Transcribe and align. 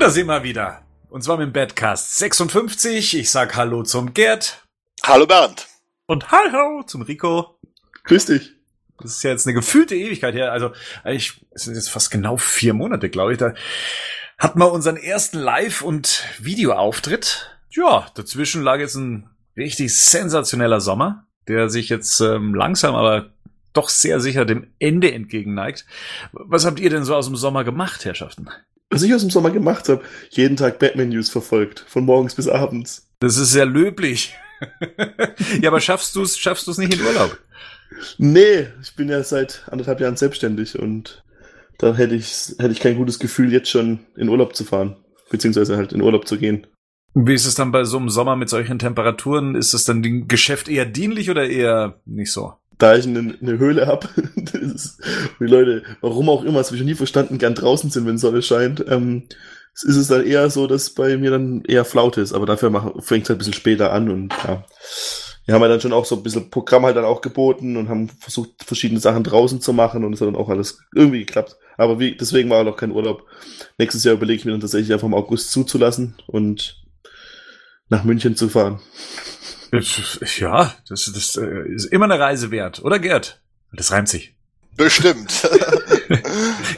Und 0.00 0.04
da 0.06 0.10
sind 0.10 0.28
wir 0.28 0.42
wieder. 0.42 0.80
Und 1.10 1.22
zwar 1.22 1.36
mit 1.36 1.48
dem 1.48 1.52
Badcast 1.52 2.16
56. 2.16 3.18
Ich 3.18 3.30
sag 3.30 3.54
Hallo 3.54 3.82
zum 3.82 4.14
Gerd. 4.14 4.66
Hallo 5.02 5.26
Bernd. 5.26 5.68
Und 6.06 6.30
Hallo 6.30 6.82
zum 6.84 7.02
Rico. 7.02 7.58
Grüß 8.04 8.24
dich. 8.24 8.54
Das 8.98 9.10
ist 9.10 9.22
ja 9.22 9.28
jetzt 9.28 9.46
eine 9.46 9.52
gefühlte 9.52 9.94
Ewigkeit 9.94 10.34
her. 10.34 10.52
Also, 10.52 10.72
ich, 11.04 11.44
es 11.50 11.64
sind 11.64 11.74
jetzt 11.74 11.90
fast 11.90 12.10
genau 12.10 12.38
vier 12.38 12.72
Monate, 12.72 13.10
glaube 13.10 13.32
ich. 13.32 13.38
Da 13.38 13.52
hatten 14.38 14.58
wir 14.58 14.72
unseren 14.72 14.96
ersten 14.96 15.38
Live- 15.38 15.82
und 15.82 16.24
Videoauftritt. 16.38 17.50
Ja, 17.68 18.06
dazwischen 18.14 18.62
lag 18.62 18.78
jetzt 18.78 18.94
ein 18.94 19.28
richtig 19.54 19.94
sensationeller 19.94 20.80
Sommer, 20.80 21.26
der 21.46 21.68
sich 21.68 21.90
jetzt 21.90 22.22
ähm, 22.22 22.54
langsam, 22.54 22.94
aber 22.94 23.34
doch 23.74 23.90
sehr 23.90 24.18
sicher 24.20 24.46
dem 24.46 24.72
Ende 24.78 25.12
entgegenneigt. 25.12 25.84
Was 26.32 26.64
habt 26.64 26.80
ihr 26.80 26.88
denn 26.88 27.04
so 27.04 27.14
aus 27.14 27.26
dem 27.26 27.36
Sommer 27.36 27.64
gemacht, 27.64 28.06
Herrschaften? 28.06 28.48
Was 28.90 29.02
ich 29.02 29.14
aus 29.14 29.20
dem 29.20 29.30
Sommer 29.30 29.50
gemacht 29.50 29.88
habe, 29.88 30.02
jeden 30.30 30.56
Tag 30.56 30.80
Batman-News 30.80 31.30
verfolgt, 31.30 31.84
von 31.86 32.04
morgens 32.04 32.34
bis 32.34 32.48
abends. 32.48 33.08
Das 33.20 33.36
ist 33.36 33.52
sehr 33.52 33.66
löblich. 33.66 34.34
ja, 35.62 35.70
aber 35.70 35.80
schaffst 35.80 36.14
du 36.16 36.22
es 36.22 36.36
schaffst 36.36 36.66
du's 36.66 36.76
nicht 36.76 36.94
in 36.94 37.06
Urlaub? 37.06 37.38
Nee, 38.18 38.66
ich 38.82 38.94
bin 38.96 39.08
ja 39.08 39.22
seit 39.22 39.64
anderthalb 39.70 40.00
Jahren 40.00 40.16
selbstständig 40.16 40.78
und 40.78 41.22
da 41.78 41.94
hätte 41.94 42.14
ich, 42.14 42.54
hätte 42.58 42.72
ich 42.72 42.80
kein 42.80 42.96
gutes 42.96 43.18
Gefühl, 43.18 43.52
jetzt 43.52 43.70
schon 43.70 44.00
in 44.16 44.28
Urlaub 44.28 44.54
zu 44.56 44.64
fahren, 44.64 44.96
beziehungsweise 45.30 45.76
halt 45.76 45.92
in 45.92 46.02
Urlaub 46.02 46.26
zu 46.26 46.36
gehen. 46.36 46.66
Wie 47.14 47.34
ist 47.34 47.46
es 47.46 47.54
dann 47.54 47.72
bei 47.72 47.84
so 47.84 47.96
einem 47.96 48.08
Sommer 48.08 48.36
mit 48.36 48.48
solchen 48.48 48.78
Temperaturen? 48.78 49.54
Ist 49.54 49.72
es 49.72 49.84
dann 49.84 50.02
dem 50.02 50.28
Geschäft 50.28 50.68
eher 50.68 50.86
dienlich 50.86 51.30
oder 51.30 51.48
eher 51.48 52.00
nicht 52.04 52.32
so? 52.32 52.54
Da 52.80 52.96
ich 52.96 53.06
eine, 53.06 53.36
eine 53.40 53.58
Höhle 53.58 53.86
habe, 53.86 54.08
die 54.36 55.44
Leute, 55.44 55.84
warum 56.00 56.28
auch 56.28 56.42
immer, 56.42 56.58
das 56.58 56.68
habe 56.68 56.76
ich 56.76 56.82
noch 56.82 56.88
nie 56.88 56.94
verstanden, 56.94 57.38
gern 57.38 57.54
draußen 57.54 57.90
sind, 57.90 58.06
wenn 58.06 58.18
Sonne 58.18 58.42
scheint, 58.42 58.84
ähm, 58.88 59.28
ist 59.74 59.96
es 59.96 60.08
dann 60.08 60.26
eher 60.26 60.50
so, 60.50 60.66
dass 60.66 60.90
bei 60.90 61.16
mir 61.16 61.30
dann 61.30 61.62
eher 61.62 61.84
Flaut 61.84 62.16
ist, 62.16 62.32
aber 62.32 62.46
dafür 62.46 62.70
fängt 63.00 63.24
es 63.24 63.28
halt 63.28 63.36
ein 63.36 63.38
bisschen 63.38 63.52
später 63.52 63.92
an 63.92 64.10
und 64.10 64.32
ja. 64.44 64.64
Wir 65.46 65.54
haben 65.54 65.62
ja 65.62 65.68
dann 65.68 65.80
schon 65.80 65.92
auch 65.92 66.04
so 66.04 66.16
ein 66.16 66.22
bisschen 66.22 66.48
Programm 66.48 66.84
halt 66.84 66.96
dann 66.96 67.04
auch 67.04 67.22
geboten 67.22 67.76
und 67.76 67.88
haben 67.88 68.08
versucht, 68.08 68.62
verschiedene 68.64 69.00
Sachen 69.00 69.24
draußen 69.24 69.60
zu 69.60 69.72
machen 69.72 70.04
und 70.04 70.12
es 70.12 70.20
hat 70.20 70.28
dann 70.28 70.36
auch 70.36 70.48
alles 70.48 70.78
irgendwie 70.94 71.20
geklappt. 71.20 71.56
Aber 71.76 71.98
wie, 71.98 72.14
deswegen 72.14 72.50
war 72.50 72.60
auch 72.60 72.64
noch 72.64 72.76
kein 72.76 72.92
Urlaub. 72.92 73.26
Nächstes 73.76 74.04
Jahr 74.04 74.14
überlege 74.14 74.38
ich 74.38 74.44
mir 74.44 74.52
dann 74.52 74.60
tatsächlich 74.60 74.92
einfach 74.92 75.08
im 75.08 75.14
August 75.14 75.50
zuzulassen 75.50 76.14
und 76.26 76.80
nach 77.88 78.04
München 78.04 78.36
zu 78.36 78.48
fahren. 78.48 78.80
Ja, 79.72 80.74
das, 80.88 81.10
das 81.12 81.36
äh, 81.36 81.68
ist 81.68 81.86
immer 81.86 82.06
eine 82.06 82.18
Reise 82.18 82.50
wert, 82.50 82.82
oder 82.82 82.98
Gerd? 82.98 83.40
Das 83.72 83.92
reimt 83.92 84.08
sich. 84.08 84.34
Bestimmt. 84.76 85.42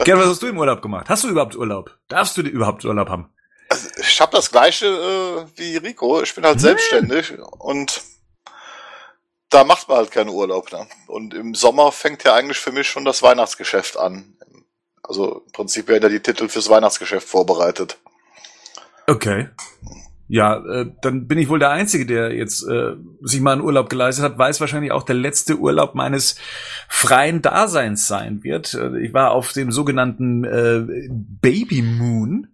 Gerd, 0.05 0.19
was 0.19 0.27
hast 0.27 0.43
du 0.43 0.49
im 0.49 0.59
Urlaub 0.59 0.83
gemacht? 0.83 1.09
Hast 1.09 1.25
du 1.25 1.29
überhaupt 1.29 1.57
Urlaub? 1.57 1.97
Darfst 2.09 2.37
du 2.37 2.43
überhaupt 2.43 2.85
Urlaub 2.85 3.09
haben? 3.09 3.33
Also, 3.69 3.89
ich 3.99 4.21
habe 4.21 4.33
das 4.33 4.51
gleiche 4.51 4.87
äh, 4.87 5.59
wie 5.59 5.77
Rico. 5.77 6.23
Ich 6.23 6.35
bin 6.35 6.45
halt 6.45 6.61
selbstständig 6.61 7.33
und 7.59 8.03
da 9.49 9.65
macht 9.65 9.89
man 9.89 9.99
halt 9.99 10.11
keinen 10.11 10.31
Urlaub. 10.31 10.73
Ne? 10.73 10.87
Und 11.07 11.35
im 11.35 11.55
Sommer 11.55 11.93
fängt 11.93 12.25
ja 12.25 12.35
eigentlich 12.35 12.59
für 12.59 12.73
mich 12.73 12.89
schon 12.89 13.05
das 13.05 13.23
Weihnachtsgeschäft 13.23 13.97
an. 13.97 14.37
Also 15.03 15.43
im 15.47 15.53
Prinzip 15.53 15.89
werden 15.89 16.05
ja 16.05 16.09
die 16.09 16.21
Titel 16.21 16.49
fürs 16.49 16.69
Weihnachtsgeschäft 16.69 17.29
vorbereitet. 17.29 17.99
Okay. 19.07 19.49
Ja, 20.33 20.65
äh, 20.65 20.91
dann 21.03 21.27
bin 21.27 21.37
ich 21.37 21.51
wohl 21.51 21.59
der 21.59 21.73
Einzige, 21.73 22.07
der 22.07 22.35
jetzt 22.35 22.67
äh, 22.67 22.97
sich 23.21 23.43
mal 23.43 23.53
einen 23.53 23.61
Urlaub 23.61 23.91
geleistet 23.91 24.25
hat, 24.25 24.39
weiß 24.39 24.63
wahrscheinlich 24.63 24.91
auch 24.91 25.03
der 25.03 25.15
letzte 25.15 25.59
Urlaub 25.59 25.95
meines 25.95 26.37
freien 26.89 27.43
Daseins 27.43 28.09
sein 28.09 28.43
wird. 28.43 28.73
Äh, 28.73 28.99
ich 29.01 29.13
war 29.13 29.33
auf 29.33 29.53
dem 29.53 29.71
sogenannten 29.73 30.45
äh, 30.45 31.11
Baby 31.11 31.83
Moon. 31.83 32.47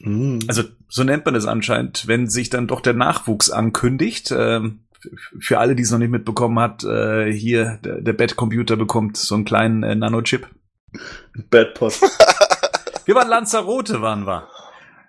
Mm. 0.00 0.40
Also 0.48 0.64
so 0.88 1.04
nennt 1.04 1.24
man 1.24 1.36
es 1.36 1.46
anscheinend, 1.46 2.08
wenn 2.08 2.28
sich 2.28 2.50
dann 2.50 2.66
doch 2.66 2.80
der 2.80 2.94
Nachwuchs 2.94 3.50
ankündigt. 3.50 4.34
Ähm, 4.36 4.80
für 5.38 5.60
alle, 5.60 5.76
die 5.76 5.84
es 5.84 5.92
noch 5.92 6.00
nicht 6.00 6.10
mitbekommen 6.10 6.58
hat, 6.58 6.82
äh, 6.82 7.32
hier 7.32 7.78
der, 7.84 8.00
der 8.00 8.14
Bettcomputer 8.14 8.76
bekommt 8.76 9.16
so 9.16 9.36
einen 9.36 9.44
kleinen 9.44 9.84
äh, 9.84 9.94
Nanochip. 9.94 10.48
Bedpot. 11.50 12.00
wir 13.04 13.14
waren 13.14 13.28
Lanzarote, 13.28 14.02
waren 14.02 14.26
wir. 14.26 14.48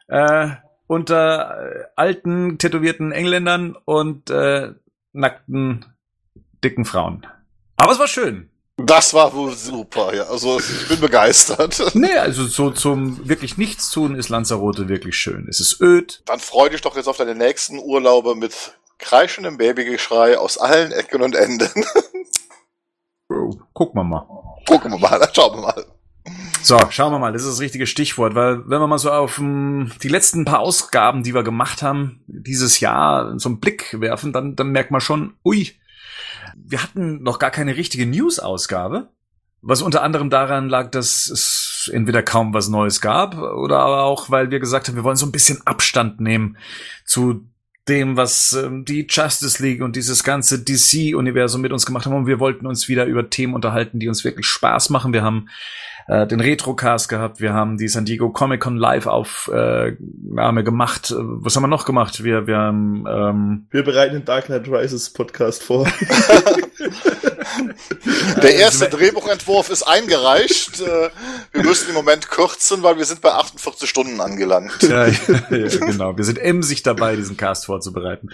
Äh, 0.09 0.57
unter 0.93 1.57
äh, 1.59 1.83
alten, 1.95 2.57
tätowierten 2.57 3.11
Engländern 3.11 3.75
und 3.85 4.29
äh, 4.29 4.73
nackten, 5.11 5.85
dicken 6.63 6.85
Frauen. 6.85 7.27
Aber 7.77 7.91
es 7.91 7.99
war 7.99 8.07
schön. 8.07 8.49
Das 8.77 9.13
war 9.13 9.33
wohl 9.33 9.53
super, 9.53 10.15
ja. 10.15 10.23
Also 10.23 10.59
ich 10.59 10.87
bin 10.87 10.99
begeistert. 10.99 11.81
Nee, 11.95 12.17
also 12.17 12.45
so 12.45 12.71
zum 12.71 13.27
wirklich 13.29 13.57
nichts 13.57 13.91
tun 13.91 14.15
ist 14.15 14.29
Lanzarote 14.29 14.89
wirklich 14.89 15.15
schön. 15.15 15.47
Es 15.47 15.59
ist 15.59 15.79
öd. 15.79 16.23
Dann 16.25 16.39
freu 16.39 16.69
dich 16.69 16.81
doch 16.81 16.95
jetzt 16.95 17.07
auf 17.07 17.17
deine 17.17 17.35
nächsten 17.35 17.77
Urlaube 17.77 18.35
mit 18.35 18.73
kreischendem 18.97 19.57
Babygeschrei 19.57 20.37
aus 20.39 20.57
allen 20.57 20.91
Ecken 20.91 21.21
und 21.21 21.35
Enden. 21.35 21.69
Gucken 23.73 23.99
wir 23.99 24.03
mal. 24.03 24.27
Gucken 24.67 24.91
wir 24.91 24.99
mal, 24.99 25.29
schauen 25.33 25.57
wir 25.57 25.61
mal. 25.61 25.85
So, 26.61 26.77
schauen 26.89 27.11
wir 27.11 27.19
mal, 27.19 27.33
das 27.33 27.43
ist 27.43 27.51
das 27.51 27.59
richtige 27.59 27.85
Stichwort, 27.85 28.35
weil 28.35 28.67
wenn 28.69 28.79
wir 28.79 28.87
mal 28.87 28.97
so 28.97 29.11
auf 29.11 29.37
um, 29.37 29.91
die 30.01 30.07
letzten 30.07 30.45
paar 30.45 30.59
Ausgaben, 30.59 31.23
die 31.23 31.33
wir 31.33 31.43
gemacht 31.43 31.81
haben, 31.81 32.21
dieses 32.27 32.79
Jahr 32.79 33.37
so 33.37 33.49
einen 33.49 33.59
Blick 33.59 33.99
werfen, 33.99 34.31
dann, 34.31 34.55
dann 34.55 34.71
merkt 34.71 34.91
man 34.91 35.01
schon, 35.01 35.33
ui, 35.43 35.73
wir 36.55 36.81
hatten 36.81 37.21
noch 37.21 37.39
gar 37.39 37.51
keine 37.51 37.75
richtige 37.75 38.05
News-Ausgabe, 38.05 39.09
was 39.61 39.81
unter 39.81 40.03
anderem 40.03 40.29
daran 40.29 40.69
lag, 40.69 40.91
dass 40.91 41.29
es 41.29 41.89
entweder 41.93 42.23
kaum 42.23 42.53
was 42.53 42.69
Neues 42.69 43.01
gab 43.01 43.37
oder 43.37 43.79
aber 43.79 44.03
auch, 44.03 44.29
weil 44.29 44.51
wir 44.51 44.59
gesagt 44.59 44.87
haben, 44.87 44.95
wir 44.95 45.03
wollen 45.03 45.17
so 45.17 45.25
ein 45.25 45.31
bisschen 45.31 45.65
Abstand 45.65 46.21
nehmen 46.21 46.57
zu 47.05 47.45
dem, 47.87 48.15
was 48.15 48.53
ähm, 48.53 48.85
die 48.85 49.07
Justice 49.09 49.61
League 49.61 49.81
und 49.81 49.95
dieses 49.95 50.23
ganze 50.23 50.63
DC-Universum 50.63 51.61
mit 51.61 51.73
uns 51.73 51.85
gemacht 51.85 52.05
haben. 52.05 52.15
Und 52.15 52.27
wir 52.27 52.39
wollten 52.39 52.65
uns 52.65 52.87
wieder 52.87 53.05
über 53.05 53.29
Themen 53.29 53.53
unterhalten, 53.53 53.99
die 53.99 54.07
uns 54.07 54.23
wirklich 54.23 54.45
Spaß 54.45 54.89
machen. 54.89 55.11
Wir 55.11 55.23
haben 55.23 55.49
äh, 56.07 56.27
den 56.27 56.39
Retrocast 56.39 57.09
gehabt, 57.09 57.39
wir 57.39 57.53
haben 57.53 57.77
die 57.77 57.87
San 57.87 58.05
Diego 58.05 58.29
Comic 58.29 58.61
Con 58.61 58.77
Live 58.77 59.07
Aufnahme 59.07 60.59
äh, 60.59 60.63
gemacht. 60.63 61.13
Was 61.17 61.55
haben 61.55 61.63
wir 61.63 61.67
noch 61.67 61.85
gemacht? 61.85 62.23
Wir, 62.23 62.47
wir 62.47 62.57
haben 62.57 63.05
ähm, 63.07 63.67
Wir 63.71 63.83
bereiten 63.83 64.13
den 64.13 64.25
Dark 64.25 64.45
Knight 64.45 64.67
Rises 64.67 65.11
Podcast 65.11 65.63
vor. 65.63 65.87
Der 68.41 68.55
erste 68.55 68.89
Drehbuchentwurf 68.89 69.69
ist 69.69 69.83
eingereicht. 69.83 70.81
Äh, 70.81 71.09
wir 71.51 71.63
müssen 71.63 71.89
im 71.89 71.95
Moment 71.95 72.29
kürzen, 72.29 72.83
weil 72.83 72.97
wir 72.97 73.05
sind 73.05 73.21
bei 73.21 73.31
48 73.31 73.89
Stunden 73.89 74.19
angelangt. 74.21 74.81
Ja, 74.81 75.07
ja, 75.07 75.13
ja, 75.49 75.67
genau. 75.67 76.17
Wir 76.17 76.23
sind 76.23 76.39
emsig 76.39 76.83
dabei, 76.83 77.15
diesen 77.15 77.37
Cast 77.37 77.65
vorzubereiten. 77.65 78.29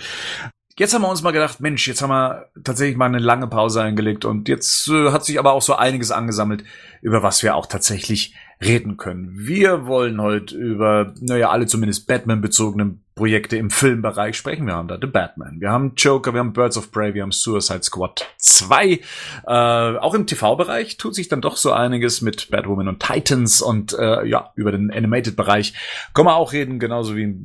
Jetzt 0.80 0.94
haben 0.94 1.02
wir 1.02 1.10
uns 1.10 1.24
mal 1.24 1.32
gedacht, 1.32 1.60
Mensch, 1.60 1.90
jetzt 1.90 2.02
haben 2.02 2.12
wir 2.12 2.48
tatsächlich 2.64 2.96
mal 2.96 3.08
eine 3.08 3.20
lange 3.20 3.48
Pause 3.48 3.82
eingelegt 3.82 4.24
und 4.24 4.48
jetzt 4.48 4.88
äh, 4.88 5.12
hat 5.12 5.26
sich 5.26 5.38
aber 5.38 5.52
auch 5.52 5.62
so 5.62 5.76
einiges 5.76 6.10
angesammelt, 6.10 6.64
über 7.02 7.22
was 7.22 7.44
wir 7.44 7.58
auch 7.58 7.66
tatsächlich 7.66 8.34
reden 8.64 8.96
können. 8.96 9.34
Wir 9.34 9.88
wollen 9.88 10.22
heute 10.22 10.56
über, 10.56 11.14
naja, 11.20 11.50
alle 11.50 11.66
zumindest 11.66 12.08
Batman-bezogenen 12.08 13.04
Projekte 13.14 13.58
im 13.58 13.72
Filmbereich 13.72 14.38
sprechen. 14.38 14.68
Wir 14.68 14.76
haben 14.76 14.88
da 14.88 14.98
The 15.02 15.08
Batman, 15.08 15.60
wir 15.60 15.70
haben 15.70 15.96
Joker, 15.98 16.32
wir 16.34 16.40
haben 16.40 16.54
Birds 16.54 16.78
of 16.78 16.94
Prey, 16.94 17.14
wir 17.14 17.24
haben 17.24 17.34
Suicide 17.34 17.84
Squad 17.84 18.26
2. 18.38 18.86
Äh, 18.88 19.02
auch 19.48 20.14
im 20.14 20.28
TV-Bereich 20.28 20.96
tut 20.96 21.14
sich 21.14 21.28
dann 21.28 21.42
doch 21.42 21.58
so 21.58 21.74
einiges 21.74 22.22
mit 22.22 22.52
Batwoman 22.52 22.88
und 22.88 23.04
Titans 23.04 23.62
und 23.62 24.00
äh, 24.00 24.26
ja, 24.26 24.54
über 24.56 24.72
den 24.72 24.92
Animated-Bereich 24.92 25.74
können 26.14 26.30
wir 26.30 26.38
auch 26.38 26.54
reden, 26.54 26.80
genauso 26.80 27.18
wie 27.18 27.36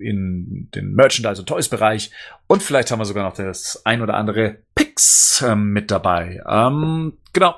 in 0.00 0.68
den 0.74 0.94
Merchandise- 0.94 1.40
und 1.40 1.48
Toys-Bereich. 1.48 2.10
Und 2.46 2.62
vielleicht 2.62 2.90
haben 2.90 2.98
wir 2.98 3.04
sogar 3.04 3.24
noch 3.24 3.34
das 3.34 3.82
ein 3.84 4.02
oder 4.02 4.14
andere 4.14 4.58
Pix 4.74 5.42
äh, 5.42 5.54
mit 5.54 5.90
dabei. 5.90 6.42
Ähm, 6.48 7.14
genau. 7.32 7.54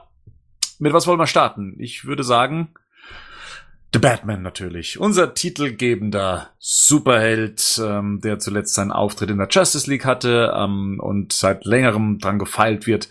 Mit 0.79 0.93
was 0.93 1.06
wollen 1.06 1.21
wir 1.21 1.27
starten? 1.27 1.77
Ich 1.79 2.05
würde 2.05 2.25
sagen, 2.25 2.69
The 3.93 3.99
Batman 3.99 4.41
natürlich. 4.41 4.99
Unser 4.99 5.35
titelgebender 5.35 6.49
Superheld, 6.59 7.79
ähm, 7.85 8.21
der 8.23 8.39
zuletzt 8.39 8.73
seinen 8.73 8.91
Auftritt 8.91 9.29
in 9.29 9.37
der 9.37 9.49
Justice 9.50 9.88
League 9.91 10.06
hatte 10.06 10.55
ähm, 10.56 10.99
und 10.99 11.35
seit 11.35 11.67
längerem 11.67 12.19
dran 12.19 12.38
gefeilt 12.38 12.87
wird, 12.87 13.11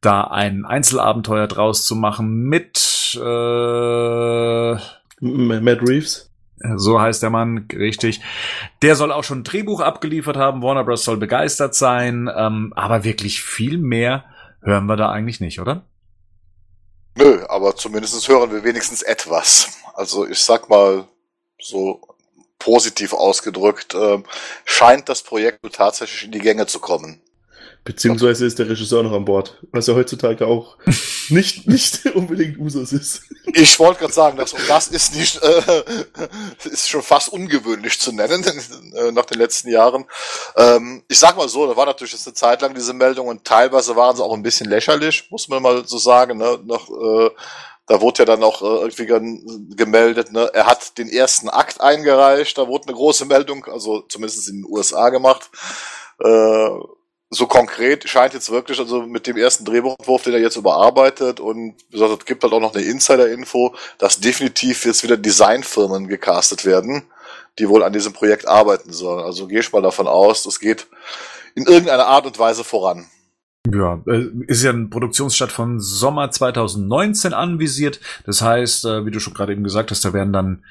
da 0.00 0.22
ein 0.22 0.64
Einzelabenteuer 0.64 1.48
draus 1.48 1.84
zu 1.84 1.94
machen 1.94 2.44
mit 2.44 3.14
äh, 3.20 4.72
Matt 5.20 5.82
Reeves. 5.82 6.31
So 6.76 7.00
heißt 7.00 7.22
der 7.22 7.30
Mann, 7.30 7.68
richtig. 7.72 8.20
Der 8.82 8.96
soll 8.96 9.12
auch 9.12 9.24
schon 9.24 9.40
ein 9.40 9.44
Drehbuch 9.44 9.80
abgeliefert 9.80 10.36
haben. 10.36 10.62
Warner 10.62 10.84
Bros. 10.84 11.04
soll 11.04 11.16
begeistert 11.16 11.74
sein. 11.74 12.30
Ähm, 12.34 12.72
aber 12.76 13.04
wirklich 13.04 13.42
viel 13.42 13.78
mehr 13.78 14.24
hören 14.62 14.86
wir 14.86 14.96
da 14.96 15.10
eigentlich 15.10 15.40
nicht, 15.40 15.60
oder? 15.60 15.84
Nö, 17.16 17.44
aber 17.48 17.76
zumindest 17.76 18.26
hören 18.28 18.52
wir 18.52 18.64
wenigstens 18.64 19.02
etwas. 19.02 19.78
Also 19.94 20.26
ich 20.26 20.38
sag 20.38 20.68
mal 20.68 21.06
so 21.60 22.00
positiv 22.58 23.12
ausgedrückt, 23.12 23.94
äh, 23.94 24.22
scheint 24.64 25.08
das 25.08 25.22
Projekt 25.22 25.60
tatsächlich 25.72 26.24
in 26.24 26.32
die 26.32 26.38
Gänge 26.38 26.66
zu 26.66 26.78
kommen. 26.78 27.21
Beziehungsweise 27.84 28.46
ist 28.46 28.60
der 28.60 28.68
Regisseur 28.68 29.02
noch 29.02 29.12
an 29.12 29.24
Bord, 29.24 29.58
was 29.72 29.88
ja 29.88 29.94
heutzutage 29.94 30.46
auch 30.46 30.76
nicht, 31.30 31.66
nicht 31.66 32.06
unbedingt 32.14 32.56
Usus 32.58 32.92
ist. 32.92 33.22
Ich 33.54 33.76
wollte 33.80 34.00
gerade 34.00 34.12
sagen, 34.12 34.36
das, 34.36 34.54
das 34.68 34.86
ist 34.86 35.16
nicht, 35.16 35.42
äh, 35.42 35.82
ist 36.64 36.88
schon 36.88 37.02
fast 37.02 37.30
ungewöhnlich 37.30 37.98
zu 37.98 38.12
nennen 38.12 38.44
äh, 38.94 39.10
nach 39.10 39.24
den 39.24 39.38
letzten 39.38 39.68
Jahren. 39.68 40.04
Ähm, 40.56 41.02
ich 41.08 41.18
sag 41.18 41.36
mal 41.36 41.48
so, 41.48 41.66
da 41.66 41.76
war 41.76 41.86
natürlich 41.86 42.12
jetzt 42.12 42.26
eine 42.28 42.34
Zeit 42.34 42.62
lang 42.62 42.72
diese 42.72 42.94
Meldung 42.94 43.26
und 43.26 43.44
teilweise 43.44 43.96
waren 43.96 44.14
sie 44.14 44.22
auch 44.22 44.34
ein 44.34 44.44
bisschen 44.44 44.70
lächerlich, 44.70 45.26
muss 45.30 45.48
man 45.48 45.60
mal 45.60 45.84
so 45.84 45.98
sagen. 45.98 46.38
Ne? 46.38 46.60
Nach, 46.64 46.88
äh, 46.88 47.30
da 47.86 48.00
wurde 48.00 48.20
ja 48.20 48.24
dann 48.26 48.44
auch 48.44 48.62
äh, 48.62 48.86
irgendwie 48.86 49.74
gemeldet, 49.74 50.30
ne? 50.30 50.48
er 50.54 50.66
hat 50.66 50.98
den 50.98 51.08
ersten 51.08 51.48
Akt 51.48 51.80
eingereicht, 51.80 52.56
da 52.56 52.68
wurde 52.68 52.86
eine 52.86 52.96
große 52.96 53.24
Meldung, 53.24 53.64
also 53.64 54.02
zumindest 54.02 54.48
in 54.48 54.62
den 54.62 54.70
USA 54.70 55.08
gemacht. 55.08 55.50
Äh, 56.20 56.70
so 57.34 57.46
konkret 57.46 58.06
scheint 58.06 58.34
jetzt 58.34 58.50
wirklich, 58.50 58.78
also 58.78 59.02
mit 59.06 59.26
dem 59.26 59.38
ersten 59.38 59.64
Drehbuchentwurf, 59.64 60.22
den 60.22 60.34
er 60.34 60.40
jetzt 60.40 60.56
überarbeitet 60.56 61.40
und 61.40 61.74
gesagt, 61.90 62.20
es 62.20 62.26
gibt 62.26 62.42
halt 62.42 62.52
auch 62.52 62.60
noch 62.60 62.74
eine 62.74 62.84
Insider-Info, 62.84 63.74
dass 63.96 64.20
definitiv 64.20 64.84
jetzt 64.84 65.02
wieder 65.02 65.16
Designfirmen 65.16 66.08
gecastet 66.08 66.66
werden, 66.66 67.04
die 67.58 67.68
wohl 67.70 67.82
an 67.84 67.94
diesem 67.94 68.12
Projekt 68.12 68.46
arbeiten 68.46 68.92
sollen. 68.92 69.24
Also 69.24 69.46
gehe 69.46 69.60
ich 69.60 69.72
mal 69.72 69.80
davon 69.80 70.06
aus, 70.08 70.42
das 70.42 70.60
geht 70.60 70.86
in 71.54 71.64
irgendeiner 71.64 72.06
Art 72.06 72.26
und 72.26 72.38
Weise 72.38 72.64
voran. 72.64 73.06
Ja, 73.72 74.02
äh, 74.06 74.26
ist 74.48 74.62
ja 74.62 74.70
ein 74.70 74.90
Produktionsstart 74.90 75.52
von 75.52 75.80
Sommer 75.80 76.30
2019 76.30 77.32
anvisiert. 77.32 78.00
Das 78.26 78.42
heißt, 78.42 78.84
äh, 78.84 79.06
wie 79.06 79.10
du 79.10 79.20
schon 79.20 79.32
gerade 79.32 79.52
eben 79.52 79.64
gesagt 79.64 79.90
hast, 79.90 80.04
da 80.04 80.12
werden 80.12 80.32
dann 80.32 80.64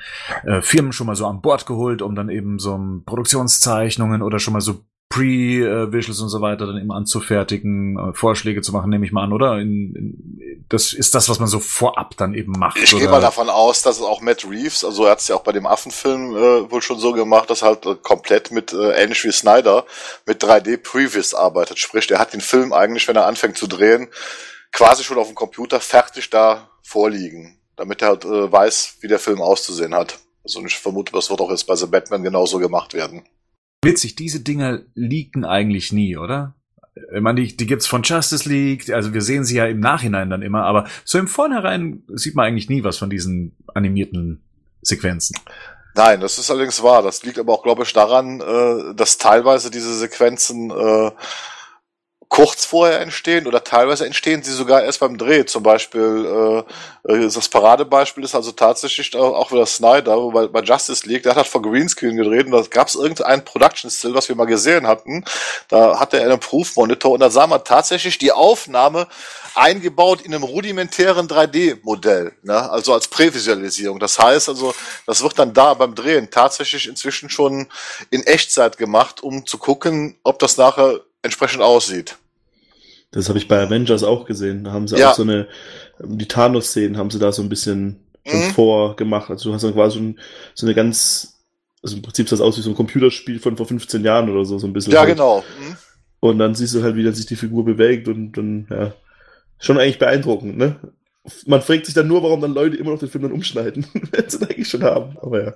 äh, 0.43 0.61
Firmen 0.61 0.91
schon 0.91 1.07
mal 1.07 1.15
so 1.15 1.25
an 1.25 1.41
Bord 1.41 1.65
geholt, 1.65 2.01
um 2.01 2.13
dann 2.13 2.29
eben 2.29 2.59
so 2.59 2.77
Produktionszeichnungen 3.05 4.21
oder 4.21 4.39
schon 4.39 4.53
mal 4.53 4.61
so 4.61 4.83
Pre-Visuals 5.11 6.21
und 6.21 6.29
so 6.29 6.41
weiter 6.41 6.65
dann 6.65 6.77
immer 6.77 6.95
anzufertigen, 6.95 7.99
äh, 7.99 8.13
Vorschläge 8.13 8.61
zu 8.61 8.71
machen, 8.71 8.89
nehme 8.89 9.05
ich 9.05 9.11
mal 9.11 9.23
an, 9.23 9.33
oder? 9.33 9.59
In, 9.59 9.93
in, 9.93 10.65
das 10.69 10.93
ist 10.93 11.13
das, 11.13 11.27
was 11.27 11.39
man 11.39 11.49
so 11.49 11.59
vorab 11.59 12.15
dann 12.15 12.33
eben 12.33 12.53
macht. 12.53 12.77
Ich 12.77 12.91
gehe 12.91 13.09
mal 13.09 13.19
davon 13.19 13.49
aus, 13.49 13.81
dass 13.81 14.01
auch 14.01 14.21
Matt 14.21 14.45
Reeves, 14.49 14.85
also 14.85 15.05
er 15.05 15.11
hat 15.11 15.19
es 15.19 15.27
ja 15.27 15.35
auch 15.35 15.43
bei 15.43 15.51
dem 15.51 15.65
Affenfilm 15.65 16.35
äh, 16.35 16.71
wohl 16.71 16.81
schon 16.81 16.97
so 16.97 17.11
gemacht, 17.11 17.49
dass 17.49 17.61
halt 17.61 17.85
äh, 17.85 17.95
komplett 17.95 18.51
mit, 18.51 18.71
äh, 18.71 19.03
ähnlich 19.03 19.23
wie 19.25 19.31
Snyder, 19.31 19.85
mit 20.25 20.41
3D-Previs 20.41 21.35
arbeitet. 21.35 21.77
Sprich, 21.77 22.09
er 22.09 22.19
hat 22.19 22.33
den 22.33 22.41
Film 22.41 22.71
eigentlich, 22.71 23.07
wenn 23.09 23.17
er 23.17 23.27
anfängt 23.27 23.57
zu 23.57 23.67
drehen, 23.67 24.07
quasi 24.71 25.03
schon 25.03 25.17
auf 25.17 25.27
dem 25.27 25.35
Computer 25.35 25.81
fertig 25.81 26.29
da 26.29 26.69
vorliegen, 26.81 27.57
damit 27.75 28.01
er 28.01 28.07
halt 28.07 28.23
äh, 28.23 28.49
weiß, 28.49 28.97
wie 29.01 29.09
der 29.09 29.19
Film 29.19 29.41
auszusehen 29.41 29.93
hat. 29.93 30.19
Also 30.43 30.63
ich 30.65 30.77
vermute, 30.77 31.11
das 31.11 31.29
wird 31.29 31.41
auch 31.41 31.51
jetzt 31.51 31.67
bei 31.67 31.75
The 31.75 31.85
Batman 31.85 32.23
genauso 32.23 32.59
gemacht 32.59 32.93
werden. 32.93 33.23
Witzig, 33.83 34.15
diese 34.15 34.41
Dinger 34.41 34.81
leaken 34.93 35.43
eigentlich 35.43 35.91
nie, 35.91 36.17
oder? 36.17 36.53
Ich 37.15 37.21
meine, 37.21 37.41
die, 37.41 37.55
die 37.55 37.65
gibt's 37.65 37.87
von 37.87 38.03
Justice 38.03 38.47
League, 38.47 38.89
also 38.89 39.13
wir 39.13 39.21
sehen 39.21 39.43
sie 39.43 39.55
ja 39.55 39.65
im 39.65 39.79
Nachhinein 39.79 40.29
dann 40.29 40.41
immer, 40.41 40.63
aber 40.63 40.87
so 41.05 41.17
im 41.17 41.27
Vornherein 41.27 42.03
sieht 42.09 42.35
man 42.35 42.45
eigentlich 42.45 42.69
nie 42.69 42.83
was 42.83 42.97
von 42.97 43.09
diesen 43.09 43.55
animierten 43.73 44.43
Sequenzen. 44.81 45.35
Nein, 45.95 46.21
das 46.21 46.37
ist 46.37 46.49
allerdings 46.49 46.81
wahr. 46.83 47.01
Das 47.01 47.23
liegt 47.23 47.39
aber 47.39 47.53
auch, 47.53 47.63
glaube 47.63 47.83
ich, 47.83 47.91
daran, 47.91 48.39
äh, 48.39 48.95
dass 48.95 49.17
teilweise 49.17 49.71
diese 49.71 49.93
Sequenzen 49.93 50.69
äh, 50.71 51.11
kurz 52.31 52.63
vorher 52.63 53.01
entstehen 53.01 53.45
oder 53.45 53.61
teilweise 53.61 54.05
entstehen 54.05 54.41
sie 54.41 54.53
sogar 54.53 54.83
erst 54.83 55.01
beim 55.01 55.17
Dreh. 55.17 55.43
Zum 55.45 55.63
Beispiel 55.63 56.63
äh, 57.05 57.13
äh 57.13 57.29
das 57.29 57.49
Paradebeispiel 57.49 58.23
ist 58.23 58.33
also 58.33 58.53
tatsächlich 58.53 59.13
auch 59.17 59.51
wieder 59.51 59.65
Snyder, 59.65 60.15
wobei 60.15 60.47
bei 60.47 60.61
Justice 60.61 61.05
League, 61.05 61.23
der 61.23 61.35
hat 61.35 61.45
vor 61.45 61.61
Greenscreen 61.61 62.15
gedreht 62.15 62.45
und 62.45 62.53
da 62.53 62.61
gab 62.61 62.87
es 62.87 62.95
irgendein 62.95 63.43
Production 63.43 63.91
Still, 63.91 64.13
was 64.13 64.29
wir 64.29 64.37
mal 64.37 64.45
gesehen 64.45 64.87
hatten. 64.87 65.25
Da 65.67 65.99
hatte 65.99 66.21
er 66.21 66.29
einen 66.29 66.39
Proof 66.39 66.77
Monitor 66.77 67.11
und 67.11 67.19
da 67.19 67.29
sah 67.29 67.47
man 67.47 67.65
tatsächlich 67.65 68.17
die 68.17 68.31
Aufnahme 68.31 69.07
eingebaut 69.53 70.21
in 70.21 70.33
einem 70.33 70.45
rudimentären 70.45 71.27
3D-Modell, 71.27 72.31
ne? 72.43 72.71
also 72.71 72.93
als 72.93 73.09
Prävisualisierung. 73.09 73.99
Das 73.99 74.17
heißt 74.17 74.47
also, 74.47 74.73
das 75.05 75.21
wird 75.21 75.37
dann 75.37 75.53
da 75.53 75.73
beim 75.73 75.95
Drehen 75.95 76.31
tatsächlich 76.31 76.87
inzwischen 76.87 77.29
schon 77.29 77.67
in 78.09 78.23
Echtzeit 78.23 78.77
gemacht, 78.77 79.21
um 79.21 79.45
zu 79.45 79.57
gucken, 79.57 80.17
ob 80.23 80.39
das 80.39 80.55
nachher 80.55 81.01
entsprechend 81.23 81.61
aussieht. 81.61 82.15
Das 83.11 83.27
habe 83.27 83.37
ich 83.37 83.47
bei 83.47 83.61
Avengers 83.61 84.03
auch 84.03 84.25
gesehen. 84.25 84.63
Da 84.63 84.71
haben 84.71 84.87
sie 84.87 84.97
ja. 84.97 85.11
auch 85.11 85.15
so 85.15 85.23
eine, 85.23 85.47
die 85.99 86.27
Thanos-Szenen 86.27 86.97
haben 86.97 87.11
sie 87.11 87.19
da 87.19 87.31
so 87.31 87.41
ein 87.41 87.49
bisschen 87.49 87.99
mhm. 88.25 88.51
vorgemacht. 88.53 89.29
Also 89.29 89.49
du 89.49 89.53
hast 89.53 89.63
dann 89.63 89.73
quasi 89.73 90.15
so 90.53 90.65
eine 90.65 90.75
ganz, 90.75 91.39
also 91.83 91.97
im 91.97 92.01
Prinzip 92.01 92.29
sieht 92.29 92.31
das 92.31 92.41
aus 92.41 92.57
wie 92.57 92.61
so 92.61 92.69
ein 92.69 92.75
Computerspiel 92.75 93.39
von 93.39 93.57
vor 93.57 93.65
15 93.65 94.03
Jahren 94.03 94.29
oder 94.29 94.45
so, 94.45 94.57
so 94.57 94.67
ein 94.67 94.73
bisschen. 94.73 94.93
Ja, 94.93 95.01
halt. 95.01 95.09
genau. 95.09 95.43
Mhm. 95.59 95.75
Und 96.21 96.39
dann 96.39 96.55
siehst 96.55 96.73
du 96.73 96.83
halt, 96.83 96.95
wie 96.95 97.03
dann 97.03 97.13
sich 97.13 97.25
die 97.25 97.35
Figur 97.35 97.65
bewegt 97.65 98.07
und 98.07 98.33
dann, 98.33 98.67
ja, 98.69 98.93
schon 99.59 99.77
eigentlich 99.77 99.99
beeindruckend, 99.99 100.57
ne? 100.57 100.75
Man 101.45 101.61
fragt 101.61 101.85
sich 101.85 101.93
dann 101.93 102.07
nur, 102.07 102.23
warum 102.23 102.41
dann 102.41 102.53
Leute 102.53 102.77
immer 102.77 102.91
noch 102.91 102.99
den 102.99 103.09
Film 103.09 103.23
dann 103.23 103.31
umschneiden, 103.31 103.85
wenn 104.11 104.29
sie 104.29 104.37
ihn 104.37 104.43
eigentlich 104.43 104.69
schon 104.69 104.83
haben. 104.83 105.17
Aber 105.21 105.43
ja. 105.43 105.53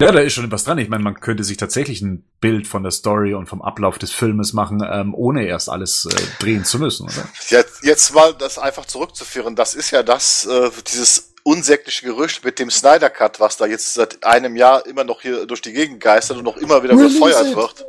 Ja, 0.00 0.10
da 0.10 0.18
ist 0.20 0.32
schon 0.32 0.44
etwas 0.44 0.64
dran. 0.64 0.78
Ich 0.78 0.88
meine, 0.88 1.04
man 1.04 1.20
könnte 1.20 1.44
sich 1.44 1.56
tatsächlich 1.56 2.02
ein 2.02 2.24
Bild 2.40 2.66
von 2.66 2.82
der 2.82 2.90
Story 2.90 3.34
und 3.34 3.46
vom 3.46 3.62
Ablauf 3.62 3.98
des 3.98 4.10
Filmes 4.10 4.52
machen, 4.52 4.82
ähm, 4.84 5.14
ohne 5.14 5.46
erst 5.46 5.68
alles 5.68 6.08
äh, 6.10 6.42
drehen 6.42 6.64
zu 6.64 6.80
müssen, 6.80 7.04
oder? 7.04 7.28
Jetzt, 7.48 7.84
jetzt 7.84 8.14
mal 8.14 8.34
das 8.34 8.58
einfach 8.58 8.86
zurückzuführen. 8.86 9.54
Das 9.54 9.74
ist 9.74 9.92
ja 9.92 10.02
das, 10.02 10.46
äh, 10.46 10.70
dieses 10.92 11.33
unsägliche 11.44 12.06
Gerücht 12.06 12.44
mit 12.44 12.58
dem 12.58 12.70
Snyder 12.70 13.10
Cut, 13.10 13.38
was 13.38 13.56
da 13.56 13.66
jetzt 13.66 13.94
seit 13.94 14.24
einem 14.24 14.56
Jahr 14.56 14.84
immer 14.86 15.04
noch 15.04 15.20
hier 15.22 15.46
durch 15.46 15.60
die 15.60 15.72
Gegend 15.72 16.00
geistert 16.00 16.38
und 16.38 16.44
noch 16.44 16.56
immer 16.56 16.82
wieder 16.82 16.96
befeuert 16.96 17.54
wird. 17.54 17.86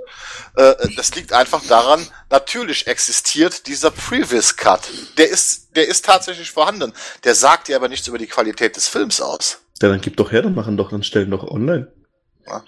Äh, 0.56 0.76
das 0.96 1.16
liegt 1.16 1.34
einfach 1.34 1.66
daran, 1.66 2.06
natürlich 2.30 2.86
existiert 2.88 3.66
dieser 3.68 3.92
Previous 3.92 4.56
Cut. 4.56 4.82
Der 5.18 5.30
ist, 5.30 5.76
der 5.76 5.88
ist 5.88 6.06
tatsächlich 6.06 6.52
vorhanden. 6.52 6.94
Der 7.24 7.34
sagt 7.34 7.70
dir 7.70 7.78
aber 7.78 7.88
nichts 7.88 8.08
über 8.08 8.18
die 8.18 8.28
Qualität 8.28 8.76
des 8.76 8.88
Films 8.88 9.22
aus. 9.22 9.62
Ja, 9.82 9.90
dann 9.90 10.02
gib 10.02 10.18
doch 10.18 10.32
her, 10.32 10.42
dann 10.42 10.56
machen 10.56 10.78
doch, 10.78 10.92
dann 10.92 11.04
stellen 11.04 11.32
doch 11.32 11.44
online. 11.44 11.92
Ja. 12.46 12.64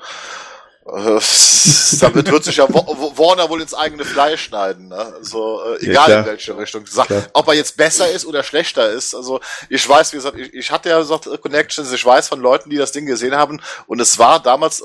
Damit 2.00 2.32
wird 2.32 2.44
sich 2.46 2.58
ja 2.58 2.68
Warner 2.70 3.50
wohl 3.50 3.62
ins 3.62 3.74
eigene 3.74 4.06
Fleisch 4.06 4.44
schneiden, 4.44 4.88
ne? 4.88 5.14
Also 5.18 5.62
äh, 5.76 5.86
egal 5.86 6.10
ja, 6.10 6.20
in 6.20 6.26
welche 6.26 6.58
Richtung. 6.58 6.86
Sag, 6.88 7.08
ob 7.34 7.48
er 7.50 7.56
jetzt 7.56 7.76
besser 7.76 8.10
ist 8.10 8.26
oder 8.26 8.42
schlechter 8.42 8.90
ist. 8.90 9.14
Also 9.14 9.42
ich 9.68 9.88
weiß, 9.88 10.14
wie 10.14 10.18
gesagt, 10.18 10.38
ich, 10.38 10.54
ich 10.54 10.72
hatte 10.72 10.90
ja 10.90 11.00
gesagt 11.00 11.30
Connections, 11.42 11.92
ich 11.92 12.06
weiß 12.06 12.30
von 12.30 12.40
Leuten, 12.40 12.70
die 12.70 12.78
das 12.78 12.94
Ding 12.94 13.06
gesehen 13.06 13.36
haben 13.36 13.62
und 13.88 14.00
es 14.00 14.18
war 14.18 14.42
damals 14.42 14.82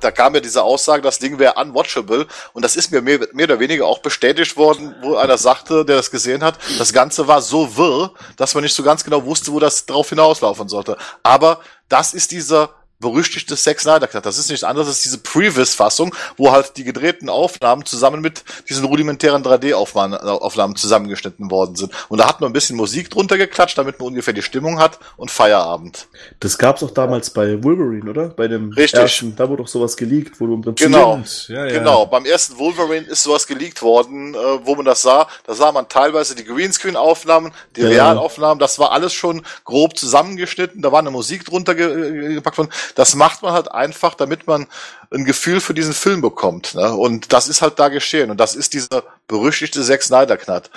da 0.00 0.10
kam 0.10 0.34
ja 0.34 0.40
diese 0.40 0.62
Aussage, 0.62 1.02
das 1.02 1.18
Ding 1.18 1.38
wäre 1.38 1.54
unwatchable 1.54 2.26
und 2.52 2.64
das 2.64 2.76
ist 2.76 2.90
mir 2.90 3.00
mehr, 3.00 3.20
mehr 3.32 3.44
oder 3.44 3.60
weniger 3.60 3.86
auch 3.86 3.98
bestätigt 3.98 4.56
worden, 4.56 4.94
wo 5.02 5.16
einer 5.16 5.38
sagte, 5.38 5.84
der 5.84 5.96
das 5.96 6.10
gesehen 6.10 6.42
hat, 6.42 6.58
das 6.78 6.92
Ganze 6.92 7.28
war 7.28 7.42
so 7.42 7.76
wirr, 7.76 8.12
dass 8.36 8.54
man 8.54 8.64
nicht 8.64 8.74
so 8.74 8.82
ganz 8.82 9.04
genau 9.04 9.24
wusste, 9.24 9.52
wo 9.52 9.60
das 9.60 9.86
drauf 9.86 10.08
hinauslaufen 10.08 10.68
sollte. 10.68 10.96
Aber 11.22 11.60
das 11.88 12.14
ist 12.14 12.32
dieser 12.32 12.70
berüchtigte 13.00 13.56
Zack 13.56 13.80
Snyder 13.80 14.06
Cut. 14.06 14.24
Das 14.24 14.38
ist 14.38 14.48
nichts 14.48 14.64
anderes 14.64 14.88
als 14.88 15.02
diese 15.02 15.18
Previous-Fassung, 15.18 16.14
wo 16.36 16.52
halt 16.52 16.76
die 16.76 16.84
gedrehten 16.84 17.28
Aufnahmen 17.28 17.84
zusammen 17.84 18.20
mit 18.20 18.44
diesen 18.68 18.84
rudimentären 18.84 19.42
3D-Aufnahmen 19.42 20.76
zusammengeschnitten 20.76 21.50
worden 21.50 21.76
sind. 21.76 21.92
Und 22.08 22.18
da 22.18 22.28
hat 22.28 22.40
man 22.40 22.50
ein 22.50 22.52
bisschen 22.52 22.76
Musik 22.76 23.10
drunter 23.10 23.36
geklatscht, 23.36 23.76
damit 23.76 23.98
man 23.98 24.08
ungefähr 24.08 24.32
die 24.32 24.42
Stimmung 24.42 24.78
hat 24.78 24.98
und 25.16 25.30
Feierabend. 25.30 26.06
Das 26.40 26.56
gab's 26.56 26.82
auch 26.82 26.92
damals 26.92 27.30
bei 27.30 27.62
Wolverine, 27.62 28.10
oder? 28.10 28.28
Bei 28.28 28.48
dem 28.48 28.72
Richtig. 28.72 29.00
ersten, 29.00 29.36
da 29.36 29.48
wurde 29.48 29.62
doch 29.62 29.68
sowas 29.68 29.96
geleakt, 29.96 30.40
wo 30.40 30.46
du 30.46 30.54
im 30.54 30.62
Prinzip 30.62 30.86
Genau, 30.86 31.22
ja, 31.48 31.66
ja. 31.66 31.72
genau. 31.72 32.06
Beim 32.06 32.24
ersten 32.24 32.58
Wolverine 32.58 33.06
ist 33.06 33.22
sowas 33.22 33.46
geleakt 33.46 33.82
worden, 33.82 34.34
äh, 34.34 34.38
wo 34.64 34.76
man 34.76 34.84
das 34.84 35.02
sah. 35.02 35.28
Da 35.46 35.54
sah 35.54 35.72
man 35.72 35.88
teilweise 35.88 36.34
die 36.34 36.44
Greenscreen-Aufnahmen, 36.44 37.52
die 37.76 37.82
ja. 37.82 37.88
Realaufnahmen, 37.88 38.58
das 38.58 38.78
war 38.78 38.92
alles 38.92 39.12
schon 39.12 39.42
grob 39.64 39.98
zusammengeschnitten, 39.98 40.80
da 40.80 40.92
war 40.92 41.00
eine 41.00 41.10
Musik 41.10 41.44
drunter 41.44 41.74
gepackt 41.74 42.58
worden 42.58 42.70
das 42.94 43.14
macht 43.14 43.42
man 43.42 43.52
halt 43.52 43.70
einfach, 43.70 44.14
damit 44.14 44.46
man 44.46 44.66
ein 45.10 45.24
Gefühl 45.24 45.60
für 45.60 45.74
diesen 45.74 45.94
Film 45.94 46.20
bekommt. 46.20 46.74
Ne? 46.74 46.94
Und 46.94 47.32
das 47.32 47.48
ist 47.48 47.62
halt 47.62 47.78
da 47.78 47.88
geschehen. 47.88 48.30
Und 48.30 48.38
das 48.38 48.54
ist 48.54 48.72
dieser 48.74 49.04
berüchtigte 49.28 49.82
Zack 49.82 50.02
Snyder 50.02 50.36
Knat. 50.36 50.70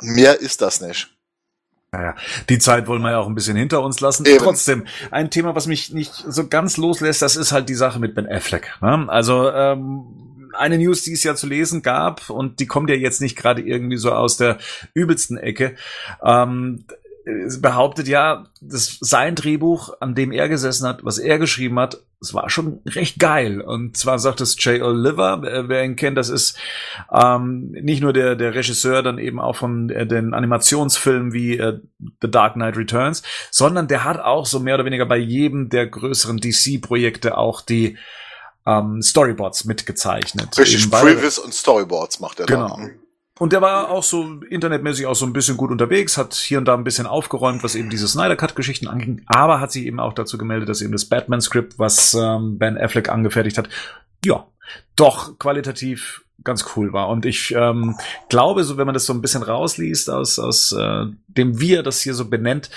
Mehr 0.00 0.40
ist 0.40 0.62
das 0.62 0.80
nicht. 0.80 1.08
Naja, 1.90 2.14
die 2.50 2.58
Zeit 2.58 2.86
wollen 2.86 3.00
wir 3.00 3.12
ja 3.12 3.18
auch 3.18 3.26
ein 3.26 3.34
bisschen 3.34 3.56
hinter 3.56 3.82
uns 3.82 4.00
lassen. 4.00 4.26
Eben. 4.26 4.38
Trotzdem, 4.38 4.86
ein 5.10 5.30
Thema, 5.30 5.54
was 5.54 5.66
mich 5.66 5.92
nicht 5.92 6.12
so 6.14 6.46
ganz 6.46 6.76
loslässt, 6.76 7.22
das 7.22 7.36
ist 7.36 7.52
halt 7.52 7.68
die 7.68 7.74
Sache 7.74 7.98
mit 7.98 8.14
Ben 8.14 8.30
Affleck. 8.30 8.74
Ne? 8.82 9.06
Also, 9.08 9.50
ähm, 9.50 10.28
eine 10.52 10.78
News, 10.78 11.02
die 11.02 11.12
es 11.12 11.24
ja 11.24 11.34
zu 11.34 11.46
lesen 11.46 11.82
gab, 11.82 12.28
und 12.30 12.60
die 12.60 12.66
kommt 12.66 12.90
ja 12.90 12.96
jetzt 12.96 13.20
nicht 13.20 13.36
gerade 13.36 13.62
irgendwie 13.62 13.96
so 13.96 14.12
aus 14.12 14.36
der 14.36 14.58
übelsten 14.92 15.38
Ecke. 15.38 15.76
Ähm, 16.22 16.84
behauptet 17.60 18.08
ja, 18.08 18.46
dass 18.60 18.98
sein 19.00 19.34
Drehbuch, 19.34 19.94
an 20.00 20.14
dem 20.14 20.32
er 20.32 20.48
gesessen 20.48 20.86
hat, 20.86 21.04
was 21.04 21.18
er 21.18 21.38
geschrieben 21.38 21.78
hat, 21.78 21.98
es 22.20 22.34
war 22.34 22.50
schon 22.50 22.80
recht 22.86 23.18
geil. 23.18 23.60
Und 23.60 23.96
zwar 23.96 24.18
sagt 24.18 24.40
es 24.40 24.56
Jay 24.58 24.82
Oliver, 24.82 25.40
wer 25.68 25.84
ihn 25.84 25.96
kennt, 25.96 26.16
das 26.16 26.28
ist 26.28 26.58
ähm, 27.12 27.70
nicht 27.70 28.02
nur 28.02 28.12
der, 28.12 28.34
der 28.34 28.54
Regisseur 28.54 29.02
dann 29.02 29.18
eben 29.18 29.38
auch 29.38 29.56
von 29.56 29.90
äh, 29.90 30.06
den 30.06 30.34
Animationsfilmen 30.34 31.32
wie 31.32 31.58
äh, 31.58 31.80
The 32.20 32.30
Dark 32.30 32.54
Knight 32.54 32.76
Returns, 32.76 33.22
sondern 33.50 33.88
der 33.88 34.04
hat 34.04 34.18
auch 34.18 34.46
so 34.46 34.58
mehr 34.58 34.74
oder 34.74 34.84
weniger 34.84 35.06
bei 35.06 35.18
jedem 35.18 35.68
der 35.68 35.86
größeren 35.86 36.38
DC-Projekte 36.38 37.36
auch 37.36 37.60
die 37.60 37.98
ähm, 38.66 39.00
Storyboards 39.02 39.64
mitgezeichnet. 39.64 40.58
Richtig, 40.58 40.90
Previous 40.90 41.38
und 41.38 41.54
Storyboards 41.54 42.20
macht 42.20 42.40
er 42.40 42.46
genau. 42.46 42.76
dann. 42.76 42.98
Und 43.38 43.52
der 43.52 43.60
war 43.60 43.90
auch 43.90 44.02
so 44.02 44.40
internetmäßig 44.48 45.06
auch 45.06 45.14
so 45.14 45.26
ein 45.26 45.32
bisschen 45.32 45.56
gut 45.56 45.70
unterwegs, 45.70 46.16
hat 46.16 46.34
hier 46.34 46.58
und 46.58 46.64
da 46.64 46.74
ein 46.74 46.84
bisschen 46.84 47.06
aufgeräumt, 47.06 47.62
was 47.62 47.74
eben 47.74 47.90
diese 47.90 48.08
Snyder 48.08 48.36
Cut 48.36 48.56
Geschichten 48.56 48.88
anging, 48.88 49.22
aber 49.26 49.60
hat 49.60 49.72
sich 49.72 49.86
eben 49.86 50.00
auch 50.00 50.12
dazu 50.12 50.38
gemeldet, 50.38 50.68
dass 50.68 50.82
eben 50.82 50.92
das 50.92 51.04
Batman 51.04 51.40
Skript, 51.40 51.78
was 51.78 52.14
ähm, 52.14 52.58
Ben 52.58 52.76
Affleck 52.76 53.08
angefertigt 53.08 53.58
hat, 53.58 53.68
ja, 54.24 54.46
doch 54.96 55.38
qualitativ 55.38 56.24
ganz 56.44 56.64
cool 56.76 56.92
war. 56.92 57.08
Und 57.08 57.26
ich 57.26 57.52
ähm, 57.56 57.96
glaube, 58.28 58.64
so 58.64 58.76
wenn 58.76 58.86
man 58.86 58.94
das 58.94 59.06
so 59.06 59.12
ein 59.12 59.20
bisschen 59.20 59.42
rausliest 59.42 60.10
aus, 60.10 60.38
aus 60.38 60.72
äh, 60.72 61.06
dem, 61.28 61.60
wie 61.60 61.74
er 61.74 61.82
das 61.82 62.00
hier 62.00 62.14
so 62.14 62.28
benennt, 62.28 62.70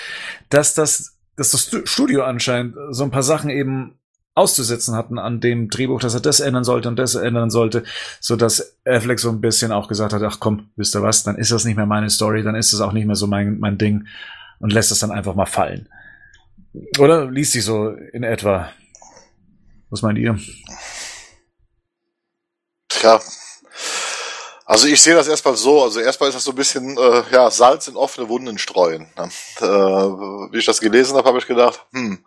dass 0.50 0.74
das, 0.74 1.16
dass 1.36 1.50
das 1.50 1.70
Studio 1.84 2.24
anscheinend 2.24 2.76
so 2.90 3.04
ein 3.04 3.10
paar 3.10 3.22
Sachen 3.22 3.50
eben 3.50 3.98
auszusetzen 4.34 4.94
hatten 4.94 5.18
an 5.18 5.40
dem 5.40 5.68
Drehbuch, 5.68 6.00
dass 6.00 6.14
er 6.14 6.20
das 6.20 6.40
ändern 6.40 6.64
sollte 6.64 6.88
und 6.88 6.98
das 6.98 7.14
ändern 7.14 7.50
sollte, 7.50 7.84
so 8.20 8.36
dass 8.36 8.78
Affleck 8.84 9.20
so 9.20 9.30
ein 9.30 9.40
bisschen 9.40 9.72
auch 9.72 9.88
gesagt 9.88 10.12
hat, 10.12 10.22
ach 10.22 10.38
komm, 10.40 10.70
wisst 10.76 10.94
ihr 10.96 11.02
was, 11.02 11.22
dann 11.22 11.36
ist 11.36 11.52
das 11.52 11.64
nicht 11.64 11.76
mehr 11.76 11.86
meine 11.86 12.08
Story, 12.08 12.42
dann 12.42 12.54
ist 12.54 12.72
das 12.72 12.80
auch 12.80 12.92
nicht 12.92 13.06
mehr 13.06 13.16
so 13.16 13.26
mein, 13.26 13.58
mein 13.58 13.78
Ding 13.78 14.06
und 14.58 14.72
lässt 14.72 14.90
es 14.90 15.00
dann 15.00 15.10
einfach 15.10 15.34
mal 15.34 15.46
fallen. 15.46 15.88
Oder 16.98 17.30
liest 17.30 17.52
sich 17.52 17.64
so 17.64 17.90
in 17.90 18.22
etwa. 18.22 18.70
Was 19.90 20.00
meint 20.00 20.18
ihr? 20.18 20.38
Tja, 22.88 23.20
also 24.64 24.86
ich 24.86 25.02
sehe 25.02 25.14
das 25.14 25.28
erstmal 25.28 25.56
so, 25.56 25.82
also 25.82 26.00
erstmal 26.00 26.28
ist 26.28 26.36
das 26.36 26.44
so 26.44 26.52
ein 26.52 26.56
bisschen 26.56 26.96
äh, 26.96 27.22
ja, 27.32 27.50
Salz 27.50 27.88
in 27.88 27.96
offene 27.96 28.28
Wunden 28.28 28.58
streuen. 28.58 29.10
Ne? 29.16 29.30
Äh, 29.58 29.64
wie 30.52 30.58
ich 30.58 30.66
das 30.66 30.80
gelesen 30.80 31.16
habe, 31.16 31.28
habe 31.28 31.38
ich 31.38 31.46
gedacht, 31.46 31.84
hm, 31.92 32.24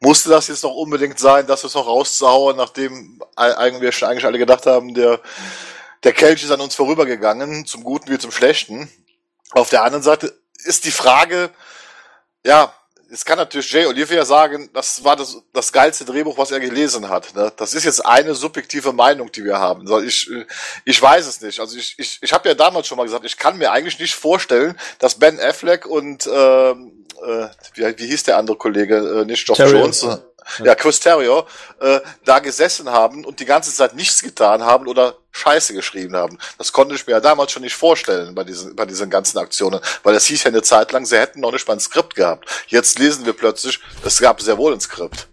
musste 0.00 0.30
das 0.30 0.48
jetzt 0.48 0.64
noch 0.64 0.74
unbedingt 0.74 1.18
sein, 1.18 1.46
das 1.46 1.62
jetzt 1.62 1.74
noch 1.74 1.86
rauszuhauen, 1.86 2.56
nachdem 2.56 3.22
eigentlich 3.36 4.04
eigentlich 4.04 4.24
alle 4.24 4.38
gedacht 4.38 4.66
haben, 4.66 4.94
der, 4.94 5.20
der 6.02 6.12
Kelch 6.12 6.42
ist 6.42 6.50
an 6.50 6.60
uns 6.60 6.74
vorübergegangen, 6.74 7.66
zum 7.66 7.84
Guten 7.84 8.10
wie 8.10 8.18
zum 8.18 8.32
Schlechten. 8.32 8.90
Auf 9.52 9.70
der 9.70 9.84
anderen 9.84 10.02
Seite 10.02 10.36
ist 10.64 10.84
die 10.84 10.90
Frage, 10.90 11.50
ja, 12.44 12.72
Jetzt 13.08 13.24
kann 13.24 13.38
natürlich 13.38 13.70
Jay 13.70 13.86
Olivia 13.86 14.24
sagen, 14.24 14.68
das 14.72 15.04
war 15.04 15.14
das, 15.14 15.36
das 15.52 15.72
geilste 15.72 16.04
Drehbuch, 16.04 16.36
was 16.36 16.50
er 16.50 16.58
gelesen 16.58 17.08
hat. 17.08 17.34
Ne? 17.36 17.52
Das 17.56 17.72
ist 17.72 17.84
jetzt 17.84 18.04
eine 18.04 18.34
subjektive 18.34 18.92
Meinung, 18.92 19.30
die 19.30 19.44
wir 19.44 19.58
haben. 19.58 19.86
Ich, 20.04 20.28
ich 20.84 21.00
weiß 21.00 21.26
es 21.26 21.40
nicht. 21.40 21.60
Also 21.60 21.76
ich, 21.76 21.94
ich, 21.98 22.18
ich 22.20 22.32
habe 22.32 22.48
ja 22.48 22.54
damals 22.54 22.88
schon 22.88 22.96
mal 22.96 23.04
gesagt, 23.04 23.24
ich 23.24 23.36
kann 23.36 23.58
mir 23.58 23.70
eigentlich 23.70 24.00
nicht 24.00 24.14
vorstellen, 24.14 24.76
dass 24.98 25.18
Ben 25.20 25.38
Affleck 25.38 25.86
und 25.86 26.26
äh, 26.26 26.70
äh, 26.70 27.48
wie, 27.74 27.98
wie 27.98 28.06
hieß 28.06 28.24
der 28.24 28.38
andere 28.38 28.56
Kollege, 28.56 28.96
äh, 28.96 29.24
nicht 29.24 29.46
Geoff 29.46 29.58
Jones, 29.58 30.06
ja, 30.64 30.74
Chris 30.74 31.00
Terrier, 31.00 31.44
äh, 31.80 32.00
da 32.24 32.38
gesessen 32.38 32.90
haben 32.90 33.24
und 33.24 33.40
die 33.40 33.44
ganze 33.44 33.72
Zeit 33.72 33.94
nichts 33.94 34.22
getan 34.22 34.62
haben 34.62 34.86
oder 34.86 35.16
Scheiße 35.32 35.74
geschrieben 35.74 36.16
haben. 36.16 36.38
Das 36.58 36.72
konnte 36.72 36.94
ich 36.94 37.06
mir 37.06 37.14
ja 37.14 37.20
damals 37.20 37.52
schon 37.52 37.62
nicht 37.62 37.76
vorstellen 37.76 38.34
bei 38.34 38.44
diesen, 38.44 38.74
bei 38.74 38.86
diesen 38.86 39.10
ganzen 39.10 39.38
Aktionen, 39.38 39.80
weil 40.02 40.14
es 40.14 40.26
hieß 40.26 40.44
ja 40.44 40.48
eine 40.48 40.62
Zeit 40.62 40.92
lang, 40.92 41.04
sie 41.04 41.18
hätten 41.18 41.40
noch 41.40 41.52
nicht 41.52 41.66
mal 41.66 41.74
ein 41.74 41.80
Skript 41.80 42.14
gehabt. 42.14 42.48
Jetzt 42.68 42.98
lesen 42.98 43.26
wir 43.26 43.34
plötzlich, 43.34 43.80
es 44.04 44.20
gab 44.20 44.40
sehr 44.40 44.56
wohl 44.58 44.72
ein 44.72 44.80
Skript. 44.80 45.28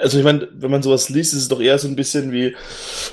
Also 0.00 0.18
ich 0.18 0.24
meine, 0.24 0.48
wenn 0.52 0.70
man 0.70 0.82
sowas 0.82 1.08
liest, 1.08 1.32
ist 1.32 1.42
es 1.42 1.48
doch 1.48 1.60
eher 1.60 1.78
so 1.78 1.88
ein 1.88 1.96
bisschen 1.96 2.32
wie, 2.32 2.56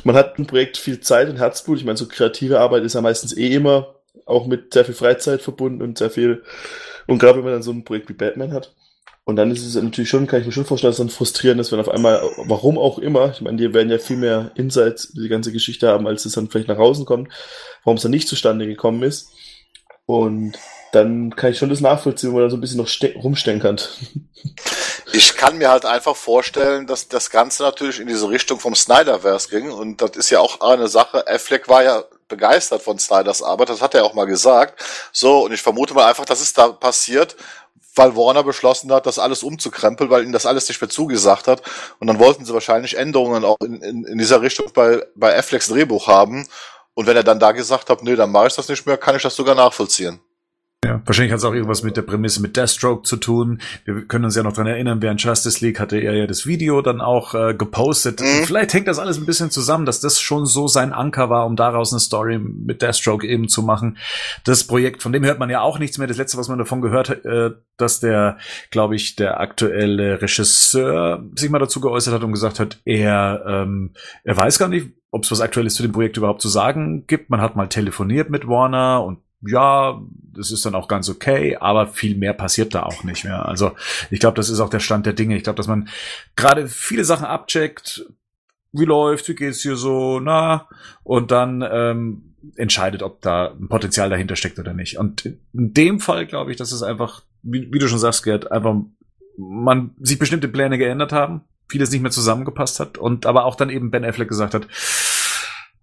man 0.03 0.15
hat 0.15 0.37
ein 0.37 0.47
Projekt 0.47 0.77
viel 0.77 0.99
Zeit 0.99 1.29
und 1.29 1.37
Herzblut. 1.37 1.77
Ich 1.77 1.85
meine, 1.85 1.97
so 1.97 2.07
kreative 2.07 2.59
Arbeit 2.59 2.83
ist 2.83 2.95
ja 2.95 3.01
meistens 3.01 3.35
eh 3.35 3.53
immer 3.53 3.95
auch 4.25 4.47
mit 4.47 4.73
sehr 4.73 4.85
viel 4.85 4.95
Freizeit 4.95 5.41
verbunden 5.41 5.81
und 5.81 5.97
sehr 5.97 6.09
viel, 6.09 6.43
und 7.07 7.19
gerade 7.19 7.37
wenn 7.37 7.45
man 7.45 7.53
dann 7.53 7.63
so 7.63 7.71
ein 7.71 7.83
Projekt 7.83 8.09
wie 8.09 8.13
Batman 8.13 8.53
hat, 8.53 8.73
und 9.25 9.37
dann 9.37 9.51
ist 9.51 9.65
es 9.65 9.75
natürlich 9.75 10.09
schon, 10.09 10.27
kann 10.27 10.41
ich 10.41 10.45
mir 10.45 10.51
schon 10.51 10.65
vorstellen, 10.65 10.89
dass 10.89 10.99
es 10.99 11.05
dann 11.05 11.15
frustrierend 11.15 11.61
ist, 11.61 11.71
wenn 11.71 11.79
auf 11.79 11.89
einmal, 11.89 12.21
warum 12.45 12.77
auch 12.77 12.99
immer, 12.99 13.31
ich 13.31 13.41
meine, 13.41 13.57
die 13.57 13.73
werden 13.73 13.89
ja 13.89 13.97
viel 13.97 14.17
mehr 14.17 14.51
Insights 14.55 15.13
die 15.13 15.29
ganze 15.29 15.53
Geschichte 15.53 15.87
haben, 15.87 16.07
als 16.07 16.25
es 16.25 16.33
dann 16.33 16.49
vielleicht 16.49 16.67
nach 16.67 16.77
außen 16.77 17.05
kommt, 17.05 17.29
warum 17.83 17.95
es 17.95 18.03
dann 18.03 18.11
nicht 18.11 18.27
zustande 18.27 18.67
gekommen 18.67 19.01
ist. 19.01 19.29
Und 20.05 20.57
dann 20.91 21.33
kann 21.35 21.51
ich 21.51 21.57
schon 21.57 21.69
das 21.69 21.79
nachvollziehen, 21.79 22.31
wo 22.31 22.35
man 22.35 22.43
da 22.43 22.49
so 22.49 22.57
ein 22.57 22.61
bisschen 22.61 22.77
noch 22.77 23.23
rumstenkert. 23.23 23.97
Ich 25.15 25.35
kann 25.35 25.59
mir 25.59 25.69
halt 25.69 25.85
einfach 25.85 26.15
vorstellen, 26.15 26.87
dass 26.87 27.07
das 27.07 27.29
Ganze 27.29 27.61
natürlich 27.61 27.99
in 27.99 28.07
diese 28.07 28.29
Richtung 28.29 28.59
vom 28.59 28.73
Snyderverse 28.73 29.47
ging. 29.47 29.71
Und 29.71 30.01
das 30.01 30.11
ist 30.15 30.31
ja 30.31 30.39
auch 30.39 30.59
eine 30.61 30.87
Sache. 30.87 31.27
Affleck 31.27 31.69
war 31.69 31.83
ja 31.83 32.03
begeistert 32.27 32.81
von 32.81 32.97
Snyders 32.97 33.43
Arbeit. 33.43 33.69
Das 33.69 33.81
hat 33.81 33.93
er 33.93 34.05
auch 34.05 34.15
mal 34.15 34.25
gesagt. 34.25 34.83
So, 35.11 35.45
und 35.45 35.53
ich 35.53 35.61
vermute 35.61 35.93
mal 35.93 36.09
einfach, 36.09 36.25
dass 36.25 36.41
es 36.41 36.53
da 36.53 36.69
passiert, 36.69 37.35
weil 37.95 38.15
Warner 38.15 38.43
beschlossen 38.43 38.91
hat, 38.91 39.05
das 39.05 39.19
alles 39.19 39.43
umzukrempeln, 39.43 40.09
weil 40.09 40.23
ihnen 40.23 40.33
das 40.33 40.45
alles 40.45 40.67
nicht 40.67 40.81
mehr 40.81 40.89
zugesagt 40.89 41.47
hat. 41.47 41.61
Und 41.99 42.07
dann 42.07 42.19
wollten 42.19 42.45
sie 42.45 42.53
wahrscheinlich 42.53 42.97
Änderungen 42.97 43.45
auch 43.45 43.57
in, 43.61 43.81
in, 43.81 44.03
in 44.05 44.17
dieser 44.17 44.41
Richtung 44.41 44.67
bei, 44.73 45.05
bei 45.15 45.37
Afflecks 45.37 45.67
Drehbuch 45.67 46.07
haben. 46.07 46.47
Und 46.95 47.07
wenn 47.07 47.17
er 47.17 47.23
dann 47.23 47.39
da 47.39 47.51
gesagt 47.51 47.89
hat, 47.89 48.03
nee, 48.03 48.15
dann 48.15 48.31
mache 48.31 48.47
ich 48.47 48.55
das 48.55 48.69
nicht 48.69 48.85
mehr, 48.85 48.97
kann 48.97 49.15
ich 49.15 49.23
das 49.23 49.35
sogar 49.35 49.55
nachvollziehen. 49.55 50.19
Ja, 50.83 51.01
wahrscheinlich 51.05 51.31
hat 51.31 51.39
es 51.39 51.45
auch 51.45 51.53
irgendwas 51.53 51.83
mit 51.83 51.97
der 51.97 52.01
Prämisse 52.01 52.41
mit 52.41 52.57
Deathstroke 52.57 53.03
zu 53.03 53.17
tun. 53.17 53.59
Wir 53.85 54.05
können 54.05 54.25
uns 54.25 54.35
ja 54.35 54.43
noch 54.43 54.53
dran 54.53 54.67
erinnern, 54.67 55.01
während 55.01 55.21
Justice 55.21 55.63
League 55.65 55.79
hatte 55.79 55.97
er 55.97 56.13
ja 56.13 56.27
das 56.27 56.45
Video 56.45 56.81
dann 56.81 57.01
auch 57.01 57.33
äh, 57.33 57.53
gepostet. 57.53 58.21
Mhm. 58.21 58.45
Vielleicht 58.45 58.73
hängt 58.73 58.87
das 58.87 58.99
alles 58.99 59.17
ein 59.17 59.25
bisschen 59.25 59.51
zusammen, 59.51 59.85
dass 59.85 59.99
das 59.99 60.19
schon 60.19 60.45
so 60.45 60.67
sein 60.67 60.93
Anker 60.93 61.29
war, 61.29 61.45
um 61.45 61.55
daraus 61.55 61.93
eine 61.93 61.99
Story 61.99 62.39
mit 62.39 62.81
Deathstroke 62.81 63.27
eben 63.27 63.47
zu 63.47 63.63
machen. 63.63 63.97
Das 64.43 64.65
Projekt, 64.65 65.01
von 65.01 65.13
dem 65.13 65.23
hört 65.23 65.39
man 65.39 65.49
ja 65.49 65.61
auch 65.61 65.79
nichts 65.79 65.97
mehr. 65.97 66.07
Das 66.07 66.17
letzte, 66.17 66.37
was 66.37 66.49
man 66.49 66.59
davon 66.59 66.81
gehört 66.81 67.09
hat, 67.09 67.25
äh, 67.25 67.51
dass 67.77 67.99
der, 67.99 68.37
glaube 68.71 68.95
ich, 68.95 69.15
der 69.15 69.39
aktuelle 69.39 70.21
Regisseur 70.21 71.23
sich 71.35 71.49
mal 71.49 71.59
dazu 71.59 71.81
geäußert 71.81 72.13
hat 72.13 72.23
und 72.23 72.31
gesagt 72.31 72.59
hat, 72.59 72.79
er, 72.85 73.43
ähm, 73.47 73.91
er 74.23 74.37
weiß 74.37 74.59
gar 74.59 74.67
nicht, 74.67 74.91
ob 75.11 75.23
es 75.23 75.31
was 75.31 75.41
Aktuelles 75.41 75.75
zu 75.75 75.83
dem 75.83 75.91
Projekt 75.91 76.17
überhaupt 76.17 76.41
zu 76.41 76.49
sagen 76.49 77.05
gibt. 77.05 77.29
Man 77.29 77.39
hat 77.39 77.55
mal 77.55 77.67
telefoniert 77.67 78.29
mit 78.29 78.47
Warner 78.47 79.03
und 79.03 79.19
ja, 79.45 80.01
das 80.33 80.51
ist 80.51 80.65
dann 80.65 80.75
auch 80.75 80.87
ganz 80.87 81.09
okay, 81.09 81.57
aber 81.57 81.87
viel 81.87 82.15
mehr 82.15 82.33
passiert 82.33 82.73
da 82.73 82.83
auch 82.83 83.03
nicht 83.03 83.23
mehr. 83.23 83.47
Also 83.47 83.73
ich 84.09 84.19
glaube, 84.19 84.35
das 84.35 84.49
ist 84.49 84.59
auch 84.59 84.69
der 84.69 84.79
Stand 84.79 85.05
der 85.05 85.13
Dinge. 85.13 85.37
Ich 85.37 85.43
glaube, 85.43 85.57
dass 85.57 85.67
man 85.67 85.89
gerade 86.35 86.67
viele 86.67 87.05
Sachen 87.05 87.25
abcheckt, 87.25 88.05
wie 88.71 88.85
läuft, 88.85 89.27
wie 89.29 89.35
geht's 89.35 89.61
hier 89.61 89.75
so, 89.75 90.19
na, 90.19 90.67
und 91.03 91.31
dann 91.31 91.63
ähm, 91.69 92.33
entscheidet, 92.55 93.03
ob 93.03 93.21
da 93.21 93.51
ein 93.51 93.69
Potenzial 93.69 94.09
dahinter 94.09 94.35
steckt 94.35 94.59
oder 94.59 94.73
nicht. 94.73 94.97
Und 94.97 95.25
in 95.25 95.37
dem 95.73 95.99
Fall 95.99 96.25
glaube 96.25 96.51
ich, 96.51 96.57
dass 96.57 96.71
es 96.71 96.81
einfach, 96.81 97.21
wie, 97.43 97.71
wie 97.71 97.79
du 97.79 97.87
schon 97.87 97.99
sagst, 97.99 98.23
Gerd, 98.23 98.51
einfach 98.51 98.75
man 99.37 99.91
sich 99.99 100.19
bestimmte 100.19 100.47
Pläne 100.47 100.77
geändert 100.77 101.11
haben, 101.11 101.41
vieles 101.67 101.91
nicht 101.91 102.01
mehr 102.01 102.11
zusammengepasst 102.11 102.79
hat 102.79 102.97
und 102.97 103.25
aber 103.25 103.45
auch 103.45 103.55
dann 103.55 103.69
eben 103.69 103.91
Ben 103.91 104.05
Affleck 104.05 104.27
gesagt 104.27 104.53
hat, 104.53 104.67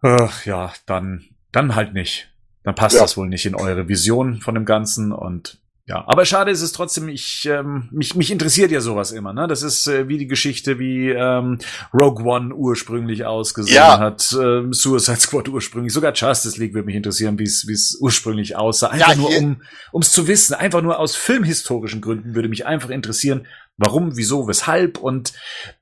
äh, 0.02 0.28
ja, 0.44 0.72
dann, 0.86 1.24
dann 1.52 1.74
halt 1.74 1.94
nicht 1.94 2.30
dann 2.70 2.76
passt 2.76 2.94
ja. 2.94 3.02
das 3.02 3.16
wohl 3.16 3.28
nicht 3.28 3.46
in 3.46 3.56
eure 3.56 3.88
Vision 3.88 4.40
von 4.40 4.54
dem 4.54 4.64
Ganzen 4.64 5.12
und 5.12 5.58
ja, 5.86 6.04
aber 6.06 6.24
schade 6.24 6.52
ist 6.52 6.60
es 6.60 6.70
trotzdem, 6.70 7.08
ich, 7.08 7.48
ähm, 7.50 7.88
mich, 7.90 8.14
mich 8.14 8.30
interessiert 8.30 8.70
ja 8.70 8.80
sowas 8.80 9.10
immer, 9.10 9.32
ne? 9.32 9.48
Das 9.48 9.64
ist 9.64 9.88
äh, 9.88 10.06
wie 10.06 10.18
die 10.18 10.28
Geschichte, 10.28 10.78
wie 10.78 11.08
ähm, 11.08 11.58
Rogue 11.92 12.24
One 12.24 12.54
ursprünglich 12.54 13.24
ausgesehen 13.24 13.74
ja. 13.74 13.98
hat, 13.98 14.32
ähm, 14.40 14.72
Suicide 14.72 15.18
Squad 15.18 15.48
ursprünglich, 15.48 15.92
sogar 15.92 16.12
Justice 16.14 16.60
League 16.60 16.74
würde 16.74 16.86
mich 16.86 16.94
interessieren, 16.94 17.40
wie 17.40 17.42
es 17.42 17.98
ursprünglich 18.00 18.54
aussah. 18.54 18.90
Einfach 18.90 19.08
ja, 19.08 19.16
nur 19.16 19.36
um 19.36 19.62
ums 19.92 20.12
zu 20.12 20.28
wissen, 20.28 20.54
einfach 20.54 20.80
nur 20.80 21.00
aus 21.00 21.16
filmhistorischen 21.16 22.00
Gründen 22.00 22.36
würde 22.36 22.48
mich 22.48 22.66
einfach 22.66 22.90
interessieren, 22.90 23.48
warum, 23.76 24.16
wieso, 24.16 24.46
weshalb 24.46 24.96
und 24.98 25.32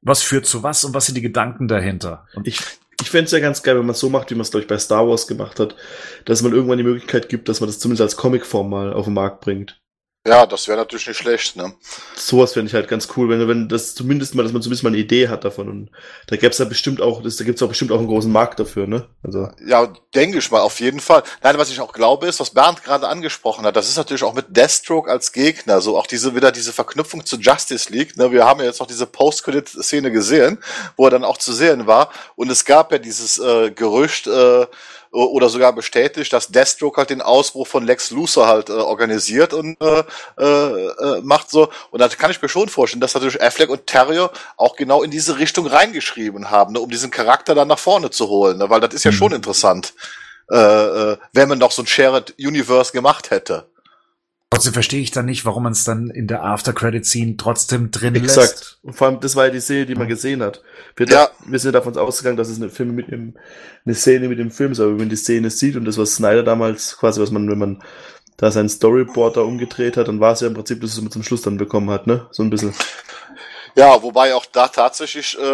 was 0.00 0.22
führt 0.22 0.46
zu 0.46 0.62
was 0.62 0.84
und 0.84 0.94
was 0.94 1.04
sind 1.04 1.16
die 1.16 1.22
Gedanken 1.22 1.68
dahinter. 1.68 2.24
Und 2.34 2.46
ich, 2.48 2.60
ich 3.00 3.10
fände 3.10 3.26
es 3.26 3.32
ja 3.32 3.40
ganz 3.40 3.62
geil, 3.62 3.76
wenn 3.78 3.86
man 3.86 3.94
es 3.94 4.00
so 4.00 4.10
macht, 4.10 4.30
wie 4.30 4.34
man 4.34 4.42
es, 4.42 4.50
glaube 4.50 4.62
ich, 4.62 4.68
bei 4.68 4.78
Star 4.78 5.08
Wars 5.08 5.26
gemacht 5.26 5.60
hat, 5.60 5.76
dass 6.24 6.42
man 6.42 6.52
irgendwann 6.52 6.78
die 6.78 6.84
Möglichkeit 6.84 7.28
gibt, 7.28 7.48
dass 7.48 7.60
man 7.60 7.68
das 7.68 7.78
zumindest 7.78 8.02
als 8.02 8.16
Comicform 8.16 8.70
mal 8.70 8.92
auf 8.92 9.04
den 9.04 9.14
Markt 9.14 9.40
bringt. 9.40 9.80
Ja, 10.28 10.44
das 10.44 10.68
wäre 10.68 10.76
natürlich 10.76 11.06
nicht 11.06 11.16
schlecht, 11.16 11.56
ne? 11.56 11.72
Sowas 12.14 12.52
fände 12.52 12.68
ich 12.68 12.74
halt 12.74 12.86
ganz 12.86 13.08
cool, 13.16 13.30
wenn, 13.30 13.48
wenn 13.48 13.66
das 13.66 13.94
zumindest 13.94 14.34
mal, 14.34 14.42
dass 14.42 14.52
man 14.52 14.60
zumindest 14.60 14.82
mal 14.82 14.90
eine 14.90 14.98
Idee 14.98 15.28
hat 15.28 15.42
davon. 15.42 15.70
Und 15.70 15.90
da 16.26 16.36
gäbe 16.36 16.50
es 16.50 16.58
ja 16.58 16.66
bestimmt 16.66 17.00
auch, 17.00 17.22
das, 17.22 17.36
da 17.36 17.44
gibt 17.44 17.56
es 17.56 17.62
auch 17.62 17.68
bestimmt 17.68 17.92
auch 17.92 17.98
einen 17.98 18.08
großen 18.08 18.30
Markt 18.30 18.60
dafür, 18.60 18.86
ne? 18.86 19.06
Also. 19.22 19.48
Ja, 19.66 19.90
denke 20.14 20.36
ich 20.36 20.50
mal, 20.50 20.60
auf 20.60 20.80
jeden 20.80 21.00
Fall. 21.00 21.22
Nein, 21.42 21.56
was 21.56 21.70
ich 21.70 21.80
auch 21.80 21.94
glaube, 21.94 22.26
ist, 22.26 22.40
was 22.40 22.50
Bernd 22.50 22.84
gerade 22.84 23.08
angesprochen 23.08 23.64
hat, 23.64 23.74
das 23.74 23.88
ist 23.88 23.96
natürlich 23.96 24.22
auch 24.22 24.34
mit 24.34 24.54
Deathstroke 24.54 25.10
als 25.10 25.32
Gegner, 25.32 25.80
so 25.80 25.96
auch 25.96 26.06
diese, 26.06 26.34
wieder 26.34 26.52
diese 26.52 26.74
Verknüpfung 26.74 27.24
zu 27.24 27.38
Justice 27.38 27.90
League, 27.90 28.18
ne? 28.18 28.30
Wir 28.30 28.44
haben 28.44 28.60
ja 28.60 28.66
jetzt 28.66 28.80
noch 28.80 28.86
diese 28.86 29.06
Post-Credit-Szene 29.06 30.12
gesehen, 30.12 30.58
wo 30.98 31.06
er 31.06 31.10
dann 31.10 31.24
auch 31.24 31.38
zu 31.38 31.54
sehen 31.54 31.86
war. 31.86 32.10
Und 32.36 32.50
es 32.50 32.66
gab 32.66 32.92
ja 32.92 32.98
dieses 32.98 33.38
äh, 33.38 33.70
Gerücht, 33.70 34.26
äh, 34.26 34.66
oder 35.10 35.48
sogar 35.48 35.72
bestätigt, 35.72 36.32
dass 36.32 36.48
Deathstroke 36.48 36.98
halt 36.98 37.10
den 37.10 37.22
Ausbruch 37.22 37.66
von 37.66 37.84
Lex 37.84 38.10
Luthor 38.10 38.46
halt 38.46 38.68
äh, 38.68 38.72
organisiert 38.72 39.52
und 39.54 39.76
äh, 39.80 40.04
äh, 40.38 40.86
äh, 40.86 41.20
macht 41.22 41.50
so. 41.50 41.70
Und 41.90 42.00
da 42.00 42.08
kann 42.08 42.30
ich 42.30 42.42
mir 42.42 42.48
schon 42.48 42.68
vorstellen, 42.68 43.00
dass 43.00 43.14
natürlich 43.14 43.42
Affleck 43.42 43.70
und 43.70 43.86
Terrier 43.86 44.30
auch 44.56 44.76
genau 44.76 45.02
in 45.02 45.10
diese 45.10 45.38
Richtung 45.38 45.66
reingeschrieben 45.66 46.50
haben, 46.50 46.74
ne, 46.74 46.80
um 46.80 46.90
diesen 46.90 47.10
Charakter 47.10 47.54
dann 47.54 47.68
nach 47.68 47.78
vorne 47.78 48.10
zu 48.10 48.28
holen, 48.28 48.58
ne, 48.58 48.70
weil 48.70 48.80
das 48.80 48.94
ist 48.94 49.04
ja 49.04 49.10
mhm. 49.10 49.16
schon 49.16 49.32
interessant, 49.32 49.94
äh, 50.50 50.56
äh, 50.56 51.16
wenn 51.32 51.48
man 51.48 51.60
doch 51.60 51.72
so 51.72 51.82
ein 51.82 51.86
Shared 51.86 52.34
Universe 52.38 52.92
gemacht 52.92 53.30
hätte. 53.30 53.66
Trotzdem 54.50 54.72
verstehe 54.72 55.02
ich 55.02 55.10
dann 55.10 55.26
nicht, 55.26 55.44
warum 55.44 55.64
man 55.64 55.72
es 55.72 55.84
dann 55.84 56.08
in 56.08 56.26
der 56.26 56.42
After-Credit-Scene 56.42 57.36
trotzdem 57.36 57.90
drin 57.90 58.14
Exakt. 58.14 58.36
lässt. 58.36 58.78
Und 58.82 58.94
vor 58.94 59.06
allem, 59.08 59.20
das 59.20 59.36
war 59.36 59.44
ja 59.46 59.50
die 59.50 59.60
Szene, 59.60 59.84
die 59.86 59.94
man 59.94 60.08
gesehen 60.08 60.42
hat. 60.42 60.62
Wir, 60.96 61.06
Ja. 61.06 61.26
da, 61.26 61.30
wir 61.46 61.58
sind 61.58 61.74
davon 61.74 61.96
ausgegangen, 61.98 62.38
dass 62.38 62.48
es 62.48 62.56
eine, 62.56 62.70
Film 62.70 62.94
mit 62.94 63.10
dem, 63.10 63.34
eine 63.84 63.94
Szene 63.94 64.28
mit 64.28 64.38
dem 64.38 64.50
Film 64.50 64.72
ist, 64.72 64.80
aber 64.80 64.90
wenn 64.92 64.96
man 64.98 65.08
die 65.10 65.16
Szene 65.16 65.50
sieht 65.50 65.76
und 65.76 65.84
das, 65.84 65.98
was 65.98 66.14
Snyder 66.14 66.42
damals 66.42 66.96
quasi, 66.96 67.20
was 67.20 67.30
man, 67.30 67.48
wenn 67.50 67.58
man 67.58 67.82
da 68.38 68.50
sein 68.50 68.68
Storyboard 68.70 69.36
da 69.36 69.42
umgedreht 69.42 69.96
hat, 69.98 70.08
dann 70.08 70.20
war 70.20 70.32
es 70.32 70.40
ja 70.40 70.46
im 70.48 70.54
Prinzip, 70.54 70.80
das, 70.80 70.96
was 70.96 71.02
man 71.02 71.12
zum 71.12 71.22
Schluss 71.24 71.42
dann 71.42 71.58
bekommen 71.58 71.90
hat, 71.90 72.06
ne? 72.06 72.26
So 72.30 72.42
ein 72.42 72.50
bisschen. 72.50 72.72
Ja, 73.76 74.02
wobei 74.02 74.34
auch 74.34 74.46
da 74.46 74.68
tatsächlich 74.68 75.36
äh, 75.40 75.44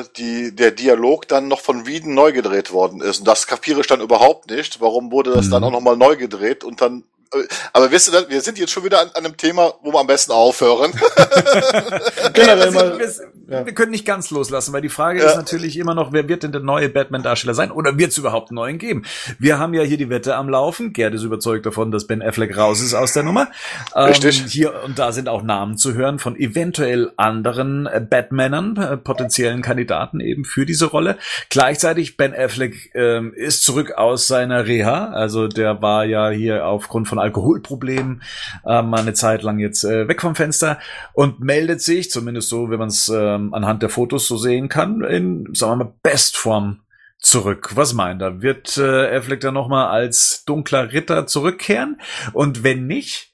äh, 0.00 0.04
die, 0.16 0.54
der 0.54 0.72
Dialog 0.72 1.26
dann 1.28 1.48
noch 1.48 1.60
von 1.60 1.86
Wieden 1.86 2.12
neu 2.12 2.32
gedreht 2.32 2.72
worden 2.72 3.00
ist. 3.00 3.20
Und 3.20 3.28
das 3.28 3.46
kapiere 3.46 3.80
ich 3.80 3.86
dann 3.86 4.00
überhaupt 4.02 4.50
nicht. 4.50 4.80
Warum 4.80 5.10
wurde 5.10 5.30
das 5.32 5.46
Mhm. 5.46 5.50
dann 5.52 5.64
auch 5.64 5.70
nochmal 5.70 5.96
neu 5.96 6.16
gedreht 6.16 6.64
und 6.64 6.80
dann. 6.82 7.04
Äh, 7.32 7.44
aber 7.72 7.90
wisst 7.90 8.12
ihr, 8.12 8.28
wir 8.28 8.40
sind 8.40 8.58
jetzt 8.58 8.72
schon 8.72 8.84
wieder 8.84 9.00
an, 9.00 9.10
an 9.14 9.24
einem 9.24 9.36
Thema, 9.36 9.74
wo 9.82 9.92
wir 9.92 10.00
am 10.00 10.06
besten 10.06 10.32
aufhören. 10.32 10.92
Generell 12.32 12.72
wir, 12.72 12.80
mal, 12.80 13.00
ja. 13.48 13.66
wir 13.66 13.74
können 13.74 13.90
nicht 13.90 14.06
ganz 14.06 14.30
loslassen, 14.30 14.72
weil 14.72 14.82
die 14.82 14.88
Frage 14.88 15.20
Ja. 15.20 15.30
ist 15.30 15.36
natürlich 15.36 15.76
immer 15.76 15.94
noch, 15.94 16.12
wer 16.12 16.28
wird 16.28 16.42
denn 16.42 16.52
der 16.52 16.60
neue 16.60 16.88
Batman-Darsteller 16.88 17.54
sein 17.54 17.70
oder 17.70 17.98
wird 17.98 18.12
es 18.12 18.18
überhaupt 18.18 18.50
einen 18.50 18.56
neuen 18.56 18.78
geben? 18.78 19.04
Wir 19.38 19.58
haben 19.58 19.74
ja 19.74 19.82
hier 19.82 19.96
die 19.96 20.10
Wette 20.10 20.36
am 20.36 20.48
Laufen. 20.48 20.92
Gerd 20.92 21.14
ist 21.14 21.22
überzeugt 21.22 21.66
davon, 21.66 21.90
dass 21.90 22.06
Ben 22.06 22.22
Affleck 22.22 22.56
raus 22.56 22.80
ist 22.80 22.94
aus 22.94 23.12
der 23.12 23.22
Nummer. 23.22 23.48
Richtig. 23.94 24.40
Ähm, 24.40 24.46
hier 24.48 24.82
und 24.84 24.98
da 24.98 25.12
sind 25.12 25.28
auch 25.28 25.42
Namen 25.42 25.76
zu 25.76 25.94
hören 25.94 26.18
von 26.18 26.36
eventuell 26.36 27.12
anderen 27.16 27.86
äh, 27.86 28.00
Batmanern, 28.00 28.76
äh, 28.76 28.96
potenziellen 28.96 29.62
Kandidaten 29.62 30.20
eben 30.20 30.44
für 30.44 30.66
diese 30.66 30.86
Rolle. 30.86 31.18
Gleichzeitig 31.50 32.16
Ben 32.16 32.34
Affleck 32.34 32.90
ähm, 32.94 33.32
ist 33.34 33.64
zurück 33.64 33.92
aus 33.92 34.26
seiner 34.26 34.66
Reha. 34.66 35.10
Also 35.10 35.48
der 35.48 35.82
war 35.82 36.04
ja 36.04 36.30
hier 36.30 36.66
aufgrund 36.66 37.08
von 37.08 37.18
Alkoholproblemen 37.22 38.22
äh, 38.66 38.82
mal 38.82 39.00
eine 39.00 39.14
Zeit 39.14 39.42
lang 39.42 39.58
jetzt 39.58 39.84
äh, 39.84 40.08
weg 40.08 40.20
vom 40.20 40.34
Fenster 40.34 40.78
und 41.14 41.40
meldet 41.40 41.80
sich, 41.80 42.10
zumindest 42.10 42.48
so, 42.48 42.70
wenn 42.70 42.78
man 42.78 42.88
es 42.88 43.08
ähm, 43.08 43.54
anhand 43.54 43.82
der 43.82 43.88
Fotos 43.88 44.26
so 44.28 44.36
sehen 44.36 44.68
kann, 44.68 45.02
in, 45.02 45.48
sagen 45.54 45.72
wir 45.72 45.84
mal, 45.84 45.94
Bestform 46.02 46.80
zurück. 47.18 47.70
Was 47.74 47.94
meint 47.94 48.20
er? 48.20 48.42
Wird 48.42 48.76
äh, 48.76 49.16
Affleck 49.16 49.40
dann 49.40 49.54
nochmal 49.54 49.88
als 49.88 50.44
dunkler 50.44 50.92
Ritter 50.92 51.26
zurückkehren? 51.26 52.00
Und 52.32 52.64
wenn 52.64 52.86
nicht, 52.86 53.32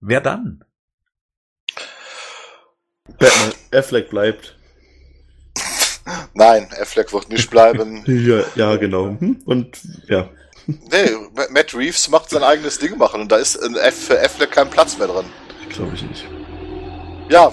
wer 0.00 0.20
dann? 0.20 0.64
Batman, 3.18 3.52
Affleck 3.72 4.10
bleibt. 4.10 4.56
Nein, 6.34 6.68
Affleck 6.80 7.12
wird 7.12 7.28
nicht 7.28 7.50
bleiben. 7.50 8.04
Ja, 8.06 8.44
ja, 8.54 8.76
genau. 8.76 9.16
Hm? 9.18 9.42
Und, 9.44 9.80
ja. 10.08 10.28
Nee, 10.66 11.10
Matt 11.50 11.74
Reeves 11.74 12.08
macht 12.08 12.30
sein 12.30 12.42
eigenes 12.42 12.78
Ding 12.78 12.98
machen 12.98 13.22
und 13.22 13.32
da 13.32 13.36
ist 13.36 13.56
in 13.56 13.74
F 13.76 14.06
für 14.06 14.20
Affleck 14.20 14.50
kein 14.50 14.70
Platz 14.70 14.98
mehr 14.98 15.08
drin. 15.08 15.26
Glaube 15.68 15.94
ich 15.94 16.02
nicht. 16.02 16.26
Ja, 17.28 17.52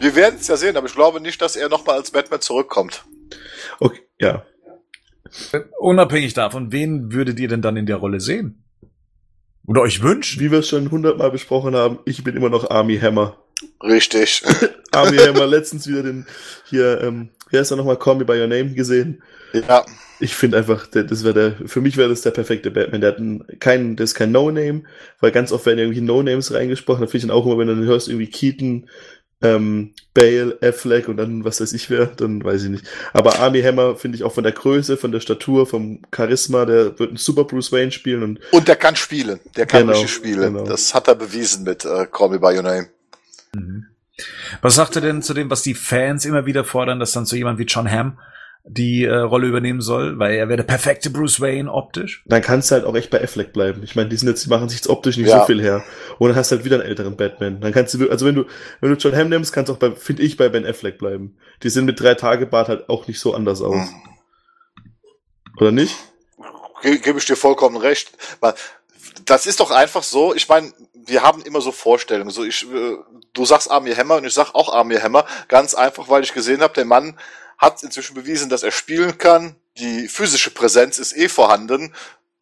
wir 0.00 0.16
werden 0.16 0.38
es 0.40 0.48
ja 0.48 0.56
sehen, 0.56 0.76
aber 0.76 0.86
ich 0.86 0.94
glaube 0.94 1.20
nicht, 1.20 1.40
dass 1.40 1.56
er 1.56 1.68
nochmal 1.68 1.96
als 1.96 2.10
Batman 2.10 2.40
zurückkommt. 2.40 3.04
Okay, 3.78 4.00
ja. 4.18 4.44
Unabhängig 5.78 6.34
davon, 6.34 6.72
wen 6.72 7.12
würdet 7.12 7.38
ihr 7.38 7.48
denn 7.48 7.62
dann 7.62 7.76
in 7.76 7.86
der 7.86 7.96
Rolle 7.96 8.20
sehen? 8.20 8.64
Oder 9.66 9.82
euch 9.82 10.02
wünschen? 10.02 10.40
Wie 10.40 10.50
wir 10.50 10.58
es 10.58 10.68
schon 10.68 10.90
hundertmal 10.90 11.30
besprochen 11.30 11.76
haben, 11.76 12.00
ich 12.04 12.24
bin 12.24 12.36
immer 12.36 12.50
noch 12.50 12.70
Army 12.70 12.98
Hammer. 12.98 13.38
Richtig. 13.82 14.42
Army 14.90 15.18
Hammer 15.18 15.46
letztens 15.46 15.86
wieder 15.86 16.02
den, 16.02 16.26
hier, 16.68 17.00
ähm, 17.00 17.30
wer 17.52 17.60
ist 17.62 17.70
da 17.70 17.76
nochmal 17.76 17.98
Call 17.98 18.16
Me 18.16 18.24
By 18.24 18.40
Your 18.40 18.48
Name 18.48 18.70
gesehen? 18.74 19.22
Ja, 19.52 19.84
Ich 20.18 20.34
finde 20.34 20.56
einfach, 20.58 20.86
das 20.86 21.24
wäre 21.24 21.34
der, 21.58 21.68
für 21.68 21.80
mich 21.80 21.96
wäre 21.96 22.08
das 22.08 22.22
der 22.22 22.30
perfekte 22.32 22.70
Batman. 22.70 23.00
Der 23.00 23.10
hat 23.10 23.18
einen, 23.18 23.44
kein, 23.60 23.96
das 23.96 24.10
ist 24.10 24.14
kein 24.14 24.32
No-Name, 24.32 24.82
weil 25.20 25.30
ganz 25.32 25.52
oft 25.52 25.66
werden 25.66 25.78
irgendwie 25.78 26.00
No-Names 26.00 26.52
reingesprochen. 26.52 27.00
Da 27.02 27.06
finde 27.06 27.16
ich 27.18 27.22
dann 27.28 27.36
auch 27.36 27.46
immer, 27.46 27.58
wenn 27.58 27.68
du 27.68 27.74
dann 27.76 27.84
hörst, 27.84 28.08
irgendwie 28.08 28.28
Keaton, 28.30 28.88
ähm, 29.42 29.92
Bale, 30.14 30.56
Affleck 30.62 31.08
und 31.08 31.16
dann 31.16 31.44
was 31.44 31.60
weiß 31.60 31.72
ich 31.72 31.90
wer, 31.90 32.06
dann 32.06 32.44
weiß 32.44 32.62
ich 32.62 32.70
nicht. 32.70 32.84
Aber 33.12 33.40
Army 33.40 33.60
Hammer 33.62 33.96
finde 33.96 34.16
ich 34.16 34.22
auch 34.22 34.32
von 34.32 34.44
der 34.44 34.52
Größe, 34.52 34.96
von 34.96 35.10
der 35.10 35.18
Statur, 35.18 35.66
vom 35.66 36.00
Charisma, 36.14 36.64
der 36.64 36.96
wird 37.00 37.12
ein 37.12 37.16
super 37.16 37.42
Bruce 37.42 37.72
Wayne 37.72 37.90
spielen 37.90 38.22
und 38.22 38.40
und 38.52 38.68
der 38.68 38.76
kann 38.76 38.94
spielen. 38.94 39.40
Der 39.56 39.66
kann 39.66 39.80
Genau, 39.88 39.94
richtig 39.94 40.14
spielen. 40.14 40.54
genau. 40.54 40.64
Das 40.64 40.94
hat 40.94 41.08
er 41.08 41.16
bewiesen 41.16 41.64
mit 41.64 41.84
äh, 41.84 42.06
Call 42.06 42.28
Me 42.28 42.38
By 42.38 42.54
Your 42.56 42.62
Name. 42.62 42.86
Mhm. 43.56 43.86
Was 44.60 44.74
sagt 44.74 44.96
er 44.96 45.02
denn 45.02 45.22
zu 45.22 45.34
dem, 45.34 45.50
was 45.50 45.62
die 45.62 45.74
Fans 45.74 46.24
immer 46.24 46.46
wieder 46.46 46.64
fordern, 46.64 47.00
dass 47.00 47.12
dann 47.12 47.26
so 47.26 47.36
jemand 47.36 47.58
wie 47.58 47.64
John 47.64 47.90
Hamm 47.90 48.18
die 48.64 49.04
äh, 49.04 49.12
Rolle 49.16 49.48
übernehmen 49.48 49.80
soll, 49.80 50.20
weil 50.20 50.36
er 50.36 50.48
wäre 50.48 50.58
der 50.58 50.62
perfekte 50.64 51.10
Bruce 51.10 51.40
Wayne 51.40 51.72
optisch? 51.72 52.22
dann 52.26 52.42
kannst 52.42 52.70
du 52.70 52.76
halt 52.76 52.84
auch 52.84 52.94
echt 52.94 53.10
bei 53.10 53.20
Affleck 53.20 53.52
bleiben. 53.52 53.82
Ich 53.82 53.96
meine, 53.96 54.08
die 54.08 54.14
sind 54.16 54.28
jetzt, 54.28 54.44
die 54.44 54.50
machen 54.50 54.68
sich 54.68 54.78
jetzt 54.78 54.88
optisch 54.88 55.16
nicht 55.16 55.28
Ja. 55.30 55.40
so 55.40 55.46
viel 55.46 55.60
her. 55.60 55.82
Und 56.18 56.28
dann 56.28 56.36
hast 56.36 56.52
du 56.52 56.56
halt 56.56 56.64
wieder 56.64 56.76
einen 56.76 56.86
älteren 56.86 57.16
Batman. 57.16 57.60
Dann 57.60 57.72
kannst 57.72 57.92
du, 57.94 58.08
also 58.08 58.24
wenn 58.24 58.36
du, 58.36 58.44
wenn 58.80 58.90
du 58.90 58.96
John 58.96 59.16
Hamm 59.16 59.30
nimmst, 59.30 59.52
kannst 59.52 59.68
du 59.68 59.72
auch 59.72 59.78
bei, 59.78 59.90
finde 59.90 60.22
ich, 60.22 60.36
bei 60.36 60.48
Ben 60.48 60.64
Affleck 60.64 60.96
bleiben. 60.98 61.36
Die 61.64 61.70
sehen 61.70 61.86
mit 61.86 61.98
drei 61.98 62.14
Tage 62.14 62.46
Bart 62.46 62.68
halt 62.68 62.88
auch 62.88 63.08
nicht 63.08 63.18
so 63.18 63.34
anders 63.34 63.62
aus. 63.62 63.74
Hm. 63.74 63.88
Oder 65.58 65.72
nicht? 65.72 65.96
Ge 66.82 66.98
Gebe 66.98 67.18
ich 67.18 67.24
dir 67.24 67.36
vollkommen 67.36 67.76
recht. 67.76 68.12
Weil 68.38 68.54
Das 69.24 69.46
ist 69.46 69.58
doch 69.58 69.72
einfach 69.72 70.04
so, 70.04 70.34
ich 70.34 70.48
meine, 70.48 70.72
wir 71.06 71.22
haben 71.22 71.42
immer 71.42 71.60
so 71.60 71.72
Vorstellungen. 71.72 72.30
So 72.30 72.44
ich, 72.44 72.64
äh, 72.70 72.96
du 73.32 73.44
sagst 73.44 73.70
Armie 73.70 73.94
Hammer 73.94 74.16
und 74.16 74.24
ich 74.24 74.34
sag 74.34 74.54
auch 74.54 74.72
Armie 74.72 74.98
Hammer. 74.98 75.26
Ganz 75.48 75.74
einfach, 75.74 76.08
weil 76.08 76.22
ich 76.22 76.32
gesehen 76.32 76.62
habe, 76.62 76.74
der 76.74 76.84
Mann 76.84 77.18
hat 77.58 77.82
inzwischen 77.82 78.14
bewiesen, 78.14 78.48
dass 78.48 78.62
er 78.62 78.72
spielen 78.72 79.18
kann. 79.18 79.56
Die 79.78 80.08
physische 80.08 80.50
Präsenz 80.50 80.98
ist 80.98 81.16
eh 81.16 81.28
vorhanden. 81.28 81.94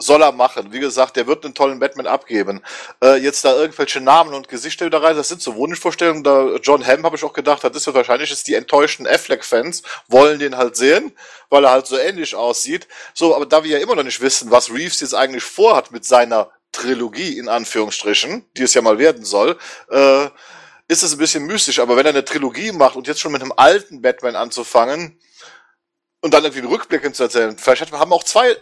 Soll 0.03 0.23
er 0.23 0.33
machen. 0.33 0.73
Wie 0.73 0.81
gesagt, 0.81 1.17
der 1.17 1.27
wird 1.27 1.45
einen 1.45 1.55
tollen 1.55 1.79
Batman 1.79 2.07
abgeben. 2.07 2.63
Äh, 3.05 3.17
jetzt 3.17 3.45
da 3.45 3.55
irgendwelche 3.55 4.01
Namen 4.01 4.33
und 4.33 4.49
Gesichter 4.49 4.87
wieder 4.87 5.03
rein, 5.03 5.15
das 5.15 5.29
sind 5.29 5.43
so 5.43 5.57
Wunschvorstellungen. 5.57 6.25
Da 6.25 6.57
John 6.63 6.87
Hamm 6.87 7.05
habe 7.05 7.17
ich 7.17 7.25
auch 7.25 7.35
gedacht, 7.35 7.63
das 7.63 7.77
ist 7.77 7.87
ja 7.87 7.93
wahrscheinlich 7.93 8.31
ist 8.31 8.49
die 8.49 8.55
enttäuschten 8.55 9.07
Affleck-Fans 9.07 9.83
wollen 10.09 10.39
den 10.39 10.57
halt 10.57 10.77
sehen, 10.77 11.13
weil 11.51 11.65
er 11.65 11.73
halt 11.73 11.87
so 11.87 11.99
ähnlich 11.99 12.35
aussieht. 12.35 12.89
So, 13.13 13.37
aber 13.37 13.45
da 13.45 13.63
wir 13.63 13.73
ja 13.73 13.79
immer 13.79 13.95
noch 13.95 14.03
nicht 14.03 14.23
wissen, 14.23 14.51
was 14.51 14.71
Reeves 14.71 15.01
jetzt 15.01 15.15
eigentlich 15.15 15.45
vorhat 15.45 15.91
mit 15.93 16.07
seiner 16.07 16.51
Trilogie 16.73 17.39
in 17.39 17.49
Anführungsstrichen, 17.49 18.45
die 18.57 18.63
es 18.63 18.75
ja 18.75 18.83
mal 18.83 18.99
werden 18.99 19.25
soll, 19.25 19.59
äh, 19.91 20.27
ist 20.89 21.03
es 21.03 21.13
ein 21.13 21.19
bisschen 21.19 21.47
mystisch. 21.47 21.79
Aber 21.79 21.97
wenn 21.97 22.07
er 22.07 22.11
eine 22.11 22.25
Trilogie 22.25 22.73
macht 22.73 22.97
und 22.97 23.07
jetzt 23.07 23.21
schon 23.21 23.33
mit 23.33 23.43
einem 23.43 23.53
alten 23.57 24.03
Batman 24.03 24.37
anzufangen 24.37 25.19
und 26.21 26.35
dann 26.35 26.45
irgendwie 26.45 26.63
einen 26.63 26.73
Rückblick 26.73 27.15
zu 27.15 27.23
erzählen, 27.23 27.57
vielleicht 27.57 27.93
haben 27.93 28.11
wir 28.11 28.15
auch 28.15 28.25
zwei 28.25 28.57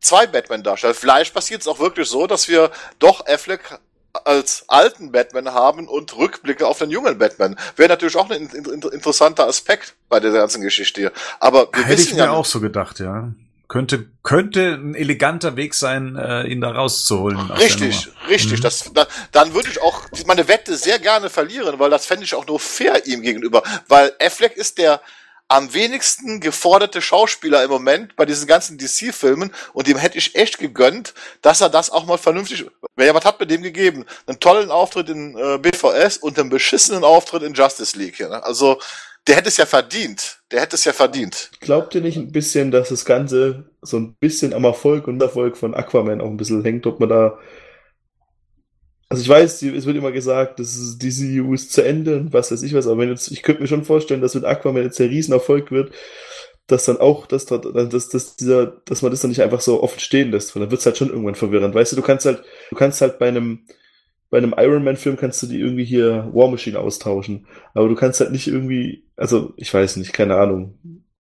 zwei 0.00 0.26
Batman-Darsteller. 0.26 0.94
Vielleicht 0.94 1.34
passiert 1.34 1.62
es 1.62 1.66
auch 1.66 1.78
wirklich 1.78 2.08
so, 2.08 2.26
dass 2.26 2.46
wir 2.46 2.70
doch 2.98 3.26
Affleck 3.26 3.80
als 4.12 4.64
alten 4.68 5.10
Batman 5.10 5.52
haben 5.52 5.88
und 5.88 6.16
Rückblicke 6.16 6.66
auf 6.66 6.78
den 6.78 6.90
jungen 6.90 7.18
Batman. 7.18 7.58
Wäre 7.74 7.88
natürlich 7.88 8.16
auch 8.16 8.30
ein 8.30 8.48
in, 8.48 8.64
in, 8.64 8.82
interessanter 8.82 9.48
Aspekt 9.48 9.96
bei 10.08 10.20
der 10.20 10.30
ganzen 10.30 10.62
Geschichte 10.62 11.00
hier. 11.00 11.12
Aber 11.40 11.68
wir 11.72 11.82
Hätte 11.82 11.94
ich 11.94 12.06
wissen 12.06 12.18
mir 12.18 12.24
ja 12.24 12.30
auch 12.30 12.44
so 12.44 12.60
gedacht, 12.60 13.00
ja. 13.00 13.32
Könnte, 13.66 14.06
könnte 14.22 14.74
ein 14.74 14.94
eleganter 14.94 15.56
Weg 15.56 15.74
sein, 15.74 16.16
äh, 16.16 16.46
ihn 16.46 16.60
da 16.60 16.70
rauszuholen. 16.70 17.50
Richtig, 17.52 18.08
richtig. 18.28 18.58
Mhm. 18.58 18.62
Das, 18.62 18.90
da, 18.92 19.06
dann 19.32 19.54
würde 19.54 19.70
ich 19.70 19.80
auch 19.80 20.02
meine 20.26 20.48
Wette 20.48 20.76
sehr 20.76 20.98
gerne 20.98 21.30
verlieren, 21.30 21.78
weil 21.78 21.90
das 21.90 22.06
fände 22.06 22.24
ich 22.24 22.34
auch 22.34 22.46
nur 22.46 22.60
fair 22.60 23.06
ihm 23.06 23.22
gegenüber. 23.22 23.62
Weil 23.88 24.12
Affleck 24.20 24.56
ist 24.56 24.78
der 24.78 25.00
am 25.48 25.74
wenigsten 25.74 26.40
geforderte 26.40 27.02
Schauspieler 27.02 27.62
im 27.62 27.70
Moment 27.70 28.16
bei 28.16 28.24
diesen 28.24 28.46
ganzen 28.46 28.78
DC-Filmen 28.78 29.52
und 29.72 29.86
dem 29.86 29.98
hätte 29.98 30.18
ich 30.18 30.34
echt 30.34 30.58
gegönnt, 30.58 31.12
dass 31.42 31.60
er 31.60 31.68
das 31.68 31.90
auch 31.90 32.06
mal 32.06 32.16
vernünftig. 32.16 32.66
Wer 32.96 33.06
ja 33.06 33.14
was 33.14 33.24
hat 33.24 33.40
mit 33.40 33.50
dem 33.50 33.62
gegeben? 33.62 34.06
Einen 34.26 34.40
tollen 34.40 34.70
Auftritt 34.70 35.10
in 35.10 35.36
äh, 35.36 35.58
BVS 35.58 36.16
und 36.18 36.38
einen 36.38 36.48
beschissenen 36.48 37.04
Auftritt 37.04 37.42
in 37.42 37.54
Justice 37.54 37.96
League. 37.98 38.18
Ja, 38.18 38.28
ne? 38.28 38.42
Also 38.42 38.80
der 39.26 39.36
hätte 39.36 39.48
es 39.48 39.56
ja 39.56 39.66
verdient. 39.66 40.40
Der 40.50 40.60
hätte 40.60 40.76
es 40.76 40.84
ja 40.84 40.92
verdient. 40.92 41.50
Glaubt 41.60 41.94
ihr 41.94 42.00
nicht 42.00 42.16
ein 42.16 42.32
bisschen, 42.32 42.70
dass 42.70 42.90
das 42.90 43.04
Ganze 43.04 43.70
so 43.82 43.96
ein 43.96 44.14
bisschen 44.20 44.52
am 44.52 44.64
Erfolg 44.64 45.08
und 45.08 45.20
Erfolg 45.22 45.56
von 45.56 45.74
Aquaman 45.74 46.20
auch 46.20 46.28
ein 46.28 46.36
bisschen 46.36 46.62
hängt, 46.62 46.86
ob 46.86 47.00
man 47.00 47.08
da. 47.08 47.38
Also 49.08 49.22
ich 49.22 49.28
weiß, 49.28 49.62
es 49.62 49.86
wird 49.86 49.96
immer 49.96 50.12
gesagt, 50.12 50.58
das 50.58 50.76
ist, 50.76 50.98
diese 50.98 51.26
EU 51.42 51.54
ist 51.54 51.72
zu 51.72 51.82
Ende 51.82 52.16
und 52.16 52.32
was 52.32 52.50
weiß 52.50 52.62
ich 52.62 52.74
was, 52.74 52.86
aber 52.86 52.98
wenn 52.98 53.10
jetzt, 53.10 53.30
ich 53.30 53.42
könnte 53.42 53.62
mir 53.62 53.68
schon 53.68 53.84
vorstellen, 53.84 54.20
dass 54.20 54.34
wenn 54.34 54.44
Aquaman 54.44 54.82
jetzt 54.82 54.98
der 54.98 55.10
Riesenerfolg 55.10 55.70
wird, 55.70 55.92
dass 56.66 56.86
dann 56.86 56.96
auch, 56.98 57.26
dass, 57.26 57.44
dass, 57.46 57.60
dass, 58.08 58.36
dieser, 58.36 58.66
dass 58.66 59.02
man 59.02 59.10
das 59.10 59.20
dann 59.20 59.30
nicht 59.30 59.42
einfach 59.42 59.60
so 59.60 59.82
offen 59.82 60.00
stehen 60.00 60.30
lässt, 60.30 60.54
weil 60.54 60.62
dann 60.62 60.70
wird 60.70 60.80
es 60.80 60.86
halt 60.86 60.96
schon 60.96 61.10
irgendwann 61.10 61.34
verwirrend. 61.34 61.74
Weißt 61.74 61.92
du, 61.92 61.96
du 61.96 62.02
kannst 62.02 62.24
halt, 62.26 62.42
du 62.70 62.76
kannst 62.76 63.00
halt 63.02 63.18
bei 63.18 63.28
einem, 63.28 63.66
bei 64.34 64.38
einem 64.38 64.56
Iron 64.58 64.82
Man-Film 64.82 65.16
kannst 65.16 65.40
du 65.44 65.46
die 65.46 65.60
irgendwie 65.60 65.84
hier 65.84 66.28
War 66.32 66.48
Machine 66.48 66.80
austauschen. 66.80 67.46
Aber 67.72 67.86
du 67.88 67.94
kannst 67.94 68.18
halt 68.18 68.32
nicht 68.32 68.48
irgendwie, 68.48 69.04
also 69.16 69.52
ich 69.56 69.72
weiß 69.72 69.94
nicht, 69.94 70.12
keine 70.12 70.34
Ahnung. 70.34 70.76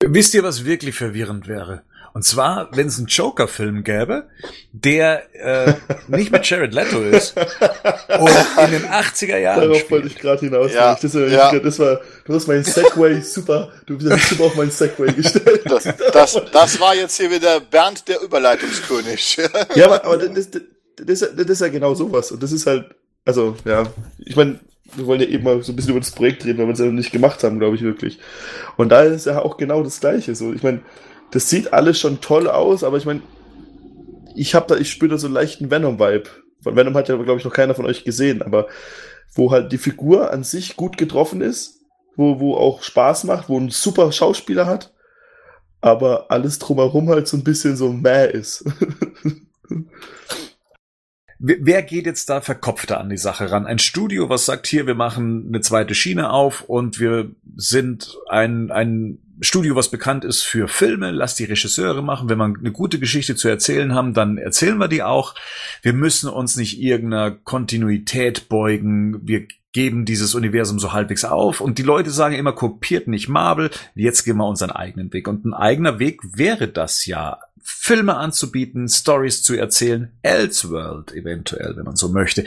Wisst 0.04 0.34
ihr, 0.34 0.42
was 0.42 0.66
wirklich 0.66 0.94
verwirrend 0.94 1.48
wäre? 1.48 1.84
Und 2.12 2.24
zwar, 2.24 2.68
wenn 2.76 2.88
es 2.88 2.98
einen 2.98 3.06
Joker-Film 3.06 3.82
gäbe, 3.82 4.28
der 4.72 5.22
äh, 5.32 5.72
nicht 6.08 6.30
mit 6.32 6.44
Jared 6.50 6.74
Leto 6.74 7.00
ist 7.00 7.34
und 7.38 8.30
in 8.64 8.72
den 8.72 8.84
80er 8.90 9.38
Jahren 9.38 9.62
Darauf 9.62 9.90
wollte 9.90 10.10
spielt. 10.10 10.12
ich 10.12 10.18
gerade 10.18 10.40
hinaus. 10.40 10.74
Ja, 10.74 10.98
das, 11.00 11.14
war, 11.14 11.28
ja. 11.28 11.58
das 11.58 11.78
war, 11.78 12.02
du 12.26 12.34
hast 12.34 12.46
mein 12.46 12.62
Segway 12.62 13.20
super, 13.22 13.72
du 13.86 13.98
hast 14.10 14.28
super 14.28 14.44
auf 14.44 14.54
meinen 14.54 14.70
Segway 14.70 15.14
gestellt. 15.14 15.62
Das, 15.64 15.84
das, 16.12 16.42
das 16.52 16.78
war 16.78 16.94
jetzt 16.94 17.16
hier 17.16 17.30
wieder 17.30 17.58
Bernd 17.60 18.06
der 18.06 18.20
Überleitungskönig. 18.20 19.38
ja, 19.76 19.86
aber, 19.86 20.04
aber 20.04 20.18
das, 20.18 20.50
das, 20.50 20.62
das, 21.04 21.20
das 21.20 21.46
ist 21.46 21.60
ja 21.60 21.68
genau 21.68 21.94
sowas. 21.94 22.32
Und 22.32 22.42
das 22.42 22.52
ist 22.52 22.66
halt, 22.66 22.94
also, 23.28 23.56
ja, 23.66 23.84
ich 24.20 24.36
meine, 24.36 24.58
wir 24.94 25.06
wollen 25.06 25.20
ja 25.20 25.26
eben 25.26 25.44
mal 25.44 25.62
so 25.62 25.70
ein 25.70 25.76
bisschen 25.76 25.90
über 25.90 26.00
das 26.00 26.12
Projekt 26.12 26.46
reden, 26.46 26.56
weil 26.56 26.66
wir 26.66 26.72
es 26.72 26.78
ja 26.78 26.86
noch 26.86 26.92
nicht 26.92 27.12
gemacht 27.12 27.44
haben, 27.44 27.58
glaube 27.58 27.76
ich, 27.76 27.82
wirklich. 27.82 28.18
Und 28.78 28.88
da 28.88 29.02
ist 29.02 29.26
ja 29.26 29.42
auch 29.42 29.58
genau 29.58 29.82
das 29.82 30.00
Gleiche. 30.00 30.34
So, 30.34 30.54
ich 30.54 30.62
meine, 30.62 30.80
das 31.30 31.50
sieht 31.50 31.74
alles 31.74 32.00
schon 32.00 32.22
toll 32.22 32.48
aus, 32.48 32.82
aber 32.82 32.96
ich 32.96 33.04
meine, 33.04 33.20
ich 34.34 34.54
habe 34.54 34.66
da, 34.66 34.80
ich 34.80 34.90
spüre 34.90 35.10
da 35.10 35.18
so 35.18 35.26
einen 35.26 35.34
leichten 35.34 35.70
Venom-Vibe. 35.70 36.30
Von 36.62 36.74
Venom 36.74 36.94
hat 36.94 37.10
ja, 37.10 37.16
glaube 37.16 37.38
ich, 37.38 37.44
noch 37.44 37.52
keiner 37.52 37.74
von 37.74 37.84
euch 37.84 38.02
gesehen, 38.02 38.40
aber 38.40 38.66
wo 39.34 39.50
halt 39.50 39.72
die 39.72 39.78
Figur 39.78 40.30
an 40.32 40.42
sich 40.42 40.74
gut 40.76 40.96
getroffen 40.96 41.42
ist, 41.42 41.82
wo, 42.16 42.40
wo 42.40 42.54
auch 42.54 42.82
Spaß 42.82 43.24
macht, 43.24 43.50
wo 43.50 43.60
ein 43.60 43.68
super 43.68 44.10
Schauspieler 44.10 44.64
hat, 44.64 44.94
aber 45.82 46.30
alles 46.30 46.58
drumherum 46.58 47.10
halt 47.10 47.28
so 47.28 47.36
ein 47.36 47.44
bisschen 47.44 47.76
so 47.76 47.92
mäh 47.92 48.30
ist. 48.30 48.64
Wer 51.40 51.82
geht 51.82 52.06
jetzt 52.06 52.28
da 52.28 52.40
verkopfter 52.40 52.98
an 52.98 53.10
die 53.10 53.16
Sache 53.16 53.50
ran? 53.50 53.64
Ein 53.64 53.78
Studio, 53.78 54.28
was 54.28 54.44
sagt 54.44 54.66
hier, 54.66 54.88
wir 54.88 54.96
machen 54.96 55.46
eine 55.48 55.60
zweite 55.60 55.94
Schiene 55.94 56.30
auf 56.30 56.62
und 56.62 56.98
wir 56.98 57.30
sind 57.54 58.16
ein, 58.28 58.72
ein 58.72 59.18
Studio, 59.40 59.76
was 59.76 59.88
bekannt 59.88 60.24
ist 60.24 60.42
für 60.42 60.66
Filme, 60.66 61.12
lass 61.12 61.36
die 61.36 61.44
Regisseure 61.44 62.02
machen. 62.02 62.28
Wenn 62.28 62.38
wir 62.38 62.44
eine 62.44 62.72
gute 62.72 62.98
Geschichte 62.98 63.36
zu 63.36 63.46
erzählen 63.48 63.94
haben, 63.94 64.14
dann 64.14 64.36
erzählen 64.36 64.78
wir 64.78 64.88
die 64.88 65.04
auch. 65.04 65.36
Wir 65.82 65.92
müssen 65.92 66.28
uns 66.28 66.56
nicht 66.56 66.80
irgendeiner 66.80 67.30
Kontinuität 67.30 68.48
beugen. 68.48 69.20
Wir 69.22 69.46
geben 69.72 70.04
dieses 70.04 70.34
Universum 70.34 70.80
so 70.80 70.92
halbwegs 70.92 71.24
auf. 71.24 71.60
Und 71.60 71.78
die 71.78 71.82
Leute 71.84 72.10
sagen 72.10 72.34
immer, 72.34 72.52
kopiert 72.52 73.06
nicht 73.06 73.28
Marvel, 73.28 73.70
jetzt 73.94 74.24
gehen 74.24 74.38
wir 74.38 74.48
unseren 74.48 74.70
eigenen 74.72 75.12
Weg. 75.12 75.28
Und 75.28 75.44
ein 75.44 75.54
eigener 75.54 76.00
Weg 76.00 76.20
wäre 76.36 76.66
das 76.66 77.06
ja. 77.06 77.38
Filme 77.70 78.16
anzubieten, 78.16 78.88
Stories 78.88 79.42
zu 79.42 79.54
erzählen, 79.54 80.10
Elseworld 80.22 81.12
eventuell, 81.12 81.76
wenn 81.76 81.84
man 81.84 81.96
so 81.96 82.08
möchte. 82.08 82.46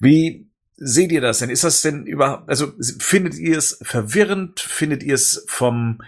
Wie 0.00 0.50
seht 0.76 1.12
ihr 1.12 1.20
das 1.20 1.38
denn? 1.38 1.48
Ist 1.48 1.62
das 1.62 1.80
denn 1.80 2.06
überhaupt, 2.06 2.48
also 2.48 2.72
findet 2.98 3.34
ihr 3.34 3.56
es 3.56 3.78
verwirrend? 3.82 4.58
Findet 4.58 5.04
ihr 5.04 5.14
es 5.14 5.44
vom 5.46 6.02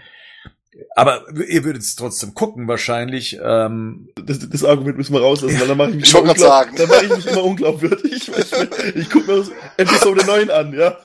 aber 0.95 1.23
ihr 1.47 1.63
würdet 1.65 1.81
es 1.81 1.95
trotzdem 1.95 2.33
gucken, 2.33 2.67
wahrscheinlich. 2.67 3.37
Ähm, 3.43 4.09
das, 4.15 4.39
das 4.39 4.63
Argument 4.63 4.97
müssen 4.97 5.13
wir 5.13 5.21
rauslassen, 5.21 5.59
weil 5.59 5.67
dann 5.67 5.77
mache 5.77 5.89
ich 5.89 5.95
mich, 5.97 6.13
ich 6.13 6.15
immer, 6.15 6.35
sagen. 6.35 6.75
Dann 6.77 6.87
mache 6.87 7.05
ich 7.05 7.15
mich 7.15 7.25
immer 7.27 7.43
unglaubwürdig. 7.43 8.31
ich, 8.37 8.95
ich 8.95 9.09
gucke 9.09 9.31
mir 9.31 9.43
Episode 9.77 10.25
9 10.25 10.49
an, 10.49 10.73
ja. 10.73 10.97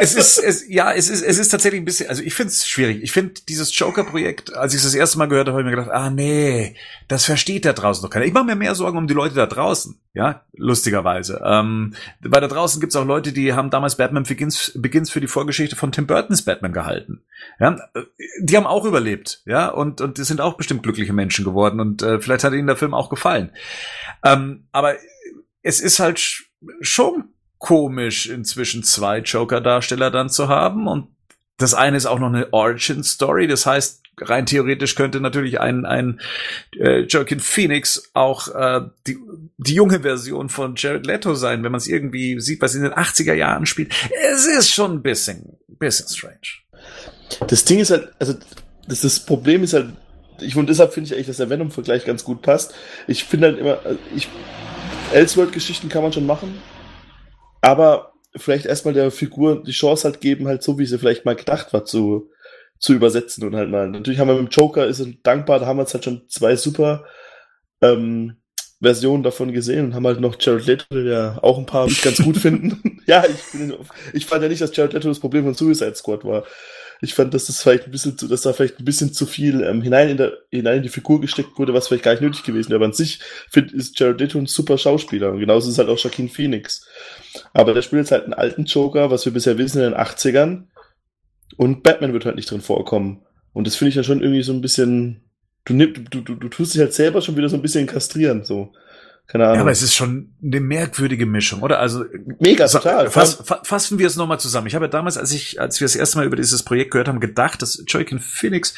es 0.00 0.14
ist, 0.14 0.38
es, 0.38 0.68
ja, 0.68 0.92
es 0.92 1.08
ist, 1.08 1.22
es 1.22 1.38
ist 1.38 1.48
tatsächlich 1.50 1.80
ein 1.80 1.84
bisschen, 1.84 2.08
also 2.08 2.22
ich 2.22 2.34
finde 2.34 2.52
es 2.52 2.66
schwierig. 2.66 3.02
Ich 3.02 3.12
finde 3.12 3.34
dieses 3.48 3.76
Joker-Projekt, 3.76 4.54
als 4.54 4.72
ich 4.72 4.78
es 4.78 4.84
das 4.84 4.94
erste 4.94 5.18
Mal 5.18 5.26
gehört 5.26 5.46
habe, 5.46 5.58
habe 5.58 5.62
ich 5.62 5.76
mir 5.76 5.82
gedacht, 5.82 5.94
ah 5.94 6.10
nee, 6.10 6.74
das 7.06 7.24
versteht 7.24 7.64
da 7.64 7.72
draußen 7.72 8.02
noch 8.02 8.10
keiner. 8.10 8.24
Ich 8.24 8.32
mache 8.32 8.44
mir 8.44 8.56
mehr 8.56 8.74
Sorgen 8.74 8.98
um 8.98 9.06
die 9.06 9.14
Leute 9.14 9.34
da 9.36 9.46
draußen, 9.46 9.96
ja, 10.14 10.42
lustigerweise. 10.54 11.40
Ähm, 11.44 11.94
weil 12.20 12.40
da 12.40 12.48
draußen 12.48 12.80
gibt 12.80 12.92
es 12.92 12.96
auch 12.96 13.06
Leute, 13.06 13.32
die 13.32 13.52
haben 13.52 13.70
damals 13.70 13.96
Batman 13.96 14.24
Begins, 14.24 14.72
Begins 14.74 15.10
für 15.10 15.20
die 15.20 15.28
Vorgeschichte 15.28 15.76
von 15.76 15.92
Tim 15.92 16.06
Burtons 16.06 16.42
Batman 16.42 16.72
gehalten. 16.72 17.22
Ja, 17.60 17.76
die 18.40 18.56
haben 18.56 18.66
auch 18.66 18.81
überlebt, 18.84 19.42
ja, 19.46 19.68
und, 19.68 20.00
und 20.00 20.18
die 20.18 20.24
sind 20.24 20.40
auch 20.40 20.54
bestimmt 20.54 20.82
glückliche 20.82 21.12
Menschen 21.12 21.44
geworden 21.44 21.80
und 21.80 22.02
äh, 22.02 22.20
vielleicht 22.20 22.44
hat 22.44 22.52
ihnen 22.52 22.66
der 22.66 22.76
Film 22.76 22.94
auch 22.94 23.08
gefallen. 23.08 23.52
Ähm, 24.24 24.68
aber 24.72 24.96
es 25.62 25.80
ist 25.80 25.98
halt 25.98 26.20
schon 26.80 27.24
komisch, 27.58 28.26
inzwischen 28.26 28.82
zwei 28.82 29.18
Joker-Darsteller 29.18 30.10
dann 30.10 30.28
zu 30.28 30.48
haben 30.48 30.88
und 30.88 31.08
das 31.58 31.74
eine 31.74 31.96
ist 31.96 32.06
auch 32.06 32.18
noch 32.18 32.28
eine 32.28 32.52
Origin-Story, 32.52 33.46
das 33.46 33.66
heißt, 33.66 34.02
rein 34.20 34.46
theoretisch 34.46 34.94
könnte 34.94 35.20
natürlich 35.20 35.60
ein, 35.60 35.84
ein 35.84 36.20
äh, 36.78 37.00
Joaquin 37.00 37.40
Phoenix 37.40 38.10
auch 38.14 38.48
äh, 38.54 38.82
die, 39.06 39.18
die 39.56 39.74
junge 39.74 40.00
Version 40.00 40.48
von 40.48 40.74
Jared 40.76 41.06
Leto 41.06 41.34
sein, 41.34 41.62
wenn 41.62 41.72
man 41.72 41.78
es 41.78 41.86
irgendwie 41.86 42.40
sieht, 42.40 42.60
was 42.60 42.74
in 42.74 42.82
den 42.82 42.92
80er 42.92 43.34
Jahren 43.34 43.66
spielt. 43.66 43.94
Es 44.32 44.46
ist 44.46 44.70
schon 44.70 44.92
ein 44.92 45.02
bisschen, 45.02 45.56
bisschen 45.68 46.08
strange. 46.08 46.62
Das 47.48 47.64
Ding 47.64 47.78
ist 47.78 47.90
halt, 47.90 48.12
also 48.18 48.34
das, 48.86 49.02
das 49.02 49.20
Problem 49.20 49.62
ist 49.62 49.74
halt, 49.74 49.90
ich 50.40 50.56
und 50.56 50.68
deshalb 50.68 50.92
finde 50.92 51.08
ich 51.08 51.14
eigentlich, 51.14 51.26
dass 51.26 51.36
der 51.36 51.50
Venom-Vergleich 51.50 52.04
ganz 52.04 52.24
gut 52.24 52.42
passt. 52.42 52.74
Ich 53.06 53.24
finde 53.24 53.48
halt 53.48 53.58
immer, 53.58 53.78
ich 54.14 54.28
Elseworld-Geschichten 55.12 55.88
kann 55.88 56.02
man 56.02 56.12
schon 56.12 56.26
machen, 56.26 56.60
aber 57.60 58.12
vielleicht 58.36 58.66
erstmal 58.66 58.94
der 58.94 59.10
Figur 59.10 59.62
die 59.62 59.72
Chance 59.72 60.04
halt 60.04 60.20
geben, 60.20 60.48
halt 60.48 60.62
so 60.62 60.78
wie 60.78 60.86
sie 60.86 60.98
vielleicht 60.98 61.24
mal 61.24 61.36
gedacht 61.36 61.72
war, 61.72 61.84
zu, 61.84 62.30
zu 62.78 62.94
übersetzen 62.94 63.46
und 63.46 63.54
halt 63.54 63.70
mal. 63.70 63.88
Natürlich 63.88 64.18
haben 64.18 64.28
wir 64.28 64.34
mit 64.34 64.50
dem 64.50 64.50
Joker, 64.50 64.86
ist 64.86 65.06
dankbar, 65.22 65.60
da 65.60 65.66
haben 65.66 65.76
wir 65.76 65.82
jetzt 65.82 65.94
halt 65.94 66.04
schon 66.04 66.22
zwei 66.28 66.56
super 66.56 67.04
ähm, 67.82 68.36
Versionen 68.80 69.22
davon 69.22 69.52
gesehen 69.52 69.86
und 69.86 69.94
haben 69.94 70.06
halt 70.06 70.20
noch 70.20 70.36
Jared 70.40 70.66
Leto, 70.66 70.86
der 70.94 71.38
auch 71.42 71.58
ein 71.58 71.66
paar 71.66 71.88
ganz 72.02 72.22
gut 72.22 72.36
finden. 72.36 73.00
ja, 73.06 73.24
ich, 73.24 73.60
ich 74.12 74.26
fand 74.26 74.42
ja 74.42 74.48
nicht, 74.48 74.60
dass 74.60 74.74
Jared 74.74 74.92
Leto 74.92 75.08
das 75.08 75.20
Problem 75.20 75.44
von 75.44 75.54
Suicide 75.54 75.94
Squad 75.94 76.24
war. 76.24 76.44
Ich 77.02 77.14
fand, 77.14 77.34
dass 77.34 77.46
das 77.46 77.60
vielleicht 77.60 77.84
ein 77.84 77.90
bisschen, 77.90 78.16
zu, 78.16 78.28
dass 78.28 78.42
da 78.42 78.52
vielleicht 78.52 78.78
ein 78.78 78.84
bisschen 78.84 79.12
zu 79.12 79.26
viel 79.26 79.62
ähm, 79.64 79.82
hinein 79.82 80.08
in 80.08 80.16
der, 80.16 80.38
hinein 80.50 80.78
in 80.78 80.82
die 80.84 80.88
Figur 80.88 81.20
gesteckt 81.20 81.58
wurde, 81.58 81.74
was 81.74 81.88
vielleicht 81.88 82.04
gar 82.04 82.12
nicht 82.12 82.22
nötig 82.22 82.44
gewesen 82.44 82.70
wäre. 82.70 82.76
Aber 82.76 82.86
an 82.86 82.92
sich 82.92 83.18
finde 83.50 83.76
ist 83.76 83.98
Jared 83.98 84.20
Leto 84.20 84.38
ein 84.38 84.46
super 84.46 84.78
Schauspieler. 84.78 85.32
Und 85.32 85.40
genauso 85.40 85.68
ist 85.68 85.78
halt 85.78 85.88
auch 85.88 85.98
Joaquin 85.98 86.28
Phoenix. 86.28 86.86
Aber 87.52 87.74
der 87.74 87.82
spielt 87.82 88.02
jetzt 88.02 88.12
halt 88.12 88.24
einen 88.24 88.34
alten 88.34 88.64
Joker, 88.64 89.10
was 89.10 89.24
wir 89.24 89.32
bisher 89.32 89.58
wissen 89.58 89.82
in 89.82 89.90
den 89.90 90.00
80ern. 90.00 90.68
Und 91.56 91.82
Batman 91.82 92.12
wird 92.12 92.24
halt 92.24 92.36
nicht 92.36 92.50
drin 92.50 92.60
vorkommen. 92.60 93.22
Und 93.52 93.66
das 93.66 93.76
finde 93.76 93.90
ich 93.90 93.96
ja 93.96 94.04
schon 94.04 94.22
irgendwie 94.22 94.42
so 94.42 94.52
ein 94.52 94.60
bisschen, 94.60 95.24
du, 95.64 95.74
du, 95.74 96.20
du, 96.20 96.34
du 96.36 96.48
tust 96.48 96.74
dich 96.74 96.80
halt 96.80 96.94
selber 96.94 97.20
schon 97.20 97.36
wieder 97.36 97.48
so 97.48 97.56
ein 97.56 97.62
bisschen 97.62 97.86
kastrieren, 97.86 98.44
so. 98.44 98.72
Keine 99.32 99.44
Ahnung. 99.44 99.56
Ja, 99.56 99.60
aber 99.62 99.70
es 99.70 99.80
ist 99.80 99.94
schon 99.94 100.34
eine 100.44 100.60
merkwürdige 100.60 101.24
Mischung, 101.24 101.62
oder? 101.62 101.78
Also 101.78 102.04
mega 102.38 102.66
total. 102.66 103.10
Fass, 103.10 103.42
fassen 103.62 103.98
wir 103.98 104.06
es 104.06 104.16
nochmal 104.16 104.38
zusammen. 104.38 104.66
Ich 104.66 104.74
habe 104.74 104.84
ja 104.84 104.90
damals, 104.90 105.16
als 105.16 105.32
ich, 105.32 105.58
als 105.58 105.80
wir 105.80 105.86
das 105.86 105.96
erste 105.96 106.18
Mal 106.18 106.26
über 106.26 106.36
dieses 106.36 106.62
Projekt 106.62 106.90
gehört 106.90 107.08
haben, 107.08 107.18
gedacht, 107.18 107.62
dass 107.62 107.82
Joaquin 107.86 108.18
Phoenix 108.18 108.74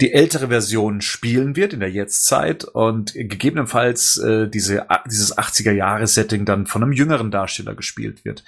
die 0.00 0.12
ältere 0.12 0.48
Version 0.48 1.00
spielen 1.00 1.54
wird 1.54 1.74
in 1.74 1.78
der 1.78 1.92
Jetztzeit 1.92 2.64
und 2.64 3.14
gegebenenfalls 3.14 4.16
äh, 4.16 4.48
diese 4.48 4.84
dieses 5.06 5.38
80er 5.38 5.70
Jahre 5.70 6.08
Setting 6.08 6.44
dann 6.44 6.66
von 6.66 6.82
einem 6.82 6.92
jüngeren 6.92 7.30
Darsteller 7.30 7.76
gespielt 7.76 8.24
wird. 8.24 8.42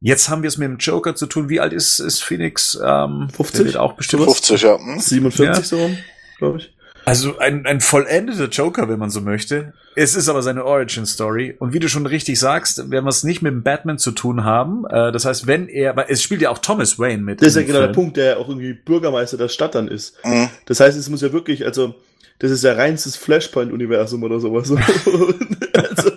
Jetzt 0.00 0.28
haben 0.28 0.42
wir 0.42 0.48
es 0.48 0.58
mit 0.58 0.66
dem 0.66 0.78
Joker 0.78 1.14
zu 1.14 1.26
tun. 1.26 1.48
Wie 1.48 1.60
alt 1.60 1.72
ist 1.72 2.00
ist 2.00 2.20
Phoenix? 2.20 2.76
Ähm, 2.84 3.28
50 3.32 3.76
auch 3.76 3.92
bestimmt 3.92 4.24
50 4.24 4.62
ja. 4.62 4.76
Hm? 4.76 4.98
47 4.98 5.46
ja. 5.46 5.62
so, 5.62 5.90
glaube 6.38 6.58
ich. 6.58 6.74
Also 7.04 7.38
ein, 7.38 7.64
ein 7.66 7.80
vollendeter 7.80 8.48
Joker, 8.48 8.88
wenn 8.88 8.98
man 8.98 9.10
so 9.10 9.20
möchte. 9.20 9.72
Es 9.96 10.14
ist 10.14 10.28
aber 10.28 10.42
seine 10.42 10.64
Origin-Story. 10.64 11.56
Und 11.58 11.72
wie 11.72 11.80
du 11.80 11.88
schon 11.88 12.06
richtig 12.06 12.38
sagst, 12.38 12.90
werden 12.90 13.04
wir 13.04 13.10
es 13.10 13.24
nicht 13.24 13.42
mit 13.42 13.52
dem 13.52 13.62
Batman 13.62 13.98
zu 13.98 14.12
tun 14.12 14.44
haben. 14.44 14.84
Äh, 14.86 15.10
das 15.12 15.24
heißt, 15.24 15.46
wenn 15.46 15.68
er, 15.68 15.96
weil 15.96 16.06
es 16.08 16.22
spielt 16.22 16.42
ja 16.42 16.50
auch 16.50 16.58
Thomas 16.58 16.98
Wayne 16.98 17.22
mit. 17.22 17.40
Das 17.40 17.48
ist 17.48 17.56
ja 17.56 17.62
genau 17.62 17.78
Film. 17.78 17.88
der 17.88 17.94
Punkt, 17.94 18.16
der 18.16 18.38
auch 18.38 18.48
irgendwie 18.48 18.72
Bürgermeister 18.72 19.36
der 19.36 19.48
Stadt 19.48 19.74
dann 19.74 19.88
ist. 19.88 20.14
Mhm. 20.24 20.48
Das 20.66 20.80
heißt, 20.80 20.96
es 20.96 21.08
muss 21.08 21.22
ja 21.22 21.32
wirklich, 21.32 21.64
also, 21.64 21.94
das 22.38 22.50
ist 22.50 22.62
ja 22.62 22.72
reinstes 22.72 23.16
Flashpoint-Universum 23.16 24.22
oder 24.22 24.38
sowas. 24.38 24.70
also. 25.74 26.10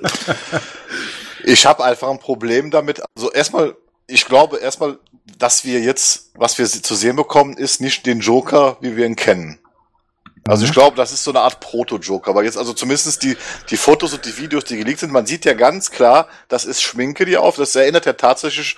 Ich 1.44 1.66
habe 1.66 1.84
einfach 1.84 2.10
ein 2.10 2.20
Problem 2.20 2.72
damit. 2.72 3.02
Also 3.16 3.32
erstmal, 3.32 3.76
ich 4.08 4.26
glaube 4.26 4.58
erstmal, 4.58 4.98
dass 5.38 5.66
wir 5.66 5.82
jetzt, 5.82 6.32
was 6.36 6.58
wir 6.58 6.66
zu 6.66 6.96
sehen 6.96 7.16
bekommen, 7.16 7.58
ist 7.58 7.82
nicht 7.82 8.06
den 8.06 8.20
Joker, 8.20 8.78
wie 8.82 8.96
wir 8.96 9.06
ihn 9.06 9.16
kennen. 9.16 9.60
Also 10.48 10.66
ich 10.66 10.72
mhm. 10.72 10.74
glaube, 10.74 10.98
das 10.98 11.12
ist 11.14 11.24
so 11.24 11.32
eine 11.32 11.42
Art 11.42 11.60
Proto-Joker. 11.60 12.32
Aber 12.32 12.44
jetzt 12.44 12.58
also 12.58 12.74
zumindest 12.74 13.24
die, 13.24 13.38
die 13.70 13.78
Fotos 13.78 14.14
und 14.14 14.26
die 14.26 14.38
Videos, 14.38 14.66
die 14.66 14.78
geleakt 14.78 15.00
sind, 15.00 15.12
man 15.12 15.26
sieht 15.26 15.46
ja 15.46 15.54
ganz 15.54 15.92
klar, 15.92 16.28
das 16.50 16.66
ist 16.66 16.82
Schminke, 16.82 17.26
die 17.26 17.38
auf. 17.38 17.56
Das 17.56 17.76
erinnert 17.76 18.06
ja 18.06 18.14
tatsächlich 18.14 18.76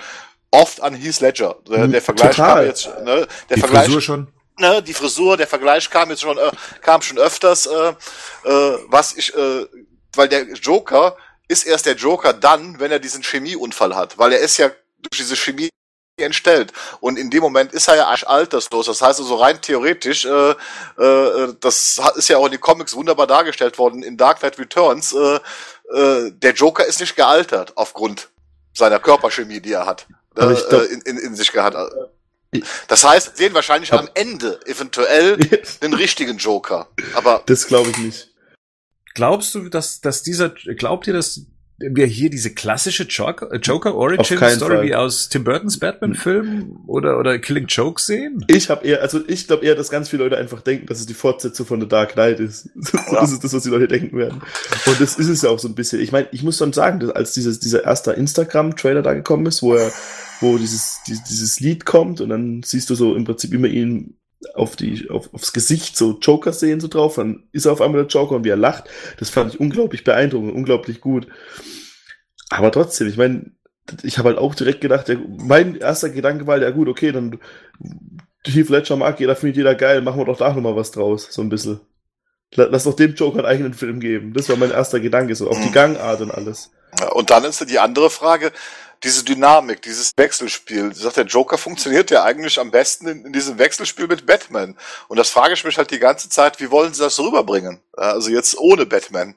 oft 0.51 0.81
an 0.81 0.95
Heath 0.95 1.19
Ledger. 1.21 1.55
Der, 1.67 1.87
der 1.87 2.01
Vergleich 2.01 2.35
Total. 2.35 2.55
kam 2.55 2.65
jetzt, 2.65 2.87
ne, 3.03 3.27
der 3.49 3.55
die 3.55 3.59
Vergleich. 3.59 3.85
Frisur 3.85 4.01
schon. 4.01 4.27
Ne, 4.57 4.81
die 4.81 4.93
Frisur, 4.93 5.35
der 5.35 5.47
Vergleich 5.47 5.89
kam 5.89 6.09
jetzt 6.09 6.21
schon, 6.21 6.37
äh, 6.37 6.51
kam 6.81 7.01
schon 7.01 7.17
öfters, 7.17 7.65
äh, 7.65 7.89
äh, 8.45 8.77
was 8.87 9.13
ich, 9.17 9.35
äh, 9.35 9.65
weil 10.13 10.29
der 10.29 10.43
Joker 10.53 11.17
ist 11.47 11.65
erst 11.65 11.85
der 11.85 11.95
Joker 11.95 12.31
dann, 12.31 12.79
wenn 12.79 12.91
er 12.91 12.99
diesen 12.99 13.21
Chemieunfall 13.21 13.95
hat, 13.95 14.17
weil 14.17 14.31
er 14.31 14.39
ist 14.39 14.57
ja 14.57 14.69
durch 14.99 15.21
diese 15.21 15.35
Chemie 15.35 15.69
entstellt. 16.23 16.71
Und 17.01 17.19
in 17.19 17.29
dem 17.29 17.41
Moment 17.41 17.73
ist 17.73 17.87
er 17.87 17.97
ja 17.97 18.05
alterslos. 18.07 18.85
Das 18.85 19.01
heißt 19.01 19.19
also 19.19 19.35
rein 19.35 19.61
theoretisch, 19.61 20.25
äh, 20.25 20.51
äh, 20.97 21.53
das 21.59 21.99
ist 22.15 22.29
ja 22.29 22.37
auch 22.37 22.45
in 22.45 22.51
den 22.51 22.61
Comics 22.61 22.95
wunderbar 22.95 23.27
dargestellt 23.27 23.77
worden, 23.77 24.01
in 24.01 24.15
Dark 24.15 24.39
Knight 24.39 24.57
Returns, 24.57 25.13
äh, 25.13 25.39
äh, 25.93 26.31
der 26.31 26.53
Joker 26.53 26.85
ist 26.85 26.99
nicht 26.99 27.15
gealtert 27.15 27.73
aufgrund 27.75 28.29
seiner 28.73 28.99
Körperchemie, 28.99 29.59
die 29.59 29.73
er 29.73 29.85
hat, 29.85 30.07
äh, 30.35 30.53
glaub, 30.53 30.83
in, 30.89 31.01
in, 31.01 31.17
in 31.17 31.35
sich 31.35 31.51
gehabt. 31.51 31.77
Das 32.87 33.03
heißt, 33.03 33.35
sehen 33.35 33.53
wahrscheinlich 33.53 33.91
am 33.91 34.09
Ende 34.13 34.59
eventuell 34.65 35.37
den 35.81 35.93
richtigen 35.93 36.37
Joker. 36.37 36.87
Aber 37.13 37.43
das 37.45 37.67
glaube 37.67 37.89
ich 37.89 37.97
nicht. 37.97 38.31
Glaubst 39.13 39.53
du, 39.55 39.69
dass, 39.69 39.99
dass 40.01 40.23
dieser, 40.23 40.49
glaubt 40.49 41.07
ihr, 41.07 41.13
dass 41.13 41.41
wir 41.77 42.05
hier 42.05 42.29
diese 42.29 42.53
klassische 42.53 43.03
Joker, 43.03 43.51
äh, 43.51 43.57
Joker 43.57 43.95
Origin 43.95 44.37
Story 44.49 44.87
wie 44.87 44.95
aus 44.95 45.27
Tim 45.27 45.43
Burtons 45.43 45.77
Batman-Film 45.77 46.79
oder, 46.87 47.19
oder 47.19 47.37
Killing 47.37 47.65
Joke 47.67 48.01
sehen? 48.01 48.45
Ich 48.47 48.69
habe 48.69 48.87
eher, 48.87 49.01
also 49.01 49.19
ich 49.27 49.47
glaube 49.47 49.65
eher, 49.65 49.75
dass 49.75 49.89
ganz 49.89 50.09
viele 50.09 50.23
Leute 50.23 50.37
einfach 50.37 50.61
denken, 50.61 50.87
dass 50.87 50.99
es 50.99 51.05
die 51.05 51.13
Fortsetzung 51.13 51.65
von 51.65 51.81
The 51.81 51.87
Dark 51.87 52.13
Knight 52.13 52.39
ist. 52.39 52.69
Ja. 53.11 53.21
Das 53.21 53.31
ist 53.31 53.43
das, 53.43 53.53
was 53.53 53.63
die 53.63 53.69
Leute 53.69 53.87
denken 53.87 54.17
werden. 54.17 54.41
Und 54.85 54.99
das 54.99 55.17
ist 55.17 55.27
es 55.27 55.41
ja 55.41 55.49
auch 55.49 55.59
so 55.59 55.67
ein 55.67 55.75
bisschen. 55.75 56.01
Ich 56.01 56.11
meine, 56.11 56.27
ich 56.31 56.43
muss 56.43 56.57
dann 56.57 56.73
sagen, 56.73 56.99
dass 56.99 57.11
als 57.11 57.33
dieses, 57.33 57.59
dieser 57.59 57.83
erste 57.83 58.13
Instagram-Trailer 58.13 59.01
da 59.01 59.13
gekommen 59.13 59.45
ist, 59.45 59.61
wo 59.61 59.75
er, 59.75 59.91
wo 60.41 60.57
dieses, 60.57 61.01
dieses 61.05 61.59
Lied 61.59 61.85
kommt 61.85 62.21
und 62.21 62.29
dann 62.29 62.63
siehst 62.63 62.89
du 62.89 62.95
so 62.95 63.15
im 63.15 63.25
Prinzip 63.25 63.53
immer 63.53 63.67
ihn 63.67 64.15
auf 64.53 64.75
die, 64.75 65.09
auf, 65.09 65.33
aufs 65.33 65.53
Gesicht 65.53 65.97
so 65.97 66.17
Joker 66.19 66.53
sehen 66.53 66.79
so 66.79 66.87
drauf, 66.87 67.15
dann 67.15 67.47
ist 67.51 67.65
er 67.65 67.71
auf 67.71 67.81
einmal 67.81 68.01
der 68.03 68.09
Joker 68.09 68.35
und 68.35 68.43
wie 68.43 68.49
er 68.49 68.57
lacht. 68.57 68.85
Das 69.17 69.29
fand 69.29 69.53
ich 69.53 69.59
unglaublich 69.59 70.03
beeindruckend, 70.03 70.53
unglaublich 70.53 71.01
gut. 71.01 71.27
Aber 72.49 72.71
trotzdem, 72.71 73.07
ich 73.07 73.17
meine, 73.17 73.51
ich 74.03 74.17
habe 74.17 74.29
halt 74.29 74.37
auch 74.37 74.55
direkt 74.55 74.81
gedacht, 74.81 75.07
der, 75.07 75.17
mein 75.17 75.75
erster 75.75 76.09
Gedanke 76.09 76.47
war, 76.47 76.57
ja 76.61 76.71
gut, 76.71 76.87
okay, 76.87 77.11
dann 77.11 77.39
Heath 78.45 78.69
Ledger 78.69 78.95
mag 78.95 79.19
jeder, 79.19 79.35
findet 79.35 79.57
jeder 79.57 79.75
geil, 79.75 80.01
machen 80.01 80.19
wir 80.19 80.25
doch 80.25 80.37
da 80.37 80.53
nochmal 80.53 80.75
was 80.75 80.91
draus, 80.91 81.27
so 81.31 81.41
ein 81.41 81.49
bisschen. 81.49 81.79
Lass 82.53 82.83
doch 82.83 82.95
dem 82.95 83.15
Joker 83.15 83.39
einen 83.39 83.47
eigenen 83.47 83.73
Film 83.73 83.99
geben. 83.99 84.33
Das 84.33 84.47
war 84.49 84.55
mein 84.55 84.71
erster 84.71 84.99
Gedanke, 84.99 85.35
so 85.35 85.49
auf 85.49 85.59
die 85.59 85.69
mhm. 85.69 85.73
Gangart 85.73 86.21
und 86.21 86.31
alles. 86.31 86.71
Und 87.13 87.29
dann 87.29 87.43
ist 87.43 87.69
die 87.69 87.79
andere 87.79 88.09
Frage, 88.09 88.51
diese 89.03 89.23
Dynamik, 89.23 89.81
dieses 89.81 90.11
Wechselspiel. 90.17 90.93
Sagt 90.93 91.17
der 91.17 91.25
Joker 91.25 91.57
funktioniert 91.57 92.11
ja 92.11 92.23
eigentlich 92.23 92.59
am 92.59 92.71
besten 92.71 93.07
in, 93.07 93.25
in, 93.25 93.33
diesem 93.33 93.57
Wechselspiel 93.57 94.07
mit 94.07 94.25
Batman. 94.25 94.77
Und 95.07 95.17
das 95.17 95.29
frage 95.29 95.53
ich 95.53 95.63
mich 95.63 95.77
halt 95.77 95.91
die 95.91 95.99
ganze 95.99 96.29
Zeit, 96.29 96.59
wie 96.59 96.71
wollen 96.71 96.93
sie 96.93 97.01
das 97.01 97.19
rüberbringen? 97.19 97.81
Also 97.93 98.29
jetzt 98.29 98.57
ohne 98.57 98.85
Batman. 98.85 99.35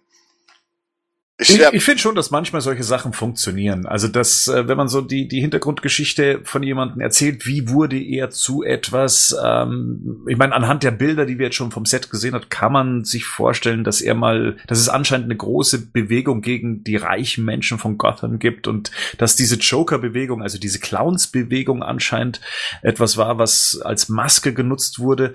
Ich, 1.40 1.50
ich, 1.50 1.62
ich 1.72 1.84
finde 1.84 2.00
schon, 2.00 2.16
dass 2.16 2.32
manchmal 2.32 2.60
solche 2.60 2.82
Sachen 2.82 3.12
funktionieren. 3.12 3.86
Also, 3.86 4.08
dass, 4.08 4.48
äh, 4.48 4.66
wenn 4.66 4.76
man 4.76 4.88
so 4.88 5.00
die, 5.00 5.28
die 5.28 5.40
Hintergrundgeschichte 5.40 6.40
von 6.42 6.64
jemandem 6.64 7.00
erzählt, 7.00 7.46
wie 7.46 7.68
wurde 7.68 7.96
er 7.96 8.30
zu 8.30 8.64
etwas, 8.64 9.36
ähm, 9.40 10.26
ich 10.26 10.36
meine, 10.36 10.52
anhand 10.52 10.82
der 10.82 10.90
Bilder, 10.90 11.26
die 11.26 11.38
wir 11.38 11.46
jetzt 11.46 11.54
schon 11.54 11.70
vom 11.70 11.86
Set 11.86 12.10
gesehen 12.10 12.34
hat, 12.34 12.50
kann 12.50 12.72
man 12.72 13.04
sich 13.04 13.24
vorstellen, 13.24 13.84
dass 13.84 14.00
er 14.00 14.16
mal, 14.16 14.56
dass 14.66 14.80
es 14.80 14.88
anscheinend 14.88 15.26
eine 15.26 15.36
große 15.36 15.92
Bewegung 15.92 16.42
gegen 16.42 16.82
die 16.82 16.96
reichen 16.96 17.44
Menschen 17.44 17.78
von 17.78 17.98
Gotham 17.98 18.40
gibt 18.40 18.66
und 18.66 18.90
dass 19.18 19.36
diese 19.36 19.58
Joker-Bewegung, 19.58 20.42
also 20.42 20.58
diese 20.58 20.80
Clowns-Bewegung 20.80 21.84
anscheinend 21.84 22.40
etwas 22.82 23.16
war, 23.16 23.38
was 23.38 23.80
als 23.84 24.08
Maske 24.08 24.52
genutzt 24.52 24.98
wurde. 24.98 25.34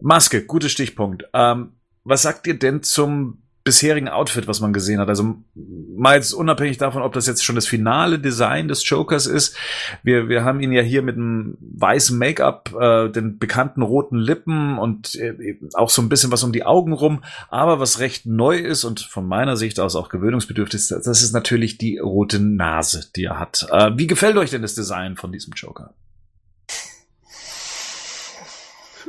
Maske, 0.00 0.44
guter 0.44 0.68
Stichpunkt. 0.68 1.22
Ähm, 1.32 1.74
was 2.02 2.22
sagt 2.22 2.48
ihr 2.48 2.58
denn 2.58 2.82
zum 2.82 3.45
bisherigen 3.66 4.08
Outfit, 4.08 4.46
was 4.46 4.60
man 4.60 4.72
gesehen 4.72 5.00
hat. 5.00 5.08
Also 5.08 5.34
mal 5.54 6.14
jetzt 6.14 6.32
unabhängig 6.32 6.78
davon, 6.78 7.02
ob 7.02 7.12
das 7.12 7.26
jetzt 7.26 7.44
schon 7.44 7.56
das 7.56 7.66
finale 7.66 8.20
Design 8.20 8.68
des 8.68 8.88
Jokers 8.88 9.26
ist. 9.26 9.56
Wir, 10.04 10.28
wir 10.28 10.44
haben 10.44 10.60
ihn 10.60 10.72
ja 10.72 10.82
hier 10.82 11.02
mit 11.02 11.16
einem 11.16 11.58
weißen 11.60 12.16
Make-up, 12.16 12.72
äh, 12.80 13.10
den 13.10 13.38
bekannten 13.38 13.82
roten 13.82 14.18
Lippen 14.18 14.78
und 14.78 15.16
äh, 15.16 15.58
auch 15.74 15.90
so 15.90 16.00
ein 16.00 16.08
bisschen 16.08 16.30
was 16.30 16.44
um 16.44 16.52
die 16.52 16.64
Augen 16.64 16.92
rum. 16.92 17.24
Aber 17.48 17.80
was 17.80 17.98
recht 17.98 18.24
neu 18.24 18.56
ist 18.56 18.84
und 18.84 19.00
von 19.00 19.26
meiner 19.26 19.56
Sicht 19.56 19.80
aus 19.80 19.96
auch 19.96 20.10
gewöhnungsbedürftig 20.10 20.78
ist, 20.78 20.92
das 20.92 21.22
ist 21.22 21.32
natürlich 21.32 21.76
die 21.76 21.98
rote 21.98 22.38
Nase, 22.38 23.06
die 23.16 23.24
er 23.24 23.40
hat. 23.40 23.66
Äh, 23.72 23.90
wie 23.96 24.06
gefällt 24.06 24.36
euch 24.36 24.50
denn 24.50 24.62
das 24.62 24.76
Design 24.76 25.16
von 25.16 25.32
diesem 25.32 25.54
Joker? 25.54 25.92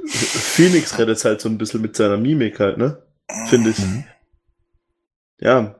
Phoenix 0.08 0.98
redet 0.98 1.24
halt 1.24 1.41
so 1.41 1.50
ein 1.50 1.60
bisschen 1.60 1.84
mit 1.84 1.96
seiner 1.96 2.17
Mimik 2.17 2.60
halt, 2.60 2.80
ne? 2.80 3.04
Finde 3.50 3.70
ich. 3.70 3.78
Mhm 3.78 4.06
ja. 5.39 5.76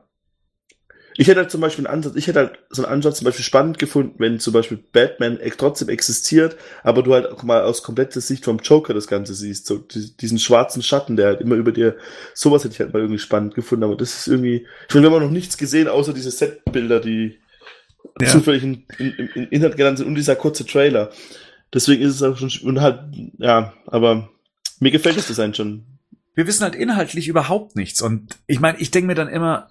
Ich 1.20 1.26
hätte 1.26 1.40
halt 1.40 1.50
zum 1.50 1.60
Beispiel 1.60 1.84
einen 1.84 1.92
Ansatz, 1.92 2.14
ich 2.14 2.28
hätte 2.28 2.38
halt 2.38 2.58
so 2.70 2.84
einen 2.84 2.92
Ansatz 2.92 3.18
zum 3.18 3.24
Beispiel 3.24 3.44
spannend 3.44 3.80
gefunden, 3.80 4.14
wenn 4.18 4.38
zum 4.38 4.52
Beispiel 4.52 4.78
Batman 4.92 5.40
trotzdem 5.56 5.88
existiert, 5.88 6.56
aber 6.84 7.02
du 7.02 7.12
halt 7.12 7.26
auch 7.26 7.42
mal 7.42 7.62
aus 7.62 7.82
kompletter 7.82 8.20
Sicht 8.20 8.44
vom 8.44 8.58
Joker 8.58 8.94
das 8.94 9.08
Ganze 9.08 9.34
siehst, 9.34 9.66
so 9.66 9.78
diesen 9.78 10.38
schwarzen 10.38 10.80
Schatten, 10.80 11.16
der 11.16 11.26
halt 11.26 11.40
immer 11.40 11.56
über 11.56 11.72
dir, 11.72 11.96
sowas 12.34 12.62
hätte 12.62 12.74
ich 12.74 12.80
halt 12.80 12.92
mal 12.92 13.00
irgendwie 13.00 13.18
spannend 13.18 13.56
gefunden, 13.56 13.82
aber 13.82 13.96
das 13.96 14.14
ist 14.14 14.28
irgendwie, 14.28 14.64
ich 14.88 14.94
meine, 14.94 15.08
wir 15.08 15.16
haben 15.16 15.24
noch 15.24 15.30
nichts 15.32 15.58
gesehen, 15.58 15.88
außer 15.88 16.12
diese 16.12 16.30
Setbilder, 16.30 17.00
die 17.00 17.40
ja. 18.20 18.28
zufällig 18.28 18.62
in, 18.62 18.84
in, 18.98 19.28
in 19.34 19.48
Inhalt 19.48 19.76
genannt 19.76 19.98
sind 19.98 20.06
und 20.06 20.14
dieser 20.14 20.36
kurze 20.36 20.66
Trailer. 20.66 21.10
Deswegen 21.74 22.02
ist 22.02 22.14
es 22.14 22.22
auch 22.22 22.36
schon, 22.36 22.50
und 22.62 22.80
halt, 22.80 23.00
ja, 23.38 23.74
aber 23.86 24.30
mir 24.78 24.92
gefällt 24.92 25.16
das 25.16 25.26
Design 25.26 25.52
schon 25.52 25.97
wir 26.38 26.46
wissen 26.46 26.62
halt 26.62 26.76
inhaltlich 26.76 27.26
überhaupt 27.26 27.74
nichts. 27.74 28.00
Und 28.00 28.38
ich 28.46 28.60
meine, 28.60 28.78
ich 28.78 28.92
denke 28.92 29.08
mir 29.08 29.16
dann 29.16 29.26
immer, 29.26 29.68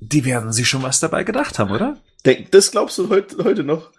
die 0.00 0.24
werden 0.24 0.50
sich 0.50 0.66
schon 0.66 0.82
was 0.82 0.98
dabei 0.98 1.24
gedacht 1.24 1.58
haben, 1.58 1.72
oder? 1.72 1.98
Das 2.50 2.70
glaubst 2.70 2.96
du 2.96 3.10
heute, 3.10 3.44
heute 3.44 3.64
noch? 3.64 3.90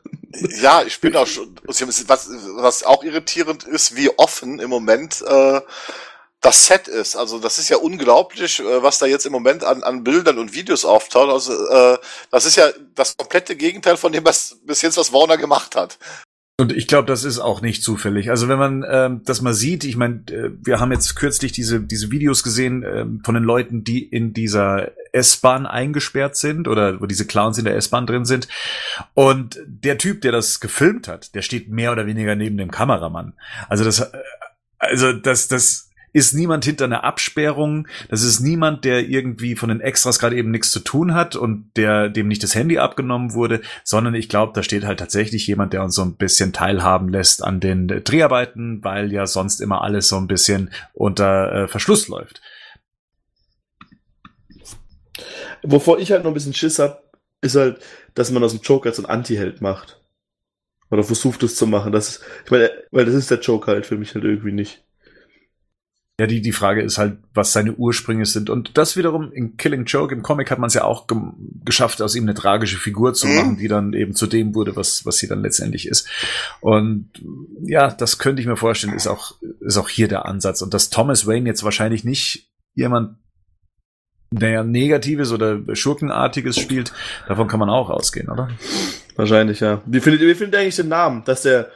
Ja, 0.63 0.81
ich 0.81 0.99
bin 0.99 1.15
auch 1.15 1.27
schon. 1.27 1.53
Was, 1.63 2.29
was 2.55 2.83
auch 2.83 3.03
irritierend 3.03 3.65
ist, 3.65 3.95
wie 3.95 4.09
offen 4.17 4.59
im 4.59 4.71
Moment 4.71 5.21
äh, 5.21 5.61
das 6.39 6.65
Set 6.65 6.87
ist. 6.87 7.15
Also 7.15 7.37
das 7.37 7.59
ist 7.59 7.69
ja 7.69 7.77
unglaublich, 7.77 8.61
äh, 8.61 8.81
was 8.81 8.97
da 8.97 9.05
jetzt 9.05 9.27
im 9.27 9.31
Moment 9.31 9.63
an, 9.63 9.83
an 9.83 10.03
Bildern 10.03 10.39
und 10.39 10.55
Videos 10.55 10.85
auftaucht. 10.85 11.29
Also 11.29 11.53
äh, 11.53 11.99
das 12.31 12.45
ist 12.45 12.55
ja 12.55 12.67
das 12.95 13.15
komplette 13.15 13.55
Gegenteil 13.55 13.95
von 13.95 14.11
dem, 14.11 14.25
was 14.25 14.57
bis 14.63 14.81
jetzt 14.81 14.97
was 14.97 15.13
Warner 15.13 15.37
gemacht 15.37 15.75
hat. 15.75 15.99
Und 16.57 16.71
ich 16.73 16.87
glaube, 16.87 17.07
das 17.07 17.23
ist 17.23 17.39
auch 17.39 17.61
nicht 17.61 17.81
zufällig. 17.81 18.29
Also 18.29 18.47
wenn 18.47 18.59
man 18.59 18.85
ähm, 18.87 19.21
das 19.25 19.41
mal 19.41 19.53
sieht, 19.53 19.83
ich 19.83 19.97
meine, 19.97 20.21
äh, 20.29 20.51
wir 20.63 20.79
haben 20.79 20.91
jetzt 20.91 21.15
kürzlich 21.15 21.51
diese, 21.51 21.79
diese 21.79 22.11
Videos 22.11 22.43
gesehen 22.43 22.83
äh, 22.83 23.05
von 23.23 23.33
den 23.33 23.43
Leuten, 23.43 23.83
die 23.83 24.03
in 24.03 24.33
dieser 24.33 24.91
S-Bahn 25.11 25.65
eingesperrt 25.65 26.35
sind 26.35 26.67
oder 26.67 27.01
wo 27.01 27.07
diese 27.07 27.25
Clowns 27.25 27.57
in 27.57 27.65
der 27.65 27.75
S-Bahn 27.77 28.05
drin 28.05 28.25
sind. 28.25 28.47
Und 29.15 29.59
der 29.65 29.97
Typ, 29.97 30.21
der 30.21 30.31
das 30.31 30.59
gefilmt 30.59 31.07
hat, 31.07 31.33
der 31.33 31.41
steht 31.41 31.69
mehr 31.69 31.91
oder 31.91 32.05
weniger 32.05 32.35
neben 32.35 32.57
dem 32.57 32.69
Kameramann. 32.69 33.33
Also 33.67 33.83
das, 33.83 33.99
äh, 33.99 34.17
also 34.77 35.13
das, 35.13 35.47
das 35.47 35.90
ist 36.13 36.33
niemand 36.33 36.65
hinter 36.65 36.85
einer 36.85 37.03
Absperrung. 37.03 37.87
Das 38.09 38.23
ist 38.23 38.39
niemand, 38.39 38.85
der 38.85 39.07
irgendwie 39.07 39.55
von 39.55 39.69
den 39.69 39.81
Extras 39.81 40.19
gerade 40.19 40.35
eben 40.35 40.51
nichts 40.51 40.71
zu 40.71 40.79
tun 40.79 41.13
hat 41.13 41.35
und 41.35 41.71
der 41.75 42.09
dem 42.09 42.27
nicht 42.27 42.43
das 42.43 42.55
Handy 42.55 42.77
abgenommen 42.77 43.33
wurde, 43.33 43.61
sondern 43.83 44.15
ich 44.15 44.29
glaube, 44.29 44.53
da 44.53 44.63
steht 44.63 44.85
halt 44.85 44.99
tatsächlich 44.99 45.47
jemand, 45.47 45.73
der 45.73 45.83
uns 45.83 45.95
so 45.95 46.01
ein 46.01 46.15
bisschen 46.15 46.53
teilhaben 46.53 47.09
lässt 47.09 47.43
an 47.43 47.59
den 47.59 47.87
Dreharbeiten, 47.87 48.83
weil 48.83 49.11
ja 49.11 49.25
sonst 49.25 49.61
immer 49.61 49.81
alles 49.81 50.07
so 50.07 50.17
ein 50.17 50.27
bisschen 50.27 50.71
unter 50.93 51.51
äh, 51.53 51.67
Verschluss 51.67 52.07
läuft. 52.07 52.41
Wovor 55.63 55.99
ich 55.99 56.11
halt 56.11 56.23
noch 56.23 56.31
ein 56.31 56.33
bisschen 56.33 56.53
Schiss 56.53 56.79
hab, 56.79 57.03
ist 57.41 57.55
halt, 57.55 57.79
dass 58.15 58.31
man 58.31 58.43
aus 58.43 58.51
dem 58.51 58.61
Joker 58.61 58.91
so 58.91 59.03
einen 59.03 59.11
Anti-Held 59.11 59.61
macht. 59.61 60.01
Oder 60.89 61.03
versucht 61.03 61.41
es 61.43 61.55
zu 61.55 61.67
machen. 61.67 61.93
Das 61.93 62.09
ist, 62.09 62.23
ich 62.45 62.51
meine, 62.51 62.69
weil 62.91 63.05
das 63.05 63.15
ist 63.15 63.31
der 63.31 63.39
Joker 63.39 63.71
halt 63.71 63.85
für 63.85 63.97
mich 63.97 64.13
halt 64.13 64.25
irgendwie 64.25 64.51
nicht. 64.51 64.83
Ja, 66.21 66.27
die, 66.27 66.39
die 66.39 66.51
Frage 66.51 66.83
ist 66.83 66.99
halt, 66.99 67.17
was 67.33 67.51
seine 67.51 67.73
Ursprünge 67.73 68.27
sind. 68.27 68.51
Und 68.51 68.77
das 68.77 68.95
wiederum 68.95 69.31
in 69.31 69.57
Killing 69.57 69.85
Joke 69.85 70.13
im 70.13 70.21
Comic 70.21 70.51
hat 70.51 70.59
man 70.59 70.67
es 70.67 70.75
ja 70.75 70.83
auch 70.83 71.07
geschafft, 71.65 71.99
aus 71.99 72.15
ihm 72.15 72.25
eine 72.25 72.35
tragische 72.35 72.77
Figur 72.77 73.15
zu 73.15 73.25
mhm. 73.25 73.35
machen, 73.35 73.57
die 73.57 73.67
dann 73.67 73.93
eben 73.93 74.13
zu 74.13 74.27
dem 74.27 74.53
wurde, 74.53 74.75
was, 74.75 75.03
was 75.03 75.17
sie 75.17 75.27
dann 75.27 75.41
letztendlich 75.41 75.87
ist. 75.87 76.07
Und 76.59 77.09
ja, 77.63 77.89
das 77.89 78.19
könnte 78.19 78.39
ich 78.39 78.47
mir 78.47 78.55
vorstellen, 78.55 78.93
ist 78.93 79.07
auch, 79.07 79.33
ist 79.61 79.77
auch 79.77 79.89
hier 79.89 80.07
der 80.07 80.27
Ansatz. 80.27 80.61
Und 80.61 80.75
dass 80.75 80.91
Thomas 80.91 81.25
Wayne 81.25 81.49
jetzt 81.49 81.63
wahrscheinlich 81.63 82.03
nicht 82.03 82.51
jemand 82.75 83.17
naja, 84.29 84.63
Negatives 84.63 85.31
oder 85.31 85.59
Schurkenartiges 85.75 86.55
spielt, 86.55 86.93
davon 87.27 87.47
kann 87.47 87.59
man 87.59 87.71
auch 87.71 87.89
ausgehen, 87.89 88.29
oder? 88.29 88.49
Wahrscheinlich, 89.15 89.59
ja. 89.59 89.81
Wie 89.87 90.01
findet, 90.01 90.21
wie 90.21 90.35
findet 90.35 90.53
ihr 90.53 90.59
eigentlich 90.59 90.75
den 90.75 90.89
Namen? 90.89 91.23
Dass 91.23 91.41
der 91.41 91.71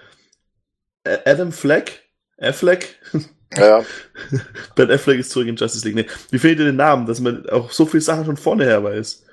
Adam 1.04 1.52
Fleck, 1.52 2.04
Affleck, 2.38 3.00
ja. 3.56 3.84
ben 4.76 4.92
Affleck 4.92 5.20
ist 5.20 5.32
zurück 5.32 5.48
in 5.48 5.56
Justice 5.56 5.86
League. 5.86 5.96
Nee. 5.96 6.08
Wie 6.32 6.40
fehlt 6.40 6.60
dir 6.60 6.66
den 6.66 6.76
Namen, 6.76 7.06
dass 7.06 7.20
man 7.20 7.48
auch 7.50 7.72
so 7.72 7.86
viele 7.86 8.02
Sachen 8.02 8.26
schon 8.26 8.38
vorne 8.38 8.66
her 8.66 8.84
weiß? 8.84 9.26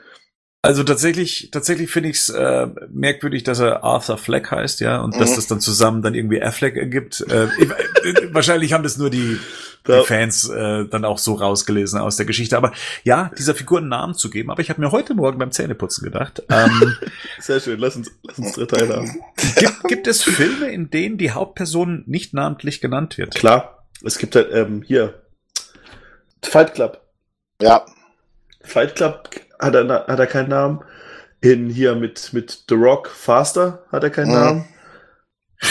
Also 0.64 0.84
tatsächlich, 0.84 1.48
tatsächlich 1.50 1.90
finde 1.90 2.10
ich 2.10 2.18
es 2.18 2.28
äh, 2.28 2.68
merkwürdig, 2.88 3.42
dass 3.42 3.58
er 3.58 3.82
Arthur 3.82 4.16
Fleck 4.16 4.52
heißt, 4.52 4.78
ja, 4.78 5.00
und 5.00 5.16
mhm. 5.16 5.18
dass 5.18 5.34
das 5.34 5.48
dann 5.48 5.58
zusammen 5.58 6.02
dann 6.02 6.14
irgendwie 6.14 6.40
Affleck 6.40 6.76
ergibt. 6.76 7.20
Äh, 7.28 7.46
äh, 7.46 8.32
wahrscheinlich 8.32 8.72
haben 8.72 8.84
das 8.84 8.96
nur 8.96 9.10
die, 9.10 9.40
die 9.88 10.04
Fans 10.06 10.48
äh, 10.48 10.86
dann 10.86 11.04
auch 11.04 11.18
so 11.18 11.34
rausgelesen 11.34 11.98
aus 11.98 12.16
der 12.16 12.26
Geschichte. 12.26 12.56
Aber 12.56 12.70
ja, 13.02 13.32
dieser 13.36 13.56
Figur 13.56 13.78
einen 13.78 13.88
Namen 13.88 14.14
zu 14.14 14.30
geben. 14.30 14.52
Aber 14.52 14.62
ich 14.62 14.70
habe 14.70 14.80
mir 14.80 14.92
heute 14.92 15.14
Morgen 15.14 15.36
beim 15.36 15.50
Zähneputzen 15.50 16.04
gedacht. 16.04 16.44
Ähm, 16.48 16.96
Sehr 17.40 17.58
schön, 17.58 17.80
lass 17.80 17.96
uns, 17.96 18.12
lass 18.22 18.38
uns 18.38 18.52
drei 18.52 18.66
Teile 18.66 18.96
haben. 18.98 19.20
Gibt, 19.56 19.82
gibt 19.88 20.06
es 20.06 20.22
Filme, 20.22 20.70
in 20.70 20.90
denen 20.90 21.18
die 21.18 21.32
Hauptperson 21.32 22.04
nicht 22.06 22.34
namentlich 22.34 22.80
genannt 22.80 23.18
wird? 23.18 23.34
Klar. 23.34 23.81
Es 24.04 24.18
gibt 24.18 24.34
halt 24.34 24.48
ähm, 24.52 24.82
hier 24.82 25.22
Fight 26.44 26.74
Club. 26.74 27.00
Ja. 27.60 27.86
Fight 28.62 28.96
Club 28.96 29.30
hat 29.58 29.74
er, 29.74 30.06
hat 30.06 30.18
er 30.18 30.26
keinen 30.26 30.48
Namen. 30.48 30.80
In 31.40 31.68
hier 31.68 31.94
mit, 31.96 32.32
mit 32.32 32.64
The 32.68 32.74
Rock 32.74 33.08
Faster 33.08 33.84
hat 33.90 34.04
er 34.04 34.10
keinen 34.10 34.28
mhm. 34.28 34.34
Namen. 34.34 34.68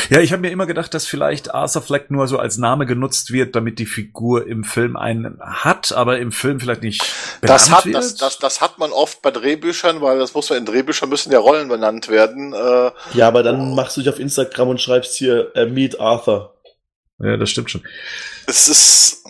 Ja, 0.09 0.19
ich 0.19 0.31
habe 0.31 0.41
mir 0.41 0.51
immer 0.51 0.65
gedacht, 0.65 0.93
dass 0.93 1.05
vielleicht 1.05 1.53
Arthur 1.53 1.81
Fleck 1.81 2.11
nur 2.11 2.27
so 2.27 2.37
als 2.37 2.57
Name 2.57 2.85
genutzt 2.85 3.33
wird, 3.33 3.55
damit 3.55 3.77
die 3.77 3.85
Figur 3.85 4.47
im 4.47 4.63
Film 4.63 4.95
einen 4.95 5.39
hat, 5.41 5.91
aber 5.91 6.17
im 6.19 6.31
Film 6.31 6.61
vielleicht 6.61 6.81
nicht 6.81 7.01
Das 7.41 7.65
benannt 7.65 7.71
hat, 7.71 7.85
wird? 7.85 7.95
das, 7.95 8.15
das, 8.15 8.37
das 8.39 8.61
hat 8.61 8.77
man 8.77 8.91
oft 8.91 9.21
bei 9.21 9.31
Drehbüchern, 9.31 9.99
weil 10.01 10.17
das 10.17 10.33
muss 10.33 10.49
man 10.49 10.59
in 10.59 10.65
Drehbüchern 10.65 11.09
müssen 11.09 11.31
ja 11.31 11.39
Rollen 11.39 11.67
benannt 11.67 12.07
werden. 12.07 12.53
Äh, 12.53 12.91
Ja, 13.13 13.27
aber 13.27 13.43
dann 13.43 13.75
machst 13.75 13.97
du 13.97 14.01
dich 14.01 14.09
auf 14.09 14.19
Instagram 14.19 14.69
und 14.69 14.81
schreibst 14.81 15.15
hier 15.15 15.51
äh, 15.55 15.65
Meet 15.65 15.99
Arthur. 15.99 16.55
Ja, 17.23 17.37
das 17.37 17.49
stimmt 17.49 17.71
schon. 17.71 17.83
es 18.47 18.67
ist 18.67 19.23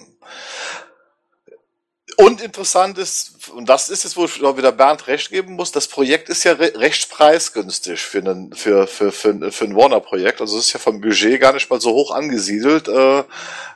und 2.17 2.39
interessant 2.39 2.99
ist, 2.99 3.49
und 3.49 3.67
das 3.67 3.89
ist 3.89 4.06
es, 4.06 4.15
wo 4.15 4.25
ich 4.25 4.39
wieder 4.39 4.71
Bernd 4.71 5.08
recht 5.08 5.32
geben 5.32 5.54
muss, 5.54 5.71
das 5.71 5.88
Projekt 5.88 6.30
ist 6.30 6.43
ja 6.43 6.51
re 6.54 6.71
recht 6.75 7.10
preisgünstig 7.10 7.99
für 7.99 8.19
einen, 8.19 8.54
für, 8.54 8.86
für, 8.86 9.12
für, 9.12 9.51
für 9.51 9.65
ein 9.65 9.75
Warner-Projekt. 9.75 10.39
Also 10.39 10.60
es 10.60 10.67
ist 10.67 10.73
ja 10.73 10.80
vom 10.80 11.01
Budget 11.01 11.41
gar 11.41 11.54
nicht 11.54 11.69
mal 11.69 11.82
so 11.82 11.91
hoch 11.93 12.12
angesiedelt, 12.12 12.88
äh, 12.88 13.23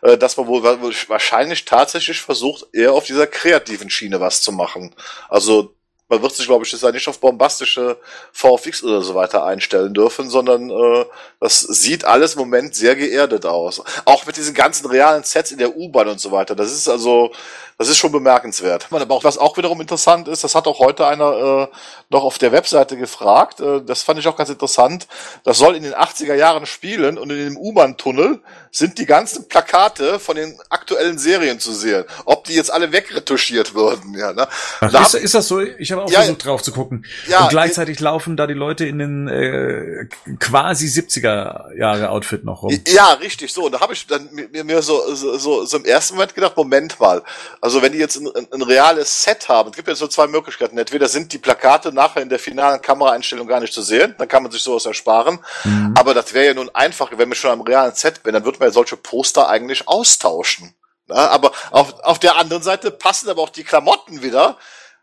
äh, 0.01 0.17
dass 0.17 0.37
man 0.37 0.45
wohl 0.45 0.61
wa- 0.61 0.77
wahrscheinlich 1.07 1.65
tatsächlich 1.65 2.21
versucht, 2.21 2.67
eher 2.71 2.93
auf 2.93 3.05
dieser 3.05 3.25
kreativen 3.25 3.89
Schiene 3.89 4.19
was 4.19 4.41
zu 4.41 4.51
machen. 4.51 4.93
Also 5.27 5.73
man 6.07 6.21
wird 6.21 6.35
sich, 6.35 6.45
glaube 6.45 6.63
ich, 6.63 6.71
ja 6.71 6.91
nicht 6.91 7.07
auf 7.07 7.19
bombastische 7.19 7.97
VFX 8.31 8.83
oder 8.83 9.01
so 9.01 9.15
weiter 9.15 9.43
einstellen 9.43 9.93
dürfen, 9.93 10.29
sondern 10.29 10.69
äh, 10.69 11.05
das 11.39 11.61
sieht 11.61 12.05
alles 12.05 12.35
im 12.35 12.41
Moment 12.41 12.75
sehr 12.75 12.95
geerdet 12.95 13.45
aus. 13.45 13.81
Auch 14.05 14.25
mit 14.25 14.37
diesen 14.37 14.53
ganzen 14.53 14.85
realen 14.85 15.23
Sets 15.23 15.51
in 15.51 15.57
der 15.57 15.75
U-Bahn 15.75 16.07
und 16.07 16.19
so 16.19 16.31
weiter. 16.31 16.55
Das 16.55 16.71
ist 16.71 16.87
also, 16.87 17.31
das 17.79 17.89
ist 17.89 17.97
schon 17.97 18.11
bemerkenswert. 18.11 18.87
Aber 18.91 19.15
auch, 19.15 19.23
was 19.23 19.39
auch 19.39 19.57
wiederum 19.57 19.81
interessant 19.81 20.27
ist, 20.27 20.43
das 20.43 20.53
hat 20.53 20.67
auch 20.67 20.77
heute 20.77 21.07
einer 21.07 21.69
äh, 21.71 21.75
noch 22.11 22.23
auf 22.23 22.37
der 22.37 22.51
Webseite 22.51 22.97
gefragt. 22.97 23.59
Äh, 23.59 23.81
das 23.81 24.03
fand 24.03 24.19
ich 24.19 24.27
auch 24.27 24.37
ganz 24.37 24.49
interessant. 24.49 25.07
Das 25.43 25.57
soll 25.57 25.75
in 25.75 25.81
den 25.81 25.95
80er 25.95 26.35
Jahren 26.35 26.67
spielen 26.67 27.17
und 27.17 27.31
in 27.31 27.37
dem 27.37 27.57
U-Bahn-Tunnel 27.57 28.41
sind 28.75 28.97
die 28.97 29.05
ganzen 29.05 29.47
Plakate 29.47 30.19
von 30.19 30.35
den 30.35 30.59
aktuellen 30.69 31.17
Serien 31.17 31.61
zu 31.61 31.71
sehen. 31.71 32.03
Ob 32.25 32.43
die 32.43 32.55
jetzt 32.55 32.73
alle 32.73 32.91
wegretuschiert 32.91 33.73
würden, 33.73 34.13
ja. 34.17 34.33
Ne? 34.33 34.47
Ach, 34.81 34.91
Da 34.91 35.01
ist, 35.03 35.13
ist 35.13 35.33
das 35.33 35.47
so? 35.47 35.61
Ich 35.61 35.93
habe 35.93 36.03
auch 36.03 36.09
Ja, 36.09 36.19
versucht 36.19 36.43
drauf 36.45 36.61
zu 36.61 36.73
gucken. 36.73 37.05
ja, 37.29 37.43
und 37.43 37.49
gleichzeitig 37.49 38.01
laufen 38.01 38.35
da 38.35 38.47
die 38.47 38.53
Leute 38.53 38.85
in 38.85 38.99
den 38.99 39.27
äh, 39.29 40.09
quasi 40.39 40.87
70er 40.87 41.73
Jahre 41.77 42.09
Outfit 42.09 42.43
noch 42.43 42.63
rum. 42.63 42.77
Ja, 42.87 43.13
richtig, 43.13 43.53
so. 43.53 43.67
Und 43.67 43.71
da 43.71 43.79
habe 43.79 43.93
ich 43.93 44.07
dann 44.07 44.27
mir, 44.33 44.65
mir 44.65 44.81
so, 44.81 45.15
so, 45.15 45.37
so, 45.37 45.63
so 45.63 45.77
im 45.77 45.85
ersten 45.85 46.15
Moment 46.15 46.35
gedacht, 46.35 46.57
Moment 46.57 46.99
mal. 46.99 47.23
Also 47.61 47.81
wenn 47.81 47.93
die 47.93 47.99
jetzt 47.99 48.17
ein, 48.17 48.27
ein, 48.35 48.47
ein 48.51 48.61
reales 48.61 49.23
Set 49.23 49.47
haben, 49.47 49.69
es 49.69 49.75
gibt 49.77 49.87
ja 49.87 49.95
so 49.95 50.07
zwei 50.07 50.27
Möglichkeiten. 50.27 50.77
Entweder 50.77 51.07
sind 51.07 51.31
die 51.31 51.37
Plakate 51.37 51.93
nachher 51.93 52.21
in 52.21 52.27
der 52.27 52.39
finalen 52.39 52.81
Kameraeinstellung 52.81 53.47
gar 53.47 53.61
nicht 53.61 53.71
zu 53.73 53.81
sehen, 53.81 54.15
dann 54.17 54.27
kann 54.27 54.43
man 54.43 54.51
sich 54.51 54.61
sowas 54.61 54.85
ersparen. 54.85 55.39
Mhm. 55.63 55.93
Aber 55.97 56.13
das 56.13 56.33
wäre 56.33 56.47
ja 56.47 56.53
nun 56.53 56.69
einfach, 56.75 57.09
wenn 57.15 57.29
wir 57.29 57.35
schon 57.35 57.51
am 57.51 57.61
realen 57.61 57.95
Set 57.95 58.21
bin, 58.21 58.33
dann 58.33 58.43
würden 58.43 58.59
wir 58.59 58.64
ja 58.65 58.71
solche 58.71 58.97
Poster 58.97 59.47
eigentlich 59.47 59.87
austauschen. 59.87 60.75
Na, 61.07 61.27
aber 61.29 61.51
auf, 61.71 61.99
auf 62.01 62.19
der 62.19 62.35
anderen 62.35 62.63
Seite 62.63 62.91
passen 62.91 63.29
aber 63.29 63.41
auch 63.41 63.49
die 63.49 63.63
Klamotten 63.63 64.21
wieder 64.21 64.57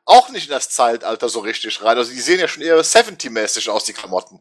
auch 0.04 0.30
nicht 0.30 0.46
in 0.46 0.52
das 0.52 0.70
Zeitalter 0.70 1.28
so 1.28 1.40
richtig 1.40 1.82
rein. 1.82 1.96
Also 1.96 2.12
die 2.12 2.20
sehen 2.20 2.40
ja 2.40 2.48
schon 2.48 2.62
eher 2.62 2.76
70-mäßig 2.82 3.70
aus, 3.70 3.84
die 3.84 3.92
Klamotten. 3.92 4.40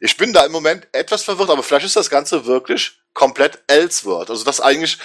Ich 0.00 0.16
bin 0.16 0.32
da 0.32 0.44
im 0.44 0.52
Moment 0.52 0.88
etwas 0.92 1.22
verwirrt, 1.22 1.50
aber 1.50 1.62
vielleicht 1.62 1.86
ist 1.86 1.96
das 1.96 2.10
Ganze 2.10 2.46
wirklich 2.46 2.98
komplett 3.12 3.62
Elseworld. 3.66 4.30
Also 4.30 4.44
dass 4.44 4.60
eigentlich 4.60 4.98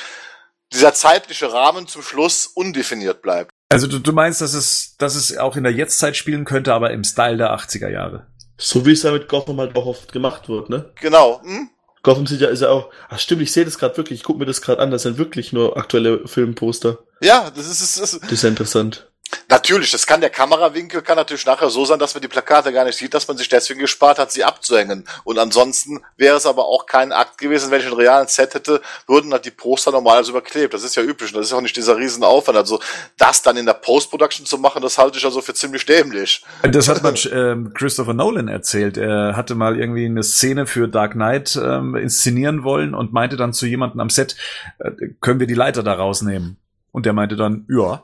dieser 0.72 0.94
zeitliche 0.94 1.52
Rahmen 1.52 1.88
zum 1.88 2.02
Schluss 2.02 2.48
undefiniert 2.48 3.22
bleibt. 3.22 3.52
Also 3.70 3.88
du, 3.88 4.00
du 4.00 4.14
meinst, 4.14 4.40
dass 4.40 4.54
es, 4.54 4.96
dass 4.98 5.16
es 5.16 5.38
auch 5.38 5.56
in 5.58 5.64
der 5.64 5.74
Jetztzeit 5.74 6.16
spielen 6.16 6.46
könnte, 6.46 6.74
aber 6.74 6.92
im 6.92 7.04
Style 7.04 7.38
der 7.38 7.54
80er 7.54 7.90
Jahre. 7.90 8.28
So 8.58 8.86
wie 8.86 8.94
es 8.94 9.04
ja 9.04 9.12
mit 9.12 9.28
Gotham 9.28 9.60
halt 9.60 9.76
auch 9.76 9.86
oft 9.86 10.12
gemacht 10.12 10.50
wird, 10.50 10.70
ne? 10.70 10.92
Genau. 11.00 11.42
Hm? 11.44 11.70
Gotham 12.08 12.26
ja, 12.38 12.48
ist 12.48 12.62
ja 12.62 12.70
auch. 12.70 12.90
Ach 13.10 13.20
stimmt, 13.20 13.42
ich 13.42 13.52
sehe 13.52 13.66
das 13.66 13.78
gerade 13.78 13.98
wirklich. 13.98 14.20
Ich 14.20 14.24
gucke 14.24 14.40
mir 14.40 14.46
das 14.46 14.62
gerade 14.62 14.82
an. 14.82 14.92
Das 14.92 15.02
sind 15.04 15.18
wirklich 15.18 15.52
nur 15.52 15.76
aktuelle 15.76 16.26
Filmposter. 16.26 17.00
Ja, 17.20 17.52
das 17.54 17.68
ist, 17.68 17.82
das 18.00 18.14
ist 18.14 18.24
Das 18.24 18.32
ist 18.32 18.44
ja 18.44 18.50
interessant. 18.50 19.12
Natürlich, 19.50 19.92
das 19.92 20.06
kann 20.08 20.22
der 20.22 20.30
Kamerawinkel 20.30 21.02
kann 21.02 21.18
natürlich 21.18 21.46
nachher 21.46 21.70
so 21.70 21.86
sein, 21.86 22.00
dass 22.00 22.14
man 22.14 22.22
die 22.22 22.28
Plakate 22.28 22.72
gar 22.72 22.86
nicht 22.86 22.98
sieht, 22.98 23.14
dass 23.14 23.28
man 23.28 23.38
sich 23.38 23.50
deswegen 23.50 23.80
gespart 23.80 24.20
hat, 24.20 24.32
sie 24.32 24.44
abzuhängen. 24.44 25.06
Und 25.24 25.40
ansonsten 25.40 26.02
wäre 26.18 26.38
es 26.38 26.46
aber 26.46 26.66
auch 26.66 26.86
kein 26.86 27.12
Akt 27.12 27.38
gewesen, 27.38 27.72
wenn 27.72 27.80
ich 27.80 27.88
einen 27.88 27.96
realen 27.96 28.28
Set 28.28 28.54
hätte, 28.54 28.82
würden 29.08 29.32
halt 29.32 29.46
die 29.46 29.52
Poster 29.52 29.92
normalerweise 29.92 30.32
überklebt. 30.32 30.74
Das 30.74 30.84
ist 30.84 30.96
ja 30.96 31.04
üblich. 31.04 31.34
und 31.34 31.40
Das 31.40 31.48
ist 31.48 31.54
auch 31.54 31.62
nicht 31.62 31.76
dieser 31.76 31.98
Riesenaufwand. 31.98 32.58
Also 32.58 32.80
das 33.18 33.42
dann 33.42 33.58
in 33.58 33.66
der 33.66 33.74
Post-Production 33.74 34.46
zu 34.46 34.58
machen, 34.58 34.82
das 34.82 34.98
halte 34.98 35.18
ich 35.18 35.26
also 35.26 35.42
für 35.42 35.54
ziemlich 35.54 35.86
dämlich. 35.86 36.44
Das 36.64 36.88
hat 36.88 37.04
man 37.04 37.16
ähm, 37.32 37.74
Christopher 37.74 38.14
Nolan 38.14 38.48
erzählt. 38.48 38.98
Er 38.98 39.36
hatte 39.36 39.56
mal 39.56 39.80
irgendwie 39.80 40.06
eine 40.06 40.24
Szene 40.24 40.68
für 40.68 40.88
Dark 40.88 41.14
Knight 41.14 41.60
ähm, 41.62 41.96
inszenieren 41.96 42.64
wollen 42.64 42.94
und 42.94 43.14
meinte 43.14 43.38
dann 43.38 43.54
zu 43.54 43.66
jemandem 43.66 44.00
am 44.00 44.10
Set, 44.10 44.36
äh, 44.80 44.92
können 45.22 45.40
wir 45.40 45.48
die 45.48 45.54
Leiter 45.54 45.84
da 45.84 45.94
rausnehmen? 45.94 46.58
Und 46.92 47.06
der 47.06 47.14
meinte 47.14 47.36
dann, 47.36 47.66
ja. 47.70 48.04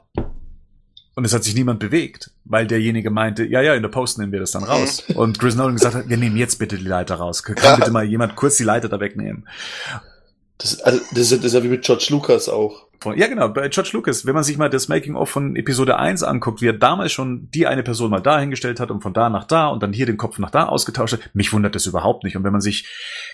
Und 1.16 1.26
es 1.26 1.34
hat 1.34 1.44
sich 1.44 1.54
niemand 1.54 1.80
bewegt, 1.80 2.32
weil 2.44 2.66
derjenige 2.66 3.12
meinte, 3.12 3.46
ja, 3.46 3.62
ja, 3.62 3.76
in 3.76 3.84
der 3.84 3.90
Post 3.90 4.18
nehmen 4.18 4.32
wir 4.32 4.40
das 4.40 4.52
dann 4.52 4.64
raus. 4.64 5.04
Und 5.14 5.38
Chris 5.40 5.56
Nolan 5.56 5.76
gesagt 5.76 5.94
hat, 5.96 6.10
wir 6.10 6.18
nehmen 6.18 6.38
jetzt 6.38 6.58
bitte 6.58 6.78
die 6.78 6.88
Leiter 6.88 7.16
raus. 7.16 7.44
Kann 7.44 7.56
Ja. 7.62 7.76
bitte 7.76 7.92
mal 7.92 8.04
jemand 8.04 8.36
kurz 8.36 8.58
die 8.58 8.64
Leiter 8.64 8.90
da 8.90 9.00
wegnehmen? 9.00 9.48
Das, 10.58 10.80
also, 10.82 11.00
das, 11.12 11.20
ist, 11.20 11.32
ja- 11.32 11.38
das 11.38 11.46
ist 11.48 11.54
ja 11.54 11.64
wie 11.64 11.68
mit 11.68 11.84
George 11.84 12.08
Lucas 12.10 12.50
auch. 12.50 12.88
Ja, 13.18 13.28
genau, 13.28 13.50
bei 13.50 13.68
George 13.68 13.90
Lucas, 13.94 14.26
wenn 14.26 14.34
man 14.34 14.46
sich 14.46 14.58
mal 14.58 14.70
das 14.70 14.88
Making-of 14.88 15.30
von 15.30 15.58
Episode 15.58 15.98
1 15.98 16.24
anguckt, 16.24 16.62
wie 16.62 16.68
er 16.68 16.74
damals 16.74 17.12
schon 17.12 17.50
die 17.54 17.68
eine 17.68 17.84
Person 17.84 18.10
mal 18.12 18.22
da 18.22 18.40
hingestellt 18.40 18.80
hat 18.80 18.92
und 18.92 19.02
von 19.02 19.14
da 19.14 19.30
nach 19.30 19.44
da 19.44 19.68
und 19.68 19.84
dann 19.84 19.92
hier 19.92 20.06
den 20.06 20.16
Kopf 20.16 20.40
nach 20.40 20.52
da 20.52 20.68
ausgetauscht 20.68 21.14
hat, 21.14 21.20
mich 21.36 21.52
wundert 21.52 21.76
das 21.76 21.86
überhaupt 21.86 22.24
nicht. 22.24 22.38
Und 22.38 22.46
wenn 22.46 22.54
man 22.54 22.62
sich 22.62 22.88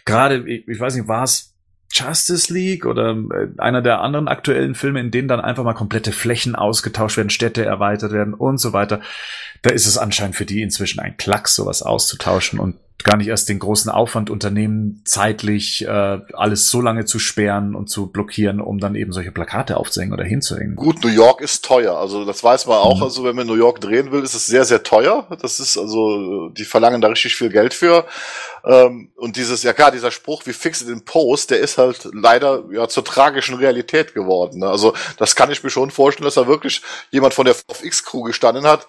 gerade, 0.05 0.43
ich, 0.49 0.67
ich 0.67 0.79
weiß 0.79 0.95
nicht, 0.95 1.07
war 1.07 1.23
es 1.23 1.53
Justice 1.91 2.53
League 2.53 2.85
oder 2.85 3.11
äh, 3.11 3.47
einer 3.57 3.81
der 3.81 4.01
anderen 4.01 4.27
aktuellen 4.27 4.75
Filme, 4.75 4.99
in 4.99 5.11
denen 5.11 5.27
dann 5.27 5.39
einfach 5.41 5.63
mal 5.63 5.73
komplette 5.73 6.11
Flächen 6.11 6.55
ausgetauscht 6.55 7.17
werden, 7.17 7.29
Städte 7.29 7.65
erweitert 7.65 8.11
werden 8.11 8.33
und 8.33 8.59
so 8.59 8.73
weiter, 8.73 9.01
da 9.61 9.71
ist 9.71 9.87
es 9.87 9.97
anscheinend 9.97 10.35
für 10.35 10.45
die 10.45 10.61
inzwischen 10.61 10.99
ein 10.99 11.17
Klacks, 11.17 11.55
sowas 11.55 11.81
auszutauschen 11.81 12.59
und 12.59 12.75
gar 13.03 13.17
nicht 13.17 13.27
erst 13.27 13.47
den 13.47 13.59
großen 13.59 13.89
Aufwand 13.89 14.29
unternehmen, 14.29 15.01
zeitlich 15.05 15.85
äh, 15.85 16.19
alles 16.33 16.69
so 16.69 16.81
lange 16.81 17.05
zu 17.05 17.17
sperren 17.17 17.73
und 17.73 17.89
zu 17.89 18.07
blockieren, 18.07 18.59
um 18.59 18.79
dann 18.79 18.95
eben 18.95 19.13
solche 19.13 19.31
Plakate 19.31 19.77
aufzuhängen 19.77 20.13
oder 20.13 20.25
hinzuhängen. 20.25 20.75
Gut, 20.75 21.03
New 21.03 21.09
York 21.09 21.41
ist 21.41 21.63
teuer. 21.63 21.97
Also 21.97 22.25
das 22.25 22.43
weiß 22.43 22.67
man 22.67 22.77
auch. 22.77 22.97
Mhm. 22.97 23.03
Also 23.03 23.23
wenn 23.23 23.35
man 23.35 23.47
New 23.47 23.55
York 23.55 23.79
drehen 23.79 24.11
will, 24.11 24.23
ist 24.23 24.33
es 24.33 24.47
sehr, 24.47 24.65
sehr 24.65 24.83
teuer. 24.83 25.27
Das 25.41 25.59
ist 25.59 25.77
also, 25.77 26.49
die 26.49 26.65
verlangen 26.65 26.99
da 26.99 27.07
richtig 27.07 27.35
viel 27.35 27.49
Geld 27.49 27.73
für. 27.73 28.05
Ähm, 28.65 29.11
und 29.15 29.37
dieses, 29.37 29.63
ja 29.63 29.71
klar, 29.71 29.91
dieser 29.91 30.11
Spruch, 30.11 30.45
wie 30.45 30.53
fix 30.53 30.81
it 30.81 30.89
in 30.89 31.05
post, 31.05 31.51
der 31.51 31.59
ist 31.59 31.77
halt 31.77 32.09
leider 32.11 32.63
ja 32.71 32.89
zur 32.89 33.05
tragischen 33.05 33.55
Realität 33.55 34.13
geworden. 34.13 34.59
ne? 34.59 34.67
Also 34.67 34.93
das 35.17 35.35
kann 35.35 35.51
ich 35.51 35.63
mir 35.63 35.69
schon 35.69 35.91
vorstellen, 35.91 36.25
dass 36.25 36.35
da 36.35 36.47
wirklich 36.47 36.81
jemand 37.11 37.33
von 37.33 37.45
der 37.45 37.55
VFX-Crew 37.55 38.23
gestanden 38.23 38.65
hat. 38.65 38.87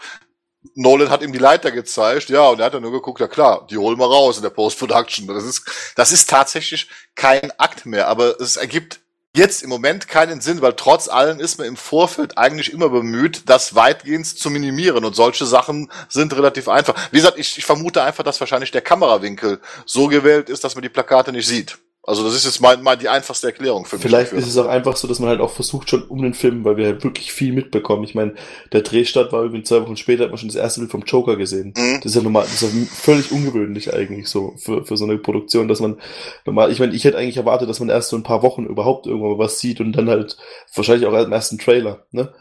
Nolan 0.75 1.11
hat 1.11 1.23
ihm 1.23 1.33
die 1.33 1.38
Leiter 1.38 1.70
gezeigt, 1.70 2.29
ja, 2.29 2.49
und 2.49 2.61
er 2.61 2.66
hat 2.66 2.75
dann 2.75 2.83
nur 2.83 2.92
geguckt, 2.92 3.20
ja 3.20 3.29
klar, 3.29 3.66
die 3.70 3.79
holen 3.79 3.99
wir 3.99 4.07
raus 4.07 4.37
in 4.37 4.42
der 4.42 4.51
Post-Production. 4.51 5.27
Das 5.27 5.44
ist, 5.44 5.62
das 5.96 6.12
ist 6.12 6.29
tatsächlich 6.29 6.88
kein 7.14 7.51
Akt 7.59 7.87
mehr, 7.87 8.09
aber 8.09 8.38
es 8.40 8.57
ergibt 8.57 9.01
jetzt 9.35 9.62
im 9.62 9.70
Moment 9.70 10.09
keinen 10.09 10.40
Sinn, 10.40 10.61
weil 10.61 10.75
trotz 10.75 11.09
allem 11.09 11.40
ist 11.40 11.59
man 11.59 11.66
im 11.66 11.77
Vorfeld 11.77 12.37
eigentlich 12.37 12.73
immer 12.73 12.88
bemüht, 12.88 13.49
das 13.49 13.75
weitgehend 13.75 14.27
zu 14.27 14.51
minimieren 14.51 15.05
und 15.05 15.14
solche 15.14 15.46
Sachen 15.46 15.90
sind 16.09 16.35
relativ 16.35 16.68
einfach. 16.68 16.94
Wie 17.12 17.18
gesagt, 17.18 17.38
ich, 17.38 17.57
ich 17.57 17.64
vermute 17.64 18.03
einfach, 18.03 18.25
dass 18.25 18.40
wahrscheinlich 18.40 18.73
der 18.73 18.83
Kamerawinkel 18.83 19.61
so 19.87 20.09
gewählt 20.09 20.49
ist, 20.49 20.64
dass 20.64 20.75
man 20.75 20.83
die 20.83 20.88
Plakate 20.88 21.33
nicht 21.33 21.46
sieht. 21.46 21.79
Also 22.11 22.25
das 22.25 22.35
ist 22.35 22.44
jetzt 22.44 22.61
mal, 22.61 22.77
mal 22.79 22.96
die 22.96 23.09
einfachste 23.09 23.46
Erklärung 23.46 23.87
für 23.87 23.94
mich. 23.94 24.03
Vielleicht 24.03 24.33
dafür. 24.33 24.38
ist 24.40 24.49
es 24.49 24.59
auch 24.59 24.66
einfach 24.66 24.96
so, 24.96 25.07
dass 25.07 25.20
man 25.20 25.29
halt 25.29 25.40
auch 25.40 25.53
versucht 25.53 25.88
schon 25.88 26.03
um 26.03 26.20
den 26.20 26.35
Film, 26.35 26.64
weil 26.64 26.77
wir 26.77 26.87
halt 26.87 27.05
wirklich 27.05 27.33
viel 27.33 27.53
mitbekommen. 27.53 28.03
Ich 28.03 28.16
meine, 28.16 28.35
der 28.73 28.81
Drehstart 28.81 29.33
war 29.33 29.42
irgendwie 29.42 29.62
zwei 29.62 29.81
Wochen 29.81 29.96
später, 29.96 30.25
hat 30.25 30.31
man 30.31 30.38
schon 30.38 30.49
das 30.49 30.57
erste 30.57 30.81
Bild 30.81 30.90
vom 30.90 31.03
Joker 31.03 31.37
gesehen. 31.37 31.73
Mhm. 31.77 31.99
Das 31.99 32.07
ist 32.07 32.16
ja 32.16 32.23
normal, 32.23 32.42
das 32.42 32.62
ist 32.62 32.75
ja 32.75 32.87
völlig 32.92 33.31
ungewöhnlich 33.31 33.94
eigentlich 33.94 34.27
so 34.27 34.55
für, 34.57 34.85
für 34.85 34.96
so 34.96 35.05
eine 35.05 35.18
Produktion, 35.18 35.68
dass 35.68 35.79
man 35.79 35.99
normal, 36.44 36.73
ich 36.73 36.81
meine, 36.81 36.94
ich 36.94 37.05
hätte 37.05 37.16
eigentlich 37.16 37.37
erwartet, 37.37 37.70
dass 37.70 37.79
man 37.79 37.90
erst 37.90 38.09
so 38.09 38.16
ein 38.16 38.25
paar 38.25 38.42
Wochen 38.42 38.66
überhaupt 38.66 39.07
irgendwann 39.07 39.31
mal 39.31 39.38
was 39.38 39.61
sieht 39.61 39.81
und 39.81 39.92
dann 39.92 40.11
halt 40.11 40.37
wahrscheinlich 40.75 41.07
auch 41.07 41.12
im 41.12 41.33
ersten 41.33 41.59
Trailer, 41.59 42.05
ne? 42.11 42.33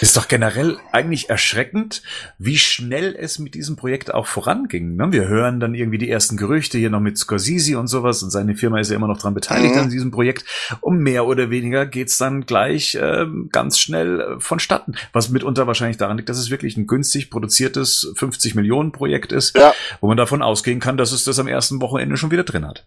Ist 0.00 0.16
doch 0.16 0.28
generell 0.28 0.76
eigentlich 0.92 1.30
erschreckend, 1.30 2.02
wie 2.38 2.58
schnell 2.58 3.16
es 3.18 3.38
mit 3.38 3.54
diesem 3.54 3.76
Projekt 3.76 4.12
auch 4.12 4.26
voranging. 4.26 4.96
Ne? 4.96 5.08
Wir 5.12 5.26
hören 5.28 5.58
dann 5.60 5.74
irgendwie 5.74 5.98
die 5.98 6.10
ersten 6.10 6.36
Gerüchte 6.36 6.76
hier 6.78 6.90
noch 6.90 7.00
mit 7.00 7.16
Scorsese 7.18 7.78
und 7.78 7.86
sowas 7.86 8.22
und 8.22 8.30
seine 8.30 8.54
Firma 8.56 8.78
ist 8.80 8.90
ja 8.90 8.96
immer 8.96 9.06
noch 9.08 9.18
dran 9.18 9.34
beteiligt 9.34 9.74
Mhm. 9.74 9.80
an 9.80 9.90
diesem 9.90 10.10
Projekt. 10.10 10.44
Und 10.80 10.98
mehr 10.98 11.26
oder 11.26 11.50
weniger 11.50 11.86
geht's 11.86 12.18
dann 12.18 12.42
gleich 12.46 12.96
ähm, 13.00 13.48
ganz 13.52 13.78
schnell 13.78 14.20
äh, 14.20 14.40
vonstatten. 14.40 14.94
Was 15.12 15.30
mitunter 15.30 15.66
wahrscheinlich 15.66 15.96
daran 15.96 16.16
liegt, 16.18 16.28
dass 16.28 16.38
es 16.38 16.50
wirklich 16.50 16.76
ein 16.76 16.86
günstig 16.86 17.30
produziertes 17.30 18.12
50 18.16 18.54
Millionen 18.54 18.92
Projekt 18.92 19.32
ist, 19.32 19.56
Ja. 19.56 19.72
wo 20.00 20.08
man 20.08 20.16
davon 20.16 20.42
ausgehen 20.42 20.80
kann, 20.80 20.96
dass 20.96 21.12
es 21.12 21.24
das 21.24 21.38
am 21.38 21.48
ersten 21.48 21.80
Wochenende 21.80 22.16
schon 22.16 22.30
wieder 22.30 22.44
drin 22.44 22.66
hat. 22.66 22.84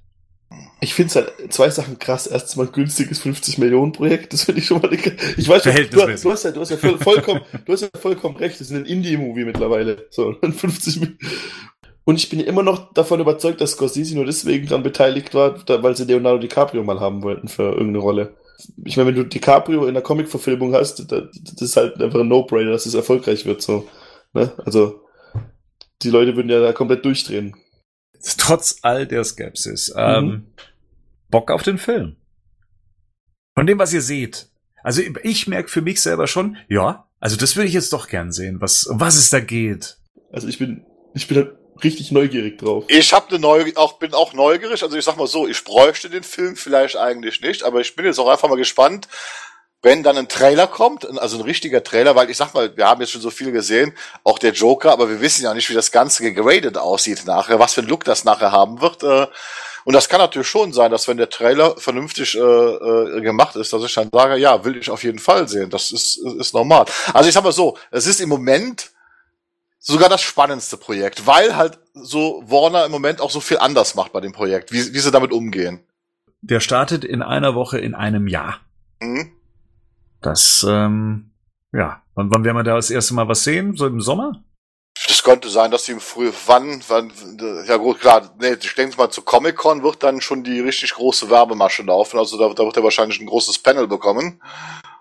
Ich 0.82 0.94
finde 0.94 1.10
es 1.10 1.16
halt 1.16 1.54
zwei 1.54 1.70
Sachen 1.70 2.00
krass. 2.00 2.26
Erstens 2.26 2.56
mal 2.56 2.68
günstiges 2.68 3.20
50 3.20 3.58
Millionen 3.58 3.92
Projekt, 3.92 4.34
das 4.34 4.46
finde 4.46 4.62
ich 4.62 4.68
schon 4.68 4.82
mal 4.82 4.90
eine, 4.90 4.98
ich 5.38 5.48
weiß 5.48 5.64
schon, 5.64 5.76
du, 5.76 6.16
du 6.16 6.32
hast 6.32 6.44
ja, 6.44 6.52
du 6.52 6.62
hast 6.62 6.72
ja 6.72 6.78
voll, 6.78 6.98
vollkommen, 6.98 7.42
du 7.66 7.74
hast 7.74 7.82
ja 7.82 7.90
vollkommen 8.00 8.38
recht. 8.38 8.60
Das 8.60 8.72
ist 8.72 8.76
ein 8.76 8.86
Indie-Movie 8.86 9.46
mittlerweile. 9.46 10.08
So, 10.10 10.36
50 10.42 10.96
Millionen. 11.02 11.20
Und 12.10 12.16
ich 12.16 12.30
bin 12.30 12.40
immer 12.40 12.64
noch 12.64 12.92
davon 12.94 13.20
überzeugt, 13.20 13.62
dass 13.62 13.74
Scorsese 13.74 14.16
nur 14.16 14.26
deswegen 14.26 14.66
dran 14.66 14.82
beteiligt 14.82 15.36
war, 15.36 15.64
weil 15.68 15.96
sie 15.96 16.06
Leonardo 16.06 16.40
DiCaprio 16.40 16.84
mal 16.84 17.00
haben 17.00 17.22
wollten 17.22 17.48
für 17.48 17.72
irgendeine 17.72 18.00
Rolle. 18.00 18.36
ich 18.84 18.98
meine, 18.98 19.10
wenn 19.10 19.16
du 19.16 19.26
DiCaprio 19.26 19.86
in 19.86 19.94
der 19.94 20.02
Comic-Verfilmung 20.02 20.74
hast, 20.74 21.12
das, 21.12 21.24
das 21.32 21.62
ist 21.62 21.78
halt 21.78 22.02
einfach 22.02 22.22
ein 22.22 22.28
No-Brainer, 22.28 22.72
dass 22.72 22.88
es 22.88 22.96
erfolgreich 22.96 23.46
wird, 23.46 23.62
so. 23.62 23.88
Ne? 24.34 24.52
Also, 24.66 25.02
die 26.02 26.10
Leute 26.10 26.36
würden 26.36 26.50
ja 26.50 26.60
da 26.60 26.74
komplett 26.74 27.06
durchdrehen. 27.06 27.56
Trotz 28.38 28.80
all 28.82 29.08
der 29.08 29.24
Skepsis. 29.24 29.94
Ähm, 29.96 30.26
Mhm. 30.26 30.48
Bock 31.30 31.52
auf 31.52 31.64
den 31.64 31.78
Film. 31.78 32.16
Von 33.56 33.68
dem, 33.68 33.78
was 33.80 33.94
ihr 33.94 34.02
seht. 34.02 34.48
Also 34.84 35.02
ich 35.24 35.48
merke 35.48 35.70
für 35.70 35.82
mich 35.82 36.02
selber 36.02 36.28
schon, 36.28 36.58
ja, 36.70 37.08
also 37.20 37.36
das 37.36 37.56
würde 37.56 37.68
ich 37.68 37.74
jetzt 37.74 37.94
doch 37.94 38.08
gern 38.08 38.32
sehen, 38.32 38.62
was, 38.62 38.86
um 38.86 39.00
was 39.00 39.16
es 39.16 39.30
da 39.30 39.40
geht. 39.40 39.98
Also 40.32 40.48
ich 40.48 40.58
bin, 40.58 40.86
ich 41.14 41.28
bin 41.28 41.38
halt 41.38 41.56
richtig 41.84 42.12
neugierig 42.12 42.58
drauf. 42.58 42.86
Ich 42.88 43.14
hab 43.14 43.32
ne 43.32 43.40
Neu 43.40 43.72
auch, 43.76 44.00
bin 44.00 44.14
auch 44.14 44.34
neugierig. 44.34 44.82
Also 44.84 44.98
ich 44.98 45.06
sag 45.06 45.18
mal 45.18 45.28
so, 45.28 45.48
ich 45.48 45.64
bräuchte 45.64 46.10
den 46.10 46.24
Film 46.24 46.56
vielleicht 46.56 46.96
eigentlich 46.96 47.42
nicht, 47.42 47.64
aber 47.64 47.82
ich 47.82 47.96
bin 47.96 48.06
jetzt 48.06 48.20
auch 48.20 48.30
einfach 48.30 48.50
mal 48.50 48.58
gespannt, 48.58 49.08
wenn 49.82 50.04
dann 50.04 50.18
ein 50.18 50.28
Trailer 50.28 50.68
kommt, 50.68 51.08
also 51.20 51.38
ein 51.38 51.44
richtiger 51.44 51.84
Trailer, 51.84 52.16
weil 52.16 52.30
ich 52.30 52.38
sag 52.38 52.54
mal, 52.54 52.76
wir 52.76 52.86
haben 52.88 53.00
jetzt 53.02 53.12
schon 53.12 53.22
so 53.22 53.30
viel 53.30 53.52
gesehen, 53.52 53.94
auch 54.24 54.38
der 54.38 54.52
Joker, 54.52 54.92
aber 54.92 55.10
wir 55.10 55.22
wissen 55.22 55.44
ja 55.44 55.54
nicht, 55.54 55.70
wie 55.70 55.74
das 55.74 55.92
Ganze 55.92 56.24
gegradet 56.24 56.78
aussieht 56.78 57.26
nachher, 57.26 57.60
was 57.60 57.74
für 57.74 57.82
ein 57.82 57.88
Look 57.88 58.04
das 58.04 58.26
nachher 58.26 58.52
haben 58.52 58.82
wird. 58.82 59.04
äh, 59.04 59.28
Und 59.86 59.94
das 59.94 60.10
kann 60.10 60.20
natürlich 60.20 60.50
schon 60.50 60.74
sein, 60.74 60.92
dass 60.92 61.08
wenn 61.08 61.16
der 61.18 61.30
Trailer 61.30 61.78
vernünftig 61.78 62.36
äh, 62.36 62.40
äh, 62.42 63.22
gemacht 63.22 63.56
ist, 63.56 63.72
dass 63.72 63.84
ich 63.84 63.94
dann 63.94 64.10
sage, 64.12 64.36
ja, 64.36 64.66
will 64.66 64.76
ich 64.76 64.90
auf 64.90 65.04
jeden 65.04 65.20
Fall 65.20 65.48
sehen. 65.48 65.70
Das 65.70 65.92
ist, 65.92 66.18
ist 66.18 66.54
normal. 66.54 66.86
Also 67.14 67.30
ich 67.30 67.34
sag 67.34 67.46
mal 67.46 67.54
so, 67.54 67.78
es 67.90 68.06
ist 68.06 68.20
im 68.20 68.28
Moment 68.30 68.92
sogar 69.80 70.10
das 70.10 70.22
spannendste 70.22 70.76
Projekt, 70.76 71.26
weil 71.26 71.56
halt 71.56 71.80
so 71.94 72.44
Warner 72.46 72.86
im 72.86 72.92
Moment 72.92 73.22
auch 73.22 73.32
so 73.32 73.40
viel 73.40 73.60
anders 73.60 73.96
macht 73.96 74.12
bei 74.12 74.20
dem 74.20 74.34
Projekt, 74.34 74.74
wie, 74.74 74.94
wie 74.94 75.00
sie 75.00 75.12
damit 75.12 75.32
umgehen. 75.32 75.86
Der 76.42 76.60
startet 76.60 77.06
in 77.06 77.22
einer 77.22 77.56
Woche 77.56 77.80
in 77.80 77.96
einem 77.96 78.28
Jahr. 78.28 78.60
Mhm. 79.00 79.39
Das, 80.22 80.66
ähm, 80.68 81.32
ja. 81.72 82.02
Wann, 82.16 82.32
wann 82.32 82.44
werden 82.44 82.58
wir 82.58 82.64
da 82.64 82.76
das 82.76 82.90
erste 82.90 83.14
Mal 83.14 83.28
was 83.28 83.44
sehen? 83.44 83.76
So 83.76 83.88
im 83.88 84.02
Sommer? 84.02 84.44
Das 85.08 85.24
könnte 85.24 85.50
sein, 85.50 85.72
dass 85.72 85.86
sie 85.86 85.94
im 85.94 86.02
Früh, 86.02 86.32
wann, 86.46 86.84
wann, 86.90 87.12
ja 87.68 87.78
gut, 87.78 88.02
klar, 88.02 88.36
nee, 88.42 88.58
ich 88.62 88.76
denke 88.76 88.98
mal 88.98 89.10
zu 89.10 89.22
Comic-Con 89.22 89.82
wird 89.82 90.04
dann 90.04 90.20
schon 90.20 90.44
die 90.44 90.60
richtig 90.60 90.94
große 90.96 91.30
Werbemasche 91.30 91.84
laufen, 91.84 92.20
also 92.20 92.38
da, 92.38 92.54
da 92.54 92.66
wird 92.66 92.76
er 92.76 92.84
wahrscheinlich 92.84 93.22
ein 93.22 93.28
großes 93.28 93.60
Panel 93.60 93.88
bekommen. 93.88 94.42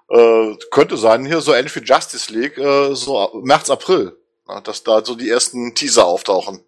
Äh, 0.09 0.55
könnte 0.71 0.97
sein, 0.97 1.27
hier 1.27 1.41
so 1.41 1.53
ähnlich 1.53 1.75
wie 1.75 1.85
Justice 1.85 2.33
League, 2.33 2.57
äh, 2.59 2.95
so 2.95 3.41
März, 3.43 3.71
April, 3.71 4.17
ja, 4.49 4.61
dass 4.61 4.85
da 4.85 5.05
so 5.05 5.17
die 5.17 5.29
ersten 5.29 5.75
Teaser 5.75 6.07
auftauchen. 6.07 6.61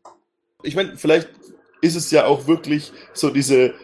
Ich 0.63 0.75
meine, 0.75 0.97
vielleicht 0.97 1.29
ist 1.81 1.95
es 1.95 2.11
ja 2.11 2.27
auch 2.27 2.49
wirklich 2.49 2.93
so 3.15 3.31
diese, 3.31 3.75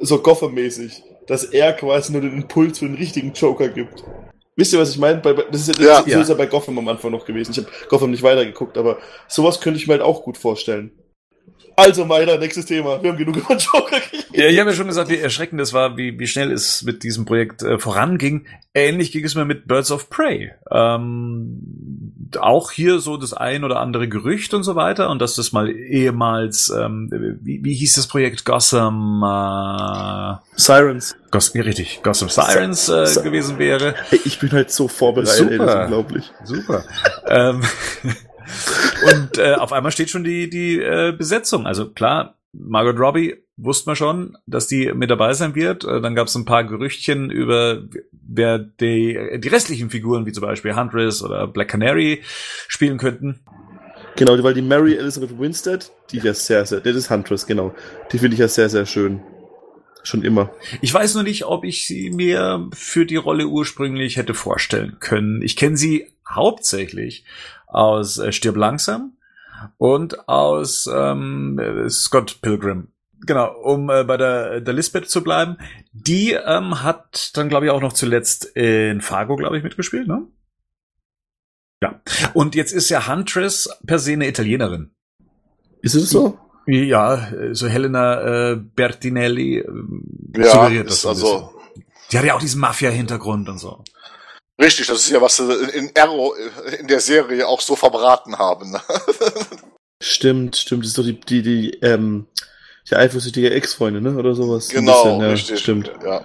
so 0.00 0.20
Gotham-mäßig, 0.20 1.04
dass 1.28 1.44
er 1.44 1.72
quasi 1.74 2.12
nur 2.12 2.22
den 2.22 2.32
Impuls 2.32 2.80
für 2.80 2.86
den 2.86 2.96
richtigen 2.96 3.32
Joker 3.32 3.68
gibt. 3.68 4.02
Wisst 4.56 4.72
ihr, 4.72 4.80
was 4.80 4.90
ich 4.90 4.98
meine? 4.98 5.20
Das 5.20 5.68
ist 5.68 5.78
ja, 5.78 5.84
Ja. 5.84 6.02
das 6.02 6.22
ist 6.22 6.28
ja 6.30 6.34
bei 6.34 6.46
Gotham 6.46 6.76
am 6.78 6.88
Anfang 6.88 7.12
noch 7.12 7.24
gewesen. 7.24 7.52
Ich 7.52 7.58
habe 7.58 7.68
Gotham 7.88 8.10
nicht 8.10 8.24
weitergeguckt, 8.24 8.76
aber 8.76 8.98
sowas 9.28 9.60
könnte 9.60 9.78
ich 9.78 9.86
mir 9.86 9.92
halt 9.92 10.02
auch 10.02 10.24
gut 10.24 10.36
vorstellen. 10.36 10.90
Also, 11.78 12.04
Meiler, 12.04 12.38
nächstes 12.38 12.66
Thema. 12.66 13.00
Wir 13.00 13.10
haben 13.10 13.18
genug 13.18 13.36
über 13.36 13.56
Joker 13.56 14.00
geredet. 14.00 14.26
Ja, 14.32 14.46
ich 14.46 14.58
habe 14.58 14.70
ja 14.70 14.76
schon 14.76 14.88
gesagt, 14.88 15.10
wie 15.10 15.18
erschreckend 15.18 15.60
es 15.60 15.72
war, 15.72 15.96
wie, 15.96 16.18
wie 16.18 16.26
schnell 16.26 16.50
es 16.50 16.82
mit 16.82 17.04
diesem 17.04 17.24
Projekt 17.24 17.62
äh, 17.62 17.78
voranging. 17.78 18.46
Ähnlich 18.74 19.12
ging 19.12 19.24
es 19.24 19.36
mir 19.36 19.44
mit 19.44 19.68
Birds 19.68 19.92
of 19.92 20.10
Prey. 20.10 20.50
Ähm, 20.72 22.12
auch 22.40 22.72
hier 22.72 22.98
so 22.98 23.16
das 23.16 23.32
ein 23.32 23.62
oder 23.62 23.78
andere 23.78 24.08
Gerücht 24.08 24.54
und 24.54 24.64
so 24.64 24.74
weiter. 24.74 25.08
Und 25.08 25.22
dass 25.22 25.36
das 25.36 25.52
mal 25.52 25.70
ehemals, 25.70 26.68
ähm, 26.70 27.12
wie, 27.42 27.62
wie 27.62 27.74
hieß 27.74 27.94
das 27.94 28.08
Projekt 28.08 28.44
Gotham? 28.44 29.22
Äh, 29.22 30.58
Sirens. 30.60 31.14
Ja, 31.32 31.62
richtig, 31.62 32.00
Gotham 32.02 32.28
Sirens 32.28 32.88
äh, 32.88 33.22
gewesen 33.22 33.60
wäre. 33.60 33.94
Ich 34.24 34.40
bin 34.40 34.50
halt 34.50 34.72
so 34.72 34.88
vorbereitet, 34.88 35.48
ey, 35.48 35.58
das 35.58 35.66
ist 35.66 35.72
Super. 35.72 35.82
unglaublich. 35.84 36.32
Super. 36.42 36.84
ähm, 37.28 37.62
und 39.12 39.38
äh, 39.38 39.54
auf 39.54 39.72
einmal 39.72 39.92
steht 39.92 40.10
schon 40.10 40.24
die, 40.24 40.50
die 40.50 40.80
äh, 40.80 41.12
Besetzung. 41.16 41.66
Also 41.66 41.90
klar, 41.90 42.34
Margot 42.52 42.98
Robbie 42.98 43.36
wusste 43.56 43.88
man 43.88 43.96
schon, 43.96 44.38
dass 44.46 44.66
die 44.66 44.92
mit 44.92 45.10
dabei 45.10 45.32
sein 45.34 45.54
wird. 45.54 45.84
Äh, 45.84 46.00
dann 46.00 46.14
gab 46.14 46.28
es 46.28 46.34
ein 46.34 46.44
paar 46.44 46.64
Gerüchtchen 46.64 47.30
über, 47.30 47.82
wer 48.12 48.58
die, 48.58 49.38
die 49.38 49.48
restlichen 49.48 49.90
Figuren, 49.90 50.26
wie 50.26 50.32
zum 50.32 50.42
Beispiel 50.42 50.76
Huntress 50.76 51.22
oder 51.22 51.46
Black 51.46 51.68
Canary, 51.68 52.22
spielen 52.68 52.98
könnten. 52.98 53.40
Genau, 54.16 54.42
weil 54.42 54.54
die 54.54 54.62
Mary 54.62 54.96
Elizabeth 54.96 55.38
Winstead, 55.38 55.92
die 56.10 56.18
ja 56.18 56.34
sehr, 56.34 56.66
sehr, 56.66 56.80
das 56.80 56.96
ist 56.96 57.10
Huntress, 57.10 57.46
genau. 57.46 57.74
Die 58.10 58.18
finde 58.18 58.34
ich 58.34 58.40
ja 58.40 58.48
sehr, 58.48 58.68
sehr 58.68 58.86
schön. 58.86 59.20
Schon 60.02 60.22
immer. 60.22 60.50
Ich 60.80 60.94
weiß 60.94 61.14
nur 61.14 61.22
nicht, 61.22 61.44
ob 61.44 61.64
ich 61.64 61.86
sie 61.86 62.10
mir 62.10 62.68
für 62.72 63.04
die 63.04 63.16
Rolle 63.16 63.46
ursprünglich 63.46 64.16
hätte 64.16 64.32
vorstellen 64.32 64.96
können. 65.00 65.42
Ich 65.42 65.56
kenne 65.56 65.76
sie 65.76 66.06
hauptsächlich 66.28 67.24
aus 67.68 68.18
äh, 68.18 68.32
Stirb 68.32 68.56
langsam 68.56 69.16
und 69.76 70.28
aus 70.28 70.88
ähm, 70.92 71.58
äh, 71.58 71.88
Scott 71.90 72.40
Pilgrim. 72.42 72.88
Genau, 73.26 73.52
um 73.52 73.90
äh, 73.90 74.04
bei 74.04 74.16
der, 74.16 74.60
der 74.60 74.74
Lisbeth 74.74 75.10
zu 75.10 75.22
bleiben. 75.24 75.58
Die 75.92 76.32
ähm, 76.32 76.82
hat 76.82 77.36
dann, 77.36 77.48
glaube 77.48 77.66
ich, 77.66 77.72
auch 77.72 77.80
noch 77.80 77.92
zuletzt 77.92 78.44
in 78.44 79.00
Fargo, 79.00 79.36
glaube 79.36 79.58
ich, 79.58 79.64
mitgespielt, 79.64 80.06
ne? 80.06 80.26
Ja. 81.82 82.00
Und 82.34 82.54
jetzt 82.54 82.72
ist 82.72 82.88
ja 82.88 83.08
Huntress 83.08 83.68
per 83.86 83.98
se 83.98 84.12
eine 84.12 84.28
Italienerin. 84.28 84.90
Ist 85.82 85.94
es 85.94 86.10
so? 86.10 86.38
Ja, 86.66 87.28
so 87.52 87.66
Helena 87.66 88.50
äh, 88.50 88.56
Bertinelli 88.56 89.58
äh, 89.58 89.64
Ja, 90.36 90.50
suggeriert 90.52 90.86
das 90.88 90.94
ist 90.94 91.08
bisschen. 91.08 91.26
also 91.26 91.52
Die 92.10 92.18
hat 92.18 92.24
ja 92.24 92.34
auch 92.34 92.40
diesen 92.40 92.60
Mafia-Hintergrund 92.60 93.48
und 93.48 93.58
so. 93.58 93.84
Richtig, 94.60 94.86
das 94.86 95.00
ist 95.00 95.10
ja, 95.10 95.20
was 95.20 95.36
sie 95.36 95.52
in, 95.52 95.68
in 95.68 95.90
Arrow 95.96 96.34
in 96.78 96.86
der 96.86 97.00
Serie 97.00 97.46
auch 97.46 97.60
so 97.60 97.76
verbraten 97.76 98.38
haben. 98.38 98.72
ne? 98.72 98.80
Stimmt, 100.00 100.56
stimmt. 100.56 100.84
Das 100.84 100.90
ist 100.90 100.98
doch 100.98 101.02
die, 101.02 101.18
die, 101.18 101.42
die, 101.42 101.70
ähm, 101.82 102.26
die 102.88 102.94
eifersüchtige 102.94 103.50
Ex-Freundin, 103.50 104.04
ne? 104.04 104.16
Oder 104.16 104.34
sowas. 104.34 104.68
Genau, 104.68 105.02
bisschen, 105.02 105.20
ja, 105.20 105.30
richtig. 105.30 105.60
Stimmt. 105.60 105.90
Ja. 106.04 106.24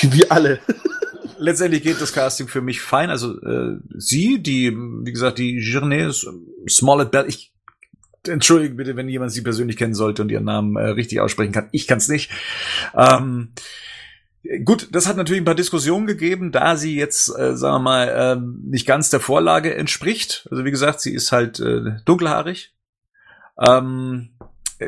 Wie 0.00 0.12
wir 0.12 0.32
alle. 0.32 0.58
Letztendlich 1.38 1.84
geht 1.84 2.00
das 2.00 2.12
Casting 2.12 2.48
für 2.48 2.60
mich 2.60 2.80
fein. 2.80 3.10
Also 3.10 3.40
äh, 3.40 3.76
sie, 3.96 4.42
die, 4.42 4.72
wie 4.76 5.12
gesagt, 5.12 5.38
die 5.38 5.60
Journée 5.60 6.12
Smollett 6.68 7.12
Bell, 7.12 7.26
ich 7.28 7.52
entschuldige 8.26 8.74
bitte, 8.74 8.96
wenn 8.96 9.08
jemand 9.08 9.32
sie 9.32 9.42
persönlich 9.42 9.76
kennen 9.76 9.94
sollte 9.94 10.22
und 10.22 10.30
ihren 10.30 10.44
Namen 10.44 10.76
äh, 10.76 10.88
richtig 10.88 11.20
aussprechen 11.20 11.52
kann. 11.52 11.68
Ich 11.70 11.86
kann 11.86 11.98
es 11.98 12.08
nicht. 12.08 12.30
Ähm, 12.96 13.52
Gut, 14.64 14.88
das 14.92 15.06
hat 15.06 15.16
natürlich 15.16 15.42
ein 15.42 15.46
paar 15.46 15.54
Diskussionen 15.54 16.06
gegeben, 16.06 16.52
da 16.52 16.76
sie 16.76 16.96
jetzt, 16.96 17.28
äh, 17.36 17.56
sagen 17.56 17.76
wir 17.76 17.90
mal, 17.90 18.14
ähm, 18.16 18.62
nicht 18.64 18.86
ganz 18.86 19.10
der 19.10 19.20
Vorlage 19.20 19.74
entspricht. 19.74 20.46
Also 20.50 20.64
wie 20.64 20.70
gesagt, 20.70 21.00
sie 21.00 21.12
ist 21.12 21.32
halt 21.32 21.58
äh, 21.58 21.96
dunkelhaarig. 22.04 22.72
Ähm, 23.58 24.30
äh, 24.78 24.86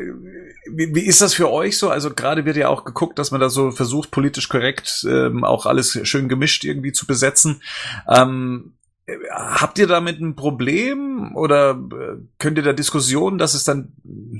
wie, 0.71 0.95
wie 0.95 1.05
ist 1.05 1.21
das 1.21 1.35
für 1.35 1.51
euch 1.51 1.79
so? 1.79 1.91
Also 1.91 2.15
gerade 2.15 2.45
wird 2.45 2.57
ja 2.57 2.69
auch 2.69 2.85
geguckt, 2.85 3.19
dass 3.19 3.33
man 3.33 3.41
da 3.41 3.51
so 3.51 3.73
versucht, 3.73 4.13
politisch 4.13 4.49
korrekt 4.49 5.05
ähm, 5.09 5.43
auch 5.43 5.67
alles 5.67 5.99
schön 6.05 6.29
gemischt 6.29 6.65
irgendwie 6.65 6.93
zu 6.93 7.07
besetzen. 7.07 7.61
Ähm, 8.09 8.75
äh, 8.75 8.80
habt 9.31 9.79
ihr 9.79 9.87
damit 9.87 10.21
ein 10.21 10.37
Problem 10.37 11.35
oder 11.35 11.71
äh, 11.71 12.17
könnt 12.39 12.59
ihr 12.59 12.65
da 12.65 12.73
Diskussionen, 12.73 13.39
dass 13.39 13.55
es 13.55 13.65
dann, 13.65 13.93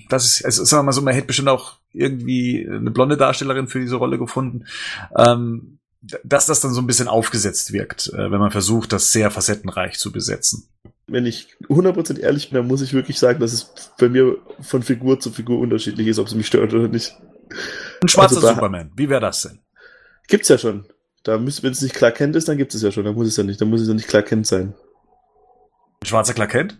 dass 0.09 0.25
es, 0.25 0.45
also 0.45 0.65
sagen 0.65 0.81
wir 0.81 0.87
mal 0.87 0.93
so, 0.93 1.03
man 1.03 1.15
hätte 1.15 1.27
bestimmt 1.27 1.49
auch 1.49 1.77
irgendwie 1.93 2.67
eine 2.69 2.91
blonde 2.91 3.17
Darstellerin 3.17 3.69
für 3.69 3.81
diese 3.81 3.97
Rolle 3.97 4.19
gefunden, 4.19 4.67
ähm, 5.17 5.79
dass 6.25 6.47
das 6.47 6.61
dann 6.61 6.73
so 6.73 6.81
ein 6.81 6.87
bisschen 6.87 7.09
aufgesetzt 7.09 7.73
wirkt, 7.73 8.09
äh, 8.09 8.31
wenn 8.31 8.41
man 8.41 8.51
versucht, 8.51 8.93
das 8.93 9.13
sehr 9.13 9.31
facettenreich 9.31 9.99
zu 9.99 10.13
besetzen. 10.13 10.69
Wenn 11.07 11.27
ich 11.27 11.49
100% 11.69 12.19
ehrlich 12.19 12.51
bin, 12.51 12.59
dann 12.59 12.69
muss 12.69 12.83
ich 12.83 12.95
wirklich 12.95 13.19
sagen, 13.19 13.41
dass 13.41 13.53
es 13.53 13.93
bei 13.99 14.09
mir 14.09 14.39
von 14.61 14.83
Figur 14.83 15.21
zu 15.21 15.31
Figur 15.31 15.59
unterschiedlich 15.59 16.07
ist, 16.07 16.19
ob 16.19 16.29
es 16.29 16.35
mich 16.35 16.47
stört 16.47 16.73
oder 16.73 16.89
nicht. 16.89 17.17
Ein 18.03 18.09
schwarzer 18.09 18.37
Also 18.37 18.49
Superman, 18.49 18.93
wie 18.97 19.09
wäre 19.09 19.21
das 19.21 19.43
denn? 19.43 19.59
Gibt's 20.29 20.49
ja 20.49 20.57
schon. 20.57 20.87
Da 21.23 21.39
müsste, 21.39 21.63
wenn 21.63 21.73
es 21.73 21.83
nicht 21.83 21.95
klar 21.95 22.13
kennt 22.13 22.35
ist, 22.37 22.49
dann 22.49 22.57
gibt 22.57 22.75
es 22.75 22.83
ja 22.83 22.91
schon. 22.91 23.05
Dann 23.05 23.15
muss 23.15 23.29
es 23.29 23.37
ja 23.37 23.45
nicht, 23.45 23.61
dann 23.61 23.69
muss 23.69 23.83
es 23.83 23.89
ja 23.89 23.95
nicht 23.95 24.09
klar 24.09 24.23
kennt 24.23 24.47
sein. 24.47 24.75
Ein 26.03 26.07
schwarzer 26.07 26.33
Clark 26.33 26.51
Kent? 26.51 26.79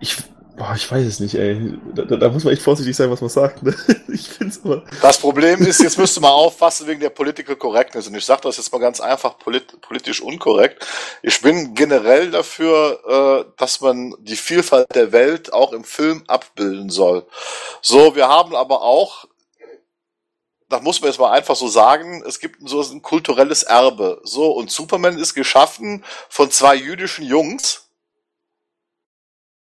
Ich, 0.00 0.16
boah, 0.56 0.74
ich 0.74 0.90
weiß 0.90 1.06
es 1.06 1.20
nicht, 1.20 1.36
ey. 1.36 1.78
Da, 1.94 2.02
da, 2.02 2.16
da 2.16 2.28
muss 2.30 2.42
man 2.42 2.52
echt 2.52 2.62
vorsichtig 2.62 2.96
sein, 2.96 3.10
was 3.10 3.20
man 3.20 3.30
sagt. 3.30 3.62
Ne? 3.62 3.74
Ich 4.08 4.28
find's 4.28 4.60
aber. 4.64 4.82
Das 5.00 5.18
Problem 5.18 5.64
ist, 5.64 5.80
jetzt 5.80 5.98
müsste 5.98 6.20
man 6.20 6.32
aufpassen 6.32 6.88
wegen 6.88 6.98
der 6.98 7.10
Political 7.10 7.54
Correctness. 7.54 8.08
Und 8.08 8.16
ich 8.16 8.24
sage 8.24 8.40
das 8.42 8.56
jetzt 8.56 8.72
mal 8.72 8.80
ganz 8.80 9.00
einfach 9.00 9.38
polit 9.38 9.80
politisch 9.80 10.20
unkorrekt. 10.20 10.84
Ich 11.22 11.40
bin 11.40 11.74
generell 11.74 12.32
dafür, 12.32 13.46
äh, 13.46 13.52
dass 13.56 13.80
man 13.80 14.14
die 14.18 14.34
Vielfalt 14.34 14.92
der 14.96 15.12
Welt 15.12 15.52
auch 15.52 15.72
im 15.72 15.84
Film 15.84 16.24
abbilden 16.26 16.90
soll. 16.90 17.24
So, 17.80 18.16
wir 18.16 18.28
haben 18.28 18.56
aber 18.56 18.82
auch, 18.82 19.26
das 20.68 20.82
muss 20.82 21.00
man 21.00 21.10
jetzt 21.10 21.18
mal 21.18 21.32
einfach 21.32 21.56
so 21.56 21.68
sagen, 21.68 22.22
es 22.26 22.40
gibt 22.40 22.56
so 22.68 22.82
ein 22.82 23.02
kulturelles 23.02 23.62
Erbe. 23.62 24.20
So, 24.24 24.50
und 24.52 24.70
Superman 24.70 25.18
ist 25.18 25.34
geschaffen 25.34 26.04
von 26.28 26.50
zwei 26.50 26.74
jüdischen 26.74 27.24
Jungs. 27.24 27.88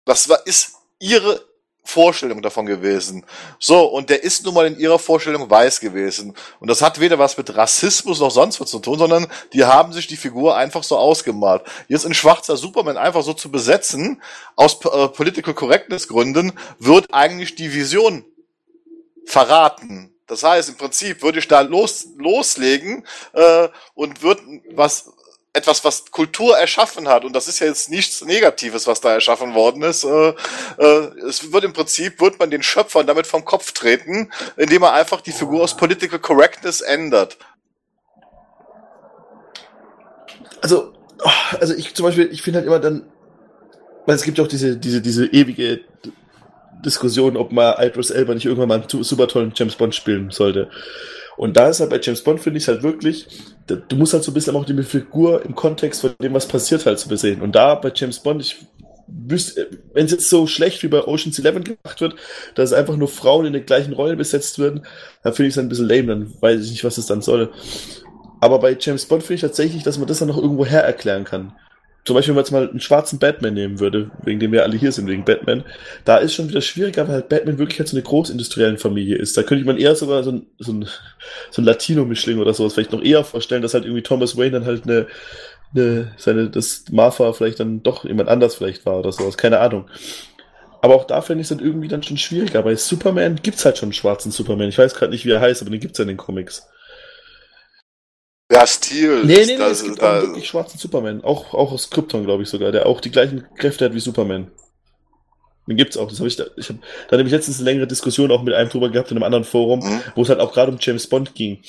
Das 0.04 0.28
war, 0.28 0.46
ist 0.46 0.74
ihre 0.98 1.42
Vorstellung 1.82 2.42
davon 2.42 2.66
gewesen. 2.66 3.24
So, 3.58 3.84
und 3.84 4.10
der 4.10 4.22
ist 4.22 4.44
nun 4.44 4.54
mal 4.54 4.66
in 4.66 4.78
ihrer 4.78 4.98
Vorstellung 4.98 5.48
weiß 5.48 5.80
gewesen. 5.80 6.36
Und 6.60 6.68
das 6.68 6.82
hat 6.82 7.00
weder 7.00 7.18
was 7.18 7.36
mit 7.36 7.56
Rassismus 7.56 8.20
noch 8.20 8.30
sonst 8.30 8.60
was 8.60 8.70
zu 8.70 8.78
tun, 8.78 8.98
sondern 8.98 9.26
die 9.54 9.64
haben 9.64 9.94
sich 9.94 10.06
die 10.06 10.18
Figur 10.18 10.56
einfach 10.56 10.82
so 10.82 10.98
ausgemalt. 10.98 11.62
Jetzt 11.88 12.04
ein 12.04 12.14
schwarzer 12.14 12.58
Superman 12.58 12.98
einfach 12.98 13.22
so 13.22 13.32
zu 13.32 13.50
besetzen, 13.50 14.22
aus 14.54 14.84
äh, 14.84 15.08
Political 15.08 15.54
Correctness 15.54 16.08
Gründen, 16.08 16.52
wird 16.78 17.06
eigentlich 17.12 17.54
die 17.54 17.72
Vision 17.72 18.24
verraten. 19.24 20.14
Das 20.30 20.44
heißt, 20.44 20.68
im 20.68 20.76
Prinzip 20.76 21.22
würde 21.22 21.40
ich 21.40 21.48
da 21.48 21.60
los, 21.62 22.06
loslegen 22.16 23.04
äh, 23.32 23.68
und 23.94 24.22
würde 24.22 24.40
was 24.70 25.10
etwas, 25.52 25.84
was 25.84 26.12
Kultur 26.12 26.56
erschaffen 26.56 27.08
hat, 27.08 27.24
und 27.24 27.34
das 27.34 27.48
ist 27.48 27.58
ja 27.58 27.66
jetzt 27.66 27.90
nichts 27.90 28.24
Negatives, 28.24 28.86
was 28.86 29.00
da 29.00 29.12
erschaffen 29.12 29.54
worden 29.54 29.82
ist, 29.82 30.04
äh, 30.04 30.34
äh, 30.78 31.10
es 31.28 31.52
wird 31.52 31.64
im 31.64 31.72
Prinzip, 31.72 32.20
wird 32.20 32.38
man 32.38 32.52
den 32.52 32.62
Schöpfern 32.62 33.08
damit 33.08 33.26
vom 33.26 33.44
Kopf 33.44 33.72
treten, 33.72 34.30
indem 34.56 34.84
er 34.84 34.92
einfach 34.92 35.20
die 35.20 35.32
Figur 35.32 35.64
aus 35.64 35.76
Political 35.76 36.20
Correctness 36.20 36.80
ändert. 36.80 37.36
Also, 40.62 40.92
also 41.58 41.74
ich 41.74 41.92
zum 41.92 42.04
Beispiel, 42.04 42.28
ich 42.30 42.42
finde 42.42 42.60
halt 42.60 42.68
immer 42.68 42.78
dann, 42.78 43.10
weil 44.06 44.14
es 44.14 44.22
gibt 44.22 44.38
ja 44.38 44.44
auch 44.44 44.48
diese, 44.48 44.76
diese, 44.76 45.02
diese 45.02 45.26
ewige 45.26 45.80
Diskussion, 46.84 47.36
ob 47.36 47.52
man 47.52 47.74
Idris 47.78 48.10
Elba 48.10 48.34
nicht 48.34 48.46
irgendwann 48.46 48.68
mal 48.68 48.82
einen 48.82 49.04
super 49.04 49.28
tollen 49.28 49.52
James 49.54 49.74
Bond 49.74 49.94
spielen 49.94 50.30
sollte. 50.30 50.68
Und 51.36 51.56
da 51.56 51.68
ist 51.68 51.80
halt 51.80 51.90
bei 51.90 52.00
James 52.00 52.22
Bond, 52.22 52.40
finde 52.40 52.58
ich 52.58 52.68
halt 52.68 52.82
wirklich, 52.82 53.26
du 53.66 53.96
musst 53.96 54.12
halt 54.12 54.24
so 54.24 54.30
ein 54.30 54.34
bisschen 54.34 54.56
auch 54.56 54.64
die 54.64 54.82
Figur 54.82 55.44
im 55.44 55.54
Kontext 55.54 56.02
von 56.02 56.14
dem, 56.20 56.34
was 56.34 56.46
passiert, 56.46 56.84
halt 56.84 56.98
so 56.98 57.08
besehen. 57.08 57.40
Und 57.40 57.54
da 57.54 57.74
bei 57.76 57.90
James 57.94 58.18
Bond, 58.18 58.42
ich 58.42 58.56
wüsste, 59.06 59.68
wenn 59.94 60.04
es 60.04 60.12
jetzt 60.12 60.28
so 60.28 60.46
schlecht 60.46 60.82
wie 60.82 60.88
bei 60.88 61.02
Ocean's 61.02 61.38
Eleven 61.38 61.64
gemacht 61.64 62.00
wird, 62.00 62.16
dass 62.54 62.72
einfach 62.72 62.96
nur 62.96 63.08
Frauen 63.08 63.46
in 63.46 63.54
den 63.54 63.64
gleichen 63.64 63.94
Rollen 63.94 64.18
besetzt 64.18 64.58
werden, 64.58 64.86
dann 65.22 65.32
finde 65.32 65.48
ich 65.48 65.54
es 65.54 65.58
ein 65.58 65.68
bisschen 65.68 65.88
lame, 65.88 66.08
dann 66.08 66.34
weiß 66.40 66.62
ich 66.62 66.70
nicht, 66.72 66.84
was 66.84 66.98
es 66.98 67.06
dann 67.06 67.22
soll. 67.22 67.50
Aber 68.40 68.58
bei 68.58 68.76
James 68.78 69.06
Bond 69.06 69.22
finde 69.22 69.34
ich 69.36 69.40
tatsächlich, 69.40 69.82
dass 69.82 69.98
man 69.98 70.08
das 70.08 70.18
dann 70.18 70.28
noch 70.28 70.36
irgendwo 70.40 70.66
her 70.66 70.84
erklären 70.84 71.24
kann 71.24 71.52
zum 72.04 72.14
Beispiel, 72.14 72.32
wenn 72.32 72.36
man 72.36 72.44
jetzt 72.44 72.52
mal 72.52 72.68
einen 72.68 72.80
schwarzen 72.80 73.18
Batman 73.18 73.54
nehmen 73.54 73.78
würde, 73.78 74.10
wegen 74.24 74.40
dem 74.40 74.52
wir 74.52 74.62
alle 74.62 74.76
hier 74.76 74.90
sind, 74.90 75.06
wegen 75.06 75.24
Batman, 75.24 75.64
da 76.04 76.16
ist 76.16 76.34
schon 76.34 76.48
wieder 76.48 76.62
schwieriger, 76.62 77.06
weil 77.06 77.14
halt 77.14 77.28
Batman 77.28 77.58
wirklich 77.58 77.78
halt 77.78 77.88
so 77.88 77.96
eine 77.96 78.02
großindustrielle 78.02 78.78
Familie 78.78 79.16
ist. 79.16 79.36
Da 79.36 79.42
könnte 79.42 79.64
man 79.66 79.76
eher 79.76 79.94
sogar 79.94 80.22
so 80.22 80.32
ein, 80.32 80.46
so 80.58 80.72
ein, 80.72 80.88
so 81.50 81.60
ein 81.60 81.64
Latino-Mischling 81.64 82.38
oder 82.38 82.54
sowas 82.54 82.74
vielleicht 82.74 82.92
noch 82.92 83.02
eher 83.02 83.22
vorstellen, 83.22 83.62
dass 83.62 83.74
halt 83.74 83.84
irgendwie 83.84 84.02
Thomas 84.02 84.36
Wayne 84.36 84.52
dann 84.52 84.64
halt 84.64 84.84
eine, 84.84 85.06
eine 85.74 86.12
seine, 86.16 86.48
das 86.48 86.84
Martha 86.90 87.32
vielleicht 87.32 87.60
dann 87.60 87.82
doch 87.82 88.04
jemand 88.04 88.28
anders 88.28 88.54
vielleicht 88.54 88.86
war 88.86 88.98
oder 88.98 89.12
sowas, 89.12 89.36
keine 89.36 89.60
Ahnung. 89.60 89.86
Aber 90.82 90.94
auch 90.94 91.04
da 91.04 91.20
fände 91.20 91.42
ich 91.42 91.50
es 91.50 91.56
dann 91.56 91.64
irgendwie 91.64 91.88
dann 91.88 92.02
schon 92.02 92.16
schwieriger. 92.16 92.62
Bei 92.62 92.74
Superman 92.74 93.36
gibt's 93.42 93.64
halt 93.66 93.76
schon 93.76 93.88
einen 93.88 93.92
schwarzen 93.92 94.32
Superman. 94.32 94.70
Ich 94.70 94.78
weiß 94.78 94.94
gerade 94.94 95.12
nicht, 95.12 95.26
wie 95.26 95.30
er 95.30 95.40
heißt, 95.40 95.60
aber 95.60 95.70
den 95.70 95.80
gibt's 95.80 95.98
ja 95.98 96.02
in 96.02 96.08
den 96.08 96.16
Comics. 96.16 96.66
Ja, 98.50 98.66
Stil. 98.66 99.24
Nee, 99.24 99.44
nee, 99.46 99.56
nee, 99.56 99.62
es 99.64 99.84
gibt 99.84 100.02
da, 100.02 100.18
auch 100.18 100.22
wirklich 100.22 100.48
schwarzen 100.48 100.78
Superman. 100.78 101.22
Auch, 101.22 101.54
auch 101.54 101.70
aus 101.70 101.88
Krypton, 101.88 102.24
glaube 102.24 102.42
ich 102.42 102.48
sogar, 102.48 102.72
der 102.72 102.86
auch 102.86 103.00
die 103.00 103.10
gleichen 103.10 103.46
Kräfte 103.56 103.84
hat 103.84 103.94
wie 103.94 104.00
Superman. 104.00 104.50
Den 105.68 105.76
gibt's 105.76 105.96
auch. 105.96 106.08
Das 106.08 106.18
habe 106.18 106.28
ich 106.28 106.34
da, 106.34 106.44
ich 106.56 106.68
hab, 106.68 106.76
da 107.08 107.16
habe 107.16 107.22
ich 107.22 107.32
letztens 107.32 107.58
eine 107.58 107.70
längere 107.70 107.86
Diskussion 107.86 108.32
auch 108.32 108.42
mit 108.42 108.54
einem 108.54 108.68
drüber 108.68 108.90
gehabt 108.90 109.10
in 109.12 109.16
einem 109.16 109.22
anderen 109.22 109.44
Forum, 109.44 109.80
mhm. 109.80 110.00
wo 110.16 110.22
es 110.22 110.28
halt 110.28 110.40
auch 110.40 110.52
gerade 110.52 110.72
um 110.72 110.78
James 110.80 111.06
Bond 111.06 111.34
ging. 111.36 111.60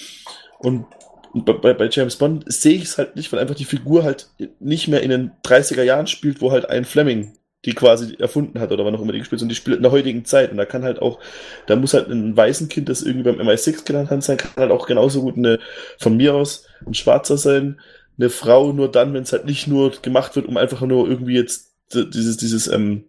Und 0.58 0.86
bei, 1.34 1.74
bei 1.74 1.88
James 1.90 2.16
Bond 2.16 2.52
sehe 2.52 2.76
ich 2.76 2.84
es 2.84 2.98
halt 2.98 3.16
nicht, 3.16 3.32
weil 3.32 3.40
einfach 3.40 3.56
die 3.56 3.66
Figur 3.66 4.04
halt 4.04 4.30
nicht 4.60 4.88
mehr 4.88 5.02
in 5.02 5.12
den 5.12 5.32
30er 5.46 5.84
Jahren 5.84 6.08
spielt, 6.08 6.42
wo 6.42 6.52
halt 6.52 6.68
ein 6.68 6.86
Fleming 6.86 7.34
die 7.66 7.74
quasi 7.74 8.16
erfunden 8.18 8.60
hat 8.60 8.72
oder 8.72 8.86
wann 8.86 8.96
auch 8.96 9.02
immer 9.02 9.14
die 9.14 9.20
gespielt 9.20 9.42
und 9.42 9.50
die 9.50 9.56
spielt 9.56 9.78
in 9.78 9.84
der 9.84 9.92
heutigen 9.92 10.26
Zeit 10.26 10.52
und 10.52 10.58
da 10.58 10.66
kann 10.66 10.84
halt 10.84 11.00
auch, 11.00 11.20
da 11.68 11.76
muss 11.76 11.94
halt 11.94 12.08
ein 12.08 12.36
Waisenkind, 12.36 12.90
das 12.90 13.04
irgendwie 13.04 13.32
beim 13.32 13.40
MI6 13.40 13.86
gelernt 13.86 14.10
hat 14.10 14.24
sein, 14.24 14.38
kann 14.38 14.52
halt 14.56 14.72
auch 14.72 14.88
genauso 14.88 15.22
gut 15.22 15.38
eine, 15.38 15.60
von 16.00 16.18
mir 16.18 16.34
aus, 16.34 16.66
ein 16.86 16.94
Schwarzer 16.94 17.38
sein, 17.38 17.80
eine 18.18 18.30
Frau 18.30 18.72
nur 18.74 18.92
dann, 18.92 19.14
wenn 19.14 19.24
es 19.24 19.34
halt 19.34 19.46
nicht 19.46 19.68
nur 19.68 19.92
gemacht 20.02 20.36
wird, 20.36 20.48
um 20.48 20.58
einfach 20.58 20.82
nur 20.82 21.08
irgendwie 21.08 21.36
jetzt 21.36 21.76
dieses, 21.94 22.38
dieses, 22.38 22.68
ähm, 22.68 23.06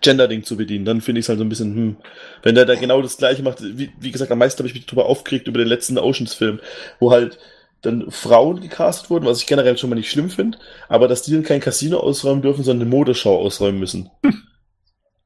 Gender-Ding 0.00 0.44
zu 0.44 0.56
bedienen, 0.56 0.84
dann 0.84 1.00
finde 1.00 1.18
ich 1.18 1.24
es 1.24 1.28
halt 1.28 1.38
so 1.38 1.44
ein 1.44 1.48
bisschen, 1.48 1.74
hm, 1.74 1.96
wenn 2.42 2.54
der 2.54 2.66
da 2.66 2.76
genau 2.76 3.02
das 3.02 3.16
gleiche 3.16 3.42
macht, 3.42 3.62
wie, 3.62 3.90
wie 3.98 4.12
gesagt, 4.12 4.30
am 4.30 4.38
meisten 4.38 4.60
habe 4.60 4.68
ich 4.68 4.74
mich 4.74 4.86
drüber 4.86 5.06
aufgeregt 5.06 5.48
über 5.48 5.58
den 5.58 5.66
letzten 5.66 5.98
Oceans-Film, 5.98 6.60
wo 7.00 7.10
halt 7.10 7.38
dann 7.80 8.10
Frauen 8.12 8.60
gecastet 8.60 9.10
wurden, 9.10 9.26
was 9.26 9.40
ich 9.40 9.46
generell 9.48 9.76
schon 9.76 9.90
mal 9.90 9.96
nicht 9.96 10.10
schlimm 10.10 10.30
finde, 10.30 10.58
aber 10.88 11.08
dass 11.08 11.22
die 11.22 11.32
dann 11.32 11.42
kein 11.42 11.60
Casino 11.60 11.98
ausräumen 11.98 12.42
dürfen, 12.42 12.62
sondern 12.62 12.86
eine 12.86 12.96
Modeschau 12.96 13.40
ausräumen 13.40 13.80
müssen. 13.80 14.10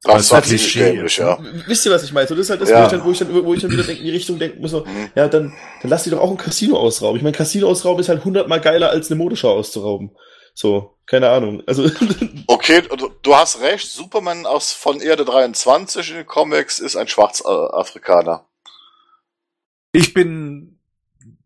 Das, 0.03 0.29
das 0.29 0.51
ist 0.51 0.71
ziemlich 0.71 0.73
dämlich, 0.73 1.17
ja. 1.17 1.37
Wisst 1.65 1.85
ihr, 1.85 1.91
was 1.91 2.03
ich 2.03 2.13
meine? 2.13 2.27
So, 2.27 2.35
das 2.35 2.45
ist 2.45 2.49
halt 2.51 2.61
das, 2.61 2.69
ja. 2.69 2.81
wo, 2.81 2.85
ich 2.85 2.91
dann, 2.91 3.03
wo, 3.03 3.11
ich 3.11 3.19
dann, 3.19 3.45
wo 3.45 3.53
ich 3.53 3.61
dann 3.61 3.71
wieder 3.71 3.83
denke, 3.83 3.99
in 3.99 4.05
die 4.05 4.13
Richtung 4.13 4.37
denken 4.37 4.61
muss, 4.61 4.71
so, 4.71 4.85
mhm. 4.85 5.09
ja, 5.15 5.27
dann, 5.27 5.53
dann 5.81 5.89
lass 5.89 6.03
die 6.03 6.11
doch 6.11 6.19
auch 6.19 6.29
ein 6.29 6.37
Casino 6.37 6.77
ausrauben. 6.77 7.17
Ich 7.17 7.23
meine, 7.23 7.35
Casino 7.35 7.67
ausrauben 7.67 8.01
ist 8.01 8.09
halt 8.09 8.23
hundertmal 8.23 8.61
geiler, 8.61 8.91
als 8.91 9.09
eine 9.09 9.17
Modeschau 9.17 9.53
auszurauben. 9.53 10.15
So, 10.53 10.97
keine 11.05 11.29
Ahnung. 11.29 11.63
Also 11.65 11.89
okay, 12.47 12.81
du, 12.81 13.09
du 13.21 13.35
hast 13.35 13.61
recht. 13.61 13.91
Superman 13.91 14.45
aus 14.45 14.71
von 14.71 15.01
Erde 15.01 15.25
23 15.25 16.09
in 16.11 16.15
den 16.17 16.25
Comics 16.25 16.79
ist 16.79 16.95
ein 16.95 17.07
Schwarzafrikaner. 17.07 18.47
Ich 19.91 20.13
bin 20.13 20.76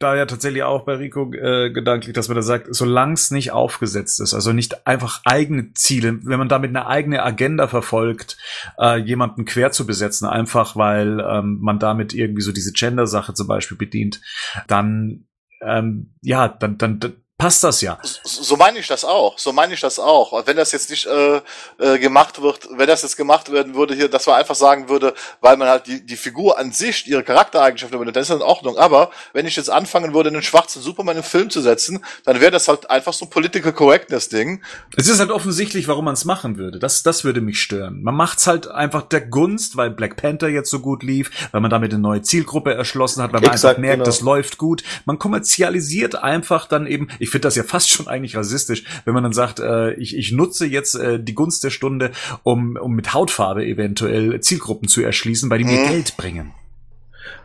da 0.01 0.15
ja 0.15 0.25
tatsächlich 0.25 0.63
auch 0.63 0.83
bei 0.83 0.95
Rico 0.95 1.31
äh, 1.33 1.71
gedanklich, 1.71 2.13
dass 2.13 2.27
man 2.27 2.35
da 2.35 2.41
sagt, 2.41 2.67
solange 2.73 3.13
es 3.13 3.31
nicht 3.31 3.51
aufgesetzt 3.51 4.19
ist, 4.19 4.33
also 4.33 4.53
nicht 4.53 4.87
einfach 4.87 5.21
eigene 5.25 5.73
Ziele, 5.73 6.19
wenn 6.23 6.39
man 6.39 6.49
damit 6.49 6.69
eine 6.69 6.87
eigene 6.87 7.23
Agenda 7.23 7.67
verfolgt, 7.67 8.37
äh, 8.79 8.97
jemanden 8.97 9.45
quer 9.45 9.71
zu 9.71 9.85
besetzen, 9.85 10.27
einfach 10.27 10.75
weil 10.75 11.19
ähm, 11.19 11.59
man 11.61 11.79
damit 11.79 12.13
irgendwie 12.13 12.41
so 12.41 12.51
diese 12.51 12.73
Gender-Sache 12.73 13.33
zum 13.33 13.47
Beispiel 13.47 13.77
bedient, 13.77 14.21
dann 14.67 15.25
ähm, 15.63 16.13
ja, 16.21 16.47
dann, 16.47 16.77
dann, 16.77 16.99
passt 17.41 17.63
das 17.63 17.81
ja. 17.81 17.97
So 18.23 18.55
meine 18.55 18.77
ich 18.77 18.87
das 18.87 19.03
auch. 19.03 19.39
So 19.39 19.51
meine 19.51 19.73
ich 19.73 19.79
das 19.79 19.97
auch. 19.97 20.45
Wenn 20.45 20.57
das 20.57 20.71
jetzt 20.73 20.91
nicht 20.91 21.07
äh, 21.07 21.41
äh, 21.79 21.97
gemacht 21.97 22.39
wird, 22.39 22.67
wenn 22.71 22.85
das 22.85 23.01
jetzt 23.01 23.17
gemacht 23.17 23.51
werden 23.51 23.73
würde 23.73 23.95
hier, 23.95 24.09
dass 24.09 24.27
man 24.27 24.35
einfach 24.35 24.53
sagen 24.53 24.89
würde, 24.89 25.15
weil 25.39 25.57
man 25.57 25.67
halt 25.67 25.87
die, 25.87 26.05
die 26.05 26.17
Figur 26.17 26.59
an 26.59 26.71
sich, 26.71 27.07
ihre 27.07 27.23
Charaktereigenschaften 27.23 27.95
übernimmt, 27.95 28.15
dann 28.15 28.21
ist 28.21 28.29
das 28.29 28.37
in 28.37 28.43
Ordnung. 28.43 28.77
Aber 28.77 29.09
wenn 29.33 29.47
ich 29.47 29.55
jetzt 29.55 29.71
anfangen 29.71 30.13
würde, 30.13 30.29
einen 30.29 30.43
schwarzen 30.43 30.83
Superman 30.83 31.17
in 31.17 31.23
Film 31.23 31.49
zu 31.49 31.61
setzen, 31.61 32.05
dann 32.25 32.41
wäre 32.41 32.51
das 32.51 32.67
halt 32.67 32.91
einfach 32.91 33.13
so 33.13 33.25
ein 33.25 33.31
Political 33.31 33.73
Correctness 33.73 34.29
Ding. 34.29 34.61
Es 34.95 35.09
ist 35.09 35.19
halt 35.19 35.31
offensichtlich, 35.31 35.87
warum 35.87 36.05
man 36.05 36.13
es 36.13 36.25
machen 36.25 36.59
würde. 36.59 36.77
Das, 36.77 37.01
das 37.01 37.23
würde 37.23 37.41
mich 37.41 37.59
stören. 37.59 38.03
Man 38.03 38.13
macht's 38.13 38.45
halt 38.45 38.67
einfach 38.67 39.01
der 39.01 39.21
Gunst, 39.21 39.77
weil 39.77 39.89
Black 39.89 40.15
Panther 40.15 40.47
jetzt 40.47 40.69
so 40.69 40.79
gut 40.79 41.01
lief, 41.01 41.31
weil 41.51 41.61
man 41.61 41.71
damit 41.71 41.91
eine 41.91 42.03
neue 42.03 42.21
Zielgruppe 42.21 42.75
erschlossen 42.75 43.23
hat, 43.23 43.33
weil 43.33 43.41
man 43.41 43.49
Exakt, 43.49 43.77
einfach 43.77 43.81
merkt, 43.81 43.95
genau. 43.95 44.05
das 44.05 44.21
läuft 44.21 44.59
gut. 44.59 44.83
Man 45.05 45.17
kommerzialisiert 45.17 46.21
einfach 46.21 46.67
dann 46.67 46.85
eben, 46.85 47.07
ich 47.17 47.30
finde 47.31 47.47
das 47.47 47.55
ja 47.55 47.63
fast 47.63 47.89
schon 47.89 48.07
eigentlich 48.07 48.35
rassistisch, 48.35 48.83
wenn 49.05 49.13
man 49.13 49.23
dann 49.23 49.33
sagt, 49.33 49.59
äh, 49.59 49.93
ich, 49.93 50.15
ich 50.15 50.31
nutze 50.31 50.65
jetzt 50.65 50.95
äh, 50.95 51.19
die 51.21 51.33
Gunst 51.33 51.63
der 51.63 51.69
Stunde, 51.69 52.11
um, 52.43 52.75
um 52.75 52.93
mit 52.93 53.13
Hautfarbe 53.13 53.65
eventuell 53.65 54.39
Zielgruppen 54.41 54.87
zu 54.87 55.01
erschließen, 55.01 55.49
weil 55.49 55.59
die 55.59 55.65
mir 55.65 55.81
mhm. 55.81 55.89
Geld 55.89 56.17
bringen. 56.17 56.53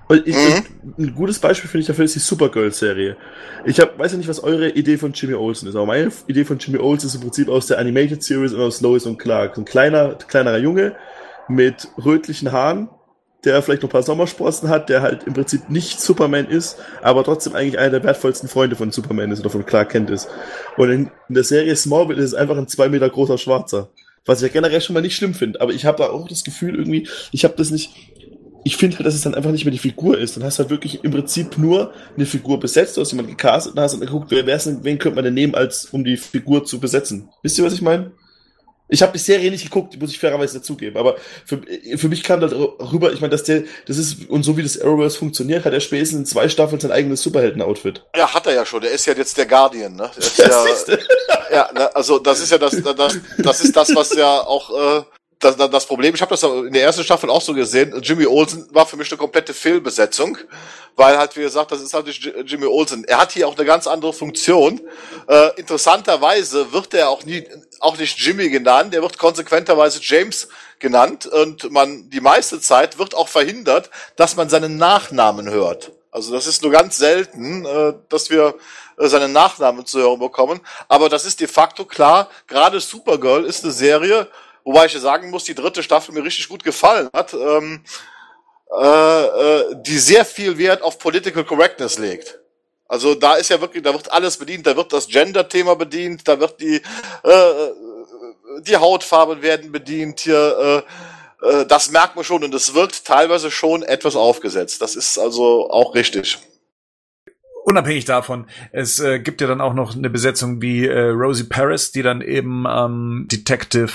Und 0.09 0.27
ich, 0.27 0.37
mhm. 0.37 0.65
Ein 0.99 1.15
gutes 1.15 1.39
Beispiel 1.39 1.69
finde 1.69 1.81
ich 1.81 1.87
dafür 1.89 2.05
ist 2.05 2.15
die 2.15 2.21
Supergirl-Serie. 2.21 3.17
Ich 3.65 3.81
hab, 3.81 3.99
weiß 3.99 4.13
ja 4.13 4.19
nicht, 4.19 4.29
was 4.29 4.43
eure 4.43 4.71
Idee 4.71 4.99
von 4.99 5.13
Jimmy 5.13 5.35
Olsen 5.35 5.69
ist, 5.69 5.75
aber 5.75 5.87
meine 5.87 6.13
Idee 6.29 6.45
von 6.45 6.59
Jimmy 6.59 6.79
Olsen 6.79 7.09
ist 7.09 7.17
im 7.17 7.23
Prinzip 7.23 7.49
aus 7.49 7.67
der 7.67 7.79
Animated 7.79 8.23
Series 8.23 8.53
und 8.53 8.61
aus 8.61 8.81
Lois 8.81 9.05
und 9.05 9.19
Clark. 9.19 9.59
Ein 9.59 9.65
kleiner, 9.65 10.15
kleinerer 10.15 10.59
Junge 10.59 10.95
mit 11.49 11.89
rötlichen 12.03 12.53
Haaren, 12.53 12.89
der 13.47 13.63
vielleicht 13.63 13.83
noch 13.83 13.89
ein 13.89 13.93
paar 13.93 14.03
Sommersprossen 14.03 14.69
hat, 14.69 14.89
der 14.89 15.03
halt 15.03 15.23
im 15.25 15.33
Prinzip 15.33 15.71
nicht 15.71 16.01
Superman 16.01 16.47
ist, 16.47 16.77
aber 17.01 17.25
trotzdem 17.25 17.55
eigentlich 17.55 17.79
einer 17.79 17.91
der 17.91 18.05
wertvollsten 18.05 18.49
Freunde 18.49 18.77
von 18.77 18.91
Superman 18.91 19.31
ist 19.31 19.41
oder 19.41 19.51
von 19.51 19.65
Clark 19.65 19.91
Kent 19.91 20.11
ist. 20.11 20.29
Und 20.77 20.91
in, 20.91 21.11
in 21.29 21.35
der 21.35 21.45
Serie 21.45 21.75
Smallville 21.77 22.21
ist 22.21 22.33
es 22.33 22.35
einfach 22.35 22.59
ein 22.59 22.69
zwei 22.69 22.89
Meter 22.89 23.09
großer 23.09 23.39
Schwarzer. 23.39 23.89
Was 24.27 24.43
ich 24.43 24.49
ja 24.49 24.61
generell 24.61 24.81
schon 24.81 24.95
mal 24.95 25.01
nicht 25.01 25.17
schlimm 25.17 25.35
finde, 25.35 25.61
aber 25.61 25.73
ich 25.73 25.85
habe 25.85 25.99
da 25.99 26.11
auch 26.11 26.29
das 26.29 26.43
Gefühl 26.43 26.75
irgendwie, 26.75 27.09
ich 27.31 27.45
habe 27.45 27.55
das 27.57 27.71
nicht, 27.71 27.93
ich 28.65 28.77
finde 28.77 28.97
halt, 28.97 29.07
dass 29.07 29.15
es 29.15 29.23
dann 29.23 29.37
einfach 29.37 29.53
nicht 29.53 29.65
mehr 29.65 29.73
die 29.73 29.79
Figur 29.79 30.19
ist. 30.19 30.37
Dann 30.37 30.43
hast 30.43 30.59
du 30.59 30.65
halt 30.65 30.71
wirklich 30.71 31.05
im 31.05 31.13
Prinzip 31.13 31.57
nur 31.57 31.93
eine 32.17 32.27
Figur 32.27 32.59
besetzt, 32.59 32.97
du 32.97 33.01
hast 33.01 33.13
jemanden 33.13 33.31
gecastet 33.31 33.75
und 33.75 33.81
hast 33.81 33.93
dann 33.93 34.01
geguckt, 34.01 34.27
wer, 34.31 34.45
wer 34.45 34.59
denn, 34.59 34.83
wen 34.83 34.99
könnte 34.99 35.15
man 35.15 35.25
denn 35.25 35.35
nehmen, 35.35 35.55
als 35.55 35.87
um 35.87 36.05
die 36.05 36.17
Figur 36.17 36.65
zu 36.65 36.81
besetzen. 36.81 37.29
Wisst 37.45 37.57
ihr, 37.59 37.65
was 37.65 37.75
ich 37.75 37.83
meine? 37.83 38.11
Ich 38.89 39.03
habe 39.03 39.13
die 39.13 39.19
Serie 39.19 39.51
nicht 39.51 39.65
geguckt, 39.65 40.01
muss 40.01 40.11
ich 40.11 40.19
fairerweise 40.19 40.59
dazugeben. 40.59 40.97
Aber 40.97 41.17
für, 41.45 41.61
für 41.97 42.09
mich 42.09 42.23
kam 42.23 42.41
da 42.41 42.47
rüber, 42.47 43.13
ich 43.13 43.21
meine, 43.21 43.33
dass 43.33 43.43
der, 43.43 43.65
das 43.87 43.99
ist, 43.99 44.29
und 44.29 44.45
so 44.45 44.57
wie 44.57 44.63
das 44.63 44.81
Arrowverse 44.81 45.19
funktioniert, 45.19 45.65
hat 45.65 45.73
er 45.73 45.81
spätestens 45.81 46.19
in 46.21 46.27
zwei 46.27 46.49
Staffeln 46.49 46.81
sein 46.81 46.93
eigenes 46.93 47.23
Superhelden-Outfit. 47.23 48.05
Ja, 48.17 48.33
hat 48.33 48.47
er 48.47 48.55
ja 48.55 48.65
schon. 48.65 48.83
Der 48.83 48.93
ist 48.93 49.07
ja 49.07 49.15
jetzt 49.15 49.37
der 49.37 49.47
Guardian, 49.47 49.97
ne? 49.97 50.11
Der 50.17 50.25
ist 50.25 50.39
ja, 50.39 50.99
ja 51.51 51.73
ne, 51.73 51.95
also 51.97 52.19
das 52.19 52.41
ist 52.41 52.53
ja 52.53 52.59
das, 52.59 52.81
das, 52.81 53.19
das 53.39 53.61
ist 53.61 53.77
das, 53.77 53.95
was 53.95 54.15
ja 54.15 54.41
auch, 54.41 54.71
äh, 54.99 55.03
das, 55.55 55.71
das 55.71 55.87
Problem, 55.87 56.15
ich 56.15 56.21
habe 56.21 56.31
das 56.31 56.43
in 56.43 56.73
der 56.73 56.83
ersten 56.83 57.05
Staffel 57.05 57.31
auch 57.31 57.41
so 57.41 57.55
gesehen, 57.55 58.01
Jimmy 58.03 58.27
Olsen 58.27 58.67
war 58.73 58.87
für 58.87 58.97
mich 58.97 59.11
eine 59.11 59.19
komplette 59.19 59.55
Fehlbesetzung, 59.55 60.39
weil 60.97 61.19
halt, 61.19 61.37
wie 61.37 61.43
gesagt, 61.43 61.73
das 61.73 61.81
ist 61.81 61.95
halt 61.95 62.07
nicht 62.07 62.25
Jimmy 62.45 62.67
Olsen. 62.67 63.05
Er 63.05 63.19
hat 63.19 63.33
hier 63.33 63.47
auch 63.47 63.57
eine 63.57 63.67
ganz 63.67 63.87
andere 63.87 64.13
Funktion. 64.13 64.81
Äh, 65.29 65.51
interessanterweise 65.57 66.73
wird 66.73 66.95
er 66.95 67.11
auch 67.11 67.25
nie, 67.25 67.47
auch 67.81 67.97
nicht 67.99 68.19
Jimmy 68.19 68.49
genannt, 68.49 68.95
er 68.95 69.03
wird 69.03 69.19
konsequenterweise 69.19 70.01
James 70.03 70.49
genannt 70.79 71.27
und 71.27 71.71
man 71.71 72.11
die 72.11 72.21
meiste 72.21 72.61
Zeit 72.61 72.99
wird 72.99 73.15
auch 73.15 73.29
verhindert, 73.29 73.91
dass 74.17 74.37
man 74.37 74.49
seinen 74.49 74.77
Nachnamen 74.77 75.49
hört. 75.51 75.93
Also 76.11 76.33
das 76.33 76.47
ist 76.47 76.63
nur 76.63 76.73
ganz 76.73 76.97
selten, 76.97 77.67
äh, 77.67 77.93
dass 78.09 78.31
wir 78.31 78.55
äh, 78.99 79.07
seinen 79.09 79.33
Nachnamen 79.33 79.85
zu 79.85 79.99
hören 79.99 80.19
bekommen. 80.19 80.61
Aber 80.89 81.11
das 81.11 81.27
ist 81.27 81.41
de 81.41 81.47
facto 81.47 81.85
klar. 81.85 82.31
Gerade 82.47 82.81
Supergirl 82.81 83.45
ist 83.45 83.65
eine 83.65 83.73
Serie, 83.73 84.29
wobei 84.67 84.87
ich 84.87 84.93
sagen 84.93 85.31
muss, 85.31 85.45
die 85.45 85.55
dritte 85.55 85.83
Staffel 85.83 86.13
mir 86.13 86.25
richtig 86.25 86.49
gut 86.49 86.65
gefallen 86.65 87.09
hat, 87.15 87.33
ähm, 87.33 87.85
äh, 88.77 89.25
äh, 89.25 89.77
die 89.81 89.99
sehr 89.99 90.25
viel 90.25 90.59
Wert 90.59 90.83
auf 90.83 90.99
Political 90.99 91.45
Correctness 91.45 91.99
legt. 91.99 92.39
Also 92.89 93.15
da 93.15 93.37
ist 93.37 93.49
ja 93.49 93.61
wirklich, 93.61 93.83
da 93.83 93.95
wird 93.95 94.11
alles 94.13 94.37
bedient, 94.37 94.67
da 94.67 94.77
wird 94.77 94.93
das 94.93 95.07
Gender-Thema 95.09 95.77
bedient, 95.77 96.27
da 96.27 96.39
wird 96.39 96.61
die 96.61 96.77
äh, 96.77 97.71
die 98.61 98.77
Hautfarben 98.77 99.43
werden 99.43 99.73
bedient 99.73 100.21
hier. 100.21 100.85
Äh, 101.43 101.61
äh, 101.61 101.67
das 101.67 101.91
merkt 101.91 102.17
man 102.17 102.25
schon 102.25 102.45
und 102.45 102.55
es 102.55 102.75
wirkt 102.75 103.05
teilweise 103.05 103.51
schon 103.51 103.83
etwas 103.83 104.17
aufgesetzt. 104.17 104.81
Das 104.83 104.97
ist 104.97 105.19
also 105.19 105.71
auch 105.71 105.95
richtig 105.95 106.39
unabhängig 107.67 108.05
davon, 108.05 108.47
es 108.73 109.01
äh, 109.01 109.19
gibt 109.19 109.41
ja 109.41 109.47
dann 109.47 109.61
auch 109.61 109.75
noch 109.75 109.97
eine 109.97 110.09
Besetzung 110.09 110.63
wie 110.63 110.87
äh, 110.87 111.09
Rosie 111.09 111.45
Paris, 111.45 111.91
die 111.91 112.03
dann 112.03 112.23
eben 112.23 112.65
ähm, 112.69 113.27
Detective 113.31 113.93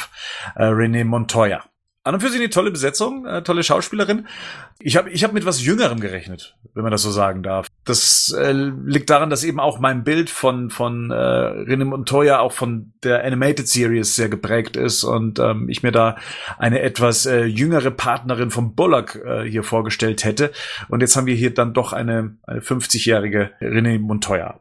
äh, 0.55 0.65
René 0.65 1.05
Montoya 1.05 1.63
an 2.03 2.15
und 2.15 2.21
für 2.21 2.29
sich 2.29 2.39
eine 2.39 2.49
tolle 2.49 2.71
Besetzung, 2.71 3.25
äh, 3.25 3.43
tolle 3.43 3.63
Schauspielerin. 3.63 4.25
Ich 4.79 4.97
habe 4.97 5.11
ich 5.11 5.23
hab 5.23 5.33
mit 5.33 5.45
was 5.45 5.63
Jüngerem 5.63 5.99
gerechnet, 5.99 6.55
wenn 6.73 6.81
man 6.81 6.91
das 6.91 7.03
so 7.03 7.11
sagen 7.11 7.43
darf. 7.43 7.67
Das 7.85 8.33
äh, 8.35 8.53
liegt 8.53 9.11
daran, 9.11 9.29
dass 9.29 9.43
eben 9.43 9.59
auch 9.59 9.79
mein 9.79 10.03
Bild 10.03 10.31
von 10.31 10.71
von 10.71 11.11
äh, 11.11 11.13
René 11.13 11.85
Montoya 11.85 12.39
auch 12.39 12.53
von 12.53 12.93
der 13.03 13.23
Animated 13.23 13.67
Series 13.67 14.15
sehr 14.15 14.29
geprägt 14.29 14.77
ist 14.77 15.03
und 15.03 15.37
ähm, 15.37 15.69
ich 15.69 15.83
mir 15.83 15.91
da 15.91 16.17
eine 16.57 16.81
etwas 16.81 17.27
äh, 17.27 17.45
jüngere 17.45 17.91
Partnerin 17.91 18.49
von 18.49 18.73
Bullock 18.73 19.15
äh, 19.15 19.43
hier 19.43 19.63
vorgestellt 19.63 20.23
hätte. 20.23 20.51
Und 20.89 21.01
jetzt 21.01 21.15
haben 21.15 21.27
wir 21.27 21.35
hier 21.35 21.53
dann 21.53 21.73
doch 21.73 21.93
eine, 21.93 22.35
eine 22.47 22.61
50-jährige 22.61 23.51
René 23.61 23.99
Montoya. 23.99 24.59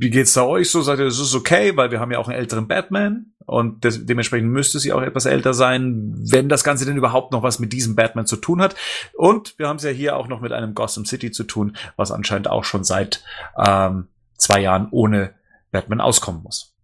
Wie 0.00 0.10
geht's 0.10 0.32
da 0.32 0.44
euch 0.44 0.70
so? 0.70 0.80
Sagt 0.80 1.00
ihr, 1.00 1.06
das 1.06 1.18
ist 1.18 1.34
okay, 1.34 1.76
weil 1.76 1.90
wir 1.90 2.00
haben 2.00 2.12
ja 2.12 2.18
auch 2.18 2.28
einen 2.28 2.38
älteren 2.38 2.68
Batman 2.68 3.32
und 3.48 3.82
des, 3.82 4.04
dementsprechend 4.04 4.50
müsste 4.50 4.78
sie 4.78 4.92
auch 4.92 5.00
etwas 5.00 5.24
älter 5.24 5.54
sein, 5.54 6.12
wenn 6.18 6.50
das 6.50 6.64
Ganze 6.64 6.84
denn 6.84 6.98
überhaupt 6.98 7.32
noch 7.32 7.42
was 7.42 7.58
mit 7.58 7.72
diesem 7.72 7.96
Batman 7.96 8.26
zu 8.26 8.36
tun 8.36 8.60
hat. 8.60 8.76
Und 9.14 9.58
wir 9.58 9.68
haben 9.68 9.78
es 9.78 9.84
ja 9.84 9.90
hier 9.90 10.16
auch 10.16 10.28
noch 10.28 10.42
mit 10.42 10.52
einem 10.52 10.74
Gotham 10.74 11.06
City 11.06 11.30
zu 11.30 11.44
tun, 11.44 11.74
was 11.96 12.12
anscheinend 12.12 12.50
auch 12.50 12.64
schon 12.64 12.84
seit 12.84 13.24
ähm, 13.56 14.08
zwei 14.36 14.60
Jahren 14.60 14.88
ohne 14.90 15.30
Batman 15.72 16.02
auskommen 16.02 16.42
muss. 16.42 16.74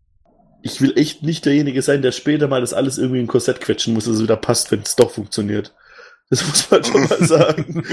Ich 0.62 0.80
will 0.80 0.94
echt 0.96 1.22
nicht 1.22 1.44
derjenige 1.44 1.82
sein, 1.82 2.00
der 2.00 2.12
später 2.12 2.48
mal 2.48 2.62
das 2.62 2.72
alles 2.72 2.96
irgendwie 2.96 3.20
in 3.20 3.26
Korsett 3.26 3.60
quetschen 3.60 3.92
muss, 3.92 4.06
dass 4.06 4.14
es 4.14 4.22
wieder 4.22 4.36
passt, 4.36 4.72
wenn 4.72 4.80
es 4.80 4.96
doch 4.96 5.10
funktioniert. 5.10 5.74
Das 6.30 6.46
muss 6.48 6.70
man 6.70 6.82
schon 6.82 7.02
mal 7.02 7.24
sagen. 7.26 7.84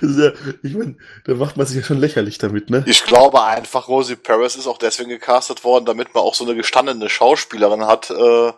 Ja, 0.00 0.32
ich 0.62 0.74
meine, 0.74 0.96
da 1.24 1.34
macht 1.34 1.56
man 1.56 1.66
sich 1.66 1.76
ja 1.76 1.82
schon 1.82 1.98
lächerlich 1.98 2.38
damit, 2.38 2.70
ne? 2.70 2.84
Ich 2.86 3.04
glaube 3.04 3.42
einfach, 3.42 3.88
Rosie 3.88 4.16
Paris 4.16 4.56
ist 4.56 4.66
auch 4.66 4.78
deswegen 4.78 5.10
gecastet 5.10 5.64
worden, 5.64 5.84
damit 5.84 6.14
man 6.14 6.22
auch 6.22 6.34
so 6.34 6.44
eine 6.44 6.54
gestandene 6.54 7.08
Schauspielerin 7.08 7.86
hat, 7.86 8.10
äh, 8.10 8.52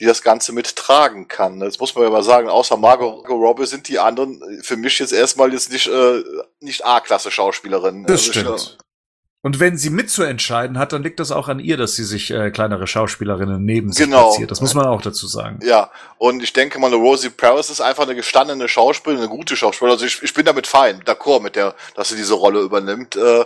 die 0.00 0.06
das 0.06 0.22
Ganze 0.22 0.52
mittragen 0.52 1.28
kann. 1.28 1.60
Das 1.60 1.78
muss 1.78 1.94
man 1.94 2.04
ja 2.04 2.10
mal 2.10 2.22
sagen, 2.22 2.48
außer 2.48 2.76
Margot 2.76 3.28
Robbie 3.28 3.66
sind 3.66 3.88
die 3.88 3.98
anderen 3.98 4.40
für 4.62 4.76
mich 4.76 4.98
jetzt 4.98 5.12
erstmal 5.12 5.52
jetzt 5.52 5.70
nicht, 5.72 5.86
äh, 5.86 6.22
nicht 6.60 6.84
A-Klasse 6.84 7.30
Schauspielerinnen. 7.30 8.04
Das 8.04 8.28
also 8.28 8.32
stimmt. 8.32 8.78
Und 9.44 9.58
wenn 9.58 9.76
sie 9.76 9.90
mitzuentscheiden 9.90 10.78
hat, 10.78 10.92
dann 10.92 11.02
liegt 11.02 11.18
das 11.18 11.32
auch 11.32 11.48
an 11.48 11.58
ihr, 11.58 11.76
dass 11.76 11.96
sie 11.96 12.04
sich 12.04 12.30
äh, 12.30 12.52
kleinere 12.52 12.86
Schauspielerinnen 12.86 13.64
neben 13.64 13.90
sich 13.92 14.04
genau. 14.04 14.28
platziert. 14.28 14.52
Das 14.52 14.60
muss 14.60 14.74
man 14.74 14.86
auch 14.86 15.02
dazu 15.02 15.26
sagen. 15.26 15.58
Ja, 15.64 15.90
und 16.18 16.44
ich 16.44 16.52
denke 16.52 16.78
mal, 16.78 16.94
Rosie 16.94 17.28
Paris 17.30 17.68
ist 17.68 17.80
einfach 17.80 18.04
eine 18.04 18.14
gestandene 18.14 18.68
Schauspielerin, 18.68 19.24
eine 19.24 19.36
gute 19.36 19.56
Schauspielerin. 19.56 19.94
Also 19.94 20.06
ich, 20.06 20.22
ich 20.22 20.32
bin 20.32 20.44
damit 20.44 20.68
fein, 20.68 21.02
d'accord 21.02 21.42
mit 21.42 21.56
der, 21.56 21.74
dass 21.96 22.10
sie 22.10 22.16
diese 22.16 22.34
Rolle 22.34 22.60
übernimmt. 22.60 23.16
Äh, 23.16 23.44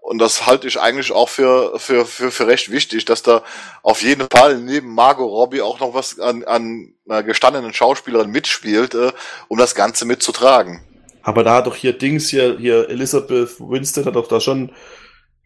und 0.00 0.18
das 0.18 0.46
halte 0.46 0.68
ich 0.68 0.80
eigentlich 0.80 1.12
auch 1.12 1.28
für, 1.28 1.78
für, 1.78 2.06
für, 2.06 2.30
für 2.30 2.46
recht 2.46 2.70
wichtig, 2.70 3.04
dass 3.04 3.22
da 3.22 3.42
auf 3.82 4.02
jeden 4.02 4.28
Fall 4.30 4.58
neben 4.58 4.94
Margot 4.94 5.28
Robbie 5.28 5.60
auch 5.60 5.80
noch 5.80 5.92
was 5.92 6.18
an, 6.18 6.44
an 6.44 6.94
einer 7.06 7.22
gestandenen 7.22 7.74
Schauspielerin 7.74 8.30
mitspielt, 8.30 8.94
äh, 8.94 9.12
um 9.48 9.58
das 9.58 9.74
Ganze 9.74 10.06
mitzutragen. 10.06 10.80
Aber 11.22 11.42
da 11.44 11.56
hat 11.56 11.66
doch 11.66 11.74
hier 11.74 11.92
Dings 11.92 12.28
hier, 12.28 12.56
hier 12.56 12.88
Elizabeth 12.88 13.58
Winston 13.58 14.04
hat 14.06 14.14
doch 14.14 14.28
da 14.28 14.40
schon 14.40 14.70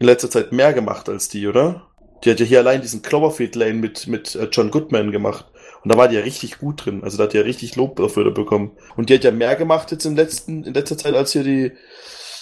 in 0.01 0.07
letzter 0.07 0.29
Zeit 0.31 0.51
mehr 0.51 0.73
gemacht 0.73 1.07
als 1.09 1.29
die, 1.29 1.47
oder? 1.47 1.87
Die 2.23 2.31
hat 2.31 2.39
ja 2.39 2.45
hier 2.45 2.59
allein 2.59 2.81
diesen 2.81 3.01
Cloverfield 3.01 3.55
Lane 3.55 3.75
mit, 3.75 4.07
mit 4.07 4.35
äh, 4.35 4.47
John 4.51 4.71
Goodman 4.71 5.11
gemacht. 5.11 5.45
Und 5.83 5.91
da 5.91 5.97
war 5.97 6.07
die 6.07 6.15
ja 6.15 6.21
richtig 6.21 6.59
gut 6.59 6.85
drin. 6.85 7.03
Also 7.03 7.17
da 7.17 7.23
hat 7.23 7.33
die 7.33 7.37
ja 7.37 7.43
richtig 7.43 7.75
Lob 7.75 7.95
dafür 7.95 8.31
bekommen. 8.31 8.71
Und 8.95 9.09
die 9.09 9.15
hat 9.15 9.23
ja 9.23 9.31
mehr 9.31 9.55
gemacht 9.55 9.91
jetzt 9.91 10.05
im 10.05 10.15
letzten, 10.15 10.63
in 10.63 10.73
letzter 10.73 10.97
Zeit 10.97 11.15
als 11.15 11.33
hier 11.33 11.43
die, 11.43 11.71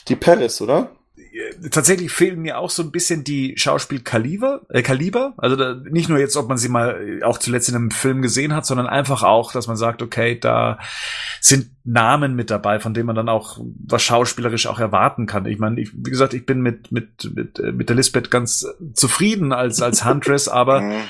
die 0.07 0.15
Paris, 0.15 0.61
oder? 0.61 0.91
Tatsächlich 1.71 2.11
fehlen 2.11 2.41
mir 2.41 2.57
auch 2.57 2.69
so 2.69 2.83
ein 2.83 2.91
bisschen 2.91 3.23
die 3.23 3.53
Schauspielkaliber, 3.57 4.61
äh, 4.69 4.81
Kaliber. 4.81 5.33
Also 5.37 5.55
da, 5.55 5.75
nicht 5.75 6.09
nur 6.09 6.19
jetzt, 6.19 6.35
ob 6.37 6.47
man 6.47 6.57
sie 6.57 6.69
mal 6.69 7.21
auch 7.23 7.37
zuletzt 7.37 7.69
in 7.69 7.75
einem 7.75 7.91
Film 7.91 8.21
gesehen 8.21 8.53
hat, 8.55 8.65
sondern 8.65 8.87
einfach 8.87 9.23
auch, 9.23 9.51
dass 9.51 9.67
man 9.67 9.77
sagt, 9.77 10.01
okay, 10.01 10.39
da 10.39 10.79
sind 11.41 11.71
Namen 11.83 12.35
mit 12.35 12.49
dabei, 12.49 12.79
von 12.79 12.93
denen 12.93 13.07
man 13.07 13.15
dann 13.15 13.29
auch 13.29 13.59
was 13.85 14.03
schauspielerisch 14.03 14.67
auch 14.67 14.79
erwarten 14.79 15.25
kann. 15.25 15.45
Ich 15.45 15.59
meine, 15.59 15.79
ich, 15.79 15.91
wie 15.93 16.09
gesagt, 16.09 16.33
ich 16.33 16.45
bin 16.45 16.61
mit 16.61 16.91
mit 16.91 17.31
mit 17.35 17.59
äh, 17.59 17.71
mit 17.71 17.89
der 17.89 17.95
Lisbeth 17.95 18.31
ganz 18.31 18.65
zufrieden 18.93 19.53
als 19.53 19.81
als 19.81 20.05
Huntress, 20.05 20.47
aber 20.49 20.81
mhm. 20.81 21.01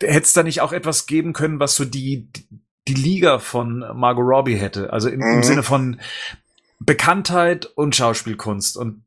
hätte 0.00 0.22
es 0.22 0.32
da 0.32 0.42
nicht 0.42 0.60
auch 0.60 0.72
etwas 0.72 1.06
geben 1.06 1.32
können, 1.32 1.60
was 1.60 1.76
so 1.76 1.84
die 1.84 2.28
die 2.88 2.94
Liga 2.94 3.38
von 3.38 3.84
Margot 3.94 4.24
Robbie 4.24 4.56
hätte. 4.56 4.92
Also 4.92 5.08
im, 5.08 5.20
im 5.20 5.36
mhm. 5.36 5.42
Sinne 5.42 5.62
von 5.62 6.00
Bekanntheit 6.78 7.66
und 7.66 7.96
Schauspielkunst. 7.96 8.76
Und 8.76 9.02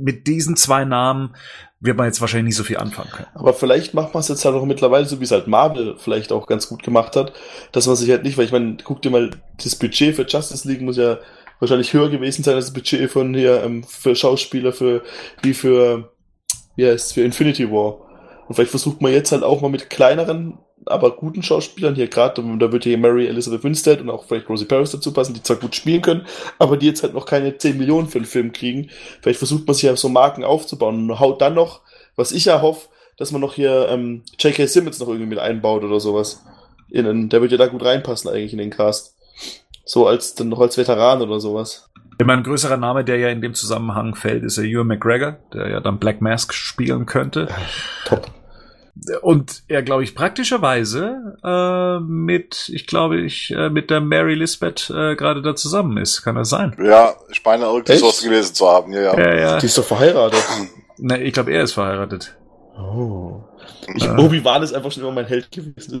mit 0.00 0.26
diesen 0.26 0.56
zwei 0.56 0.84
Namen 0.84 1.34
wird 1.80 1.96
man 1.96 2.06
jetzt 2.06 2.20
wahrscheinlich 2.20 2.48
nicht 2.48 2.56
so 2.56 2.64
viel 2.64 2.76
anfangen 2.76 3.10
können. 3.10 3.28
Aber 3.34 3.54
vielleicht 3.54 3.94
macht 3.94 4.12
man 4.12 4.20
es 4.20 4.28
jetzt 4.28 4.44
halt 4.44 4.54
auch 4.54 4.66
mittlerweile, 4.66 5.06
so 5.06 5.18
wie 5.18 5.24
es 5.24 5.30
halt 5.30 5.46
Marvel 5.46 5.96
vielleicht 5.98 6.30
auch 6.30 6.46
ganz 6.46 6.68
gut 6.68 6.82
gemacht 6.82 7.16
hat, 7.16 7.32
dass 7.72 7.86
man 7.86 7.96
sich 7.96 8.10
halt 8.10 8.22
nicht, 8.22 8.36
weil 8.36 8.44
ich 8.44 8.52
meine, 8.52 8.76
guck 8.84 9.00
dir 9.00 9.10
mal, 9.10 9.30
das 9.62 9.76
Budget 9.76 10.14
für 10.14 10.26
Justice 10.26 10.68
League 10.68 10.82
muss 10.82 10.98
ja 10.98 11.18
wahrscheinlich 11.58 11.92
höher 11.92 12.10
gewesen 12.10 12.42
sein 12.42 12.54
als 12.54 12.66
das 12.66 12.74
Budget 12.74 13.10
von 13.10 13.34
hier 13.34 13.62
ähm, 13.62 13.84
für 13.84 14.14
Schauspieler 14.14 14.72
für 14.72 15.02
wie 15.42 15.54
für 15.54 16.12
wie 16.76 16.86
heißt 16.86 17.14
für 17.14 17.22
Infinity 17.22 17.70
War. 17.70 17.98
Und 18.46 18.54
vielleicht 18.54 18.70
versucht 18.70 19.00
man 19.00 19.12
jetzt 19.12 19.32
halt 19.32 19.42
auch 19.42 19.60
mal 19.60 19.70
mit 19.70 19.90
kleineren 19.90 20.58
aber 20.86 21.16
guten 21.16 21.42
Schauspielern 21.42 21.94
hier 21.94 22.08
gerade, 22.08 22.42
da 22.42 22.72
würde 22.72 22.88
hier 22.88 22.98
Mary 22.98 23.26
Elizabeth 23.26 23.64
Winstead 23.64 24.00
und 24.00 24.10
auch 24.10 24.24
vielleicht 24.24 24.48
Rosie 24.48 24.64
Paris 24.64 24.90
dazu 24.90 25.12
passen, 25.12 25.34
die 25.34 25.42
zwar 25.42 25.56
gut 25.56 25.74
spielen 25.74 26.02
können, 26.02 26.26
aber 26.58 26.76
die 26.76 26.86
jetzt 26.86 27.02
halt 27.02 27.14
noch 27.14 27.26
keine 27.26 27.56
10 27.56 27.76
Millionen 27.76 28.08
für 28.08 28.18
den 28.18 28.26
Film 28.26 28.52
kriegen. 28.52 28.88
Vielleicht 29.20 29.38
versucht 29.38 29.66
man 29.66 29.74
sich 29.74 29.84
ja 29.84 29.96
so 29.96 30.08
Marken 30.08 30.44
aufzubauen 30.44 31.10
und 31.10 31.20
haut 31.20 31.40
dann 31.40 31.54
noch, 31.54 31.80
was 32.16 32.32
ich 32.32 32.46
ja 32.46 32.62
hoffe, 32.62 32.88
dass 33.16 33.32
man 33.32 33.40
noch 33.40 33.54
hier 33.54 33.88
ähm, 33.90 34.22
J.K. 34.38 34.66
Simmons 34.66 34.98
noch 34.98 35.08
irgendwie 35.08 35.26
mit 35.26 35.38
einbaut 35.38 35.84
oder 35.84 36.00
sowas. 36.00 36.42
Innen. 36.88 37.28
Der 37.28 37.40
würde 37.40 37.54
ja 37.54 37.58
da 37.58 37.68
gut 37.68 37.84
reinpassen 37.84 38.30
eigentlich 38.30 38.52
in 38.52 38.58
den 38.58 38.70
Cast. 38.70 39.14
So 39.84 40.06
als 40.06 40.34
dann 40.34 40.48
noch 40.48 40.60
als 40.60 40.76
Veteran 40.76 41.22
oder 41.22 41.38
sowas. 41.38 41.88
Immer 42.18 42.32
ein 42.32 42.42
größerer 42.42 42.76
Name, 42.76 43.04
der 43.04 43.18
ja 43.18 43.28
in 43.28 43.40
dem 43.40 43.54
Zusammenhang 43.54 44.14
fällt, 44.14 44.42
ist 44.42 44.56
ja 44.56 44.64
Ewan 44.64 44.88
McGregor, 44.88 45.36
der 45.54 45.68
ja 45.68 45.80
dann 45.80 45.98
Black 45.98 46.20
Mask 46.20 46.52
spielen 46.52 47.06
könnte. 47.06 47.48
Top 48.04 48.30
und 49.22 49.62
er, 49.68 49.82
glaube 49.82 50.04
ich, 50.04 50.14
praktischerweise 50.14 51.36
äh, 51.42 52.00
mit, 52.00 52.70
ich 52.72 52.86
glaube, 52.86 53.20
ich 53.20 53.50
äh, 53.50 53.70
mit 53.70 53.90
der 53.90 54.00
Mary 54.00 54.34
Lisbeth 54.34 54.90
äh, 54.90 55.16
gerade 55.16 55.42
da 55.42 55.54
zusammen 55.54 55.96
ist. 55.96 56.22
Kann 56.22 56.36
das 56.36 56.50
sein? 56.50 56.76
Ja, 56.82 57.14
ich 57.30 57.44
meine, 57.44 57.64
irgendwie 57.64 57.96
sowas 57.96 58.22
gelesen 58.22 58.54
zu 58.54 58.68
haben. 58.68 58.92
Ja, 58.92 59.00
ja. 59.00 59.18
ja, 59.18 59.34
ja. 59.34 59.58
Die 59.58 59.66
ist 59.66 59.78
doch 59.78 59.84
verheiratet. 59.84 60.42
ne, 60.98 61.22
ich 61.22 61.32
glaube, 61.32 61.52
er 61.52 61.62
ist 61.62 61.72
verheiratet. 61.72 62.36
Oh. 62.76 63.42
Ich, 63.94 64.04
äh. 64.04 64.16
Obi-Wan 64.16 64.62
ist 64.62 64.72
einfach 64.72 64.92
schon 64.92 65.02
immer 65.02 65.12
mein 65.12 65.26
Held 65.26 65.50
gewesen. 65.50 66.00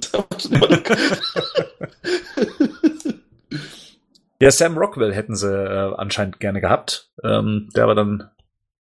ja, 4.40 4.50
Sam 4.50 4.78
Rockwell 4.78 5.14
hätten 5.14 5.36
sie 5.36 5.52
äh, 5.52 5.94
anscheinend 5.96 6.40
gerne 6.40 6.60
gehabt. 6.60 7.10
Ähm, 7.24 7.68
der 7.74 7.84
aber 7.84 7.94
dann 7.94 8.30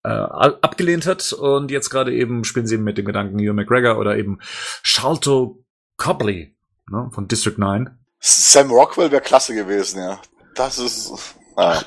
äh, 0.03 0.09
abgelehnt 0.09 1.07
hat 1.07 1.32
und 1.32 1.70
jetzt 1.70 1.90
gerade 1.90 2.14
eben 2.14 2.44
spielen 2.44 2.66
sie 2.66 2.78
mit 2.78 2.98
dem 2.98 3.05
Gedanken 3.05 3.38
Hugh 3.38 3.53
McGregor 3.53 3.98
oder 3.98 4.16
eben 4.16 4.38
Charlton 4.82 5.64
Copley 5.96 6.55
ne, 6.90 7.11
von 7.12 7.28
District 7.28 7.59
9. 7.59 7.90
Sam 8.20 8.70
Rockwell 8.70 9.11
wäre 9.11 9.22
klasse 9.22 9.55
gewesen, 9.55 9.98
ja. 10.01 10.20
Das 10.55 10.78
ist. 10.78 11.12
Ah. 11.57 11.80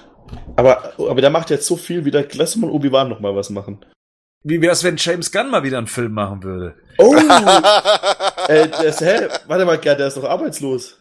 Aber, 0.55 0.93
aber 0.97 1.21
der 1.21 1.29
macht 1.29 1.49
jetzt 1.49 1.67
so 1.67 1.75
viel 1.75 2.05
wieder. 2.05 2.25
Lass 2.33 2.55
mal 2.55 2.71
Obi-Wan 2.71 3.09
noch 3.09 3.19
mal 3.19 3.35
was 3.35 3.49
machen. 3.49 3.85
Wie 4.43 4.61
wär's, 4.61 4.83
wenn 4.83 4.97
James 4.97 5.31
Gunn 5.31 5.51
mal 5.51 5.63
wieder 5.63 5.77
einen 5.77 5.87
Film 5.87 6.13
machen 6.13 6.43
würde? 6.43 6.75
Oh! 6.97 7.15
äh, 8.47 8.67
das, 8.67 8.99
hä? 8.99 9.27
Warte 9.47 9.65
mal, 9.65 9.77
der 9.77 10.07
ist 10.07 10.17
doch 10.17 10.25
arbeitslos. 10.25 10.97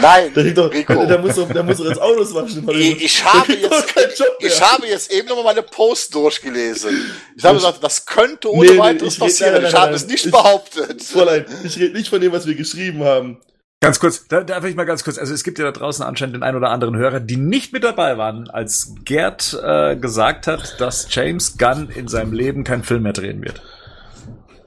Nein, 0.00 0.32
Der, 0.34 0.42
kriegt 0.42 0.58
doch, 0.58 0.72
Rico. 0.72 0.94
der, 0.94 1.06
der 1.06 1.18
muss 1.18 1.34
doch, 1.36 1.48
der 1.48 1.62
muss 1.62 1.76
doch 1.78 1.84
jetzt 1.86 2.00
Autos 2.00 2.34
waschen. 2.34 2.68
Ich, 2.70 3.02
ich, 3.04 3.24
habe 3.24 3.52
jetzt, 3.52 3.94
ich 4.40 4.60
habe 4.60 4.86
jetzt 4.86 5.12
eben 5.12 5.28
nochmal 5.28 5.44
meine 5.54 5.62
Post 5.62 6.14
durchgelesen. 6.14 7.12
Ich 7.36 7.44
habe 7.44 7.56
gesagt, 7.56 7.82
das 7.82 8.04
könnte 8.06 8.50
ohne 8.50 8.66
Nee, 8.68 8.72
nee, 8.74 8.78
weiteres 8.78 9.14
ich 9.14 9.20
red- 9.20 9.28
passieren. 9.28 9.52
nein, 9.54 9.62
nein, 9.62 9.70
ich 9.70 9.76
habe 9.76 9.86
nein, 9.86 9.94
es 9.94 10.06
nicht 10.06 10.24
Ich- 10.26 10.30
behauptet. 10.32 11.02
Fräulein, 11.02 11.44
ich 11.62 11.78
rede 11.78 11.96
nicht 11.96 12.08
von 12.08 12.20
dem, 12.20 12.32
was 12.32 12.46
wir 12.46 12.54
geschrieben 12.54 13.04
haben. 13.04 13.40
Ganz 13.80 14.00
kurz, 14.00 14.26
da 14.28 14.40
darf 14.42 14.64
ich 14.64 14.74
mal 14.76 14.84
ganz 14.84 15.04
kurz, 15.04 15.18
also 15.18 15.34
es 15.34 15.44
gibt 15.44 15.58
ja 15.58 15.66
da 15.66 15.72
draußen 15.72 16.02
anscheinend 16.06 16.36
den 16.36 16.42
einen 16.42 16.56
oder 16.56 16.70
anderen 16.70 16.96
Hörer, 16.96 17.20
die 17.20 17.36
nicht 17.36 17.72
mit 17.74 17.84
dabei 17.84 18.16
waren, 18.16 18.48
als 18.48 18.94
Gerd 19.04 19.58
äh, 19.62 19.96
gesagt 19.96 20.46
hat, 20.46 20.80
dass 20.80 21.08
James 21.10 21.58
Gunn 21.58 21.90
in 21.94 22.08
seinem 22.08 22.32
Leben 22.32 22.64
keinen 22.64 22.82
Film 22.82 23.02
mehr 23.02 23.12
drehen 23.12 23.42
wird. 23.42 23.60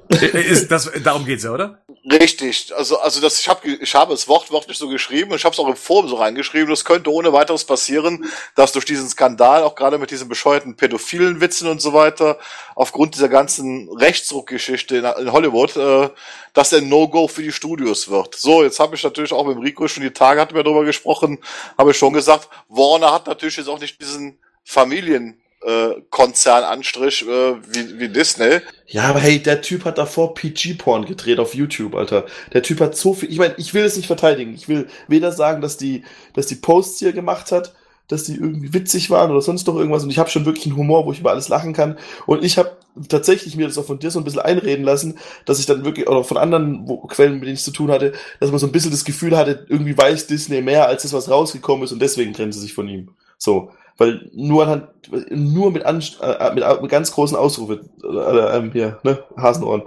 Äh, 0.10 0.40
Ist 0.42 0.72
das, 0.72 0.92
darum 1.04 1.26
geht's 1.26 1.44
ja, 1.44 1.52
oder? 1.52 1.80
Richtig, 2.10 2.74
also 2.74 3.00
also 3.00 3.20
das 3.20 3.38
ich 3.42 3.50
habe 3.50 3.68
ich 3.68 3.94
habe 3.94 4.14
es 4.14 4.30
wortwörtlich 4.30 4.78
so 4.78 4.88
geschrieben 4.88 5.32
und 5.32 5.38
ich 5.38 5.44
habe 5.44 5.52
es 5.52 5.60
auch 5.60 5.68
im 5.68 5.76
Forum 5.76 6.08
so 6.08 6.16
reingeschrieben. 6.16 6.70
Das 6.70 6.86
könnte 6.86 7.12
ohne 7.12 7.34
weiteres 7.34 7.66
passieren, 7.66 8.24
dass 8.56 8.72
durch 8.72 8.86
diesen 8.86 9.10
Skandal 9.10 9.64
auch 9.64 9.76
gerade 9.76 9.98
mit 9.98 10.10
diesen 10.10 10.30
bescheuerten 10.30 10.78
pädophilen 10.78 11.42
Witzen 11.42 11.68
und 11.68 11.82
so 11.82 11.92
weiter 11.92 12.40
aufgrund 12.76 13.16
dieser 13.16 13.28
ganzen 13.28 13.90
Rechtsruckgeschichte 13.90 14.96
in, 14.96 15.06
in 15.06 15.34
Hollywood, 15.34 15.76
äh, 15.76 16.10
dass 16.54 16.70
der 16.70 16.82
No-Go 16.82 17.28
für 17.28 17.44
die 17.44 17.52
Studios 17.52 18.08
wird. 18.08 18.36
So, 18.36 18.64
jetzt 18.64 18.80
habe 18.80 18.96
ich 18.96 19.04
natürlich 19.04 19.34
auch 19.34 19.46
mit 19.46 19.58
dem 19.58 19.64
Rico 19.64 19.86
schon 19.90 20.04
die 20.04 20.12
Tage 20.12 20.40
hatten 20.40 20.56
wir 20.56 20.64
darüber 20.64 20.86
gesprochen, 20.86 21.40
habe 21.78 21.92
ich 21.92 21.98
schon 21.98 22.14
gesagt, 22.14 22.48
Warner 22.70 23.12
hat 23.12 23.28
natürlich 23.28 23.58
jetzt 23.58 23.68
auch 23.68 23.82
nicht 23.82 24.00
diesen 24.00 24.40
Familien 24.64 25.42
äh, 25.68 26.02
Konzernanstrich 26.10 27.24
äh, 27.24 27.56
wie, 27.72 28.00
wie 28.00 28.10
Disney. 28.10 28.62
Ja, 28.88 29.04
aber 29.04 29.20
hey, 29.20 29.40
der 29.40 29.62
Typ 29.62 29.84
hat 29.84 29.98
davor 29.98 30.34
PG-Porn 30.34 31.06
gedreht 31.06 31.40
auf 31.40 31.54
YouTube, 31.54 31.94
Alter. 31.94 32.26
Der 32.54 32.64
Typ 32.64 32.80
hat 32.80 32.96
so 32.96 33.14
viel. 33.14 33.30
Ich 33.30 33.38
meine, 33.38 33.54
ich 33.58 33.74
will 33.74 33.84
es 33.84 33.98
nicht 33.98 34.08
verteidigen. 34.08 34.54
Ich 34.54 34.70
will 34.70 34.88
weder 35.10 35.34
sagen, 35.34 35.62
dass 35.62 35.76
die, 35.76 36.04
dass 36.34 36.48
die 36.48 36.56
Posts, 36.56 37.00
die 37.00 37.06
er 37.08 37.12
gemacht 37.12 37.52
hat, 37.52 37.74
dass 38.08 38.24
die 38.24 38.36
irgendwie 38.36 38.74
witzig 38.74 39.10
waren 39.10 39.30
oder 39.30 39.42
sonst 39.42 39.68
noch 39.68 39.76
irgendwas. 39.76 40.04
Und 40.04 40.10
ich 40.10 40.20
habe 40.20 40.30
schon 40.30 40.46
wirklich 40.46 40.66
einen 40.68 40.78
Humor, 40.78 41.06
wo 41.06 41.12
ich 41.12 41.20
über 41.20 41.32
alles 41.32 41.50
lachen 41.50 41.74
kann. 41.74 41.98
Und 42.26 42.46
ich 42.46 42.58
habe 42.58 42.78
tatsächlich 43.10 43.58
mir 43.58 43.68
das 43.68 43.78
auch 43.78 43.86
von 43.86 44.00
dir 44.00 44.10
so 44.10 44.20
ein 44.20 44.24
bisschen 44.24 44.40
einreden 44.40 44.86
lassen, 44.86 45.20
dass 45.44 45.60
ich 45.60 45.66
dann 45.66 45.84
wirklich, 45.84 46.08
oder 46.08 46.24
von 46.24 46.38
anderen 46.38 46.88
wo, 46.88 47.00
Quellen, 47.08 47.34
mit 47.34 47.44
denen 47.44 47.56
ich 47.56 47.64
zu 47.64 47.72
tun 47.72 47.92
hatte, 47.92 48.14
dass 48.40 48.52
man 48.52 48.60
so 48.60 48.68
ein 48.68 48.72
bisschen 48.72 48.92
das 48.92 49.04
Gefühl 49.04 49.36
hatte, 49.36 49.66
irgendwie 49.68 49.98
weiß 49.98 50.28
Disney 50.28 50.62
mehr 50.62 50.88
als 50.88 51.04
das, 51.04 51.12
was 51.12 51.30
rausgekommen 51.30 51.84
ist 51.84 51.92
und 51.92 52.02
deswegen 52.02 52.32
trennen 52.32 52.54
sie 52.54 52.62
sich 52.62 52.74
von 52.74 52.88
ihm. 52.88 53.10
So. 53.38 53.72
Weil 53.98 54.30
nur 54.34 54.64
anhand, 54.64 54.90
nur 55.32 55.72
mit, 55.72 55.86
an, 55.86 56.04
äh, 56.22 56.54
mit, 56.54 56.82
mit 56.82 56.92
ganz 56.92 57.12
großen 57.12 57.36
Ausrufe, 57.36 57.90
äh, 58.04 58.58
ähm, 58.58 58.72
hier, 58.72 59.00
ne, 59.04 59.24
Hasenohren. 59.36 59.84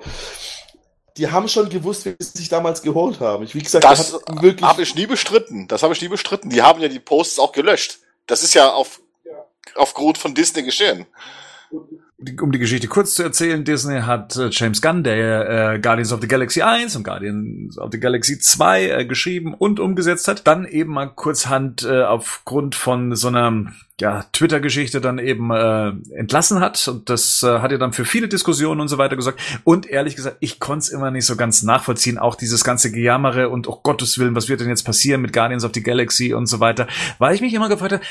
Die 1.16 1.30
haben 1.30 1.48
schon 1.48 1.68
gewusst, 1.68 2.06
wie 2.06 2.16
sie 2.18 2.38
sich 2.38 2.48
damals 2.48 2.82
geholt 2.82 3.20
haben. 3.20 3.44
Ich, 3.44 3.54
wie 3.54 3.62
gesagt, 3.62 3.84
Das 3.84 4.12
habe 4.62 4.82
ich 4.82 4.94
nie 4.94 5.06
bestritten. 5.06 5.68
Das 5.68 5.82
habe 5.82 5.92
ich 5.92 6.00
nie 6.00 6.08
bestritten. 6.08 6.50
Die 6.50 6.62
haben 6.62 6.80
ja 6.80 6.88
die 6.88 7.00
Posts 7.00 7.38
auch 7.40 7.52
gelöscht. 7.52 7.98
Das 8.26 8.42
ist 8.42 8.54
ja 8.54 8.72
auf 8.72 9.00
aufgrund 9.74 10.18
von 10.18 10.34
Disney 10.34 10.62
geschehen. 10.62 11.06
Die- 11.70 12.00
Um 12.42 12.52
die 12.52 12.58
Geschichte 12.58 12.86
kurz 12.86 13.14
zu 13.14 13.22
erzählen, 13.22 13.64
Disney 13.64 14.02
hat 14.02 14.36
äh, 14.36 14.50
James 14.50 14.82
Gunn, 14.82 15.02
der 15.02 15.74
äh, 15.74 15.78
Guardians 15.78 16.12
of 16.12 16.20
the 16.20 16.28
Galaxy 16.28 16.60
1 16.60 16.94
und 16.96 17.02
Guardians 17.02 17.78
of 17.78 17.88
the 17.92 17.98
Galaxy 17.98 18.38
2 18.38 18.90
äh, 18.90 19.04
geschrieben 19.06 19.54
und 19.54 19.80
umgesetzt 19.80 20.28
hat, 20.28 20.46
dann 20.46 20.66
eben 20.66 20.92
mal 20.92 21.06
kurzhand 21.06 21.82
äh, 21.82 22.02
aufgrund 22.02 22.74
von 22.74 23.16
so 23.16 23.28
einer 23.28 23.72
ja, 23.98 24.26
Twitter-Geschichte 24.34 25.00
dann 25.00 25.18
eben 25.18 25.50
äh, 25.50 25.92
entlassen 26.14 26.60
hat. 26.60 26.86
Und 26.88 27.08
das 27.08 27.42
äh, 27.42 27.60
hat 27.60 27.72
ja 27.72 27.78
dann 27.78 27.94
für 27.94 28.04
viele 28.04 28.28
Diskussionen 28.28 28.82
und 28.82 28.88
so 28.88 28.98
weiter 28.98 29.16
gesorgt. 29.16 29.40
Und 29.64 29.86
ehrlich 29.86 30.14
gesagt, 30.14 30.36
ich 30.40 30.60
konnte 30.60 30.80
es 30.80 30.88
immer 30.90 31.10
nicht 31.10 31.24
so 31.24 31.36
ganz 31.36 31.62
nachvollziehen. 31.62 32.18
Auch 32.18 32.34
dieses 32.34 32.64
ganze 32.64 32.92
Gejammere 32.92 33.48
und 33.48 33.66
oh 33.66 33.80
Gottes 33.82 34.18
Willen, 34.18 34.34
was 34.34 34.50
wird 34.50 34.60
denn 34.60 34.68
jetzt 34.68 34.84
passieren 34.84 35.22
mit 35.22 35.32
Guardians 35.32 35.64
of 35.64 35.72
the 35.72 35.82
Galaxy 35.82 36.34
und 36.34 36.46
so 36.46 36.60
weiter. 36.60 36.86
Weil 37.18 37.34
ich 37.34 37.40
mich 37.40 37.54
immer 37.54 37.70
gefragt 37.70 37.94
habe, 37.94 38.04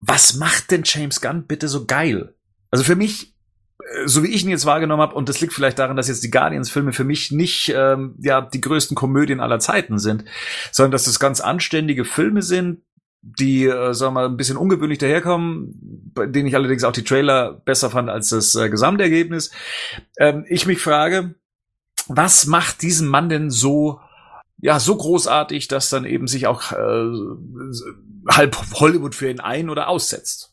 was 0.00 0.34
macht 0.34 0.72
denn 0.72 0.82
James 0.84 1.20
Gunn 1.20 1.46
bitte 1.46 1.68
so 1.68 1.84
geil? 1.84 2.34
Also 2.70 2.84
für 2.84 2.96
mich, 2.96 3.34
äh, 3.78 4.06
so 4.06 4.22
wie 4.22 4.28
ich 4.28 4.44
ihn 4.44 4.50
jetzt 4.50 4.66
wahrgenommen 4.66 5.02
habe, 5.02 5.14
und 5.14 5.28
das 5.28 5.40
liegt 5.40 5.52
vielleicht 5.52 5.78
daran, 5.78 5.96
dass 5.96 6.08
jetzt 6.08 6.24
die 6.24 6.30
Guardians-Filme 6.30 6.92
für 6.92 7.04
mich 7.04 7.30
nicht 7.30 7.72
ähm, 7.74 8.16
ja 8.20 8.40
die 8.40 8.60
größten 8.60 8.94
Komödien 8.94 9.40
aller 9.40 9.58
Zeiten 9.58 9.98
sind, 9.98 10.24
sondern 10.72 10.92
dass 10.92 11.04
das 11.04 11.20
ganz 11.20 11.40
anständige 11.40 12.04
Filme 12.04 12.42
sind, 12.42 12.82
die, 13.22 13.66
äh, 13.66 13.92
sagen 13.92 14.14
wir 14.14 14.20
mal, 14.22 14.26
ein 14.26 14.36
bisschen 14.36 14.56
ungewöhnlich 14.56 14.98
daherkommen, 14.98 16.12
bei 16.14 16.26
denen 16.26 16.48
ich 16.48 16.54
allerdings 16.54 16.84
auch 16.84 16.92
die 16.92 17.04
Trailer 17.04 17.52
besser 17.52 17.90
fand 17.90 18.08
als 18.08 18.30
das 18.30 18.54
äh, 18.54 18.70
Gesamtergebnis. 18.70 19.50
Ähm, 20.18 20.44
ich 20.48 20.66
mich 20.66 20.80
frage, 20.80 21.34
was 22.08 22.46
macht 22.46 22.82
diesen 22.82 23.08
Mann 23.08 23.28
denn 23.28 23.50
so 23.50 24.00
ja, 24.62 24.78
so 24.78 24.96
großartig, 24.96 25.68
dass 25.68 25.88
dann 25.88 26.04
eben 26.04 26.26
sich 26.26 26.46
auch 26.46 26.72
äh, 26.72 27.10
halb 28.28 28.56
Hollywood 28.74 29.14
für 29.14 29.30
ihn 29.30 29.40
ein- 29.40 29.70
oder 29.70 29.88
aussetzt. 29.88 30.49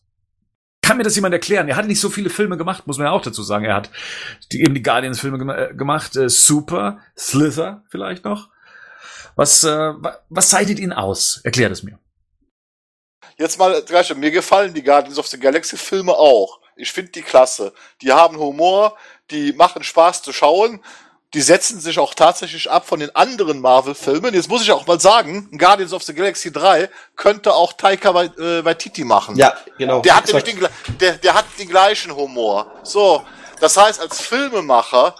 Kann 0.87 0.95
mir 0.97 1.03
das 1.03 1.15
jemand 1.15 1.33
erklären? 1.33 1.67
Er 1.67 1.75
hat 1.75 1.85
nicht 1.85 1.99
so 1.99 2.09
viele 2.09 2.29
Filme 2.29 2.55
gemacht, 2.55 2.87
muss 2.87 2.97
man 2.97 3.07
ja 3.07 3.11
auch 3.11 3.21
dazu 3.21 3.43
sagen. 3.43 3.65
Er 3.65 3.75
hat 3.75 3.89
die, 4.53 4.61
eben 4.61 4.73
die 4.73 4.81
Guardians-Filme 4.81 5.53
äh, 5.53 5.73
gemacht, 5.75 6.15
äh, 6.15 6.29
Super, 6.29 6.99
Slither 7.17 7.83
vielleicht 7.89 8.23
noch. 8.23 8.49
Was, 9.35 9.65
äh, 9.65 9.69
wa- 9.69 10.17
was 10.29 10.49
zeichnet 10.49 10.79
ihn 10.79 10.93
aus? 10.93 11.41
Erklär 11.43 11.67
das 11.67 11.83
mir. 11.83 11.99
Jetzt 13.37 13.59
mal 13.59 13.81
gleich, 13.83 14.15
mir 14.15 14.31
gefallen 14.31 14.73
die 14.73 14.81
Guardians 14.81 15.19
of 15.19 15.27
the 15.27 15.37
Galaxy 15.37 15.75
Filme 15.75 16.13
auch. 16.13 16.61
Ich 16.77 16.91
finde 16.91 17.11
die 17.11 17.21
klasse. 17.21 17.73
Die 18.01 18.11
haben 18.13 18.37
Humor, 18.37 18.95
die 19.29 19.51
machen 19.53 19.83
Spaß 19.83 20.23
zu 20.23 20.31
schauen. 20.31 20.81
Die 21.33 21.41
setzen 21.41 21.81
sich 21.81 21.99
auch 21.99 22.13
tatsächlich 22.13 22.71
ab 22.71 22.87
von 22.87 23.01
den 23.01 23.13
anderen 23.15 23.59
Marvel-Filmen. 23.59 24.33
Jetzt 24.33 24.47
muss 24.47 24.61
ich 24.61 24.71
auch 24.71 24.87
mal 24.87 24.99
sagen, 24.99 25.49
Guardians 25.57 25.91
of 25.91 26.03
the 26.03 26.13
Galaxy 26.13 26.51
3 26.51 26.89
könnte 27.17 27.53
auch 27.53 27.73
Taika 27.73 28.23
äh, 28.23 28.63
Waititi 28.63 29.03
machen. 29.03 29.35
ja, 29.35 29.57
genau. 29.77 30.01
Der 30.01 30.15
hat, 30.15 30.27
nämlich 30.27 30.45
den, 30.45 30.67
der, 30.99 31.13
der 31.13 31.33
hat 31.33 31.45
den 31.59 31.67
gleichen 31.67 32.15
Humor. 32.15 32.71
So, 32.83 33.25
das 33.59 33.75
heißt, 33.75 33.99
als 33.99 34.21
Filmemacher, 34.21 35.15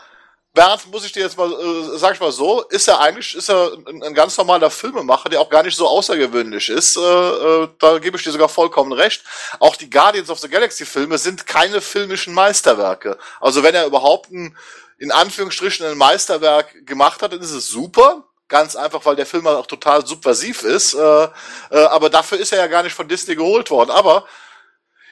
Bernd, 0.58 0.92
muss 0.92 1.06
ich 1.06 1.12
dir 1.12 1.22
jetzt 1.22 1.38
mal, 1.38 1.52
äh, 1.52 1.98
sag 1.98 2.16
ich 2.16 2.20
mal 2.20 2.32
so, 2.32 2.64
ist 2.64 2.88
er 2.88 3.00
eigentlich, 3.00 3.36
ist 3.36 3.48
er 3.48 3.74
ein, 3.88 4.02
ein 4.02 4.14
ganz 4.16 4.36
normaler 4.38 4.72
Filmemacher, 4.72 5.30
der 5.30 5.40
auch 5.40 5.50
gar 5.50 5.62
nicht 5.62 5.78
so 5.78 5.88
außergewöhnlich 5.88 6.70
ist. 6.70 6.98
Äh, 6.98 7.02
äh, 7.02 7.68
da 7.78 8.00
gebe 8.00 8.18
ich 8.18 8.24
dir 8.24 8.32
sogar 8.32 8.50
vollkommen 8.50 8.92
recht. 8.92 9.24
Auch 9.60 9.76
die 9.76 9.88
Guardians 9.88 10.32
of 10.32 10.40
the 10.40 10.50
Galaxy 10.50 10.84
Filme 10.86 11.20
sind 11.20 11.46
keine 11.46 11.80
filmischen 11.80 12.34
Meisterwerke. 12.34 13.20
Also 13.40 13.62
wenn 13.62 13.76
er 13.76 13.86
überhaupt 13.86 14.32
ein, 14.32 14.58
in 14.98 15.12
Anführungsstrichen 15.12 15.86
ein 15.86 15.98
Meisterwerk 15.98 16.86
gemacht 16.86 17.22
hat, 17.22 17.34
dann 17.34 17.42
ist 17.42 17.52
es 17.52 17.68
super. 17.68 18.24
Ganz 18.48 18.76
einfach, 18.76 19.06
weil 19.06 19.16
der 19.16 19.26
Film 19.26 19.46
halt 19.46 19.58
auch 19.58 19.68
total 19.68 20.06
subversiv 20.06 20.64
ist. 20.64 20.94
Äh, 20.94 21.28
äh, 21.70 21.84
aber 21.90 22.10
dafür 22.10 22.38
ist 22.38 22.54
er 22.54 22.60
ja 22.60 22.68
gar 22.68 22.84
nicht 22.84 22.94
von 22.94 23.08
Disney 23.08 23.36
geholt 23.36 23.70
worden. 23.70 23.92
Aber 23.92 24.26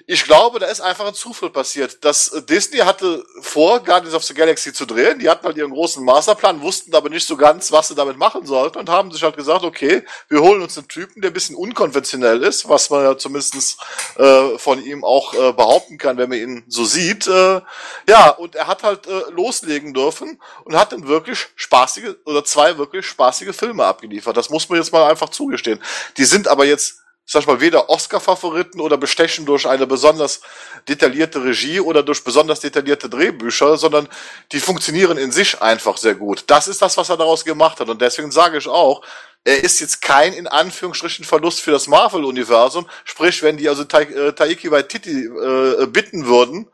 ich 0.08 0.24
glaube, 0.24 0.60
da 0.60 0.68
ist 0.68 0.82
einfach 0.82 1.08
ein 1.08 1.16
Zufall 1.16 1.50
passiert. 1.50 2.04
dass 2.06 2.28
äh, 2.28 2.42
Disney 2.44 2.78
hatte 2.80 3.26
vor, 3.42 3.80
Guardians 3.80 4.14
of 4.14 4.24
the 4.24 4.36
Galaxy 4.36 4.72
zu 4.72 4.86
drehen. 4.86 5.18
Die 5.20 5.30
hatten 5.30 5.46
halt 5.46 5.58
ihren 5.58 5.72
großen 5.72 6.04
Masterplan, 6.04 6.62
wussten 6.62 6.94
aber 6.94 7.10
nicht 7.10 7.26
so 7.26 7.36
ganz, 7.36 7.72
was 7.72 7.88
sie 7.88 7.96
damit 7.96 8.18
machen 8.18 8.46
sollten 8.46 8.78
und 8.78 8.90
haben 8.90 9.12
sich 9.12 9.24
halt 9.24 9.36
gesagt, 9.36 9.64
okay, 9.64 10.04
wir 10.30 10.42
holen 10.42 10.62
uns 10.62 10.78
einen 10.78 10.88
Typen, 10.88 11.22
der 11.22 11.32
ein 11.32 11.34
bisschen 11.34 11.56
unkonventionell 11.56 12.44
ist, 12.44 12.70
was 12.70 12.90
man 12.92 13.04
ja 13.04 13.18
zumindest 13.18 13.78
äh, 14.18 14.58
von 14.60 14.84
ihm 14.84 15.04
auch 15.04 15.34
äh, 15.34 15.54
behaupten 15.54 15.98
kann, 15.98 16.18
wenn 16.18 16.30
man 16.30 16.38
ihn 16.38 16.64
so 16.68 16.86
sieht. 16.86 17.28
Äh, 17.28 17.62
ja, 18.08 18.30
und 18.30 18.56
er 18.56 18.68
hat 18.68 18.84
halt 18.84 19.08
äh, 19.08 19.32
loslegen 19.32 19.94
dürfen 19.94 20.40
und 20.66 20.76
hat 20.76 20.92
dann 20.92 21.08
wirklich 21.08 21.48
spaßige 21.56 22.16
oder 22.26 22.44
zwei 22.44 22.78
wirklich 22.78 23.08
spaßige 23.08 23.56
Filme 23.56 23.86
abgeliefert. 23.86 24.38
Das 24.38 24.52
muss 24.52 24.70
man 24.70 24.78
jetzt 24.78 24.92
mal 24.92 25.10
einfach 25.10 25.30
zugestehen. 25.30 25.82
Die 26.18 26.26
sind 26.26 26.48
aber 26.48 26.66
jetzt 26.66 27.05
sag 27.26 27.48
mal, 27.48 27.60
weder 27.60 27.90
Oscar-Favoriten 27.90 28.80
oder 28.80 28.98
bestechen 28.98 29.46
durch 29.46 29.68
eine 29.68 29.88
besonders 29.88 30.42
detaillierte 30.88 31.44
Regie 31.44 31.80
oder 31.80 32.04
durch 32.04 32.24
besonders 32.24 32.60
detaillierte 32.60 33.10
Drehbücher, 33.10 33.78
sondern 33.78 34.08
die 34.52 34.60
funktionieren 34.60 35.18
in 35.18 35.32
sich 35.32 35.62
einfach 35.62 35.98
sehr 35.98 36.16
gut. 36.16 36.44
Das 36.48 36.68
ist 36.68 36.82
das, 36.82 36.98
was 36.98 37.10
er 37.10 37.18
daraus 37.18 37.44
gemacht 37.44 37.80
hat. 37.80 37.90
Und 37.90 38.02
deswegen 38.02 38.32
sage 38.32 38.60
ich 38.60 38.68
auch, 38.68 39.02
er 39.44 39.64
ist 39.64 39.80
jetzt 39.80 40.02
kein 40.02 40.34
in 40.34 40.48
Anführungsstrichen 40.48 41.26
Verlust 41.26 41.62
für 41.62 41.72
das 41.72 41.88
Marvel-Universum. 41.88 42.88
Sprich, 43.04 43.42
wenn 43.44 43.58
die 43.58 43.70
also 43.70 43.84
Ta 43.84 44.02
äh, 44.02 44.34
Taiki 44.34 44.72
Waititi 44.72 45.26
äh, 45.26 45.86
bitten 45.88 46.26
würden, 46.26 46.68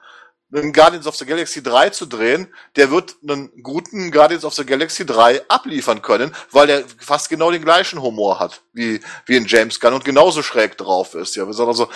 einen 0.54 0.74
Guardians 0.74 1.08
of 1.08 1.16
the 1.16 1.26
Galaxy 1.26 1.64
3 1.64 1.90
zu 1.92 2.06
drehen, 2.06 2.48
der 2.76 2.92
wird 2.92 3.16
einen 3.24 3.64
guten 3.64 4.12
Guardians 4.12 4.44
of 4.44 4.54
the 4.54 4.66
Galaxy 4.66 5.06
3 5.06 5.42
abliefern 5.48 6.02
können, 6.02 6.32
weil 6.52 6.68
der 6.68 6.84
fast 7.00 7.30
genau 7.30 7.52
den 7.52 7.64
gleichen 7.64 8.02
Humor 8.02 8.40
hat 8.40 8.62
wie, 8.74 9.00
wie 9.26 9.38
in 9.38 9.46
James 9.46 9.80
Gunn 9.80 9.94
und 9.94 10.06
genauso 10.06 10.44
schräg 10.44 10.78
drauf 10.78 11.16
ist. 11.16 11.36
Ja, 11.36 11.46
also, 11.46 11.90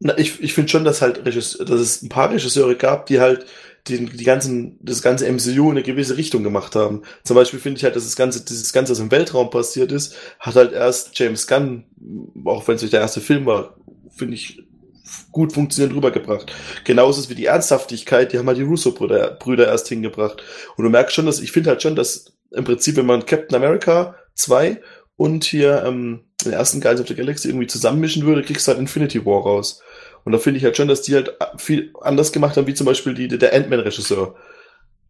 Na, 0.00 0.18
ich 0.18 0.42
ich 0.42 0.54
finde 0.54 0.70
schon, 0.70 0.84
dass 0.84 1.02
halt 1.02 1.24
Regisse 1.24 1.64
dass 1.64 1.80
es 1.80 2.02
ein 2.02 2.08
paar 2.08 2.30
Regisseure 2.30 2.76
gab, 2.76 3.06
die 3.06 3.20
halt 3.20 3.46
die, 3.88 4.06
die 4.06 4.24
ganzen, 4.24 4.78
das 4.80 5.02
ganze 5.02 5.30
MCU 5.30 5.64
in 5.64 5.70
eine 5.72 5.82
gewisse 5.82 6.16
Richtung 6.16 6.44
gemacht 6.44 6.76
haben. 6.76 7.02
Zum 7.24 7.34
Beispiel 7.34 7.58
finde 7.58 7.78
ich 7.78 7.84
halt, 7.84 7.96
dass 7.96 8.04
das 8.04 8.16
ganze, 8.16 8.44
dieses 8.44 8.72
Ganze, 8.72 8.92
was 8.92 9.00
im 9.00 9.10
Weltraum 9.10 9.50
passiert 9.50 9.90
ist, 9.90 10.14
hat 10.38 10.54
halt 10.54 10.72
erst 10.72 11.18
James 11.18 11.46
Gunn, 11.48 11.84
auch 12.44 12.66
wenn 12.68 12.76
es 12.76 12.82
nicht 12.82 12.92
der 12.92 13.00
erste 13.00 13.20
Film 13.20 13.44
war, 13.44 13.76
finde 14.16 14.34
ich, 14.34 14.62
gut 15.30 15.52
funktionierend 15.52 15.96
rübergebracht. 15.96 16.52
Genauso 16.84 17.20
ist 17.20 17.30
wie 17.30 17.34
die 17.34 17.46
Ernsthaftigkeit, 17.46 18.32
die 18.32 18.38
haben 18.38 18.46
halt 18.46 18.58
die 18.58 18.62
Russo-Brüder 18.62 19.32
Brüder 19.32 19.66
erst 19.66 19.88
hingebracht. 19.88 20.42
Und 20.76 20.84
du 20.84 20.90
merkst 20.90 21.14
schon, 21.14 21.26
dass, 21.26 21.40
ich 21.40 21.52
finde 21.52 21.70
halt 21.70 21.82
schon, 21.82 21.96
dass 21.96 22.32
im 22.50 22.64
Prinzip, 22.64 22.96
wenn 22.96 23.06
man 23.06 23.26
Captain 23.26 23.56
America 23.56 24.14
2 24.34 24.80
und 25.16 25.44
hier 25.44 25.82
ähm, 25.84 26.24
den 26.44 26.52
ersten 26.52 26.80
Guardians 26.80 27.02
of 27.02 27.08
the 27.08 27.14
Galaxy 27.14 27.48
irgendwie 27.48 27.66
zusammenmischen 27.66 28.26
würde, 28.26 28.42
kriegst 28.42 28.66
du 28.66 28.70
halt 28.70 28.80
Infinity 28.80 29.24
War 29.24 29.42
raus. 29.42 29.82
Und 30.24 30.32
da 30.32 30.38
finde 30.38 30.58
ich 30.58 30.64
halt 30.64 30.76
schon, 30.76 30.88
dass 30.88 31.02
die 31.02 31.14
halt 31.14 31.36
viel 31.56 31.92
anders 32.00 32.32
gemacht 32.32 32.56
haben, 32.56 32.66
wie 32.66 32.74
zum 32.74 32.86
Beispiel 32.86 33.14
die, 33.14 33.28
der 33.28 33.54
Ant-Man-Regisseur. 33.54 34.34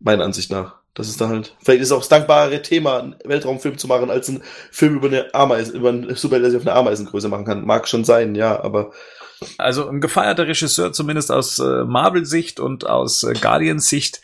Meiner 0.01 0.25
Ansicht 0.25 0.51
nach. 0.51 0.83
Das 0.95 1.09
ist 1.09 1.21
da 1.21 1.29
halt, 1.29 1.57
vielleicht 1.63 1.81
ist 1.81 1.89
es 1.89 1.93
auch 1.93 2.01
das 2.01 2.09
dankbare 2.09 2.61
Thema, 2.61 2.99
einen 2.99 3.17
Weltraumfilm 3.25 3.79
zu 3.79 3.87
machen, 3.87 4.11
als 4.11 4.29
einen 4.29 4.43
Film 4.71 4.97
über 4.97 5.07
eine 5.07 5.33
Ameisen, 5.35 5.77
über 5.77 5.91
einen 5.91 6.15
Superheld, 6.17 6.45
der 6.45 6.51
sich 6.51 6.61
auf 6.61 6.67
eine 6.67 6.77
Ameisengröße 6.77 7.29
machen 7.29 7.45
kann. 7.45 7.65
Mag 7.65 7.89
schon 7.89 8.05
sein, 8.05 8.35
ja, 8.35 8.61
aber. 8.63 8.93
Also 9.59 9.89
ein 9.89 10.01
gefeierter 10.01 10.47
Regisseur, 10.47 10.93
zumindest 10.93 11.31
aus 11.31 11.59
äh, 11.59 11.85
Marvel-Sicht 11.85 12.61
und 12.61 12.87
aus 12.87 13.23
äh, 13.23 13.35
Guardians-Sicht, 13.35 14.21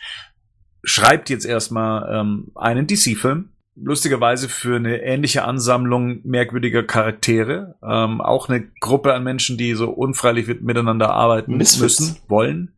schreibt 0.82 1.30
jetzt 1.30 1.44
erstmal 1.44 2.20
ähm, 2.20 2.52
einen 2.54 2.86
DC-Film. 2.86 3.50
Lustigerweise 3.80 4.48
für 4.48 4.76
eine 4.76 5.02
ähnliche 5.02 5.44
Ansammlung 5.44 6.20
merkwürdiger 6.24 6.82
Charaktere. 6.82 7.76
Ähm, 7.82 8.20
auch 8.20 8.48
eine 8.48 8.68
Gruppe 8.80 9.14
an 9.14 9.22
Menschen, 9.22 9.56
die 9.56 9.74
so 9.74 9.90
unfreilich 9.90 10.48
miteinander 10.60 11.10
arbeiten 11.10 11.56
Misfits. 11.56 12.00
müssen, 12.00 12.16
wollen. 12.26 12.74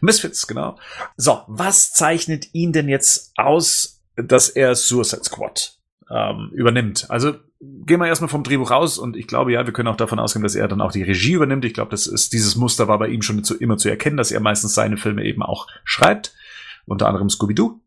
Misfits, 0.00 0.46
genau. 0.46 0.78
So, 1.16 1.42
was 1.48 1.92
zeichnet 1.92 2.54
ihn 2.54 2.72
denn 2.72 2.88
jetzt 2.88 3.32
aus, 3.36 4.02
dass 4.16 4.48
er 4.48 4.76
Suicide 4.76 5.24
Squad 5.24 5.78
ähm, 6.08 6.50
übernimmt? 6.54 7.06
Also 7.10 7.34
gehen 7.60 8.00
wir 8.00 8.06
erstmal 8.06 8.28
vom 8.28 8.42
Drehbuch 8.42 8.70
aus 8.70 8.98
und 8.98 9.16
ich 9.16 9.26
glaube 9.26 9.52
ja, 9.52 9.64
wir 9.64 9.72
können 9.72 9.88
auch 9.88 9.96
davon 9.96 10.18
ausgehen, 10.18 10.42
dass 10.42 10.54
er 10.54 10.68
dann 10.68 10.80
auch 10.80 10.92
die 10.92 11.02
Regie 11.02 11.32
übernimmt. 11.32 11.64
Ich 11.64 11.74
glaube, 11.74 11.90
das 11.90 12.06
ist 12.06 12.32
dieses 12.32 12.56
Muster 12.56 12.88
war 12.88 12.98
bei 12.98 13.08
ihm 13.08 13.22
schon 13.22 13.42
zu, 13.44 13.56
immer 13.56 13.76
zu 13.76 13.88
erkennen, 13.88 14.16
dass 14.16 14.32
er 14.32 14.40
meistens 14.40 14.74
seine 14.74 14.96
Filme 14.96 15.24
eben 15.24 15.42
auch 15.42 15.66
schreibt, 15.84 16.34
unter 16.86 17.06
anderem 17.08 17.30
Scooby-Doo. 17.30 17.80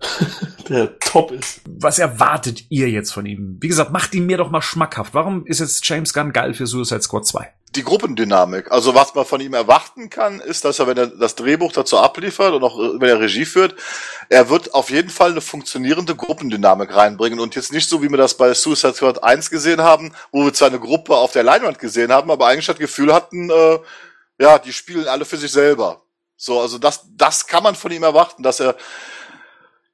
Der 0.68 0.98
top 1.00 1.32
ist. 1.32 1.62
Was 1.66 1.98
erwartet 1.98 2.70
ihr 2.70 2.90
jetzt 2.90 3.12
von 3.12 3.26
ihm? 3.26 3.58
Wie 3.60 3.68
gesagt, 3.68 3.90
macht 3.90 4.14
ihn 4.14 4.26
mir 4.26 4.36
doch 4.36 4.50
mal 4.50 4.62
schmackhaft. 4.62 5.14
Warum 5.14 5.44
ist 5.46 5.60
jetzt 5.60 5.86
James 5.88 6.12
Gunn 6.12 6.32
geil 6.32 6.54
für 6.54 6.66
Suicide 6.66 7.02
Squad 7.02 7.26
2? 7.26 7.52
Die 7.78 7.84
Gruppendynamik. 7.84 8.72
Also 8.72 8.94
was 8.94 9.14
man 9.14 9.24
von 9.24 9.40
ihm 9.40 9.54
erwarten 9.54 10.10
kann, 10.10 10.40
ist, 10.40 10.64
dass 10.64 10.80
er, 10.80 10.88
wenn 10.88 10.96
er 10.96 11.06
das 11.06 11.36
Drehbuch 11.36 11.72
dazu 11.72 11.98
abliefert 11.98 12.52
und 12.52 12.64
auch 12.64 12.76
wenn 12.76 13.08
er 13.08 13.20
Regie 13.20 13.44
führt, 13.44 13.76
er 14.28 14.50
wird 14.50 14.74
auf 14.74 14.90
jeden 14.90 15.10
Fall 15.10 15.30
eine 15.30 15.40
funktionierende 15.40 16.16
Gruppendynamik 16.16 16.94
reinbringen 16.94 17.38
und 17.38 17.54
jetzt 17.54 17.72
nicht 17.72 17.88
so, 17.88 18.02
wie 18.02 18.10
wir 18.10 18.18
das 18.18 18.36
bei 18.36 18.52
Suicide 18.52 18.94
Squad 18.94 19.22
1 19.22 19.48
gesehen 19.48 19.80
haben, 19.80 20.12
wo 20.32 20.44
wir 20.44 20.52
zwar 20.52 20.68
eine 20.68 20.80
Gruppe 20.80 21.16
auf 21.16 21.30
der 21.32 21.44
Leinwand 21.44 21.78
gesehen 21.78 22.12
haben, 22.12 22.30
aber 22.32 22.48
eigentlich 22.48 22.66
das 22.66 22.78
Gefühl 22.78 23.14
hatten, 23.14 23.48
äh, 23.48 23.78
ja, 24.40 24.58
die 24.58 24.72
spielen 24.72 25.06
alle 25.06 25.24
für 25.24 25.36
sich 25.36 25.52
selber. 25.52 26.02
So, 26.36 26.60
also 26.60 26.78
das, 26.78 27.04
das 27.16 27.46
kann 27.46 27.62
man 27.62 27.76
von 27.76 27.92
ihm 27.92 28.02
erwarten, 28.02 28.42
dass 28.42 28.58
er 28.58 28.76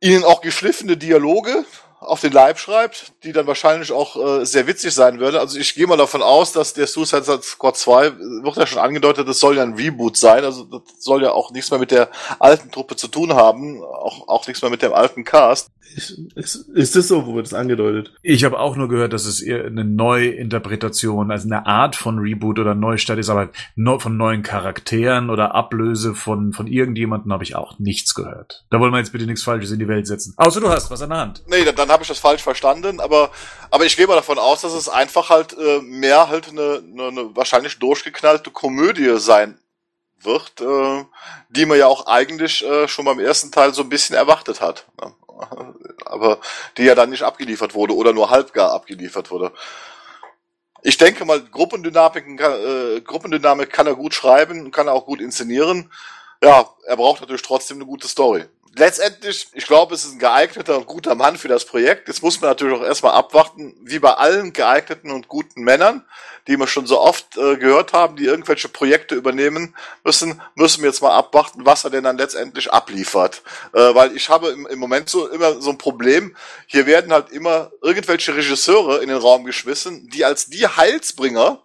ihnen 0.00 0.24
auch 0.24 0.40
geschliffene 0.40 0.96
Dialoge 0.96 1.64
auf 2.04 2.20
den 2.20 2.32
Leib 2.32 2.58
schreibt, 2.58 3.12
die 3.24 3.32
dann 3.32 3.46
wahrscheinlich 3.46 3.92
auch 3.92 4.16
äh, 4.16 4.44
sehr 4.44 4.66
witzig 4.66 4.94
sein 4.94 5.20
würde. 5.20 5.40
Also 5.40 5.58
ich 5.58 5.74
gehe 5.74 5.86
mal 5.86 5.96
davon 5.96 6.22
aus, 6.22 6.52
dass 6.52 6.74
der 6.74 6.86
Suicide 6.86 7.24
Squad 7.42 7.76
2, 7.76 8.12
wird 8.42 8.56
ja 8.56 8.66
schon 8.66 8.78
angedeutet, 8.78 9.28
das 9.28 9.40
soll 9.40 9.56
ja 9.56 9.62
ein 9.62 9.74
Reboot 9.74 10.16
sein. 10.16 10.44
Also 10.44 10.64
das 10.64 10.82
soll 10.98 11.22
ja 11.22 11.32
auch 11.32 11.50
nichts 11.50 11.70
mehr 11.70 11.80
mit 11.80 11.90
der 11.90 12.08
alten 12.38 12.70
Truppe 12.70 12.96
zu 12.96 13.08
tun 13.08 13.34
haben, 13.34 13.82
auch, 13.82 14.28
auch 14.28 14.46
nichts 14.46 14.62
mehr 14.62 14.70
mit 14.70 14.82
dem 14.82 14.92
alten 14.92 15.24
Cast. 15.24 15.70
Ist, 16.34 16.68
ist 16.74 16.96
das 16.96 17.08
so, 17.08 17.26
wo 17.26 17.34
wird 17.34 17.46
das 17.46 17.54
angedeutet? 17.54 18.12
Ich 18.22 18.44
habe 18.44 18.58
auch 18.58 18.74
nur 18.76 18.88
gehört, 18.88 19.12
dass 19.12 19.26
es 19.26 19.40
eher 19.40 19.64
eine 19.64 19.84
Neuinterpretation, 19.84 21.30
also 21.30 21.46
eine 21.46 21.66
Art 21.66 21.94
von 21.94 22.18
Reboot 22.18 22.58
oder 22.58 22.74
Neustart 22.74 23.18
ist, 23.18 23.28
aber 23.28 23.50
von 23.98 24.16
neuen 24.16 24.42
Charakteren 24.42 25.30
oder 25.30 25.54
Ablöse 25.54 26.14
von, 26.14 26.52
von 26.52 26.66
irgendjemandem 26.66 27.32
habe 27.32 27.44
ich 27.44 27.54
auch 27.54 27.78
nichts 27.78 28.14
gehört. 28.14 28.64
Da 28.70 28.80
wollen 28.80 28.92
wir 28.92 28.98
jetzt 28.98 29.12
bitte 29.12 29.26
nichts 29.26 29.44
Falsches 29.44 29.70
in 29.70 29.78
die 29.78 29.88
Welt 29.88 30.06
setzen. 30.06 30.34
Außer 30.36 30.60
du 30.60 30.68
hast 30.68 30.90
was 30.90 31.02
an 31.02 31.10
der 31.10 31.18
Hand. 31.18 31.44
Nee, 31.46 31.64
dann, 31.64 31.76
dann 31.76 31.88
habe 31.94 32.02
ich 32.02 32.08
das 32.08 32.18
falsch 32.18 32.42
verstanden, 32.42 33.00
aber, 33.00 33.30
aber 33.70 33.86
ich 33.86 33.96
gehe 33.96 34.06
mal 34.06 34.16
davon 34.16 34.38
aus, 34.38 34.60
dass 34.60 34.74
es 34.74 34.88
einfach 34.88 35.30
halt 35.30 35.56
äh, 35.56 35.80
mehr 35.80 36.28
halt 36.28 36.48
eine, 36.48 36.82
eine, 36.84 37.08
eine 37.08 37.36
wahrscheinlich 37.36 37.78
durchgeknallte 37.78 38.50
Komödie 38.50 39.18
sein 39.18 39.58
wird, 40.20 40.60
äh, 40.60 41.04
die 41.48 41.64
man 41.64 41.78
ja 41.78 41.86
auch 41.86 42.06
eigentlich 42.06 42.64
äh, 42.64 42.88
schon 42.88 43.04
beim 43.04 43.20
ersten 43.20 43.52
Teil 43.52 43.72
so 43.72 43.82
ein 43.82 43.88
bisschen 43.88 44.16
erwartet 44.16 44.60
hat. 44.60 44.86
Ne? 45.00 45.14
Aber 46.04 46.38
die 46.76 46.84
ja 46.84 46.94
dann 46.94 47.10
nicht 47.10 47.22
abgeliefert 47.22 47.74
wurde 47.74 47.94
oder 47.94 48.12
nur 48.12 48.30
halbgar 48.30 48.72
abgeliefert 48.72 49.30
wurde. 49.30 49.52
Ich 50.82 50.98
denke 50.98 51.24
mal, 51.24 51.40
Gruppendynamiken, 51.40 52.38
äh, 52.38 53.00
Gruppendynamik 53.00 53.70
kann 53.70 53.86
er 53.86 53.94
gut 53.94 54.14
schreiben, 54.14 54.70
kann 54.70 54.88
er 54.88 54.92
auch 54.92 55.06
gut 55.06 55.20
inszenieren. 55.20 55.90
Ja, 56.42 56.68
er 56.86 56.96
braucht 56.96 57.20
natürlich 57.20 57.42
trotzdem 57.42 57.78
eine 57.78 57.86
gute 57.86 58.08
Story 58.08 58.44
letztendlich, 58.76 59.48
ich 59.52 59.66
glaube, 59.66 59.94
es 59.94 60.04
ist 60.04 60.14
ein 60.14 60.18
geeigneter 60.18 60.76
und 60.76 60.86
guter 60.86 61.14
Mann 61.14 61.36
für 61.36 61.48
das 61.48 61.64
Projekt. 61.64 62.08
Jetzt 62.08 62.22
muss 62.22 62.40
man 62.40 62.50
natürlich 62.50 62.78
auch 62.78 62.84
erstmal 62.84 63.12
abwarten, 63.12 63.74
wie 63.82 63.98
bei 63.98 64.12
allen 64.12 64.52
geeigneten 64.52 65.10
und 65.10 65.28
guten 65.28 65.62
Männern, 65.62 66.04
die 66.46 66.58
wir 66.58 66.66
schon 66.66 66.86
so 66.86 67.00
oft 67.00 67.36
äh, 67.36 67.56
gehört 67.56 67.92
haben, 67.92 68.16
die 68.16 68.24
irgendwelche 68.24 68.68
Projekte 68.68 69.14
übernehmen 69.14 69.74
müssen, 70.04 70.40
müssen 70.54 70.82
wir 70.82 70.90
jetzt 70.90 71.02
mal 71.02 71.16
abwarten, 71.16 71.64
was 71.64 71.84
er 71.84 71.90
denn 71.90 72.04
dann 72.04 72.18
letztendlich 72.18 72.72
abliefert. 72.72 73.42
Äh, 73.72 73.94
weil 73.94 74.16
ich 74.16 74.28
habe 74.28 74.48
im, 74.48 74.66
im 74.66 74.78
Moment 74.78 75.08
so 75.08 75.28
immer 75.28 75.60
so 75.60 75.70
ein 75.70 75.78
Problem, 75.78 76.36
hier 76.66 76.86
werden 76.86 77.12
halt 77.12 77.30
immer 77.30 77.70
irgendwelche 77.82 78.36
Regisseure 78.36 79.02
in 79.02 79.08
den 79.08 79.18
Raum 79.18 79.44
geschmissen, 79.44 80.08
die 80.10 80.24
als 80.24 80.46
die 80.46 80.66
Heilsbringer 80.66 81.62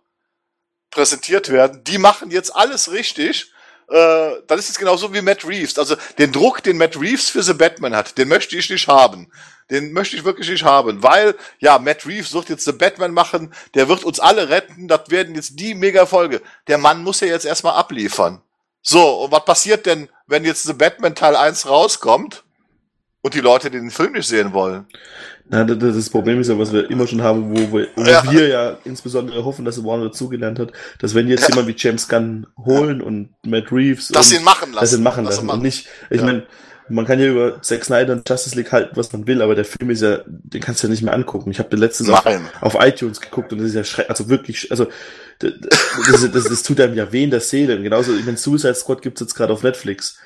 präsentiert 0.92 1.50
werden, 1.50 1.84
die 1.84 1.98
machen 1.98 2.32
jetzt 2.32 2.56
alles 2.56 2.92
richtig 2.92 3.52
äh, 3.90 4.42
dann 4.48 4.60
ist 4.60 4.70
es 4.70 4.78
genauso 4.78 5.14
wie 5.14 5.22
Matt 5.22 5.46
Reeves. 5.46 5.78
Also 5.78 5.96
den 6.18 6.32
Druck, 6.32 6.64
den 6.64 6.78
Matt 6.78 7.00
Reeves 7.00 7.30
für 7.30 7.44
The 7.44 7.54
Batman 7.54 7.96
hat, 7.96 8.18
den 8.18 8.28
möchte 8.28 8.56
ich 8.56 8.70
nicht 8.70 8.88
haben. 8.88 9.32
Den 9.70 9.94
möchte 9.94 10.16
ich 10.16 10.24
wirklich 10.24 10.50
nicht 10.50 10.64
haben, 10.64 11.04
weil, 11.04 11.36
ja, 11.60 11.78
Matt 11.78 12.06
Reeves 12.06 12.34
wird 12.34 12.50
jetzt 12.50 12.66
The 12.66 12.72
Batman 12.72 13.12
machen, 13.12 13.54
der 13.76 13.88
wird 13.88 14.04
uns 14.04 14.20
alle 14.20 14.50
retten, 14.50 14.88
das 14.88 15.10
werden 15.10 15.36
jetzt 15.36 15.60
die 15.60 15.76
Mega-Folge. 15.76 16.42
Der 16.68 16.80
Mann 16.80 17.04
muss 17.04 17.20
ja 17.20 17.28
jetzt 17.28 17.46
erstmal 17.46 17.76
abliefern. 17.76 18.42
So, 18.82 19.24
und 19.24 19.32
was 19.32 19.46
passiert 19.46 19.86
denn, 19.86 20.10
wenn 20.26 20.46
jetzt 20.46 20.64
The 20.64 20.74
Batman 20.74 21.14
Teil 21.14 21.36
1 21.36 21.68
rauskommt 21.68 22.44
und 23.22 23.34
die 23.34 23.42
Leute 23.42 23.70
den 23.70 23.92
Film 23.92 24.14
nicht 24.14 24.28
sehen 24.28 24.54
wollen? 24.54 24.86
Na, 25.50 25.64
das, 25.64 25.96
das 25.96 26.10
Problem 26.10 26.40
ist 26.40 26.48
ja, 26.48 26.60
was 26.60 26.72
wir 26.72 26.90
immer 26.92 27.08
schon 27.08 27.22
haben, 27.22 27.50
wo, 27.52 27.78
wir, 27.78 27.88
wo 27.96 28.04
ja. 28.04 28.32
wir 28.32 28.48
ja 28.48 28.78
insbesondere 28.86 29.44
hoffen, 29.44 29.66
dass 29.66 29.84
Warner 29.84 30.06
dazugelernt 30.06 30.60
hat, 30.60 30.72
dass 31.00 31.16
wenn 31.16 31.28
jetzt 31.28 31.42
ja. 31.42 31.50
jemand 31.50 31.68
wie 31.68 31.76
James 31.76 32.08
Gunn 32.08 32.46
holen 32.58 33.02
und 33.02 33.30
Matt 33.46 33.72
Reeves, 33.72 34.10
dass 34.10 34.30
sie 34.30 34.36
ihn 34.36 34.44
machen 34.44 34.72
lassen, 34.72 34.82
dass 34.82 34.94
ihn 34.94 35.04
machen 35.04 35.26
lassen 35.26 35.50
und 35.50 35.62
nicht, 35.64 35.88
ich 36.12 36.20
ja. 36.20 36.26
meine, 36.26 36.46
man 36.90 37.06
kann 37.06 37.20
ja 37.20 37.28
über 37.28 37.62
Zack 37.62 37.86
Snyder 37.86 38.14
und 38.14 38.28
Justice 38.28 38.56
League 38.56 38.72
halten, 38.72 38.96
was 38.96 39.12
man 39.12 39.28
will, 39.28 39.42
aber 39.42 39.56
der 39.56 39.66
Film 39.66 39.90
ist 39.90 40.02
ja, 40.02 40.20
den 40.26 40.62
kannst 40.62 40.84
du 40.84 40.88
ja 40.88 40.92
nicht 40.92 41.04
mehr 41.04 41.14
angucken. 41.14 41.52
Ich 41.52 41.60
habe 41.60 41.70
den 41.70 41.80
letztens 41.80 42.10
auf, 42.10 42.26
auf, 42.62 42.78
iTunes 42.80 43.22
geguckt 43.22 43.52
und 43.52 43.60
das 43.60 43.70
ist 43.70 43.76
ja 43.76 43.84
schrecklich, 43.84 44.10
also 44.10 44.30
wirklich, 44.30 44.72
also 44.72 44.88
das, 45.40 45.54
das, 46.12 46.32
das, 46.32 46.44
das 46.46 46.64
tut 46.64 46.80
einem 46.82 46.96
ja 46.96 47.12
weh 47.12 47.24
in 47.24 47.32
der 47.32 47.40
Seele. 47.42 47.76
Und 47.76 47.84
genauso, 47.84 48.16
ich 48.16 48.26
meine, 48.26 48.38
Suicide 48.38 48.76
Squad 48.76 49.02
gibt's 49.02 49.22
jetzt 49.22 49.36
gerade 49.36 49.54
auf 49.54 49.64
Netflix. 49.64 50.20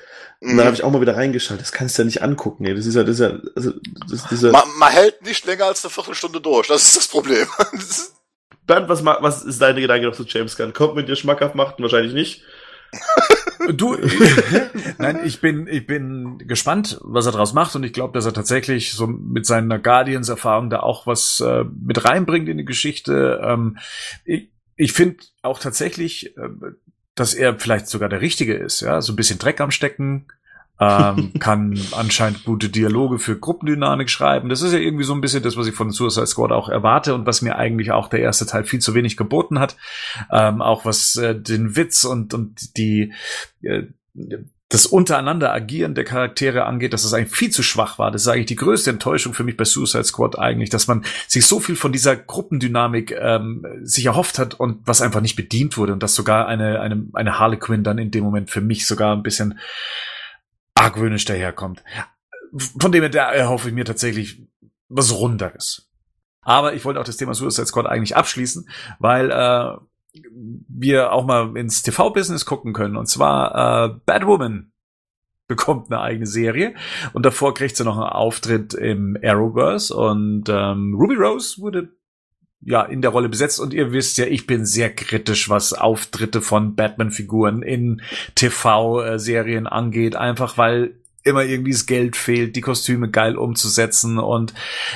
Und 0.44 0.58
dann 0.58 0.66
habe 0.66 0.76
ich 0.76 0.84
auch 0.84 0.90
mal 0.90 1.00
wieder 1.00 1.16
reingeschaltet. 1.16 1.64
Das 1.64 1.72
kannst 1.72 1.96
du 1.96 2.02
ja 2.02 2.06
nicht 2.06 2.22
angucken. 2.22 2.66
Ey. 2.66 2.74
Das 2.74 2.84
ist 2.84 2.94
ja, 2.94 3.02
das 3.02 3.18
ist 3.18 3.20
ja, 3.20 3.38
also, 3.56 3.72
das, 4.10 4.28
dieser 4.28 4.52
man, 4.52 4.62
man 4.78 4.92
hält 4.92 5.22
nicht 5.22 5.46
länger 5.46 5.64
als 5.64 5.84
eine 5.84 5.90
Viertelstunde 5.90 6.40
durch. 6.40 6.68
Das 6.68 6.82
ist 6.82 6.96
das 6.96 7.08
Problem. 7.08 7.46
Bernd, 8.66 8.88
was, 8.88 9.04
was 9.04 9.42
ist 9.42 9.60
deine 9.60 9.80
Gedanke 9.80 10.06
noch 10.06 10.14
zu 10.14 10.24
James 10.24 10.56
Gunn? 10.56 10.72
Kommt 10.72 10.96
mit 10.96 11.08
dir 11.08 11.16
schmackhaft 11.16 11.54
macht? 11.54 11.80
Wahrscheinlich 11.80 12.14
nicht. 12.14 12.42
Du, 13.72 13.96
nein, 14.98 15.20
ich 15.24 15.40
bin, 15.40 15.66
ich 15.66 15.86
bin 15.86 16.36
gespannt, 16.36 16.98
was 17.00 17.24
er 17.24 17.32
daraus 17.32 17.54
macht 17.54 17.74
und 17.74 17.82
ich 17.82 17.94
glaube, 17.94 18.12
dass 18.12 18.26
er 18.26 18.34
tatsächlich 18.34 18.92
so 18.92 19.06
mit 19.06 19.46
seiner 19.46 19.78
Guardians-Erfahrung 19.78 20.68
da 20.68 20.80
auch 20.80 21.06
was 21.06 21.40
äh, 21.40 21.64
mit 21.64 22.04
reinbringt 22.04 22.46
in 22.46 22.58
die 22.58 22.66
Geschichte. 22.66 23.40
Ähm, 23.42 23.78
ich 24.26 24.50
ich 24.76 24.92
finde 24.92 25.24
auch 25.42 25.58
tatsächlich, 25.58 26.36
äh, 26.36 26.48
dass 27.14 27.34
er 27.34 27.58
vielleicht 27.58 27.88
sogar 27.88 28.08
der 28.08 28.20
Richtige 28.20 28.54
ist, 28.54 28.80
ja, 28.80 29.00
so 29.00 29.12
ein 29.12 29.16
bisschen 29.16 29.38
Dreck 29.38 29.60
am 29.60 29.70
Stecken, 29.70 30.26
ähm, 30.80 31.32
kann 31.38 31.78
anscheinend 31.92 32.44
gute 32.44 32.68
Dialoge 32.68 33.18
für 33.18 33.38
Gruppendynamik 33.38 34.10
schreiben. 34.10 34.48
Das 34.48 34.62
ist 34.62 34.72
ja 34.72 34.78
irgendwie 34.78 35.04
so 35.04 35.14
ein 35.14 35.20
bisschen 35.20 35.42
das, 35.42 35.56
was 35.56 35.66
ich 35.66 35.74
von 35.74 35.90
Suicide 35.90 36.26
Squad 36.26 36.52
auch 36.52 36.68
erwarte 36.68 37.14
und 37.14 37.26
was 37.26 37.42
mir 37.42 37.56
eigentlich 37.56 37.92
auch 37.92 38.08
der 38.08 38.20
erste 38.20 38.46
Teil 38.46 38.64
viel 38.64 38.80
zu 38.80 38.94
wenig 38.94 39.16
geboten 39.16 39.58
hat. 39.58 39.76
Ähm, 40.32 40.62
auch 40.62 40.84
was 40.84 41.16
äh, 41.16 41.34
den 41.38 41.76
Witz 41.76 42.04
und, 42.04 42.34
und 42.34 42.76
die, 42.76 43.12
äh, 43.62 43.84
das 44.70 44.86
untereinander 44.86 45.52
agieren 45.52 45.94
der 45.94 46.04
Charaktere 46.04 46.64
angeht, 46.64 46.92
dass 46.92 47.04
es 47.04 47.12
eigentlich 47.12 47.36
viel 47.36 47.50
zu 47.50 47.62
schwach 47.62 47.98
war. 47.98 48.10
Das 48.10 48.22
ist 48.22 48.28
eigentlich 48.28 48.46
die 48.46 48.56
größte 48.56 48.90
Enttäuschung 48.90 49.34
für 49.34 49.44
mich 49.44 49.56
bei 49.56 49.64
Suicide 49.64 50.04
Squad 50.04 50.38
eigentlich, 50.38 50.70
dass 50.70 50.86
man 50.86 51.04
sich 51.28 51.46
so 51.46 51.60
viel 51.60 51.76
von 51.76 51.92
dieser 51.92 52.16
Gruppendynamik 52.16 53.12
ähm, 53.12 53.64
sich 53.82 54.06
erhofft 54.06 54.38
hat 54.38 54.54
und 54.54 54.86
was 54.86 55.02
einfach 55.02 55.20
nicht 55.20 55.36
bedient 55.36 55.76
wurde 55.76 55.92
und 55.92 56.02
dass 56.02 56.14
sogar 56.14 56.48
eine, 56.48 56.80
eine, 56.80 57.06
eine 57.12 57.38
Harlequin 57.38 57.84
dann 57.84 57.98
in 57.98 58.10
dem 58.10 58.24
Moment 58.24 58.50
für 58.50 58.62
mich 58.62 58.86
sogar 58.86 59.14
ein 59.14 59.22
bisschen 59.22 59.58
argwöhnisch 60.74 61.24
daherkommt. 61.24 61.84
Von 62.78 62.90
dem 62.90 63.02
her 63.02 63.22
erhoffe 63.22 63.68
ich 63.68 63.74
mir 63.74 63.84
tatsächlich 63.84 64.42
was 64.88 65.12
Runderes. 65.12 65.90
Aber 66.40 66.74
ich 66.74 66.84
wollte 66.84 67.00
auch 67.00 67.04
das 67.04 67.16
Thema 67.16 67.34
Suicide 67.34 67.66
Squad 67.66 67.86
eigentlich 67.86 68.16
abschließen, 68.16 68.68
weil 68.98 69.30
äh, 69.30 69.76
wir 70.68 71.12
auch 71.12 71.24
mal 71.24 71.56
ins 71.56 71.82
TV-Business 71.82 72.44
gucken 72.44 72.72
können. 72.72 72.96
Und 72.96 73.06
zwar 73.06 73.86
äh, 73.86 73.94
Batwoman 74.06 74.72
bekommt 75.46 75.90
eine 75.90 76.00
eigene 76.00 76.26
Serie. 76.26 76.74
Und 77.12 77.26
davor 77.26 77.54
kriegt 77.54 77.76
sie 77.76 77.84
noch 77.84 77.96
einen 77.96 78.08
Auftritt 78.08 78.74
im 78.74 79.16
Arrowverse. 79.22 79.94
Und 79.94 80.44
ähm, 80.48 80.94
Ruby 80.94 81.14
Rose 81.14 81.60
wurde 81.60 81.90
ja 82.60 82.82
in 82.82 83.02
der 83.02 83.10
Rolle 83.10 83.28
besetzt. 83.28 83.60
Und 83.60 83.74
ihr 83.74 83.92
wisst 83.92 84.16
ja, 84.16 84.26
ich 84.26 84.46
bin 84.46 84.64
sehr 84.64 84.94
kritisch, 84.94 85.50
was 85.50 85.72
Auftritte 85.72 86.40
von 86.40 86.74
Batman-Figuren 86.74 87.62
in 87.62 88.00
TV-Serien 88.34 89.66
angeht, 89.66 90.16
einfach 90.16 90.56
weil 90.56 90.96
immer 91.24 91.42
irgendwie 91.42 91.72
das 91.72 91.86
Geld 91.86 92.16
fehlt, 92.16 92.54
die 92.54 92.60
Kostüme 92.60 93.10
geil 93.10 93.36
umzusetzen 93.36 94.18
und 94.18 94.52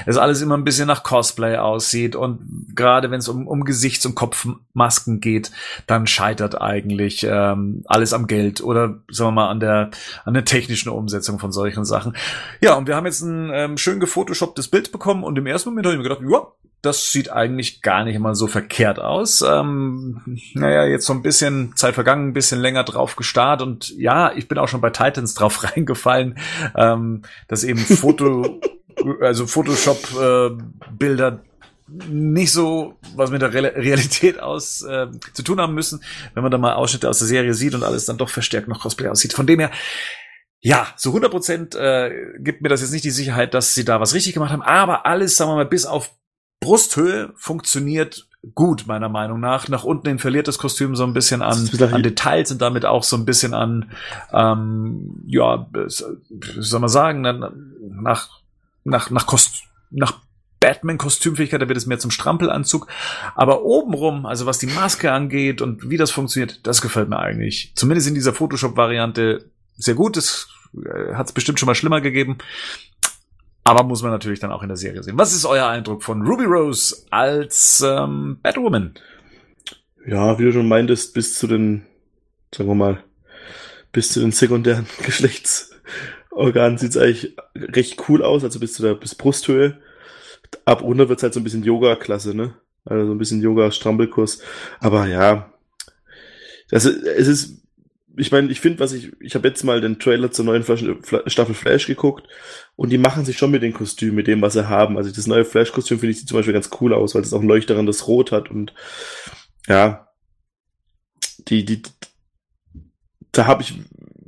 es 0.06 0.18
alles 0.18 0.42
immer 0.42 0.56
ein 0.56 0.64
bisschen 0.64 0.86
nach 0.86 1.02
Cosplay 1.02 1.56
aussieht 1.56 2.14
und 2.14 2.40
gerade 2.74 3.10
wenn 3.10 3.20
es 3.20 3.28
um, 3.28 3.46
um 3.46 3.64
Gesichts- 3.64 4.04
und 4.04 4.14
Kopfmasken 4.14 5.20
geht, 5.20 5.50
dann 5.86 6.06
scheitert 6.06 6.60
eigentlich 6.60 7.26
ähm, 7.28 7.82
alles 7.86 8.12
am 8.12 8.26
Geld 8.26 8.60
oder 8.60 9.00
sagen 9.10 9.28
wir 9.28 9.32
mal 9.32 9.48
an 9.48 9.60
der 9.60 9.90
an 10.24 10.34
der 10.34 10.44
technischen 10.44 10.90
Umsetzung 10.90 11.38
von 11.38 11.50
solchen 11.50 11.84
Sachen. 11.84 12.14
Ja, 12.60 12.74
und 12.74 12.86
wir 12.86 12.94
haben 12.94 13.06
jetzt 13.06 13.22
ein 13.22 13.50
ähm, 13.52 13.78
schön 13.78 13.98
gefotoshopptes 13.98 14.68
Bild 14.68 14.92
bekommen 14.92 15.24
und 15.24 15.38
im 15.38 15.46
ersten 15.46 15.70
Moment 15.70 15.86
habe 15.86 15.94
ich 15.94 16.02
mir 16.02 16.08
gedacht, 16.08 16.22
ja, 16.30 16.46
das 16.82 17.10
sieht 17.10 17.30
eigentlich 17.30 17.82
gar 17.82 18.04
nicht 18.04 18.18
mal 18.18 18.34
so 18.34 18.46
verkehrt 18.46 19.00
aus. 19.00 19.42
Ähm, 19.42 20.38
naja, 20.54 20.84
jetzt 20.84 21.06
so 21.06 21.12
ein 21.12 21.22
bisschen 21.22 21.74
Zeit 21.74 21.94
vergangen, 21.94 22.28
ein 22.28 22.32
bisschen 22.34 22.60
länger 22.60 22.84
drauf 22.84 23.16
gestarrt 23.16 23.62
und 23.62 23.90
ja, 23.96 24.32
ich 24.32 24.46
bin 24.46 24.58
auch 24.58 24.68
schon 24.68 24.80
bei 24.80 24.90
Titans 24.90 25.34
drauf 25.34 25.64
reingefallen, 25.64 26.38
ähm, 26.76 27.22
dass 27.48 27.64
eben 27.64 27.80
Foto, 27.80 28.60
also 29.20 29.46
Photoshop-Bilder 29.46 31.28
äh, 31.28 31.38
nicht 32.08 32.52
so 32.52 32.96
was 33.16 33.30
mit 33.30 33.40
der 33.40 33.52
Realität 33.52 34.38
aus 34.40 34.82
äh, 34.82 35.06
zu 35.32 35.42
tun 35.42 35.60
haben 35.60 35.74
müssen, 35.74 36.02
wenn 36.34 36.42
man 36.42 36.52
da 36.52 36.58
mal 36.58 36.74
Ausschnitte 36.74 37.08
aus 37.08 37.18
der 37.18 37.28
Serie 37.28 37.54
sieht 37.54 37.74
und 37.74 37.82
alles 37.82 38.04
dann 38.04 38.18
doch 38.18 38.28
verstärkt 38.28 38.68
noch 38.68 38.80
Cosplay 38.80 39.08
aussieht. 39.08 39.32
Von 39.32 39.46
dem 39.46 39.58
her, 39.58 39.70
ja, 40.60 40.88
so 40.96 41.10
100 41.10 41.30
Prozent 41.30 41.74
äh, 41.74 42.10
gibt 42.40 42.60
mir 42.60 42.68
das 42.68 42.82
jetzt 42.82 42.92
nicht 42.92 43.04
die 43.04 43.10
Sicherheit, 43.10 43.54
dass 43.54 43.74
sie 43.74 43.86
da 43.86 44.00
was 44.00 44.12
richtig 44.12 44.34
gemacht 44.34 44.52
haben, 44.52 44.62
aber 44.62 45.06
alles, 45.06 45.36
sagen 45.36 45.50
wir 45.50 45.56
mal, 45.56 45.66
bis 45.66 45.86
auf 45.86 46.10
Brusthöhe 46.60 47.32
funktioniert 47.36 48.28
gut, 48.54 48.86
meiner 48.86 49.08
Meinung 49.08 49.40
nach. 49.40 49.68
Nach 49.68 49.84
unten 49.84 50.08
hin 50.08 50.18
verliert 50.18 50.48
das 50.48 50.58
Kostüm 50.58 50.96
so 50.96 51.04
ein 51.04 51.12
bisschen 51.12 51.42
an, 51.42 51.68
an 51.92 52.02
Details 52.02 52.50
und 52.50 52.62
damit 52.62 52.84
auch 52.84 53.02
so 53.02 53.16
ein 53.16 53.24
bisschen 53.24 53.54
an, 53.54 53.90
ähm, 54.32 55.22
ja, 55.26 55.68
wie 55.72 56.62
soll 56.62 56.80
man 56.80 56.88
sagen, 56.88 57.22
nach, 57.22 58.40
nach, 58.84 59.10
nach 59.10 59.26
Kost, 59.26 59.64
nach 59.90 60.20
Batman-Kostümfähigkeit, 60.60 61.62
da 61.62 61.68
wird 61.68 61.78
es 61.78 61.86
mehr 61.86 61.98
zum 61.98 62.10
Strampelanzug. 62.10 62.88
Aber 63.34 63.64
obenrum, 63.64 64.26
also 64.26 64.46
was 64.46 64.58
die 64.58 64.66
Maske 64.66 65.12
angeht 65.12 65.60
und 65.60 65.88
wie 65.88 65.96
das 65.96 66.10
funktioniert, 66.10 66.66
das 66.66 66.82
gefällt 66.82 67.08
mir 67.08 67.18
eigentlich. 67.18 67.72
Zumindest 67.74 68.08
in 68.08 68.14
dieser 68.14 68.32
Photoshop-Variante 68.34 69.50
sehr 69.76 69.94
gut. 69.94 70.16
Das 70.16 70.48
äh, 70.74 71.14
hat 71.14 71.28
es 71.28 71.32
bestimmt 71.32 71.60
schon 71.60 71.68
mal 71.68 71.74
schlimmer 71.74 72.00
gegeben. 72.00 72.38
Aber 73.68 73.84
muss 73.84 74.00
man 74.00 74.12
natürlich 74.12 74.40
dann 74.40 74.50
auch 74.50 74.62
in 74.62 74.68
der 74.68 74.78
Serie 74.78 75.02
sehen. 75.02 75.18
Was 75.18 75.34
ist 75.34 75.44
euer 75.44 75.66
Eindruck 75.66 76.02
von 76.02 76.26
Ruby 76.26 76.44
Rose 76.44 77.04
als 77.10 77.84
ähm, 77.86 78.38
Batwoman? 78.42 78.94
Ja, 80.06 80.38
wie 80.38 80.44
du 80.44 80.52
schon 80.54 80.68
meintest, 80.68 81.12
bis 81.12 81.34
zu 81.34 81.46
den, 81.46 81.84
sagen 82.54 82.70
wir 82.70 82.74
mal, 82.74 83.04
bis 83.92 84.10
zu 84.10 84.20
den 84.20 84.32
sekundären 84.32 84.86
Geschlechtsorganen 85.04 86.78
sieht's 86.78 86.96
eigentlich 86.96 87.36
recht 87.54 88.08
cool 88.08 88.22
aus, 88.22 88.42
also 88.42 88.58
bis 88.58 88.72
zu 88.72 88.82
der 88.82 88.94
bis 88.94 89.14
Brusthöhe. 89.14 89.76
Ab 90.64 90.80
runter 90.80 91.10
wird's 91.10 91.22
halt 91.22 91.34
so 91.34 91.40
ein 91.40 91.44
bisschen 91.44 91.62
Yoga-Klasse, 91.62 92.34
ne? 92.34 92.54
Also 92.86 93.04
so 93.04 93.12
ein 93.12 93.18
bisschen 93.18 93.42
Yoga-Strampelkurs. 93.42 94.40
Aber 94.80 95.06
ja, 95.08 95.52
das, 96.70 96.86
es 96.86 97.28
ist 97.28 97.57
ich 98.18 98.32
meine, 98.32 98.50
ich 98.50 98.60
finde, 98.60 98.80
was 98.80 98.92
ich, 98.92 99.12
ich 99.20 99.34
habe 99.34 99.48
jetzt 99.48 99.62
mal 99.64 99.80
den 99.80 99.98
Trailer 99.98 100.30
zur 100.30 100.44
neuen 100.44 100.64
Staffel 100.64 101.54
Flash 101.54 101.86
geguckt 101.86 102.26
und 102.76 102.90
die 102.90 102.98
machen 102.98 103.24
sich 103.24 103.38
schon 103.38 103.50
mit 103.50 103.62
den 103.62 103.72
Kostümen, 103.72 104.16
mit 104.16 104.26
dem, 104.26 104.42
was 104.42 104.54
sie 104.54 104.68
haben. 104.68 104.96
Also 104.96 105.10
das 105.10 105.26
neue 105.26 105.44
Flash-Kostüm 105.44 105.98
finde 105.98 106.12
ich 106.12 106.26
zum 106.26 106.36
Beispiel 106.36 106.52
ganz 106.52 106.70
cool 106.80 106.92
aus, 106.92 107.14
weil 107.14 107.22
es 107.22 107.32
auch 107.32 107.40
ein 107.40 107.48
leuchterndes 107.48 108.06
Rot 108.08 108.32
hat 108.32 108.50
und 108.50 108.74
ja, 109.66 110.08
die, 111.48 111.64
die, 111.64 111.82
da 113.32 113.46
habe 113.46 113.62
ich, 113.62 113.74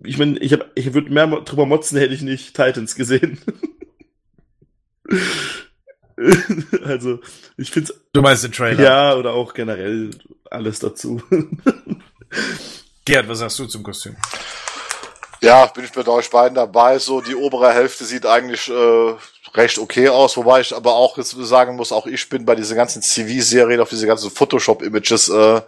ich 0.04 0.18
meine, 0.18 0.38
ich 0.38 0.52
habe, 0.52 0.70
ich 0.74 0.94
würde 0.94 1.10
mehr 1.10 1.26
drüber 1.26 1.66
motzen, 1.66 1.98
hätte 1.98 2.14
ich 2.14 2.22
nicht 2.22 2.54
Titans 2.54 2.94
gesehen. 2.94 3.38
also, 6.84 7.20
ich 7.56 7.70
finde 7.70 7.92
Du 8.12 8.22
meinst 8.22 8.44
den 8.44 8.52
Trailer? 8.52 8.82
Ja, 8.82 9.14
oder 9.16 9.32
auch 9.32 9.54
generell 9.54 10.10
alles 10.50 10.78
dazu. 10.78 11.22
Gerd, 13.04 13.28
was 13.28 13.38
sagst 13.38 13.58
du 13.58 13.66
zum 13.66 13.82
Kostüm? 13.82 14.16
Ja, 15.40 15.66
bin 15.66 15.84
ich 15.84 15.94
mit 15.94 16.06
euch 16.06 16.28
beiden 16.30 16.54
dabei. 16.54 16.98
So, 16.98 17.20
die 17.20 17.34
obere 17.34 17.72
Hälfte 17.72 18.04
sieht 18.04 18.26
eigentlich 18.26 18.68
äh, 18.68 19.14
recht 19.54 19.78
okay 19.78 20.08
aus, 20.08 20.36
wobei 20.36 20.60
ich 20.60 20.74
aber 20.74 20.94
auch 20.94 21.16
jetzt 21.16 21.30
sagen 21.30 21.76
muss, 21.76 21.92
auch 21.92 22.06
ich 22.06 22.28
bin 22.28 22.44
bei 22.44 22.54
diesen 22.54 22.76
ganzen 22.76 23.02
CV-Serien 23.02 23.80
auf 23.80 23.88
diese 23.88 24.06
ganzen 24.06 24.30
Photoshop-Images 24.30 25.28
äh, 25.28 25.60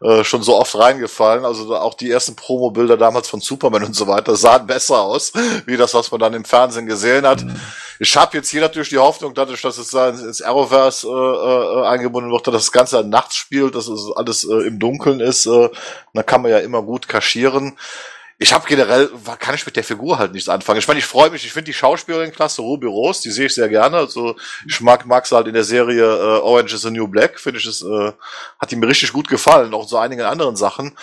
äh, 0.00 0.24
schon 0.24 0.42
so 0.42 0.56
oft 0.56 0.76
reingefallen. 0.76 1.44
Also 1.44 1.76
auch 1.76 1.94
die 1.94 2.10
ersten 2.10 2.34
Promo-Bilder 2.34 2.96
damals 2.96 3.28
von 3.28 3.40
Superman 3.40 3.84
und 3.84 3.94
so 3.94 4.06
weiter 4.06 4.36
sahen 4.36 4.66
besser 4.66 5.00
aus, 5.00 5.32
wie 5.66 5.76
das, 5.76 5.94
was 5.94 6.10
man 6.10 6.20
dann 6.20 6.34
im 6.34 6.44
Fernsehen 6.44 6.86
gesehen 6.86 7.26
hat. 7.26 7.44
Mhm. 7.44 7.60
Ich 7.98 8.16
habe 8.16 8.36
jetzt 8.36 8.50
hier 8.50 8.60
natürlich 8.60 8.90
die 8.90 8.98
Hoffnung, 8.98 9.32
dadurch, 9.34 9.62
dass 9.62 9.78
es 9.78 9.90
da 9.90 10.10
ins 10.10 10.42
Arrowverse 10.42 11.06
äh, 11.06 11.10
äh, 11.10 11.86
eingebunden 11.86 12.30
wird, 12.30 12.46
dass 12.46 12.54
das 12.54 12.72
Ganze 12.72 13.04
nachts 13.04 13.36
spielt, 13.36 13.74
dass 13.74 13.88
es 13.88 14.10
alles 14.14 14.44
äh, 14.44 14.66
im 14.66 14.78
Dunkeln 14.78 15.20
ist. 15.20 15.46
Äh, 15.46 15.70
dann 16.12 16.26
kann 16.26 16.42
man 16.42 16.50
ja 16.50 16.58
immer 16.58 16.82
gut 16.82 17.08
kaschieren 17.08 17.76
ich 18.38 18.52
habe 18.52 18.66
generell, 18.66 19.10
kann 19.38 19.54
ich 19.54 19.64
mit 19.64 19.76
der 19.76 19.84
Figur 19.84 20.18
halt 20.18 20.32
nichts 20.32 20.48
anfangen. 20.48 20.78
Ich 20.78 20.88
meine, 20.88 21.00
ich 21.00 21.06
freue 21.06 21.30
mich, 21.30 21.44
ich 21.44 21.52
finde 21.52 21.66
die 21.66 21.74
Schauspielerin 21.74 22.32
klasse, 22.32 22.60
Ruby 22.60 22.86
Rose, 22.86 23.22
die 23.22 23.30
sehe 23.30 23.46
ich 23.46 23.54
sehr 23.54 23.68
gerne. 23.68 23.96
Also 23.96 24.36
ich 24.66 24.80
mag 24.82 25.06
mag's 25.06 25.32
halt 25.32 25.46
in 25.46 25.54
der 25.54 25.64
Serie 25.64 26.04
äh, 26.04 26.40
Orange 26.40 26.74
is 26.74 26.82
the 26.82 26.90
New 26.90 27.08
Black, 27.08 27.40
finde 27.40 27.60
ich 27.60 27.66
es, 27.66 27.82
äh, 27.82 28.12
hat 28.58 28.70
die 28.70 28.76
mir 28.76 28.88
richtig 28.88 29.12
gut 29.12 29.28
gefallen, 29.28 29.72
auch 29.72 29.88
so 29.88 29.96
einigen 29.96 30.22
anderen 30.22 30.56
Sachen. 30.56 30.96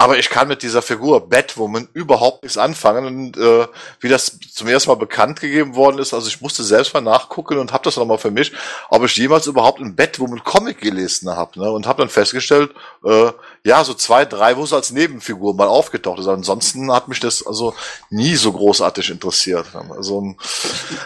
Aber 0.00 0.16
ich 0.16 0.30
kann 0.30 0.48
mit 0.48 0.62
dieser 0.62 0.80
Figur 0.80 1.28
Batwoman 1.28 1.86
überhaupt 1.92 2.42
nichts 2.42 2.56
anfangen. 2.56 3.04
Und 3.04 3.36
äh, 3.36 3.66
wie 4.00 4.08
das 4.08 4.40
zum 4.50 4.66
ersten 4.66 4.88
Mal 4.88 4.94
bekannt 4.94 5.40
gegeben 5.40 5.74
worden 5.74 5.98
ist, 5.98 6.14
also 6.14 6.26
ich 6.26 6.40
musste 6.40 6.64
selbst 6.64 6.94
mal 6.94 7.02
nachgucken 7.02 7.58
und 7.58 7.74
habe 7.74 7.84
das 7.84 7.98
nochmal 7.98 8.16
für 8.16 8.30
mich, 8.30 8.50
ob 8.88 9.04
ich 9.04 9.14
jemals 9.16 9.46
überhaupt 9.46 9.78
einen 9.78 9.96
Batwoman-Comic 9.96 10.80
gelesen 10.80 11.28
habe. 11.28 11.60
Ne? 11.60 11.70
Und 11.70 11.86
habe 11.86 12.00
dann 12.00 12.08
festgestellt, 12.08 12.74
äh, 13.04 13.30
ja, 13.64 13.84
so 13.84 13.92
zwei, 13.94 14.24
drei, 14.24 14.56
wo 14.56 14.64
es 14.64 14.72
als 14.72 14.90
Nebenfigur 14.90 15.54
mal 15.54 15.68
aufgetaucht 15.68 16.18
ist. 16.18 16.28
Ansonsten 16.28 16.90
hat 16.92 17.08
mich 17.08 17.20
das 17.20 17.46
also 17.46 17.74
nie 18.08 18.34
so 18.34 18.52
großartig 18.52 19.10
interessiert. 19.10 19.66
Also 19.74 20.34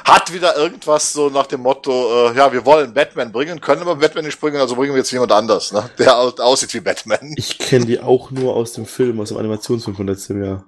hat 0.05 0.33
wieder 0.33 0.57
irgendwas 0.57 1.13
so 1.13 1.31
nach 1.31 1.47
dem 1.47 1.63
Motto, 1.63 2.31
äh, 2.31 2.37
ja, 2.37 2.53
wir 2.53 2.65
wollen 2.65 2.95
Batman 2.95 3.33
bringen, 3.33 3.61
können 3.61 3.83
aber 3.83 3.97
Batman 3.97 4.25
nicht 4.25 4.41
bringen, 4.41 4.59
also 4.59 4.77
bringen 4.77 4.93
wir 4.93 4.99
jetzt 4.99 5.11
jemand 5.11 5.33
anders, 5.33 5.73
ne? 5.73 5.91
der 5.99 6.17
aussieht 6.17 6.73
wie 6.75 6.81
Batman. 6.81 7.35
Ich 7.37 7.59
kenne 7.59 7.87
die 7.87 8.01
auch 8.01 8.31
nur 8.31 8.55
aus 8.55 8.73
dem 8.73 8.87
Film, 8.87 9.21
aus 9.21 9.29
dem 9.29 9.39
Animationsfilm 9.39 9.97
von 9.97 10.07
letztem 10.07 10.43
Jahr. 10.43 10.65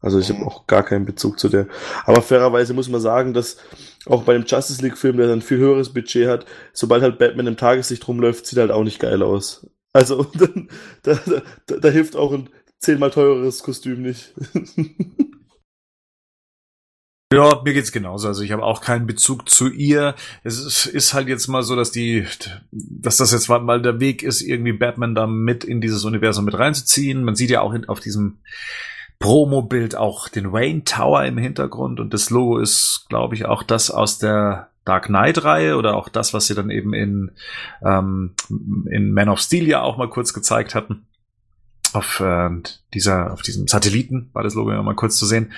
Also 0.00 0.18
ich 0.18 0.28
mhm. 0.28 0.38
habe 0.38 0.46
auch 0.46 0.66
gar 0.66 0.82
keinen 0.82 1.04
Bezug 1.04 1.38
zu 1.38 1.48
der. 1.48 1.66
Aber 2.04 2.22
fairerweise 2.22 2.74
muss 2.74 2.88
man 2.88 3.00
sagen, 3.00 3.34
dass 3.34 3.58
auch 4.06 4.22
bei 4.22 4.32
dem 4.32 4.44
Justice 4.44 4.82
League 4.82 4.98
Film, 4.98 5.16
der 5.16 5.30
ein 5.32 5.42
viel 5.42 5.58
höheres 5.58 5.92
Budget 5.92 6.28
hat, 6.28 6.46
sobald 6.72 7.02
halt 7.02 7.18
Batman 7.18 7.46
im 7.46 7.56
Tageslicht 7.56 8.06
rumläuft, 8.06 8.46
sieht 8.46 8.58
halt 8.58 8.70
auch 8.70 8.84
nicht 8.84 9.00
geil 9.00 9.22
aus. 9.22 9.66
Also 9.92 10.24
dann, 10.34 10.68
da, 11.02 11.18
da, 11.66 11.76
da 11.76 11.88
hilft 11.88 12.16
auch 12.16 12.32
ein 12.32 12.48
zehnmal 12.78 13.10
teureres 13.10 13.62
Kostüm 13.62 14.02
nicht. 14.02 14.34
Ja, 17.30 17.60
mir 17.62 17.74
geht's 17.74 17.92
genauso. 17.92 18.26
Also 18.26 18.42
ich 18.42 18.52
habe 18.52 18.64
auch 18.64 18.80
keinen 18.80 19.06
Bezug 19.06 19.50
zu 19.50 19.68
ihr. 19.68 20.14
Es 20.44 20.86
ist, 20.86 21.12
halt 21.12 21.28
jetzt 21.28 21.46
mal 21.46 21.62
so, 21.62 21.76
dass 21.76 21.90
die, 21.90 22.26
dass 22.70 23.18
das 23.18 23.32
jetzt 23.32 23.48
mal 23.50 23.82
der 23.82 24.00
Weg 24.00 24.22
ist, 24.22 24.40
irgendwie 24.40 24.72
Batman 24.72 25.14
da 25.14 25.26
mit 25.26 25.62
in 25.62 25.82
dieses 25.82 26.06
Universum 26.06 26.46
mit 26.46 26.58
reinzuziehen. 26.58 27.22
Man 27.22 27.34
sieht 27.34 27.50
ja 27.50 27.60
auch 27.60 27.74
auf 27.88 28.00
diesem 28.00 28.38
Promo-Bild 29.18 29.94
auch 29.94 30.28
den 30.28 30.52
Wayne 30.52 30.84
Tower 30.84 31.24
im 31.24 31.36
Hintergrund 31.36 32.00
und 32.00 32.14
das 32.14 32.30
Logo 32.30 32.58
ist, 32.58 33.06
glaube 33.10 33.34
ich, 33.34 33.44
auch 33.44 33.62
das 33.62 33.90
aus 33.90 34.18
der 34.18 34.70
Dark 34.88 35.06
Knight-Reihe 35.06 35.76
oder 35.76 35.96
auch 35.96 36.08
das, 36.08 36.32
was 36.32 36.46
sie 36.46 36.54
dann 36.54 36.70
eben 36.70 36.94
in, 36.94 37.30
ähm, 37.84 38.34
in 38.90 39.12
Man 39.12 39.28
of 39.28 39.40
Steel 39.40 39.66
ja 39.68 39.82
auch 39.82 39.96
mal 39.96 40.08
kurz 40.08 40.32
gezeigt 40.32 40.74
hatten. 40.74 41.06
Auf 41.92 42.20
äh, 42.20 42.50
dieser, 42.94 43.32
auf 43.32 43.42
diesem 43.42 43.68
Satelliten 43.68 44.30
war 44.32 44.42
das 44.42 44.54
Logo 44.54 44.72
ja 44.72 44.82
mal 44.82 44.94
kurz 44.94 45.16
zu 45.16 45.26
sehen. 45.26 45.52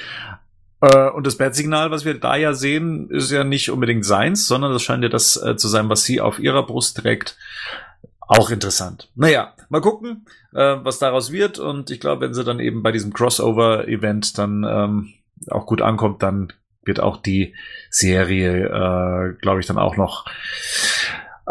Äh, 0.80 1.10
und 1.10 1.26
das 1.26 1.36
Bat-Signal, 1.36 1.90
was 1.90 2.04
wir 2.04 2.18
da 2.18 2.36
ja 2.36 2.54
sehen, 2.54 3.08
ist 3.10 3.30
ja 3.30 3.44
nicht 3.44 3.70
unbedingt 3.70 4.04
seins, 4.04 4.46
sondern 4.46 4.72
das 4.72 4.82
scheint 4.82 5.02
ja 5.02 5.08
das 5.08 5.36
äh, 5.36 5.56
zu 5.56 5.68
sein, 5.68 5.88
was 5.88 6.04
sie 6.04 6.20
auf 6.20 6.38
ihrer 6.38 6.66
Brust 6.66 6.98
trägt. 6.98 7.36
Auch 8.20 8.50
interessant. 8.50 9.10
Naja, 9.16 9.54
mal 9.68 9.80
gucken, 9.80 10.26
äh, 10.54 10.76
was 10.82 10.98
daraus 10.98 11.32
wird. 11.32 11.58
Und 11.58 11.90
ich 11.90 12.00
glaube, 12.00 12.22
wenn 12.22 12.34
sie 12.34 12.44
dann 12.44 12.60
eben 12.60 12.82
bei 12.82 12.92
diesem 12.92 13.12
Crossover-Event 13.12 14.38
dann 14.38 14.64
ähm, 14.68 15.14
auch 15.50 15.66
gut 15.66 15.82
ankommt, 15.82 16.22
dann 16.22 16.52
wird 16.84 17.00
auch 17.00 17.16
die 17.18 17.54
Serie, 17.90 18.66
äh, 18.66 19.36
glaube 19.40 19.60
ich, 19.60 19.66
dann 19.66 19.78
auch 19.78 19.96
noch 19.96 20.26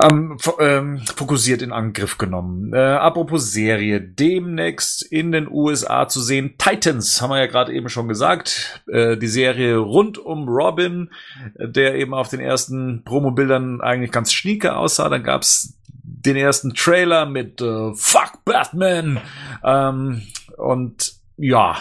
ähm, 0.02 0.38
ähm, 0.60 1.02
fokussiert 1.16 1.62
in 1.62 1.74
Angriff 1.74 2.18
genommen. 2.18 2.74
Äh, 2.74 2.78
apropos 2.78 3.52
Serie, 3.52 4.00
demnächst 4.00 5.02
in 5.02 5.32
den 5.32 5.50
USA 5.50 6.08
zu 6.08 6.22
sehen. 6.22 6.56
Titans, 6.58 7.22
haben 7.22 7.32
wir 7.32 7.40
ja 7.40 7.48
gerade 7.48 7.74
eben 7.74 7.90
schon 7.90 8.08
gesagt. 8.08 8.82
Äh, 8.88 9.18
die 9.18 9.28
Serie 9.28 9.78
rund 9.78 10.18
um 10.18 10.48
Robin, 10.48 11.10
der 11.56 11.96
eben 11.96 12.14
auf 12.14 12.30
den 12.30 12.40
ersten 12.40 13.04
Promobildern 13.04 13.82
eigentlich 13.82 14.12
ganz 14.12 14.32
schnieke 14.32 14.76
aussah. 14.76 15.10
Dann 15.10 15.24
gab's 15.24 15.78
den 16.04 16.38
ersten 16.38 16.74
Trailer 16.74 17.26
mit 17.26 17.62
äh, 17.62 17.94
Fuck 17.94 18.46
Batman. 18.46 19.20
Ähm, 19.64 20.22
und 20.58 21.14
ja, 21.38 21.78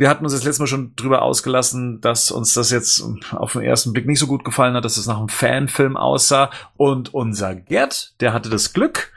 wir 0.00 0.08
hatten 0.08 0.24
uns 0.24 0.32
das 0.32 0.44
letzte 0.44 0.62
Mal 0.62 0.66
schon 0.66 0.96
drüber 0.96 1.20
ausgelassen, 1.20 2.00
dass 2.00 2.30
uns 2.30 2.54
das 2.54 2.70
jetzt 2.70 3.04
auf 3.32 3.52
den 3.52 3.60
ersten 3.60 3.92
Blick 3.92 4.06
nicht 4.06 4.18
so 4.18 4.26
gut 4.26 4.46
gefallen 4.46 4.72
hat, 4.72 4.86
dass 4.86 4.96
es 4.96 5.06
nach 5.06 5.18
einem 5.18 5.28
Fanfilm 5.28 5.98
aussah. 5.98 6.48
Und 6.78 7.12
unser 7.12 7.54
Gerd, 7.54 8.14
der 8.22 8.32
hatte 8.32 8.48
das 8.48 8.72
Glück, 8.72 9.12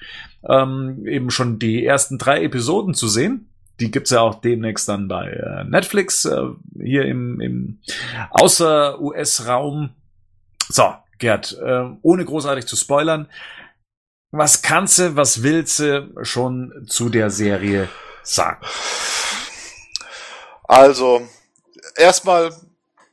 ähm, 0.46 1.08
eben 1.08 1.32
schon 1.32 1.58
die 1.58 1.86
ersten 1.86 2.18
drei 2.18 2.44
Episoden 2.44 2.96
zu 2.96 3.08
sehen. 3.08 3.48
Die 3.80 3.92
gibt's 3.92 4.10
ja 4.10 4.20
auch 4.20 4.42
demnächst 4.42 4.90
dann 4.90 5.08
bei 5.08 5.30
äh, 5.30 5.64
Netflix 5.64 6.26
äh, 6.26 6.48
hier 6.78 7.06
im, 7.06 7.40
im 7.40 7.80
Außer-US-Raum. 8.32 9.92
So, 10.68 10.96
Gerd, 11.18 11.58
äh, 11.64 11.86
ohne 12.02 12.26
großartig 12.26 12.66
zu 12.66 12.76
spoilern, 12.76 13.30
was 14.32 14.62
kannst 14.62 15.00
du, 15.00 15.16
was 15.16 15.44
willst 15.44 15.80
du 15.80 16.12
schon 16.24 16.74
zu 16.88 17.08
der 17.08 17.30
Serie 17.30 17.88
sagen? 18.22 18.60
Also, 20.74 21.22
erstmal 21.96 22.52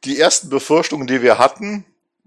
die 0.05 0.19
ersten 0.19 0.49
Befürchtungen, 0.49 1.07
die 1.07 1.21
wir 1.21 1.37
hatten, 1.37 1.85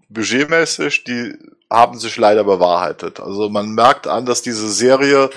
budgetmäßig, 0.09 1.05
die 1.05 1.34
haben 1.71 1.97
sich 1.97 2.17
leider 2.17 2.43
bewahrheitet. 2.43 3.19
Also 3.19 3.49
man 3.49 3.71
merkt 3.71 4.05
an, 4.05 4.27
dass 4.27 4.43
diese 4.43 4.69
Serie 4.69 5.31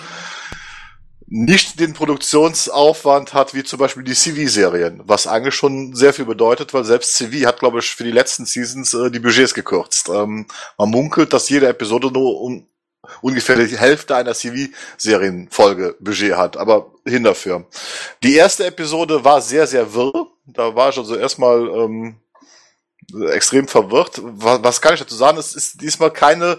nicht 1.29 1.81
den 1.81 1.95
Produktionsaufwand 1.95 3.33
hat, 3.33 3.55
wie 3.55 3.65
zum 3.65 3.79
Beispiel 3.79 4.05
die 4.05 4.13
CV-Serien, 4.13 5.01
was 5.07 5.27
eigentlich 5.27 5.55
schon 5.55 5.95
sehr 5.95 6.13
viel 6.13 6.27
bedeutet, 6.27 6.75
weil 6.75 6.85
selbst 6.85 7.15
CV 7.15 7.47
hat, 7.47 7.59
glaube 7.59 7.79
ich, 7.79 7.87
für 7.87 8.05
die 8.05 8.13
letzten 8.13 8.45
Seasons 8.45 8.93
äh, 8.93 9.11
die 9.11 9.19
Budgets 9.19 9.55
gekürzt. 9.55 10.11
Ähm, 10.11 10.47
man 10.77 10.91
munkelt, 10.91 11.33
dass 11.33 11.49
jede 11.49 11.69
Episode 11.69 12.13
nur 12.13 12.43
um 12.43 12.69
ungefähr 13.21 13.57
die 13.57 13.79
Hälfte 13.79 14.17
einer 14.17 14.35
CV-Serienfolge 14.35 15.97
Budget 16.01 16.37
hat, 16.37 16.57
aber 16.57 16.93
hin 17.05 17.25
dafür. 17.25 17.67
Die 18.23 18.35
erste 18.35 18.67
Episode 18.67 19.25
war 19.25 19.41
sehr, 19.41 19.67
sehr 19.67 19.95
wirr. 19.95 20.27
Da 20.47 20.75
war 20.75 20.91
ich 20.91 20.99
also 20.99 21.17
erstmal 21.17 21.69
ähm, 21.69 22.17
extrem 23.31 23.69
verwirrt. 23.69 24.21
Was, 24.23 24.63
was 24.63 24.81
kann 24.81 24.95
ich 24.95 25.01
dazu 25.01 25.15
sagen? 25.15 25.39
Es 25.39 25.55
ist 25.55 25.81
diesmal 25.81 26.11
keine 26.11 26.59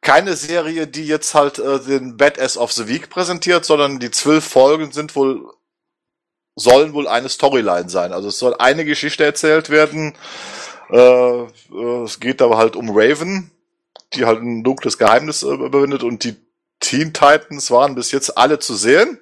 keine 0.00 0.36
Serie, 0.36 0.86
die 0.86 1.06
jetzt 1.06 1.34
halt 1.34 1.58
äh, 1.58 1.80
den 1.80 2.18
Badass 2.18 2.58
of 2.58 2.70
the 2.72 2.86
Week 2.86 3.08
präsentiert, 3.08 3.64
sondern 3.64 3.98
die 3.98 4.10
zwölf 4.10 4.44
Folgen 4.44 4.92
sind 4.92 5.16
wohl 5.16 5.48
sollen 6.56 6.92
wohl 6.94 7.08
eine 7.08 7.28
Storyline 7.28 7.88
sein. 7.88 8.12
Also 8.12 8.28
es 8.28 8.38
soll 8.38 8.54
eine 8.54 8.84
Geschichte 8.84 9.24
erzählt 9.24 9.70
werden. 9.70 10.14
Äh, 10.90 11.42
äh, 11.42 12.04
es 12.04 12.20
geht 12.20 12.42
aber 12.42 12.58
halt 12.58 12.76
um 12.76 12.90
Raven, 12.90 13.50
die 14.12 14.24
halt 14.24 14.40
ein 14.42 14.62
dunkles 14.62 14.98
Geheimnis 14.98 15.42
äh, 15.42 15.48
überwindet 15.48 16.02
und 16.02 16.24
die 16.24 16.36
Teen 16.80 17.12
Titans 17.12 17.70
waren 17.70 17.94
bis 17.94 18.12
jetzt 18.12 18.36
alle 18.36 18.58
zu 18.58 18.74
sehen, 18.74 19.18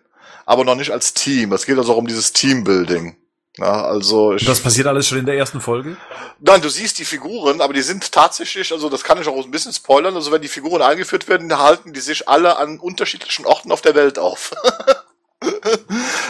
aber 0.47 0.65
noch 0.65 0.75
nicht 0.75 0.91
als 0.91 1.15
Team. 1.15 1.53
Es 1.53 1.67
geht 1.67 1.79
also 1.79 1.93
auch 1.93 1.99
um 1.99 2.07
dieses 2.07 2.33
Teambuilding. 2.33 3.17
Ja, 3.59 3.85
also 3.85 4.35
ich, 4.35 4.47
das 4.47 4.61
passiert 4.61 4.87
alles 4.87 5.07
schon 5.07 5.19
in 5.19 5.27
der 5.27 5.37
ersten 5.37 5.61
Folge? 5.61 5.97
Nein, 6.41 6.63
du 6.63 6.71
siehst 6.71 6.99
die 6.99 7.05
Figuren, 7.05 7.61
aber 7.61 7.75
die 7.75 7.83
sind 7.83 8.11
tatsächlich, 8.11 8.73
also 8.73 8.89
das 8.89 9.05
kann 9.05 9.21
ich 9.21 9.29
auch 9.29 9.45
ein 9.45 9.51
bisschen 9.51 9.75
spoilern, 9.75 10.15
also 10.15 10.33
wenn 10.33 10.41
die 10.41 10.49
Figuren 10.49 10.81
eingeführt 10.81 11.29
werden, 11.29 11.57
halten 11.59 11.93
die 11.93 12.01
sich 12.01 12.29
alle 12.29 12.57
an 12.57 12.79
unterschiedlichen 12.79 13.45
Orten 13.45 13.71
auf 13.71 13.83
der 13.83 13.95
Welt 13.95 14.19
auf. 14.19 14.53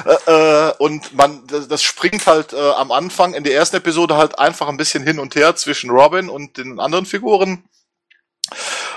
Äh, 0.07 0.33
äh, 0.33 0.73
und 0.79 1.15
man, 1.15 1.47
das 1.47 1.83
springt 1.83 2.27
halt 2.27 2.55
am 2.55 2.91
Anfang 2.91 3.35
in 3.35 3.45
der 3.45 3.55
ersten 3.55 3.77
Episode 3.77 4.17
halt 4.17 4.39
einfach 4.39 4.69
ein 4.69 4.79
bisschen 4.79 5.05
hin 5.05 5.19
und 5.19 5.35
her 5.35 5.55
zwischen 5.55 5.91
Robin 5.91 6.31
und 6.31 6.57
den 6.57 6.81
anderen 6.81 7.05
Figuren. 7.05 7.63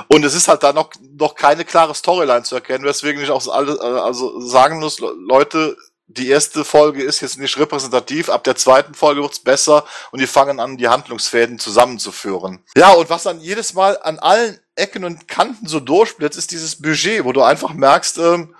Und 0.08 0.24
es 0.26 0.34
ist 0.34 0.47
halt 0.47 0.64
da 0.64 0.74
noch, 0.74 0.91
noch 1.18 1.36
keine 1.36 1.66
klare 1.66 1.95
Storyline 1.95 2.43
zu 2.43 2.56
erkennen, 2.56 2.86
weswegen 2.86 3.22
ich 3.22 3.30
auch 3.30 3.45
alle, 3.47 3.74
äh, 3.74 3.99
also 3.99 4.39
sagen 4.39 4.80
muss, 4.80 4.99
Leute, 4.99 5.78
die 6.08 6.30
erste 6.30 6.64
Folge 6.64 7.03
ist 7.03 7.22
jetzt 7.22 7.39
nicht 7.39 7.58
repräsentativ, 7.58 8.30
ab 8.30 8.43
der 8.43 8.56
zweiten 8.56 8.93
Folge 8.93 9.22
wird's 9.22 9.39
besser 9.39 9.86
und 10.12 10.22
die 10.22 10.28
fangen 10.28 10.60
an, 10.60 10.78
die 10.78 10.88
Handlungsfäden 10.88 11.58
zusammenzuführen. 11.58 12.64
Ja, 12.78 12.91
und 12.93 13.10
was 13.10 13.24
dann 13.24 13.39
jedes 13.39 13.74
Mal 13.74 13.97
an 14.01 14.20
allen 14.20 14.60
Ecken 14.76 15.03
und 15.03 15.28
Kanten 15.28 15.68
so 15.68 15.80
durchblitzt, 15.80 16.38
ist 16.38 16.51
dieses 16.51 16.82
Budget, 16.82 17.26
wo 17.26 17.32
du 17.32 17.41
einfach 17.41 17.74
merkst, 17.74 18.20
ähm, 18.20 18.56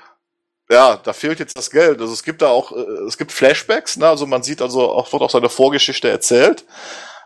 ja, 0.70 0.98
da 0.98 1.14
fehlt 1.14 1.39
jetzt 1.39 1.58
das 1.58 1.70
Geld. 1.70 2.02
Also 2.02 2.14
es 2.14 2.24
gibt 2.24 2.41
da 2.41 2.48
auch, 2.48 2.72
äh, 2.72 3.06
es 3.08 3.18
gibt 3.18 3.32
Flashbacks, 3.32 3.98
ne? 3.98 4.08
also 4.08 4.26
man 4.26 4.41
sieht 4.41 4.62
also 4.62 4.89
auch, 4.91 5.12
wird 5.12 5.22
auch 5.22 5.30
seine 5.30 5.50
Vorgeschichte 5.50 6.10
erzählt. 6.10 6.66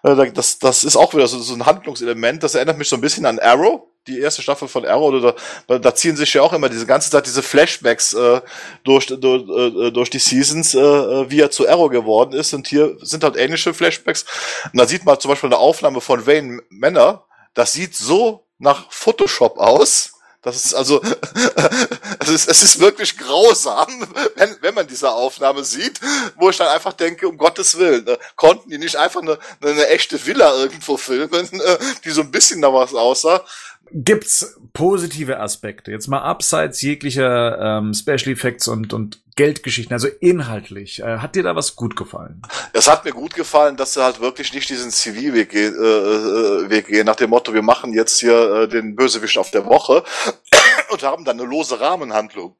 Äh, 0.03 0.31
das, 0.31 0.59
das 0.59 0.83
ist 0.83 0.95
auch 0.95 1.13
wieder 1.13 1.27
so, 1.27 1.39
so 1.39 1.53
ein 1.53 1.65
Handlungselement. 1.65 2.43
Das 2.43 2.55
erinnert 2.55 2.77
mich 2.77 2.89
so 2.89 2.95
ein 2.95 3.01
bisschen 3.01 3.25
an 3.25 3.39
Arrow, 3.39 3.83
die 4.07 4.19
erste 4.19 4.41
Staffel 4.41 4.67
von 4.67 4.85
Arrow. 4.85 5.35
Da, 5.67 5.79
da 5.79 5.95
ziehen 5.95 6.15
sich 6.15 6.33
ja 6.33 6.41
auch 6.41 6.53
immer 6.53 6.69
diese 6.69 6.85
ganze 6.85 7.09
Zeit 7.09 7.25
diese 7.25 7.43
Flashbacks 7.43 8.13
äh, 8.13 8.41
durch, 8.83 9.07
durch, 9.07 9.43
äh, 9.49 9.91
durch 9.91 10.09
die 10.09 10.19
Seasons, 10.19 10.73
äh, 10.73 11.29
wie 11.29 11.41
er 11.41 11.51
zu 11.51 11.67
Arrow 11.67 11.89
geworden 11.89 12.33
ist. 12.33 12.53
Und 12.53 12.67
hier 12.67 12.97
sind 13.01 13.23
halt 13.23 13.37
ähnliche 13.37 13.73
Flashbacks. 13.73 14.25
Und 14.71 14.79
da 14.79 14.87
sieht 14.87 15.05
man 15.05 15.19
zum 15.19 15.29
Beispiel 15.29 15.49
eine 15.49 15.57
Aufnahme 15.57 16.01
von 16.01 16.25
Wayne 16.25 16.61
Manor. 16.69 17.27
Das 17.53 17.73
sieht 17.73 17.95
so 17.95 18.45
nach 18.57 18.91
Photoshop 18.91 19.57
aus 19.57 20.13
das 20.41 20.55
ist 20.55 20.73
also, 20.73 21.01
es 22.19 22.29
ist, 22.29 22.47
es 22.49 22.63
ist 22.63 22.79
wirklich 22.79 23.17
grausam, 23.17 24.07
wenn, 24.35 24.55
wenn 24.61 24.73
man 24.73 24.87
diese 24.87 25.11
Aufnahme 25.11 25.65
sieht, 25.65 25.99
wo 26.37 26.49
ich 26.49 26.55
dann 26.55 26.69
einfach 26.69 26.93
denke, 26.93 27.27
um 27.27 27.37
Gottes 27.37 27.77
Willen, 27.77 28.05
ne, 28.05 28.17
konnten 28.37 28.69
die 28.69 28.77
nicht 28.77 28.95
einfach 28.95 29.21
eine, 29.21 29.37
eine 29.61 29.87
echte 29.87 30.25
Villa 30.25 30.55
irgendwo 30.55 30.95
filmen, 30.95 31.47
äh, 31.59 31.77
die 32.05 32.11
so 32.11 32.21
ein 32.21 32.31
bisschen 32.31 32.61
nach 32.61 32.71
was 32.71 32.93
aussah. 32.93 33.43
Gibt's 33.91 34.59
positive 34.73 35.39
Aspekte? 35.39 35.91
Jetzt 35.91 36.07
mal 36.07 36.21
abseits 36.21 36.81
jeglicher 36.81 37.59
ähm, 37.59 37.93
Special 37.93 38.31
Effects 38.31 38.67
und, 38.67 38.93
und 38.93 39.21
Geldgeschichten, 39.35 39.93
also 39.93 40.07
inhaltlich. 40.19 41.01
Äh, 41.01 41.19
hat 41.19 41.35
dir 41.35 41.43
da 41.43 41.55
was 41.55 41.75
gut 41.75 41.95
gefallen? 41.95 42.41
Es 42.73 42.89
hat 42.89 43.05
mir 43.05 43.11
gut 43.11 43.35
gefallen, 43.35 43.77
dass 43.77 43.93
sie 43.93 44.03
halt 44.03 44.19
wirklich 44.19 44.53
nicht 44.53 44.69
diesen 44.69 44.91
CV-Weg 44.91 45.53
äh, 45.53 45.67
äh, 45.67 46.69
Weg 46.69 46.87
gehen, 46.87 47.05
nach 47.05 47.15
dem 47.15 47.29
Motto, 47.29 47.53
wir 47.53 47.61
machen 47.61 47.93
jetzt 47.93 48.19
hier 48.19 48.63
äh, 48.63 48.67
den 48.67 48.95
Bösewicht 48.95 49.37
auf 49.37 49.51
der 49.51 49.65
Woche 49.65 50.03
und 50.89 51.03
haben 51.03 51.25
dann 51.25 51.39
eine 51.39 51.49
lose 51.49 51.79
Rahmenhandlung 51.79 52.58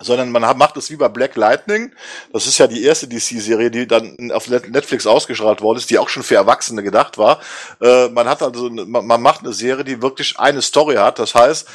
sondern 0.00 0.30
man 0.30 0.42
macht 0.56 0.76
es 0.76 0.90
wie 0.90 0.96
bei 0.96 1.08
Black 1.08 1.36
Lightning. 1.36 1.92
Das 2.32 2.46
ist 2.46 2.58
ja 2.58 2.66
die 2.66 2.84
erste 2.84 3.06
DC-Serie, 3.06 3.70
die 3.70 3.86
dann 3.86 4.32
auf 4.32 4.48
Netflix 4.48 5.06
ausgestrahlt 5.06 5.60
worden 5.60 5.78
ist, 5.78 5.90
die 5.90 5.98
auch 5.98 6.08
schon 6.08 6.22
für 6.22 6.34
Erwachsene 6.34 6.82
gedacht 6.82 7.18
war. 7.18 7.40
Äh, 7.80 8.08
man 8.08 8.28
hat 8.28 8.42
also, 8.42 8.70
man 8.70 9.22
macht 9.22 9.40
eine 9.40 9.52
Serie, 9.52 9.84
die 9.84 10.02
wirklich 10.02 10.38
eine 10.38 10.62
Story 10.62 10.96
hat. 10.96 11.18
Das 11.18 11.34
heißt, 11.34 11.68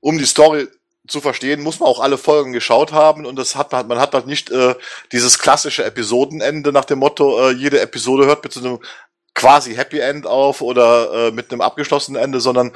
um 0.00 0.18
die 0.18 0.26
Story 0.26 0.68
zu 1.06 1.20
verstehen, 1.20 1.62
muss 1.62 1.80
man 1.80 1.88
auch 1.88 2.00
alle 2.00 2.16
Folgen 2.16 2.52
geschaut 2.52 2.92
haben 2.92 3.26
und 3.26 3.36
das 3.36 3.56
hat 3.56 3.72
man, 3.72 3.86
man 3.86 3.98
hat 3.98 4.14
halt 4.14 4.26
nicht 4.26 4.50
äh, 4.50 4.74
dieses 5.12 5.38
klassische 5.38 5.84
Episodenende 5.84 6.72
nach 6.72 6.86
dem 6.86 7.00
Motto, 7.00 7.48
äh, 7.48 7.52
jede 7.52 7.80
Episode 7.80 8.24
hört 8.24 8.42
mit 8.42 8.54
so 8.54 8.60
einem 8.60 8.78
quasi 9.34 9.74
Happy 9.74 9.98
End 9.98 10.26
auf 10.26 10.62
oder 10.62 11.28
äh, 11.28 11.30
mit 11.30 11.52
einem 11.52 11.60
abgeschlossenen 11.60 12.22
Ende, 12.22 12.40
sondern 12.40 12.72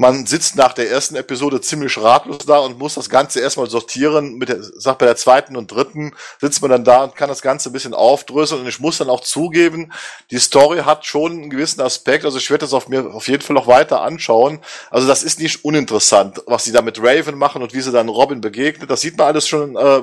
man 0.00 0.26
sitzt 0.26 0.54
nach 0.54 0.74
der 0.74 0.92
ersten 0.92 1.16
Episode 1.16 1.60
ziemlich 1.60 1.98
ratlos 1.98 2.46
da 2.46 2.58
und 2.58 2.78
muss 2.78 2.94
das 2.94 3.10
Ganze 3.10 3.40
erstmal 3.40 3.68
sortieren. 3.68 4.38
Mit 4.38 4.48
der, 4.48 4.62
sag 4.62 4.98
bei 4.98 5.06
der 5.06 5.16
zweiten 5.16 5.56
und 5.56 5.72
dritten 5.72 6.14
sitzt 6.40 6.62
man 6.62 6.70
dann 6.70 6.84
da 6.84 7.02
und 7.02 7.16
kann 7.16 7.28
das 7.28 7.42
Ganze 7.42 7.68
ein 7.68 7.72
bisschen 7.72 7.94
aufdröseln. 7.94 8.60
Und 8.60 8.68
ich 8.68 8.78
muss 8.78 8.98
dann 8.98 9.10
auch 9.10 9.22
zugeben, 9.22 9.92
die 10.30 10.38
Story 10.38 10.82
hat 10.84 11.04
schon 11.04 11.32
einen 11.32 11.50
gewissen 11.50 11.80
Aspekt. 11.80 12.24
Also 12.24 12.38
ich 12.38 12.48
werde 12.48 12.60
das 12.60 12.74
auf 12.74 12.88
mir 12.88 13.12
auf 13.12 13.26
jeden 13.26 13.42
Fall 13.42 13.54
noch 13.54 13.66
weiter 13.66 14.00
anschauen. 14.00 14.60
Also 14.88 15.08
das 15.08 15.24
ist 15.24 15.40
nicht 15.40 15.64
uninteressant, 15.64 16.42
was 16.46 16.62
sie 16.62 16.70
da 16.70 16.80
mit 16.80 17.02
Raven 17.02 17.36
machen 17.36 17.60
und 17.60 17.74
wie 17.74 17.80
sie 17.80 17.90
dann 17.90 18.08
Robin 18.08 18.40
begegnet. 18.40 18.88
Das 18.90 19.00
sieht 19.00 19.18
man 19.18 19.26
alles 19.26 19.48
schon. 19.48 19.74
Äh, 19.74 20.02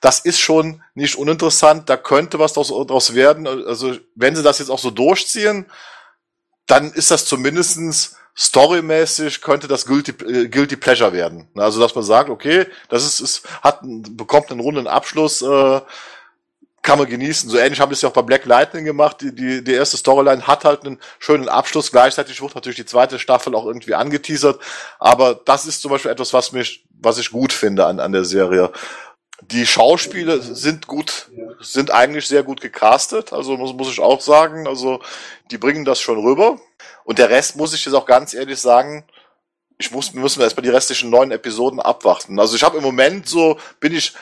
das 0.00 0.20
ist 0.20 0.38
schon 0.38 0.80
nicht 0.94 1.18
uninteressant. 1.18 1.90
Da 1.90 1.96
könnte 1.96 2.38
was 2.38 2.52
daraus, 2.52 2.68
daraus 2.68 3.14
werden. 3.16 3.48
Also 3.48 3.96
wenn 4.14 4.36
sie 4.36 4.44
das 4.44 4.60
jetzt 4.60 4.70
auch 4.70 4.78
so 4.78 4.92
durchziehen, 4.92 5.66
dann 6.68 6.92
ist 6.92 7.10
das 7.10 7.24
zumindestens 7.24 8.14
storymäßig 8.38 9.40
könnte 9.40 9.66
das 9.66 9.84
Guilty, 9.84 10.12
äh, 10.24 10.48
Guilty 10.48 10.76
Pleasure 10.76 11.12
werden. 11.12 11.48
Also, 11.56 11.80
dass 11.80 11.94
man 11.94 12.04
sagt, 12.04 12.30
okay, 12.30 12.66
das 12.88 13.04
ist, 13.04 13.20
ist 13.20 13.42
hat, 13.62 13.80
bekommt 13.82 14.50
einen 14.50 14.60
runden 14.60 14.86
Abschluss, 14.86 15.42
äh, 15.42 15.80
kann 16.82 16.98
man 16.98 17.08
genießen. 17.08 17.50
So 17.50 17.58
ähnlich 17.58 17.80
haben 17.80 17.90
wir 17.90 17.94
es 17.94 18.02
ja 18.02 18.08
auch 18.08 18.14
bei 18.14 18.22
Black 18.22 18.46
Lightning 18.46 18.84
gemacht. 18.84 19.20
Die, 19.20 19.34
die, 19.34 19.62
die 19.64 19.72
erste 19.72 19.96
Storyline 19.96 20.46
hat 20.46 20.64
halt 20.64 20.86
einen 20.86 20.98
schönen 21.18 21.48
Abschluss. 21.48 21.90
Gleichzeitig 21.90 22.40
wird 22.40 22.54
natürlich 22.54 22.76
die 22.76 22.86
zweite 22.86 23.18
Staffel 23.18 23.54
auch 23.56 23.66
irgendwie 23.66 23.94
angeteasert. 23.94 24.60
Aber 25.00 25.34
das 25.34 25.66
ist 25.66 25.82
zum 25.82 25.90
Beispiel 25.90 26.12
etwas, 26.12 26.32
was 26.32 26.52
mich, 26.52 26.86
was 27.00 27.18
ich 27.18 27.30
gut 27.30 27.52
finde 27.52 27.86
an, 27.86 27.98
an 27.98 28.12
der 28.12 28.24
Serie. 28.24 28.70
Die 29.42 29.66
Schauspiele 29.66 30.42
sind 30.42 30.86
gut, 30.86 31.30
sind 31.60 31.90
eigentlich 31.90 32.26
sehr 32.26 32.42
gut 32.42 32.60
gecastet. 32.60 33.32
Also 33.32 33.56
muss, 33.56 33.72
muss 33.72 33.90
ich 33.90 34.00
auch 34.00 34.20
sagen. 34.20 34.66
Also, 34.66 35.00
die 35.50 35.58
bringen 35.58 35.84
das 35.84 36.00
schon 36.00 36.18
rüber. 36.18 36.60
Und 37.04 37.18
der 37.18 37.30
Rest, 37.30 37.56
muss 37.56 37.72
ich 37.72 37.84
jetzt 37.84 37.94
auch 37.94 38.06
ganz 38.06 38.34
ehrlich 38.34 38.60
sagen, 38.60 39.04
ich 39.78 39.90
muss, 39.92 40.12
wir 40.12 40.20
müssen 40.20 40.42
erstmal 40.42 40.64
die 40.64 40.70
restlichen 40.70 41.10
neun 41.10 41.30
Episoden 41.30 41.80
abwarten. 41.80 42.38
Also 42.40 42.56
ich 42.56 42.64
habe 42.64 42.76
im 42.76 42.82
Moment 42.82 43.28
so, 43.28 43.58
bin 43.80 43.94
ich 43.94 44.12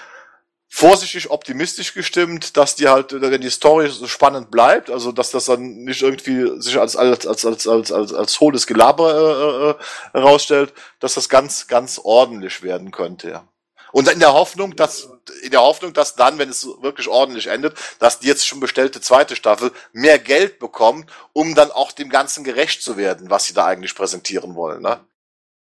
vorsichtig 0.69 1.31
optimistisch 1.31 1.95
gestimmt, 1.95 2.57
dass 2.57 2.75
die 2.75 2.89
halt, 2.89 3.19
wenn 3.19 3.41
die 3.41 3.51
Story 3.51 3.89
so 3.89 4.07
spannend 4.07 4.51
bleibt, 4.51 4.91
also 4.91 5.13
dass 5.13 5.31
das 5.31 5.47
dann 5.47 5.85
nicht 5.85 6.03
irgendwie 6.03 6.61
sich 6.61 6.79
als 6.79 6.97
als 6.97 7.27
als 7.27 7.47
als 7.47 7.67
als 7.67 7.93
als, 7.93 8.13
als 8.13 8.41
hohles 8.41 8.67
Gelaber 8.67 9.15
äh, 9.15 10.19
äh, 10.19 10.21
herausstellt, 10.21 10.75
dass 11.01 11.15
das 11.15 11.29
ganz 11.29 11.69
ganz 11.69 12.01
ordentlich 12.03 12.63
werden 12.63 12.91
könnte. 12.91 13.31
Ja. 13.31 13.49
Und 13.93 14.09
in 14.09 14.21
der 14.21 14.33
Hoffnung, 14.33 14.77
dass 14.77 15.09
in 15.43 15.51
der 15.51 15.61
Hoffnung, 15.61 15.93
dass 15.93 16.17
dann, 16.17 16.39
wenn 16.39 16.49
es 16.49 16.67
wirklich 16.81 17.09
ordentlich 17.09 17.47
endet, 17.47 17.75
dass 17.99 18.21
die 18.21 18.29
jetzt 18.29 18.47
schon 18.47 18.61
bestellte 18.61 19.01
zweite 19.01 19.37
Staffel 19.37 19.73
mehr 19.93 20.19
Geld 20.19 20.59
bekommt, 20.59 21.11
um 21.33 21.55
dann 21.55 21.71
auch 21.71 21.93
dem 21.93 22.09
Ganzen 22.09 22.45
gerecht 22.45 22.83
zu 22.83 22.97
werden, 22.97 23.31
was 23.31 23.47
sie 23.47 23.55
da 23.55 23.67
eigentlich 23.67 23.95
präsentieren 23.95 24.55
wollen. 24.55 24.83
Ne? 24.83 25.01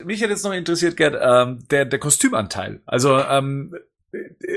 Mich 0.02 0.20
hätte 0.20 0.32
jetzt 0.32 0.44
noch 0.44 0.52
interessiert, 0.52 0.96
Gerd, 0.96 1.16
ähm, 1.20 1.64
der, 1.70 1.84
der 1.84 1.98
Kostümanteil. 1.98 2.80
Also 2.86 3.18
ähm, 3.18 3.74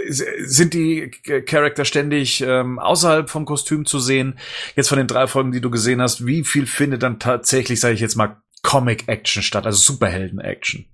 sind 0.07 0.73
die 0.73 1.11
Charakter 1.45 1.83
ständig 1.83 2.41
ähm, 2.41 2.79
außerhalb 2.79 3.29
vom 3.29 3.45
Kostüm 3.45 3.85
zu 3.85 3.99
sehen? 3.99 4.39
Jetzt 4.75 4.87
von 4.89 4.97
den 4.97 5.07
drei 5.07 5.27
Folgen, 5.27 5.51
die 5.51 5.61
du 5.61 5.69
gesehen 5.69 6.01
hast, 6.01 6.25
wie 6.25 6.43
viel 6.43 6.67
findet 6.67 7.03
dann 7.03 7.19
tatsächlich, 7.19 7.79
sage 7.79 7.95
ich 7.95 7.99
jetzt 7.99 8.15
mal, 8.15 8.41
Comic-Action 8.63 9.43
statt, 9.43 9.65
also 9.65 9.79
Superhelden-Action? 9.79 10.85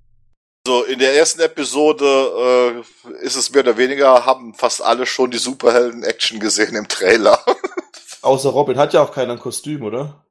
So, 0.68 0.84
in 0.84 1.00
der 1.00 1.16
ersten 1.16 1.40
Episode 1.40 2.84
äh, 3.16 3.24
ist 3.24 3.38
es 3.38 3.50
mehr 3.54 3.64
oder 3.64 3.78
weniger, 3.78 4.26
haben 4.26 4.54
fast 4.54 4.82
alle 4.82 5.06
schon 5.06 5.32
die 5.32 5.38
Superhelden-Action 5.38 6.42
gesehen 6.42 6.76
im 6.76 6.90
Trailer. 6.90 7.40
Außer 8.22 8.50
Robin 8.50 8.78
hat 8.78 8.92
ja 8.92 9.02
auch 9.02 9.14
keiner 9.14 9.32
ein 9.32 9.40
Kostüm, 9.40 9.82
oder? 9.84 10.26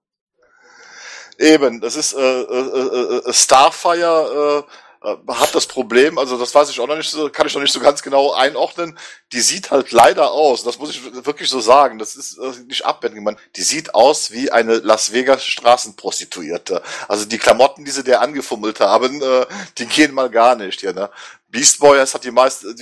Eben, 1.38 1.80
das 1.80 1.96
ist 1.96 2.12
äh, 2.12 2.42
äh, 2.42 3.16
äh, 3.26 3.32
Starfire 3.32 4.66
äh, 5.06 5.32
hat 5.32 5.54
das 5.54 5.66
Problem, 5.66 6.18
also 6.18 6.36
das 6.36 6.52
weiß 6.52 6.68
ich 6.70 6.80
auch 6.80 6.88
noch 6.88 6.96
nicht 6.96 7.10
so, 7.10 7.30
kann 7.30 7.46
ich 7.46 7.54
noch 7.54 7.62
nicht 7.62 7.72
so 7.72 7.78
ganz 7.78 8.02
genau 8.02 8.32
einordnen. 8.32 8.98
Die 9.32 9.40
sieht 9.40 9.70
halt 9.70 9.92
leider 9.92 10.32
aus, 10.32 10.64
das 10.64 10.78
muss 10.78 10.90
ich 10.90 11.24
wirklich 11.24 11.48
so 11.48 11.60
sagen, 11.60 11.98
das 11.98 12.16
ist 12.16 12.38
äh, 12.38 12.50
nicht 12.66 12.84
abwenden, 12.84 13.22
man, 13.22 13.38
die 13.54 13.62
sieht 13.62 13.94
aus 13.94 14.32
wie 14.32 14.50
eine 14.50 14.78
Las 14.78 15.12
Vegas 15.12 15.44
Straßenprostituierte. 15.44 16.82
Also 17.06 17.24
die 17.24 17.38
Klamotten, 17.38 17.84
die 17.84 17.92
sie 17.92 18.02
der 18.02 18.20
angefummelt 18.20 18.80
haben, 18.80 19.22
äh, 19.22 19.46
die 19.78 19.86
gehen 19.86 20.12
mal 20.12 20.28
gar 20.28 20.56
nicht 20.56 20.80
hier, 20.80 20.92
ne? 20.92 21.08
Beast 21.48 21.78
Boy, 21.78 21.96
das 21.96 22.12
hat 22.12 22.24
die 22.24 22.32
meiste, 22.32 22.74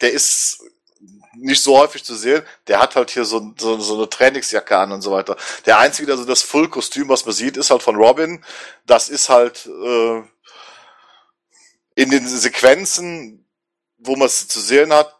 der 0.00 0.12
ist 0.12 0.62
nicht 1.40 1.62
so 1.62 1.78
häufig 1.78 2.04
zu 2.04 2.14
sehen. 2.14 2.42
Der 2.66 2.80
hat 2.80 2.96
halt 2.96 3.10
hier 3.10 3.24
so, 3.24 3.54
so, 3.58 3.78
so 3.80 3.96
eine 3.96 4.08
Trainingsjacke 4.08 4.76
an 4.76 4.92
und 4.92 5.02
so 5.02 5.12
weiter. 5.12 5.36
Der 5.66 5.78
einzige, 5.78 6.10
also 6.10 6.24
das 6.24 6.42
Full-Kostüm, 6.42 7.08
was 7.08 7.24
man 7.24 7.34
sieht, 7.34 7.56
ist 7.56 7.70
halt 7.70 7.82
von 7.82 7.96
Robin. 7.96 8.44
Das 8.86 9.08
ist 9.08 9.28
halt 9.28 9.66
äh, 9.66 10.22
in 11.98 12.10
den 12.10 12.28
Sequenzen, 12.28 13.44
wo 13.98 14.14
man 14.14 14.26
es 14.26 14.46
zu 14.46 14.60
sehen 14.60 14.92
hat, 14.92 15.16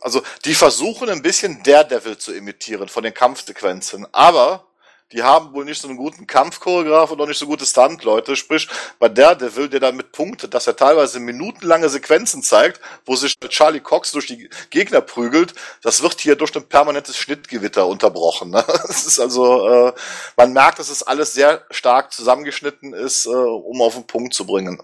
also 0.00 0.22
die 0.46 0.54
versuchen 0.54 1.10
ein 1.10 1.20
bisschen 1.20 1.62
Daredevil 1.62 2.16
zu 2.16 2.32
imitieren 2.32 2.88
von 2.88 3.02
den 3.02 3.12
Kampfsequenzen, 3.12 4.06
aber 4.10 4.66
die 5.12 5.22
haben 5.22 5.52
wohl 5.52 5.66
nicht 5.66 5.82
so 5.82 5.88
einen 5.88 5.98
guten 5.98 6.26
Kampfchoreograf 6.26 7.10
und 7.10 7.20
auch 7.20 7.26
nicht 7.26 7.36
so 7.36 7.44
gute 7.44 7.66
Stunt-Leute. 7.66 8.34
Sprich, 8.36 8.66
bei 8.98 9.10
Daredevil, 9.10 9.68
der 9.68 9.80
damit 9.80 10.12
punktet, 10.12 10.54
dass 10.54 10.68
er 10.68 10.76
teilweise 10.76 11.20
minutenlange 11.20 11.90
Sequenzen 11.90 12.42
zeigt, 12.42 12.80
wo 13.04 13.14
sich 13.14 13.34
Charlie 13.50 13.80
Cox 13.80 14.12
durch 14.12 14.26
die 14.26 14.48
Gegner 14.70 15.02
prügelt, 15.02 15.52
das 15.82 16.02
wird 16.02 16.18
hier 16.20 16.36
durch 16.36 16.56
ein 16.56 16.66
permanentes 16.66 17.18
Schnittgewitter 17.18 17.86
unterbrochen. 17.86 18.50
Ne? 18.52 18.64
Ist 18.88 19.20
also, 19.20 19.68
äh, 19.68 19.92
man 20.38 20.54
merkt, 20.54 20.78
dass 20.78 20.88
es 20.88 21.02
alles 21.02 21.34
sehr 21.34 21.66
stark 21.70 22.10
zusammengeschnitten 22.10 22.94
ist, 22.94 23.26
äh, 23.26 23.30
um 23.30 23.82
auf 23.82 23.96
den 23.96 24.06
Punkt 24.06 24.32
zu 24.32 24.46
bringen 24.46 24.82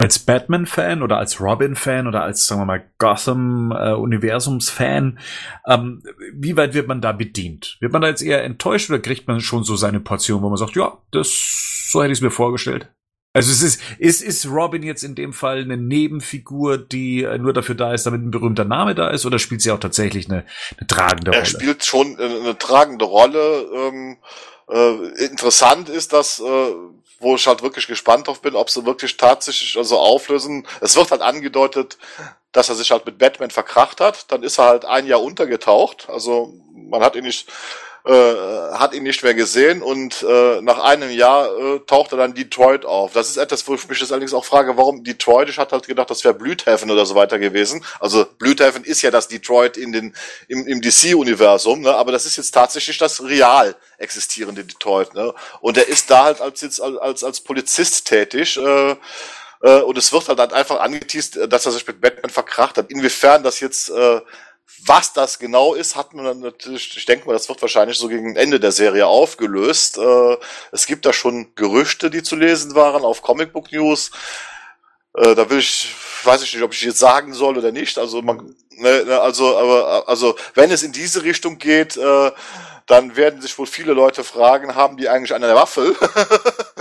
als 0.00 0.18
Batman-Fan 0.18 1.02
oder 1.02 1.18
als 1.18 1.42
Robin-Fan 1.42 2.06
oder 2.06 2.22
als, 2.22 2.46
sagen 2.46 2.62
wir 2.62 2.64
mal, 2.64 2.90
Gotham-Universums-Fan, 2.98 5.18
ähm, 5.66 6.02
wie 6.32 6.56
weit 6.56 6.72
wird 6.72 6.88
man 6.88 7.02
da 7.02 7.12
bedient? 7.12 7.76
Wird 7.80 7.92
man 7.92 8.00
da 8.00 8.08
jetzt 8.08 8.22
eher 8.22 8.42
enttäuscht 8.42 8.88
oder 8.88 9.00
kriegt 9.00 9.28
man 9.28 9.42
schon 9.42 9.62
so 9.62 9.76
seine 9.76 10.00
Portion, 10.00 10.40
wo 10.40 10.48
man 10.48 10.56
sagt, 10.56 10.74
ja, 10.74 10.96
das, 11.10 11.28
so 11.90 12.02
hätte 12.02 12.12
ich 12.12 12.18
es 12.18 12.22
mir 12.22 12.30
vorgestellt? 12.30 12.90
Also 13.34 13.52
es 13.52 13.60
ist, 13.62 13.82
ist, 13.98 14.22
ist 14.22 14.46
Robin 14.46 14.82
jetzt 14.82 15.04
in 15.04 15.14
dem 15.14 15.34
Fall 15.34 15.60
eine 15.60 15.76
Nebenfigur, 15.76 16.78
die 16.78 17.24
äh, 17.24 17.36
nur 17.36 17.52
dafür 17.52 17.74
da 17.74 17.92
ist, 17.92 18.06
damit 18.06 18.22
ein 18.22 18.30
berühmter 18.30 18.64
Name 18.64 18.94
da 18.94 19.08
ist, 19.08 19.26
oder 19.26 19.38
spielt 19.38 19.60
sie 19.60 19.70
auch 19.70 19.80
tatsächlich 19.80 20.30
eine, 20.30 20.46
eine 20.78 20.86
tragende 20.86 21.32
Rolle? 21.32 21.42
Er 21.42 21.46
spielt 21.46 21.84
schon 21.84 22.18
eine 22.18 22.56
tragende 22.58 23.04
Rolle. 23.04 23.66
Ähm, 23.74 24.16
äh, 24.70 25.24
interessant 25.24 25.88
ist, 25.88 26.12
dass 26.12 26.40
äh, 26.40 26.74
wo 27.20 27.36
ich 27.36 27.46
halt 27.46 27.62
wirklich 27.62 27.86
gespannt 27.86 28.26
drauf 28.26 28.40
bin, 28.40 28.56
ob 28.56 28.70
sie 28.70 28.86
wirklich 28.86 29.16
tatsächlich 29.16 29.76
also 29.76 29.98
auflösen. 29.98 30.66
Es 30.80 30.96
wird 30.96 31.10
halt 31.10 31.20
angedeutet, 31.20 31.98
dass 32.52 32.70
er 32.70 32.74
sich 32.74 32.90
halt 32.90 33.06
mit 33.06 33.18
Batman 33.18 33.50
verkracht 33.50 34.00
hat. 34.00 34.32
Dann 34.32 34.42
ist 34.42 34.58
er 34.58 34.66
halt 34.66 34.84
ein 34.86 35.06
Jahr 35.06 35.22
untergetaucht. 35.22 36.08
Also 36.08 36.54
man 36.74 37.02
hat 37.02 37.14
ihn 37.14 37.24
nicht 37.24 37.46
äh, 38.04 38.34
hat 38.72 38.94
ihn 38.94 39.02
nicht 39.02 39.22
mehr 39.22 39.34
gesehen 39.34 39.82
und 39.82 40.22
äh, 40.22 40.60
nach 40.62 40.78
einem 40.78 41.10
Jahr 41.10 41.46
äh, 41.56 41.80
taucht 41.80 42.12
er 42.12 42.18
dann 42.18 42.34
Detroit 42.34 42.84
auf. 42.84 43.12
Das 43.12 43.28
ist 43.28 43.36
etwas, 43.36 43.66
wo 43.68 43.74
ich 43.74 43.88
mich 43.88 44.00
jetzt 44.00 44.10
allerdings 44.10 44.32
auch 44.32 44.44
frage, 44.44 44.76
warum 44.76 45.04
Detroit? 45.04 45.48
Ich 45.50 45.58
hatte 45.58 45.72
halt 45.72 45.86
gedacht, 45.86 46.08
das 46.08 46.24
wäre 46.24 46.34
Blüthaven 46.34 46.90
oder 46.90 47.04
so 47.04 47.14
weiter 47.14 47.38
gewesen. 47.38 47.84
Also 48.00 48.24
Blüthaven 48.38 48.84
ist 48.84 49.02
ja 49.02 49.10
das 49.10 49.28
Detroit 49.28 49.76
in 49.76 49.92
den 49.92 50.14
im, 50.48 50.66
im 50.66 50.80
DC-Universum, 50.80 51.82
ne? 51.82 51.94
aber 51.94 52.12
das 52.12 52.24
ist 52.24 52.36
jetzt 52.36 52.52
tatsächlich 52.52 52.96
das 52.96 53.22
real 53.22 53.76
existierende 53.98 54.64
Detroit. 54.64 55.14
Ne? 55.14 55.34
Und 55.60 55.76
er 55.76 55.88
ist 55.88 56.10
da 56.10 56.24
halt 56.24 56.40
als 56.40 56.60
jetzt 56.62 56.80
als 56.80 57.22
als 57.22 57.40
Polizist 57.40 58.06
tätig. 58.06 58.56
Äh, 58.56 58.96
äh, 59.62 59.80
und 59.80 59.98
es 59.98 60.12
wird 60.12 60.28
halt, 60.28 60.38
halt 60.38 60.52
einfach 60.52 60.80
angeteased, 60.80 61.52
dass 61.52 61.66
er 61.66 61.72
sich 61.72 61.86
mit 61.86 62.00
Batman 62.00 62.30
verkracht 62.30 62.78
hat. 62.78 62.90
Inwiefern 62.90 63.42
das 63.42 63.60
jetzt 63.60 63.90
äh, 63.90 64.20
was 64.86 65.12
das 65.12 65.38
genau 65.38 65.74
ist, 65.74 65.96
hat 65.96 66.14
man 66.14 66.24
dann 66.24 66.40
natürlich, 66.40 66.96
ich 66.96 67.04
denke 67.04 67.26
mal, 67.26 67.32
das 67.32 67.48
wird 67.48 67.60
wahrscheinlich 67.60 67.98
so 67.98 68.08
gegen 68.08 68.36
Ende 68.36 68.60
der 68.60 68.72
Serie 68.72 69.06
aufgelöst. 69.06 69.98
Äh, 69.98 70.36
es 70.72 70.86
gibt 70.86 71.04
da 71.06 71.12
schon 71.12 71.54
Gerüchte, 71.54 72.10
die 72.10 72.22
zu 72.22 72.36
lesen 72.36 72.74
waren 72.74 73.04
auf 73.04 73.22
Comic 73.22 73.52
Book 73.52 73.70
News. 73.72 74.10
Äh, 75.14 75.34
da 75.34 75.50
will 75.50 75.58
ich, 75.58 75.94
weiß 76.24 76.42
ich 76.42 76.54
nicht, 76.54 76.62
ob 76.62 76.72
ich 76.72 76.82
jetzt 76.82 76.98
sagen 76.98 77.34
soll 77.34 77.58
oder 77.58 77.72
nicht. 77.72 77.98
Also 77.98 78.22
man, 78.22 78.56
ne, 78.70 79.04
ne 79.04 79.20
also, 79.20 79.58
aber, 79.58 80.08
also 80.08 80.36
wenn 80.54 80.70
es 80.70 80.82
in 80.82 80.92
diese 80.92 81.24
Richtung 81.24 81.58
geht, 81.58 81.96
äh, 81.96 82.30
dann 82.86 83.16
werden 83.16 83.40
sich 83.40 83.56
wohl 83.58 83.66
viele 83.66 83.92
Leute 83.92 84.24
fragen, 84.24 84.74
haben 84.74 84.96
die 84.96 85.08
eigentlich 85.08 85.34
eine 85.34 85.54
Waffe? 85.54 85.94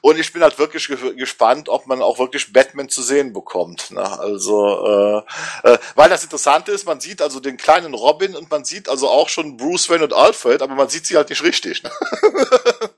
Und 0.00 0.18
ich 0.18 0.32
bin 0.32 0.42
halt 0.42 0.58
wirklich 0.58 0.86
ge 0.88 1.14
gespannt, 1.14 1.68
ob 1.68 1.86
man 1.86 2.02
auch 2.02 2.18
wirklich 2.18 2.52
Batman 2.52 2.88
zu 2.88 3.02
sehen 3.02 3.32
bekommt. 3.32 3.90
Ne? 3.90 4.18
Also, 4.18 5.24
äh, 5.64 5.70
äh, 5.70 5.78
weil 5.94 6.10
das 6.10 6.24
Interessante 6.24 6.72
ist, 6.72 6.86
man 6.86 7.00
sieht 7.00 7.22
also 7.22 7.40
den 7.40 7.56
kleinen 7.56 7.94
Robin 7.94 8.36
und 8.36 8.50
man 8.50 8.64
sieht 8.64 8.88
also 8.88 9.08
auch 9.08 9.28
schon 9.28 9.56
Bruce 9.56 9.88
Wayne 9.90 10.04
und 10.04 10.12
Alfred, 10.12 10.62
aber 10.62 10.74
man 10.74 10.88
sieht 10.88 11.06
sie 11.06 11.16
halt 11.16 11.30
nicht 11.30 11.42
richtig. 11.42 11.82
Ne? 11.82 11.90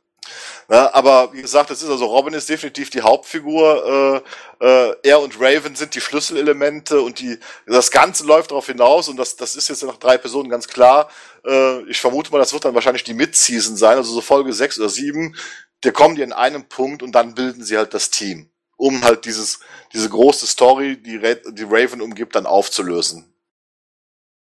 Ja, 0.70 0.94
aber 0.94 1.32
wie 1.32 1.43
gesagt, 1.43 1.72
es 1.72 1.82
ist 1.82 1.90
also 1.90 2.05
Robin 2.06 2.32
ist 2.32 2.48
definitiv 2.48 2.90
die 2.90 3.02
Hauptfigur. 3.02 4.22
Äh, 4.60 4.64
äh, 4.64 4.97
er 5.02 5.20
und 5.20 5.35
Raven 5.40 5.74
sind 5.74 5.97
die 5.97 6.01
Schlüsselelemente 6.01 7.01
und 7.01 7.18
die 7.18 7.40
das 7.66 7.90
Ganze 7.90 8.24
läuft 8.24 8.52
darauf 8.52 8.66
hinaus 8.66 9.09
und 9.09 9.16
das 9.16 9.35
das 9.35 9.56
ist 9.56 9.68
jetzt 9.68 9.82
nach 9.82 9.97
drei 9.97 10.16
Personen 10.16 10.48
ganz 10.48 10.68
klar. 10.68 11.10
Äh, 11.44 11.82
ich 11.90 12.01
vermute 12.01 12.31
mal, 12.31 12.39
das 12.39 12.52
wird 12.52 12.64
dann 12.64 12.74
wahrscheinlich 12.74 13.02
die 13.02 13.14
Mid-Season 13.14 13.77
sein, 13.77 13.97
also 13.97 14.12
so 14.12 14.20
Folge 14.20 14.52
sechs 14.52 14.78
oder 14.78 14.89
sieben. 14.89 15.35
Der 15.85 15.93
kommen 15.93 16.15
die 16.15 16.23
in 16.23 16.32
einem 16.32 16.65
Punkt 16.65 17.02
und 17.02 17.12
dann 17.12 17.35
bilden 17.35 17.65
sie 17.65 17.78
halt 17.78 17.94
das 17.94 18.11
Team, 18.11 18.51
um 18.77 19.02
halt 19.02 19.24
dieses 19.24 19.61
diese 19.93 20.09
große 20.09 20.47
Story, 20.47 20.97
die 21.01 21.20
die 21.52 21.65
Raven 21.65 22.01
umgibt, 22.01 22.35
dann 22.35 22.47
aufzulösen. 22.47 23.32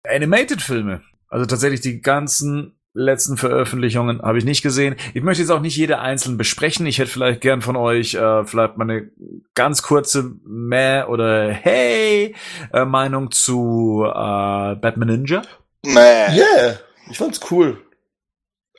Animated-Filme. 0.04 1.02
Also 1.28 1.46
tatsächlich 1.46 1.80
die 1.80 2.00
ganzen 2.00 2.78
letzten 2.94 3.36
Veröffentlichungen 3.36 4.22
habe 4.22 4.38
ich 4.38 4.44
nicht 4.44 4.62
gesehen. 4.62 4.96
Ich 5.14 5.22
möchte 5.22 5.42
jetzt 5.42 5.50
auch 5.50 5.60
nicht 5.60 5.76
jede 5.76 6.00
einzeln 6.00 6.36
besprechen. 6.36 6.86
Ich 6.86 6.98
hätte 6.98 7.10
vielleicht 7.10 7.40
gern 7.40 7.62
von 7.62 7.76
euch 7.76 8.14
äh, 8.14 8.44
vielleicht 8.44 8.76
mal 8.76 8.90
eine 8.90 9.10
ganz 9.54 9.82
kurze 9.82 10.32
Meh 10.44 11.04
oder 11.04 11.50
Hey 11.52 12.34
äh, 12.72 12.84
Meinung 12.84 13.30
zu 13.30 14.04
äh, 14.04 14.74
Batman 14.76 15.08
Ninja. 15.08 15.42
Meh. 15.84 16.34
Yeah, 16.34 16.78
ich 17.10 17.18
fand's 17.18 17.40
cool. 17.50 17.78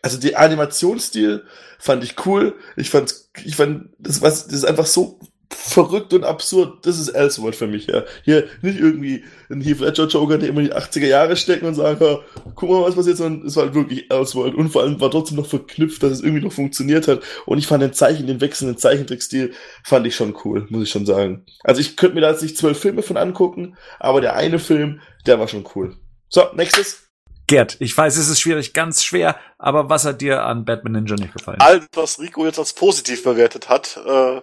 Also 0.02 0.20
die 0.20 0.36
Animationsstil 0.36 1.44
fand 1.78 2.04
ich 2.04 2.26
cool. 2.26 2.56
Ich 2.76 2.90
fand, 2.90 3.14
ich 3.44 3.56
fand, 3.56 3.90
das 4.00 4.22
was, 4.22 4.46
das 4.46 4.56
ist 4.56 4.66
einfach 4.66 4.86
so 4.86 5.20
verrückt 5.52 6.14
und 6.14 6.24
absurd. 6.24 6.86
Das 6.86 7.00
ist 7.00 7.10
Elseworld 7.10 7.56
für 7.56 7.68
mich, 7.68 7.88
ja. 7.88 8.04
Hier 8.24 8.48
nicht 8.62 8.80
irgendwie 8.80 9.24
ein 9.50 9.62
Heath 9.62 9.80
Ledger 9.80 10.08
Joker, 10.08 10.38
der 10.38 10.50
immer 10.50 10.62
die 10.62 10.74
80er 10.74 11.08
Jahre 11.08 11.36
stecken 11.36 11.66
und 11.66 11.76
sagen, 11.76 12.20
guck 12.56 12.70
mal, 12.70 12.84
was 12.84 12.96
passiert, 12.96 13.18
sondern 13.18 13.48
es 13.48 13.56
war 13.56 13.66
halt 13.66 13.74
wirklich 13.74 14.12
Elseworld. 14.12 14.56
Und 14.56 14.70
vor 14.70 14.84
allem 14.84 15.02
war 15.02 15.10
trotzdem 15.10 15.38
noch 15.38 15.48
verknüpft, 15.48 16.04
dass 16.04 16.12
es 16.12 16.22
irgendwie 16.22 16.44
noch 16.44 16.54
funktioniert 16.54 17.08
hat. 17.08 17.22
Und 17.46 17.58
ich 17.58 17.68
fand 17.68 17.82
den 17.82 17.94
Zeichen, 17.94 18.28
den 18.28 18.42
wechselnden 18.42 18.78
Zeichentrickstil, 18.78 19.54
fand 19.84 20.06
ich 20.06 20.16
schon 20.16 20.36
cool, 20.46 20.68
muss 20.70 20.84
ich 20.84 20.92
schon 20.92 21.06
sagen. 21.06 21.46
Also 21.64 21.82
ich 21.82 21.98
könnte 21.98 22.16
mir 22.16 22.22
da 22.22 22.32
jetzt 22.32 22.44
nicht 22.44 22.58
zwölf 22.58 22.80
Filme 22.80 23.02
von 23.02 23.18
angucken, 23.18 23.76
aber 24.00 24.22
der 24.22 24.36
eine 24.36 24.60
Film, 24.60 25.02
der 25.26 25.40
war 25.40 25.48
schon 25.48 25.68
cool. 25.76 25.96
So, 26.30 26.44
nächstes. 26.56 27.09
Gerd, 27.50 27.78
ich 27.80 27.98
weiß, 27.98 28.16
es 28.18 28.30
ist 28.30 28.40
schwierig, 28.40 28.76
ganz 28.76 29.04
schwer, 29.04 29.36
aber 29.58 29.90
was 29.90 30.06
hat 30.06 30.22
dir 30.22 30.44
an 30.44 30.66
Batman 30.66 30.94
Ninja 30.94 31.16
nicht 31.16 31.34
gefallen? 31.34 31.60
All, 31.60 31.84
was 31.94 32.20
Rico 32.20 32.46
jetzt 32.46 32.60
als 32.60 32.74
positiv 32.74 33.24
bewertet 33.24 33.70
hat, 33.70 33.98
äh, 33.98 34.42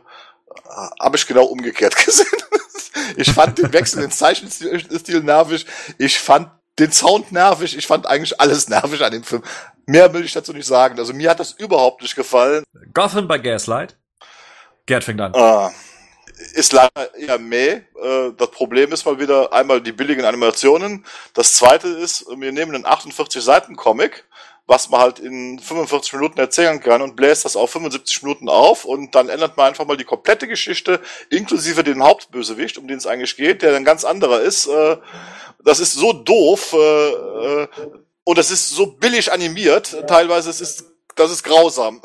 habe 0.98 1.16
ich 1.16 1.24
genau 1.24 1.44
umgekehrt 1.44 1.94
gesehen. 2.04 2.26
ich 3.16 3.30
fand 3.32 3.58
den 3.58 3.72
Wechsel 3.72 4.02
ins 4.02 4.18
Zeichenstil 4.18 5.22
nervig. 5.22 5.66
Ich 5.98 6.18
fand 6.18 6.50
den 6.80 6.90
Sound 6.90 7.30
nervig. 7.30 7.76
Ich 7.78 7.86
fand 7.86 8.08
eigentlich 8.08 8.40
alles 8.40 8.68
nervig 8.68 9.00
an 9.04 9.12
dem 9.12 9.22
Film. 9.22 9.44
Mehr 9.86 10.12
will 10.12 10.24
ich 10.24 10.32
dazu 10.32 10.52
nicht 10.52 10.66
sagen. 10.66 10.98
Also 10.98 11.14
mir 11.14 11.30
hat 11.30 11.38
das 11.38 11.52
überhaupt 11.52 12.02
nicht 12.02 12.16
gefallen. 12.16 12.64
Gotham 12.92 13.28
by 13.28 13.38
Gaslight. 13.38 13.96
Gerd 14.86 15.04
fängt 15.04 15.20
an. 15.20 15.32
Äh, 15.32 15.70
ist 16.54 16.72
leider 16.72 17.14
eher 17.14 17.38
meh. 17.38 17.68
Äh, 17.68 18.32
das 18.36 18.50
Problem 18.50 18.92
ist 18.92 19.04
mal 19.04 19.18
wieder 19.18 19.52
einmal 19.52 19.80
die 19.80 19.92
billigen 19.92 20.24
Animationen. 20.24 21.04
Das 21.34 21.54
zweite 21.54 21.88
ist, 21.88 22.26
wir 22.28 22.52
nehmen 22.52 22.74
einen 22.74 22.86
48 22.86 23.42
Seiten 23.42 23.76
Comic, 23.76 24.24
was 24.66 24.90
man 24.90 25.00
halt 25.00 25.18
in 25.18 25.58
45 25.58 26.14
Minuten 26.14 26.38
erzählen 26.38 26.80
kann 26.80 27.00
und 27.00 27.16
bläst 27.16 27.44
das 27.44 27.56
auf 27.56 27.70
75 27.70 28.22
Minuten 28.22 28.48
auf 28.48 28.84
und 28.84 29.14
dann 29.14 29.28
ändert 29.28 29.56
man 29.56 29.66
einfach 29.66 29.86
mal 29.86 29.96
die 29.96 30.04
komplette 30.04 30.48
Geschichte 30.48 31.00
inklusive 31.30 31.84
dem 31.84 32.02
Hauptbösewicht, 32.02 32.76
um 32.78 32.88
den 32.88 32.98
es 32.98 33.06
eigentlich 33.06 33.36
geht, 33.36 33.62
der 33.62 33.76
ein 33.76 33.84
ganz 33.84 34.04
anderer 34.04 34.40
ist. 34.40 34.66
Äh, 34.66 34.96
das 35.64 35.80
ist 35.80 35.94
so 35.94 36.12
doof 36.12 36.74
äh, 36.74 37.66
und 38.24 38.38
das 38.38 38.50
ist 38.50 38.70
so 38.70 38.86
billig 38.86 39.32
animiert. 39.32 40.04
Teilweise 40.08 40.50
ist 40.50 40.84
das 41.14 41.30
ist 41.30 41.42
grausam. 41.44 42.02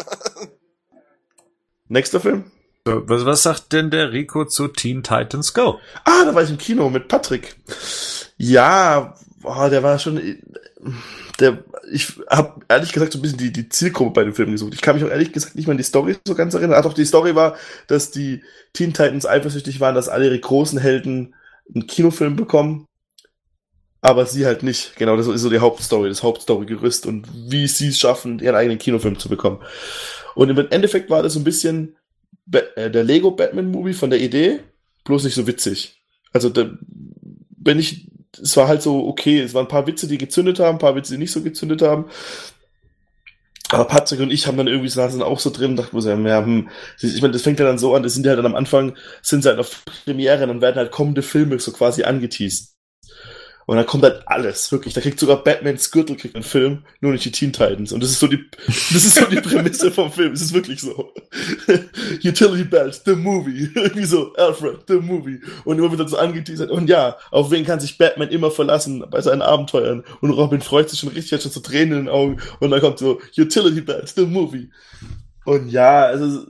Nächster 1.90 2.22
Film? 2.22 2.50
Was, 2.86 3.26
was 3.26 3.44
sagt 3.44 3.74
denn 3.74 3.92
der 3.92 4.12
Rico 4.12 4.46
zu 4.46 4.68
Teen 4.68 5.04
Titans 5.04 5.54
Go? 5.54 5.80
Ah, 6.04 6.26
da 6.26 6.34
war 6.34 6.44
ich 6.44 6.50
im 6.50 6.58
Kino 6.58 6.90
mit 6.90 7.08
Patrick. 7.08 7.56
Ja, 8.38 9.16
boah, 9.40 9.70
der 9.70 9.84
war 9.84 10.00
schon. 10.00 10.20
Der, 11.40 11.64
ich 11.92 12.20
habe 12.28 12.62
ehrlich 12.68 12.92
gesagt 12.92 13.14
so 13.14 13.20
ein 13.20 13.22
bisschen 13.22 13.38
die, 13.38 13.52
die 13.52 13.70
Zielgruppe 13.70 14.12
bei 14.14 14.24
dem 14.24 14.34
Film 14.34 14.52
gesucht. 14.52 14.74
Ich 14.74 14.82
kann 14.82 14.96
mich 14.96 15.06
auch 15.06 15.10
ehrlich 15.10 15.32
gesagt 15.32 15.56
nicht 15.56 15.68
mal 15.68 15.74
an 15.74 15.78
die 15.78 15.84
Story 15.84 16.18
so 16.26 16.34
ganz 16.34 16.56
erinnern. 16.56 16.78
Ach 16.80 16.84
doch, 16.84 16.94
die 16.94 17.06
Story 17.06 17.36
war, 17.36 17.56
dass 17.88 18.10
die 18.10 18.44
Teen 18.74 18.94
Titans 18.94 19.28
eifersüchtig 19.28 19.80
waren, 19.80 19.96
dass 19.96 20.10
alle 20.10 20.26
ihre 20.26 20.40
großen 20.40 20.80
Helden 20.80 21.36
einen 21.74 21.86
Kinofilm 21.86 22.36
bekommen. 22.36 22.88
Aber 24.02 24.26
sie 24.26 24.48
halt 24.48 24.64
nicht. 24.64 24.96
Genau, 24.96 25.16
das 25.16 25.28
ist 25.28 25.42
so 25.42 25.52
die 25.52 25.60
Hauptstory, 25.60 26.10
das 26.10 26.24
Hauptstory-Gerüst 26.24 27.06
und 27.06 27.28
wie 27.32 27.68
sie 27.68 27.90
es 27.90 28.00
schaffen, 28.00 28.40
ihren 28.40 28.56
eigenen 28.56 28.80
Kinofilm 28.80 29.20
zu 29.20 29.30
bekommen. 29.30 29.62
Und 30.34 30.50
im 30.50 30.58
Endeffekt 30.72 31.12
war 31.12 31.22
das 31.22 31.34
so 31.34 31.40
ein 31.40 31.44
bisschen 31.44 31.96
äh, 32.52 32.92
der 32.92 33.04
Lego 33.04 33.32
Batman 33.32 33.72
Movie 33.72 33.94
von 33.94 34.10
der 34.10 34.20
Idee, 34.20 34.60
bloß 35.04 35.24
nicht 35.24 35.36
so 35.36 35.48
witzig. 35.48 36.02
Also 36.34 36.50
da, 36.50 36.72
wenn 37.58 37.80
ich, 37.80 38.08
es 38.42 38.56
war 38.58 38.68
halt 38.68 38.82
so 38.82 39.08
okay, 39.08 39.40
es 39.40 39.54
waren 39.54 39.66
ein 39.66 39.70
paar 39.70 39.88
Witze, 39.88 40.08
die 40.08 40.18
gezündet 40.18 40.60
haben, 40.60 40.76
ein 40.76 40.80
paar 40.80 40.96
Witze, 40.96 41.14
die 41.14 41.20
nicht 41.20 41.32
so 41.32 41.42
gezündet 41.42 41.82
haben. 41.82 42.06
Aber 43.70 43.86
Patrick 43.86 44.20
und 44.20 44.32
ich 44.32 44.48
haben 44.48 44.58
dann 44.58 44.68
irgendwie 44.68 44.90
saßen 44.90 45.22
auch 45.22 45.40
so 45.40 45.50
drin, 45.50 45.78
dachten 45.78 45.96
wir 45.96 46.02
so, 46.02 46.10
ja, 46.10 46.44
hm, 46.44 46.70
ich 47.00 47.22
meine, 47.22 47.32
das 47.32 47.42
fängt 47.42 47.60
ja 47.60 47.66
dann 47.66 47.78
so 47.78 47.96
an, 47.96 48.04
das 48.04 48.14
sind 48.14 48.26
ja 48.26 48.36
dann 48.36 48.46
am 48.46 48.56
Anfang, 48.56 48.98
sind 49.22 49.44
sie 49.44 49.50
halt 49.50 49.60
auf 49.60 49.86
Premiere, 50.04 50.46
dann 50.46 50.60
werden 50.62 50.76
halt 50.76 50.92
kommende 50.92 51.22
Filme 51.22 51.58
so 51.60 51.72
quasi 51.72 52.04
angeteased. 52.04 52.71
Und 53.66 53.78
dann 53.78 53.86
kommt 53.86 54.04
halt 54.04 54.24
alles, 54.26 54.72
wirklich. 54.72 54.94
Da 54.94 55.02
kriegt 55.02 55.20
sogar 55.20 55.44
Batmans 55.44 55.92
Gürtel 55.92 56.16
kriegt 56.16 56.36
einen 56.36 56.44
Film, 56.44 56.84
nur 57.00 57.12
nicht 57.12 57.26
die 57.26 57.32
Teen 57.32 57.54
Titans. 57.54 57.92
Und 57.92 58.02
das 58.04 58.12
ist 58.12 58.20
so 58.20 58.28
die, 58.28 58.44
das 58.68 59.06
ist 59.06 59.16
so 59.16 59.26
die 59.26 59.42
Prämisse 59.42 59.92
vom 59.92 60.12
Film. 60.12 60.34
Es 60.34 60.42
ist 60.42 60.54
wirklich 60.54 60.82
so. 60.82 61.14
Utility 62.24 62.64
Belt, 62.64 63.02
the 63.06 63.16
movie. 63.16 63.70
Irgendwie 63.76 64.06
so, 64.06 64.34
Alfred, 64.34 64.80
the 64.88 64.96
movie. 64.96 65.40
Und 65.64 65.80
immer 65.80 65.92
wieder 65.92 66.08
so 66.08 66.18
angeteasert. 66.18 66.72
Und 66.72 66.90
ja, 66.90 67.18
auf 67.32 67.52
wen 67.52 67.66
kann 67.66 67.80
sich 67.80 67.98
Batman 67.98 68.30
immer 68.30 68.52
verlassen 68.52 69.06
bei 69.10 69.22
seinen 69.22 69.42
Abenteuern? 69.42 70.04
Und 70.22 70.32
Robin 70.32 70.62
freut 70.62 70.90
sich 70.90 71.00
schon 71.00 71.10
richtig, 71.10 71.34
hat 71.34 71.44
schon 71.44 71.52
so 71.52 71.60
Tränen 71.60 72.00
in 72.00 72.06
den 72.06 72.10
Augen. 72.10 72.38
Und 72.60 72.72
dann 72.72 72.82
kommt 72.82 73.00
so, 73.00 73.20
Utility 73.38 73.82
Belt, 73.82 74.10
the 74.10 74.26
movie. 74.26 74.70
Und 75.46 75.70
ja, 75.70 76.04
also, 76.04 76.46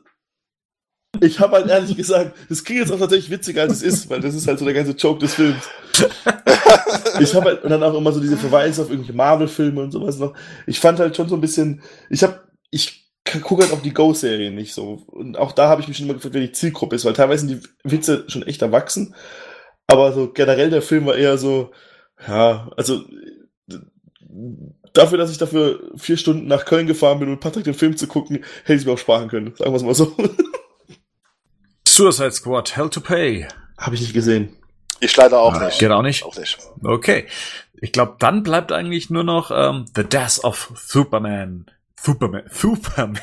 ich 1.19 1.39
habe 1.39 1.57
halt 1.57 1.67
ehrlich 1.67 1.95
gesagt, 1.95 2.35
das 2.49 2.63
klingt 2.63 2.81
jetzt 2.81 2.91
auch 2.91 2.99
tatsächlich 2.99 3.29
witziger 3.29 3.63
als 3.63 3.73
es 3.73 3.83
ist, 3.83 4.09
weil 4.09 4.21
das 4.21 4.33
ist 4.33 4.47
halt 4.47 4.59
so 4.59 4.65
der 4.65 4.73
ganze 4.73 4.93
Joke 4.93 5.19
des 5.19 5.35
Films. 5.35 5.69
ich 7.19 7.35
habe 7.35 7.45
halt 7.45 7.63
und 7.63 7.69
dann 7.69 7.83
auch 7.83 7.93
immer 7.95 8.11
so 8.11 8.21
diese 8.21 8.37
Verweise 8.37 8.81
auf 8.81 8.89
irgendwelche 8.89 9.17
Marvel-Filme 9.17 9.81
und 9.81 9.91
sowas 9.91 10.17
noch. 10.17 10.33
Ich 10.65 10.79
fand 10.79 10.99
halt 10.99 11.15
schon 11.15 11.27
so 11.27 11.35
ein 11.35 11.41
bisschen, 11.41 11.81
ich 12.09 12.23
habe, 12.23 12.41
ich 12.69 13.11
gucke 13.41 13.63
halt 13.63 13.73
auf 13.73 13.81
die 13.81 13.93
Go-Serie 13.93 14.51
nicht 14.51 14.73
so. 14.73 15.03
Und 15.07 15.37
auch 15.37 15.51
da 15.51 15.67
habe 15.67 15.81
ich 15.81 15.87
mich 15.87 15.97
schon 15.97 16.05
immer 16.05 16.15
gefragt, 16.15 16.33
wer 16.33 16.41
die 16.41 16.53
Zielgruppe 16.53 16.95
ist, 16.95 17.05
weil 17.05 17.13
teilweise 17.13 17.45
sind 17.45 17.61
die 17.61 17.91
Witze 17.91 18.23
schon 18.27 18.43
echt 18.43 18.61
erwachsen. 18.61 19.13
Aber 19.87 20.13
so 20.13 20.31
generell 20.31 20.69
der 20.69 20.81
Film 20.81 21.05
war 21.05 21.15
eher 21.15 21.37
so, 21.37 21.71
ja, 22.25 22.71
also 22.77 23.03
dafür, 24.93 25.17
dass 25.17 25.31
ich 25.31 25.37
dafür 25.37 25.91
vier 25.97 26.17
Stunden 26.17 26.47
nach 26.47 26.65
Köln 26.65 26.87
gefahren 26.87 27.19
bin, 27.19 27.29
um 27.29 27.39
Patrick 27.39 27.65
den 27.65 27.73
Film 27.73 27.97
zu 27.97 28.07
gucken, 28.07 28.43
hätte 28.63 28.79
ich 28.79 28.85
mir 28.85 28.93
auch 28.93 28.97
sparen 28.97 29.27
können. 29.27 29.53
Sagen 29.57 29.71
wir 29.71 29.77
es 29.77 29.83
mal 29.83 29.95
so. 29.95 30.15
Suicide 31.87 32.31
Squad, 32.31 32.75
Hell 32.75 32.89
to 32.89 33.01
Pay. 33.01 33.47
Habe 33.77 33.95
ich 33.95 34.01
nicht 34.01 34.13
gesehen. 34.13 34.55
Ich 34.99 35.15
leider 35.17 35.39
auch 35.39 35.53
Ah, 35.55 35.65
nicht. 35.65 35.79
Geht 35.79 35.91
auch 35.91 36.03
nicht? 36.03 36.23
Auch 36.23 36.37
nicht. 36.37 36.57
Okay. 36.83 37.25
Ich 37.81 37.91
glaube, 37.91 38.15
dann 38.19 38.43
bleibt 38.43 38.71
eigentlich 38.71 39.09
nur 39.09 39.23
noch 39.23 39.49
ähm, 39.53 39.85
The 39.95 40.03
Death 40.03 40.43
of 40.43 40.71
Superman. 40.75 41.65
Superman. 41.99 42.43
Superman. 42.51 43.19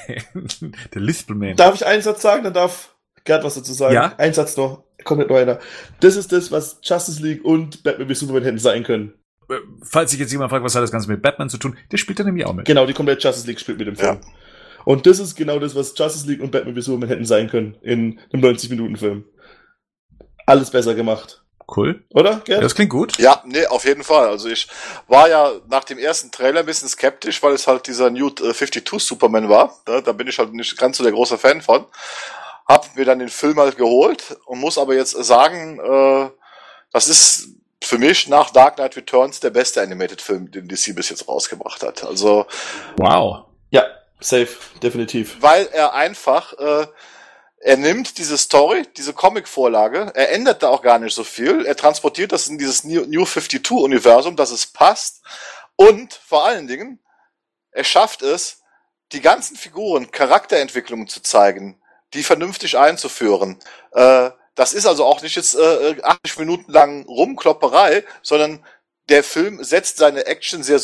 Der 0.95 1.01
Lispelman. 1.01 1.57
Darf 1.57 1.77
ich 1.77 1.87
einen 1.87 2.03
Satz 2.03 2.23
sagen? 2.23 2.43
Dann 2.45 2.55
darf 2.55 2.95
Gerd 3.25 3.45
was 3.45 3.55
dazu 3.55 3.73
sagen. 3.73 3.95
Ja. 3.95 4.15
Ein 4.19 4.35
Satz 4.35 4.57
noch. 4.57 4.83
Komplett 5.05 5.29
nur 5.31 5.39
einer. 5.39 5.61
Das 6.01 6.17
ist 6.17 6.33
das, 6.33 6.51
was 6.51 6.81
Justice 6.83 7.23
League 7.23 7.45
und 7.45 7.85
Batman 7.85 8.09
wie 8.09 8.15
Superman 8.15 8.43
hätten 8.43 8.59
sein 8.59 8.83
können. 8.83 9.15
Äh, 9.49 9.55
Falls 9.83 10.11
sich 10.11 10.19
jetzt 10.19 10.33
jemand 10.33 10.51
fragt, 10.51 10.65
was 10.65 10.75
hat 10.75 10.83
das 10.83 10.91
Ganze 10.91 11.09
mit 11.09 11.23
Batman 11.23 11.49
zu 11.49 11.59
tun, 11.59 11.77
der 11.93 11.99
spielt 11.99 12.19
da 12.19 12.25
nämlich 12.25 12.45
auch 12.45 12.53
mit. 12.53 12.67
Genau, 12.67 12.85
die 12.85 12.95
komplette 12.95 13.27
Justice 13.29 13.47
League 13.47 13.61
spielt 13.61 13.79
mit 13.79 13.87
dem 13.87 13.95
Film. 13.97 14.19
Und 14.89 15.07
das 15.07 15.19
ist 15.19 15.35
genau 15.37 15.59
das, 15.59 15.75
was 15.75 15.93
Justice 15.95 16.27
League 16.27 16.41
und 16.41 16.51
Batman 16.51 16.75
wie 16.75 16.81
Superman 16.81 17.11
hätten 17.11 17.27
sein 17.27 17.51
können 17.51 17.77
in 17.83 18.19
einem 18.33 18.43
90-Minuten-Film. 18.43 19.23
Alles 20.47 20.71
besser 20.71 20.95
gemacht. 20.95 21.45
Cool. 21.77 22.07
Oder, 22.15 22.41
Gerd? 22.47 22.65
Das 22.65 22.75
klingt 22.75 22.89
gut. 22.89 23.19
Ja, 23.19 23.43
nee, 23.45 23.67
auf 23.67 23.85
jeden 23.85 24.03
Fall. 24.03 24.29
Also 24.29 24.49
ich 24.49 24.67
war 25.07 25.29
ja 25.29 25.53
nach 25.69 25.85
dem 25.85 25.99
ersten 25.99 26.31
Trailer 26.31 26.61
ein 26.61 26.65
bisschen 26.67 26.89
skeptisch, 26.89 27.43
weil 27.43 27.53
es 27.53 27.67
halt 27.67 27.87
dieser 27.87 28.09
New 28.09 28.29
äh, 28.29 28.55
52 28.55 29.03
Superman 29.03 29.51
war. 29.51 29.77
Da, 29.85 30.01
da 30.01 30.13
bin 30.13 30.27
ich 30.27 30.39
halt 30.39 30.55
nicht 30.55 30.79
ganz 30.79 30.97
so 30.97 31.05
der 31.05 31.13
große 31.13 31.37
Fan 31.37 31.61
von. 31.61 31.85
Hab 32.67 32.97
mir 32.97 33.05
dann 33.05 33.19
den 33.19 33.29
Film 33.29 33.59
halt 33.59 33.77
geholt 33.77 34.39
und 34.47 34.59
muss 34.59 34.79
aber 34.79 34.95
jetzt 34.95 35.11
sagen, 35.11 35.81
äh, 35.81 36.31
das 36.95 37.09
ist 37.09 37.49
für 37.85 37.99
mich 37.99 38.27
nach 38.27 38.53
Dark 38.53 38.77
Knight 38.77 38.97
Returns 38.97 39.39
der 39.39 39.51
beste 39.51 39.83
Animated-Film, 39.83 40.51
den 40.51 40.67
DC 40.67 40.95
bis 40.97 41.11
jetzt 41.11 41.29
rausgebracht 41.29 41.83
hat. 41.83 42.05
Also 42.05 42.47
Wow. 42.97 43.48
Safe, 44.21 44.49
definitiv. 44.83 45.37
weil 45.41 45.67
er 45.69 45.95
einfach, 45.95 46.53
äh, 46.55 46.87
er 47.61 47.77
nimmt 47.77 48.19
diese 48.19 48.39
Story, 48.39 48.87
diese 48.97 49.13
Comic-Vorlage, 49.13 50.13
er 50.15 50.33
ändert 50.33 50.63
da 50.63 50.69
auch 50.69 50.83
gar 50.83 50.99
nicht 50.99 51.15
so 51.15 51.25
viel, 51.25 51.67
er 51.67 51.77
transportiert 51.77 52.33
das 52.33 52.49
in 52.49 52.59
dieses 52.59 52.85
New, 52.85 53.05
New 53.07 53.23
52-Universum, 53.23 54.37
dass 54.37 54.51
es 54.51 54.67
passt 54.67 55.23
und 55.77 56.15
vor 56.15 56.45
allen 56.45 56.67
Dingen, 56.67 57.01
er 57.71 57.85
schafft 57.85 58.23
es, 58.23 58.63
die 59.13 59.21
ganzen 59.21 59.57
Figuren 59.57 60.11
Charakterentwicklungen 60.11 61.09
zu 61.09 61.23
zeigen, 61.23 61.81
die 62.15 62.23
vernünftig 62.23 62.77
einzuführen. 62.77 63.59
Äh, 63.93 64.31
das 64.55 64.73
ist 64.73 64.87
also 64.87 65.05
auch 65.05 65.23
nicht 65.23 65.37
jetzt 65.37 65.55
äh, 65.55 65.97
80 66.03 66.39
Minuten 66.41 66.73
lang 66.73 67.07
Rumklopperei, 67.07 68.05
sondern 68.23 68.65
der 69.09 69.25
Film 69.25 69.63
setzt 69.65 69.99
seine 69.99 70.27
Action 70.27 70.63
sehr, 70.63 70.81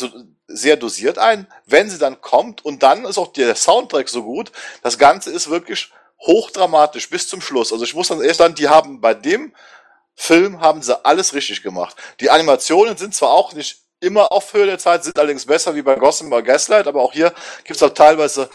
sehr 0.47 0.77
dosiert 0.77 1.17
ein, 1.17 1.47
wenn 1.65 1.89
sie 1.89 1.97
dann 1.97 2.21
kommt 2.21 2.65
und 2.65 2.83
dann 2.83 3.05
ist 3.05 3.17
auch 3.17 3.33
der 3.33 3.55
Soundtrack 3.55 4.09
so 4.09 4.23
gut. 4.23 4.51
Das 4.81 4.97
Ganze 4.97 5.31
ist 5.31 5.49
wirklich 5.49 5.91
hochdramatisch 6.19 7.09
bis 7.09 7.27
zum 7.27 7.41
Schluss. 7.41 7.71
Also 7.71 7.83
ich 7.83 7.93
muss 7.93 8.07
dann 8.07 8.21
erst 8.21 8.39
sagen, 8.39 8.55
die 8.55 8.69
haben 8.69 9.01
bei 9.01 9.13
dem 9.13 9.53
Film 10.15 10.61
haben 10.61 10.81
sie 10.81 11.05
alles 11.05 11.33
richtig 11.33 11.61
gemacht. 11.61 11.95
Die 12.19 12.29
Animationen 12.29 12.97
sind 12.97 13.13
zwar 13.13 13.31
auch 13.31 13.53
nicht 13.53 13.81
immer 13.99 14.31
auf 14.31 14.53
Höhe 14.53 14.65
der 14.65 14.79
Zeit, 14.79 15.03
sind 15.03 15.17
allerdings 15.19 15.45
besser 15.45 15.75
wie 15.75 15.81
bei 15.81 15.95
Gotham 15.95 16.27
oder 16.27 16.41
Gaslight, 16.41 16.87
aber 16.87 17.01
auch 17.01 17.13
hier 17.13 17.33
gibt's 17.63 17.83
auch 17.83 17.89
teilweise 17.89 18.49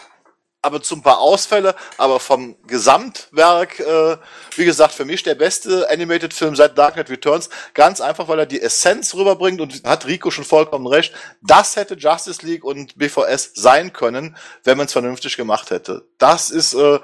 aber 0.61 0.81
zu 0.81 0.95
ein 0.95 1.01
paar 1.01 1.19
Ausfälle, 1.19 1.75
aber 1.97 2.19
vom 2.19 2.55
Gesamtwerk, 2.67 3.79
äh, 3.79 4.17
wie 4.55 4.65
gesagt, 4.65 4.93
für 4.93 5.05
mich 5.05 5.23
der 5.23 5.35
beste 5.35 5.89
Animated-Film 5.89 6.55
seit 6.55 6.77
Dark 6.77 6.93
Knight 6.93 7.09
Returns, 7.09 7.49
ganz 7.73 7.99
einfach, 7.99 8.27
weil 8.27 8.39
er 8.39 8.45
die 8.45 8.61
Essenz 8.61 9.15
rüberbringt 9.15 9.59
und 9.59 9.83
hat 9.83 10.05
Rico 10.05 10.29
schon 10.29 10.45
vollkommen 10.45 10.85
recht, 10.85 11.13
das 11.41 11.75
hätte 11.75 11.95
Justice 11.95 12.45
League 12.45 12.63
und 12.63 12.97
BVS 12.97 13.51
sein 13.55 13.91
können, 13.91 14.37
wenn 14.63 14.77
man 14.77 14.85
es 14.85 14.93
vernünftig 14.93 15.35
gemacht 15.35 15.71
hätte. 15.71 16.05
Das 16.19 16.51
ist, 16.51 16.73
äh, 16.75 16.99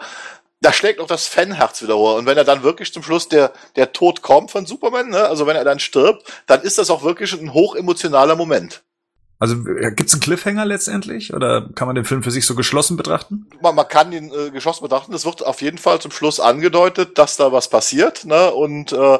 da 0.62 0.74
schlägt 0.74 1.00
auch 1.00 1.08
das 1.08 1.28
Fanherz 1.28 1.82
wieder 1.82 1.98
hoch. 1.98 2.16
Und 2.16 2.26
wenn 2.26 2.38
er 2.38 2.44
dann 2.44 2.64
wirklich 2.64 2.94
zum 2.94 3.04
Schluss 3.04 3.30
der, 3.30 3.54
der 3.76 3.92
Tod 3.92 4.22
kommt 4.22 4.52
von 4.52 4.66
Superman, 4.66 5.10
ne, 5.10 5.26
also 5.26 5.48
wenn 5.48 5.56
er 5.56 5.64
dann 5.64 5.80
stirbt, 5.80 6.32
dann 6.48 6.62
ist 6.62 6.78
das 6.78 6.90
auch 6.90 7.04
wirklich 7.04 7.34
ein 7.34 7.54
hochemotionaler 7.54 8.36
Moment. 8.36 8.84
Also 9.40 9.56
gibt's 9.64 10.14
einen 10.14 10.22
Cliffhanger 10.22 10.66
letztendlich 10.66 11.32
oder 11.32 11.70
kann 11.76 11.88
man 11.88 11.96
den 11.96 12.06
Film 12.06 12.24
für 12.24 12.32
sich 12.32 12.48
so 12.48 12.56
geschlossen 12.56 12.98
betrachten? 12.98 13.46
Man, 13.62 13.76
man 13.76 13.88
kann 13.88 14.12
ihn 14.12 14.32
äh, 14.32 14.50
geschlossen 14.50 14.82
betrachten. 14.82 15.14
Es 15.14 15.26
wird 15.26 15.46
auf 15.46 15.62
jeden 15.62 15.78
Fall 15.78 16.02
zum 16.02 16.10
Schluss 16.10 16.40
angedeutet, 16.40 17.20
dass 17.20 17.38
da 17.38 17.52
was 17.52 17.68
passiert. 17.68 18.26
Ne? 18.26 18.52
Und 18.52 18.94
äh, 18.94 19.20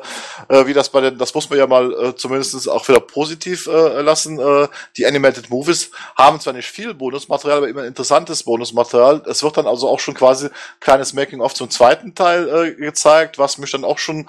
äh, 0.50 0.66
wie 0.66 0.74
das 0.74 0.90
bei 0.90 1.02
den, 1.02 1.20
das 1.20 1.36
muss 1.36 1.52
man 1.52 1.60
ja 1.60 1.68
mal 1.68 1.94
äh, 1.94 2.16
zumindest 2.16 2.68
auch 2.68 2.88
wieder 2.88 3.00
positiv 3.00 3.68
äh, 3.68 4.02
lassen. 4.02 4.40
Äh, 4.40 4.68
die 4.98 5.06
Animated 5.06 5.52
Movies 5.52 5.92
haben 6.16 6.40
zwar 6.40 6.54
nicht 6.54 6.68
viel 6.68 6.96
Bonusmaterial, 6.96 7.60
aber 7.60 7.70
immer 7.70 7.86
interessantes 7.86 8.42
Bonusmaterial. 8.42 9.22
Es 9.28 9.44
wird 9.44 9.58
dann 9.58 9.68
also 9.68 9.88
auch 9.88 10.00
schon 10.00 10.16
quasi 10.16 10.50
kleines 10.80 11.14
Making-of 11.14 11.54
zum 11.54 11.70
zweiten 11.70 12.16
Teil 12.16 12.50
äh, 12.50 12.72
gezeigt, 12.74 13.38
was 13.38 13.60
mich 13.60 13.70
dann 13.70 13.84
auch 13.84 14.00
schon 14.00 14.26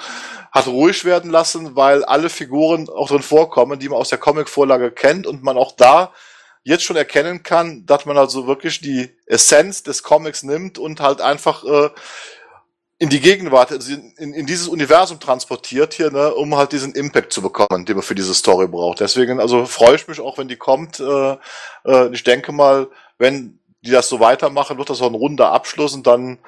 hat 0.53 0.67
ruhig 0.67 1.05
werden 1.05 1.31
lassen, 1.31 1.77
weil 1.77 2.05
alle 2.05 2.31
Figuren 2.31 2.89
auch 2.89 3.09
drin 3.09 3.23
vorkommen, 3.23 3.79
die 3.79 3.89
man 3.89 3.99
aus 3.99 4.09
der 4.09 4.19
Comic-Vorlage 4.19 4.91
kennt 4.91 5.27
und 5.27 5.43
man 5.43 5.57
auch 5.57 5.73
da 5.81 6.13
jetzt 6.63 6.85
schon 6.85 6.97
erkennen 6.97 7.43
kann, 7.43 7.87
dass 7.87 8.05
man 8.05 8.19
also 8.19 8.47
wirklich 8.47 8.81
die 8.81 9.17
Essenz 9.27 9.83
des 9.83 10.03
Comics 10.03 10.43
nimmt 10.43 10.79
und 10.79 11.01
halt 11.01 11.21
einfach 11.21 11.65
äh, 11.65 11.91
in 12.99 13.09
die 13.09 13.21
Gegenwart, 13.21 13.71
also 13.71 13.93
in, 13.93 14.35
in 14.35 14.47
dieses 14.47 14.67
Universum 14.67 15.21
transportiert 15.21 15.95
hier, 15.95 16.11
ne, 16.11 16.35
um 16.35 16.57
halt 16.57 16.73
diesen 16.73 16.93
Impact 16.95 17.33
zu 17.33 17.41
bekommen, 17.41 17.85
den 17.87 17.97
man 17.97 18.03
für 18.03 18.17
diese 18.17 18.35
Story 18.35 18.67
braucht. 18.67 19.01
Deswegen, 19.01 19.41
also 19.41 19.67
freue 19.67 19.95
ich 19.95 20.09
mich 20.09 20.21
auch, 20.21 20.37
wenn 20.37 20.49
die 20.49 20.57
kommt. 20.57 20.99
Äh, 20.99 21.37
äh, 21.85 22.13
ich 22.13 22.25
denke 22.25 22.51
mal, 22.53 22.89
wenn 23.17 23.61
die 23.83 23.93
das 23.93 24.09
so 24.09 24.19
weitermachen, 24.19 24.79
wird 24.79 24.91
das 24.91 25.01
auch 25.01 25.07
ein 25.07 25.15
runder 25.15 25.53
Abschluss 25.53 25.95
und 25.95 26.07
dann 26.07 26.39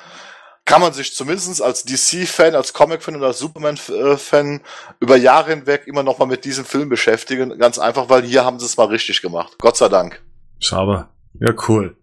kann 0.71 0.81
man 0.81 0.93
sich 0.93 1.17
zumindest 1.17 1.61
als 1.61 1.83
DC-Fan, 1.85 2.55
als 2.55 2.73
Comic-Fan 2.73 3.17
oder 3.17 3.27
als 3.27 3.41
Superman-Fan 3.41 4.61
über 5.01 5.17
Jahre 5.17 5.51
hinweg 5.51 5.89
immer 5.89 6.05
noch 6.05 6.19
mal 6.19 6.27
mit 6.27 6.45
diesem 6.45 6.65
Film 6.65 6.89
beschäftigen. 6.89 7.59
Ganz 7.59 7.81
einfach, 7.81 8.09
weil 8.09 8.23
hier 8.23 8.45
haben 8.45 8.61
sie 8.61 8.67
es 8.67 8.77
mal 8.77 8.87
richtig 8.87 9.21
gemacht. 9.21 9.57
Gott 9.59 9.77
sei 9.77 9.89
Dank. 9.89 10.23
Schaber. 10.61 11.09
Ja, 11.41 11.53
cool. 11.67 11.97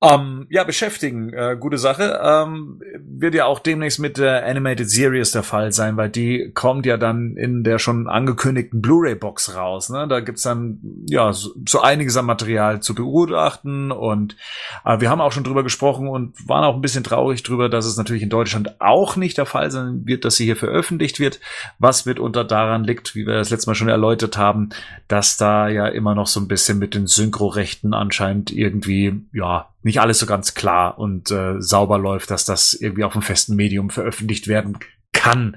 Ähm, 0.00 0.46
ja, 0.48 0.62
beschäftigen, 0.62 1.32
äh, 1.32 1.56
gute 1.58 1.76
Sache. 1.76 2.20
Ähm, 2.22 2.80
wird 3.00 3.34
ja 3.34 3.46
auch 3.46 3.58
demnächst 3.58 3.98
mit 3.98 4.16
der 4.16 4.46
Animated 4.46 4.88
Series 4.88 5.32
der 5.32 5.42
Fall 5.42 5.72
sein, 5.72 5.96
weil 5.96 6.08
die 6.08 6.52
kommt 6.54 6.86
ja 6.86 6.96
dann 6.96 7.36
in 7.36 7.64
der 7.64 7.80
schon 7.80 8.06
angekündigten 8.06 8.80
Blu-ray-Box 8.80 9.56
raus. 9.56 9.90
Ne? 9.90 10.06
Da 10.06 10.20
gibt's 10.20 10.42
dann 10.42 10.78
ja 11.08 11.32
so, 11.32 11.50
so 11.66 11.80
einiges 11.80 12.16
an 12.16 12.26
Material 12.26 12.80
zu 12.80 12.94
begutachten 12.94 13.90
und 13.90 14.36
äh, 14.84 15.00
wir 15.00 15.10
haben 15.10 15.20
auch 15.20 15.32
schon 15.32 15.42
drüber 15.42 15.64
gesprochen 15.64 16.06
und 16.06 16.48
waren 16.48 16.62
auch 16.62 16.76
ein 16.76 16.80
bisschen 16.80 17.02
traurig 17.02 17.42
drüber, 17.42 17.68
dass 17.68 17.84
es 17.84 17.96
natürlich 17.96 18.22
in 18.22 18.30
Deutschland 18.30 18.80
auch 18.80 19.16
nicht 19.16 19.36
der 19.36 19.46
Fall 19.46 19.72
sein 19.72 20.02
wird, 20.06 20.24
dass 20.24 20.36
sie 20.36 20.44
hier 20.44 20.56
veröffentlicht 20.56 21.18
wird. 21.18 21.40
Was 21.80 22.06
mitunter 22.06 22.44
daran 22.44 22.84
liegt, 22.84 23.16
wie 23.16 23.26
wir 23.26 23.34
das 23.34 23.50
letzte 23.50 23.68
Mal 23.68 23.74
schon 23.74 23.88
erläutert 23.88 24.38
haben, 24.38 24.68
dass 25.08 25.36
da 25.36 25.68
ja 25.68 25.88
immer 25.88 26.14
noch 26.14 26.28
so 26.28 26.38
ein 26.38 26.46
bisschen 26.46 26.78
mit 26.78 26.94
den 26.94 27.08
Synchrorechten 27.08 27.94
anscheinend 27.94 28.52
irgendwie 28.52 29.26
ja 29.32 29.66
nicht 29.82 30.00
alles 30.00 30.18
so 30.18 30.26
ganz 30.26 30.54
klar 30.54 30.98
und 30.98 31.30
äh, 31.30 31.60
sauber 31.60 31.98
läuft, 31.98 32.30
dass 32.30 32.44
das 32.44 32.74
irgendwie 32.74 33.04
auf 33.04 33.14
einem 33.14 33.22
festen 33.22 33.56
Medium 33.56 33.90
veröffentlicht 33.90 34.48
werden 34.48 34.78
kann. 35.12 35.56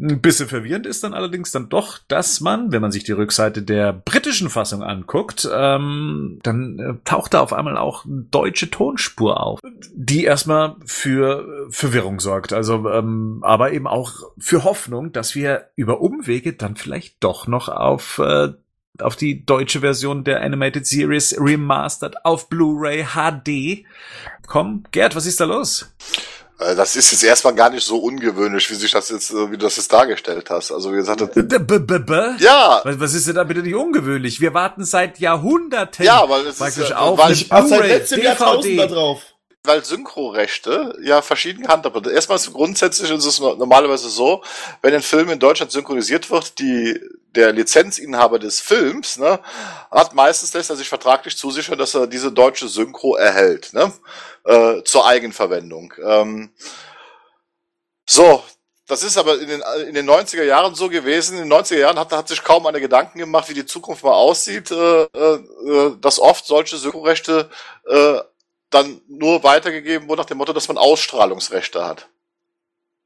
Ein 0.00 0.20
bisschen 0.20 0.48
verwirrend 0.48 0.86
ist 0.86 1.02
dann 1.02 1.12
allerdings 1.12 1.50
dann 1.50 1.68
doch, 1.68 1.98
dass 2.06 2.40
man, 2.40 2.70
wenn 2.70 2.80
man 2.80 2.92
sich 2.92 3.02
die 3.02 3.12
Rückseite 3.12 3.62
der 3.62 3.92
britischen 3.92 4.48
Fassung 4.48 4.84
anguckt, 4.84 5.48
ähm, 5.52 6.38
dann 6.44 6.78
äh, 6.78 6.94
taucht 7.04 7.34
da 7.34 7.40
auf 7.40 7.52
einmal 7.52 7.76
auch 7.76 8.04
deutsche 8.06 8.70
Tonspur 8.70 9.42
auf, 9.42 9.58
die 9.92 10.22
erstmal 10.22 10.76
für 10.84 11.66
Verwirrung 11.70 12.20
sorgt. 12.20 12.52
Also, 12.52 12.88
ähm, 12.88 13.40
aber 13.42 13.72
eben 13.72 13.88
auch 13.88 14.30
für 14.38 14.62
Hoffnung, 14.62 15.10
dass 15.10 15.34
wir 15.34 15.70
über 15.74 16.00
Umwege 16.00 16.52
dann 16.52 16.76
vielleicht 16.76 17.16
doch 17.24 17.48
noch 17.48 17.68
auf 17.68 18.20
äh, 18.20 18.50
auf 19.02 19.16
die 19.16 19.44
deutsche 19.44 19.80
Version 19.80 20.24
der 20.24 20.42
Animated 20.42 20.86
Series 20.86 21.36
remastered 21.38 22.24
auf 22.24 22.48
Blu-ray 22.48 23.06
HD. 23.14 23.84
Komm, 24.46 24.84
Gerd, 24.90 25.14
was 25.14 25.26
ist 25.26 25.40
da 25.40 25.44
los? 25.44 25.86
Äh, 26.58 26.74
das 26.74 26.96
ist 26.96 27.10
jetzt 27.12 27.22
erstmal 27.22 27.54
gar 27.54 27.70
nicht 27.70 27.84
so 27.84 27.98
ungewöhnlich, 27.98 28.68
wie 28.70 28.74
sich 28.74 28.90
das 28.90 29.08
jetzt, 29.10 29.30
äh, 29.30 29.50
wie 29.50 29.56
du 29.56 29.64
das 29.64 29.76
jetzt 29.76 29.92
dargestellt 29.92 30.50
hast. 30.50 30.72
Also 30.72 30.92
wie 30.92 30.96
gesagt, 30.96 31.20
ja. 32.40 32.82
Was 32.84 33.14
ist 33.14 33.28
denn 33.28 33.36
da 33.36 33.44
bitte 33.44 33.62
nicht 33.62 33.74
ungewöhnlich? 33.74 34.40
Wir 34.40 34.54
warten 34.54 34.84
seit 34.84 35.18
Jahrhunderten 35.18 36.04
ja, 36.04 36.28
weil 36.28 36.46
es 36.46 36.58
praktisch 36.58 36.84
ist, 36.84 36.96
auf 36.96 37.18
weil 37.18 37.32
ich 37.32 37.48
seit 37.48 37.86
letztem 37.86 38.22
Jahrtausend 38.22 38.78
da 38.78 38.86
drauf 38.86 39.22
weil 39.64 39.84
Synchrorechte 39.84 40.96
ja 41.02 41.20
verschieden 41.20 41.62
gehandhabt 41.62 41.94
wird. 41.94 42.06
Erstmal 42.06 42.38
grundsätzlich 42.38 43.10
ist 43.10 43.24
es 43.24 43.38
normalerweise 43.38 44.08
so, 44.08 44.42
wenn 44.82 44.94
ein 44.94 45.02
Film 45.02 45.28
in 45.30 45.38
Deutschland 45.38 45.70
synchronisiert 45.70 46.30
wird, 46.30 46.58
die, 46.58 46.98
der 47.34 47.52
Lizenzinhaber 47.52 48.38
des 48.38 48.60
Films, 48.60 49.18
ne, 49.18 49.40
hat 49.90 50.14
meistens 50.14 50.52
lässt 50.54 50.70
er 50.70 50.76
sich 50.76 50.88
vertraglich 50.88 51.36
zusichern, 51.36 51.78
dass 51.78 51.94
er 51.94 52.06
diese 52.06 52.32
deutsche 52.32 52.68
Synchro 52.68 53.16
erhält, 53.16 53.72
ne, 53.72 53.92
äh, 54.44 54.82
zur 54.84 55.06
Eigenverwendung. 55.06 55.92
Ähm, 56.02 56.50
so, 58.06 58.42
das 58.88 59.02
ist 59.02 59.18
aber 59.18 59.38
in 59.38 59.48
den, 59.48 59.62
in 59.86 59.94
den 59.94 60.08
90er 60.08 60.44
Jahren 60.44 60.74
so 60.74 60.88
gewesen. 60.88 61.36
In 61.38 61.48
den 61.48 61.52
90er 61.52 61.76
Jahren 61.76 61.98
hat, 61.98 62.10
hat 62.10 62.26
sich 62.26 62.42
kaum 62.42 62.66
einer 62.66 62.80
Gedanken 62.80 63.18
gemacht, 63.18 63.48
wie 63.50 63.54
die 63.54 63.66
Zukunft 63.66 64.02
mal 64.02 64.14
aussieht, 64.14 64.70
äh, 64.70 65.02
äh, 65.02 65.96
dass 66.00 66.18
oft 66.18 66.46
solche 66.46 66.78
Synchrorechte 66.78 67.50
äh, 67.86 68.20
dann 68.70 69.02
nur 69.06 69.42
weitergegeben 69.42 70.08
wurde 70.08 70.22
nach 70.22 70.26
dem 70.26 70.38
Motto, 70.38 70.54
dass 70.54 70.68
man 70.68 70.78
Ausstrahlungsrechte 70.78 71.86
hat. 71.86 72.08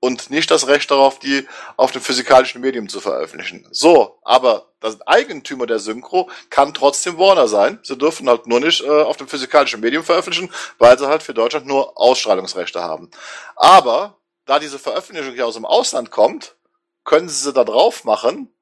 Und 0.05 0.31
nicht 0.31 0.51
das 0.51 0.66
Recht 0.66 0.91
darauf, 0.91 1.20
die 1.20 1.47
auf 1.77 1.93
dem 1.93 2.03
physikalischen 2.03 2.61
Medium 2.61 2.89
zu 2.89 3.01
veröffentlichen. 3.01 3.69
So, 3.70 4.19
aber 4.23 4.73
das 4.81 5.01
Eigentümer 5.03 5.66
der 5.66 5.79
Synchro 5.79 6.29
kann 6.51 6.74
trotzdem 6.74 7.19
Warner 7.19 7.47
sein. 7.47 7.79
Sie 7.85 7.97
dürfen 7.97 8.29
halt 8.29 8.49
nur 8.49 8.59
nicht 8.59 8.83
äh, 8.83 8.89
auf 8.89 9.16
dem 9.16 9.29
physikalischen 9.29 9.79
Medium 9.79 10.03
veröffentlichen, 10.03 10.51
weil 10.79 10.99
sie 10.99 11.07
halt 11.07 11.23
für 11.23 11.35
Deutschland 11.35 11.66
nur 11.66 11.97
Ausstrahlungsrechte 12.01 12.83
haben. 12.83 13.12
Aber 13.55 14.16
da 14.45 14.59
diese 14.59 14.81
Veröffentlichung 14.81 15.35
hier 15.35 15.47
aus 15.47 15.55
dem 15.55 15.65
Ausland 15.65 16.11
kommt, 16.11 16.57
können 17.05 17.29
sie 17.29 17.41
sie 17.41 17.53
da 17.53 17.62
drauf 17.62 18.03
machen, 18.03 18.53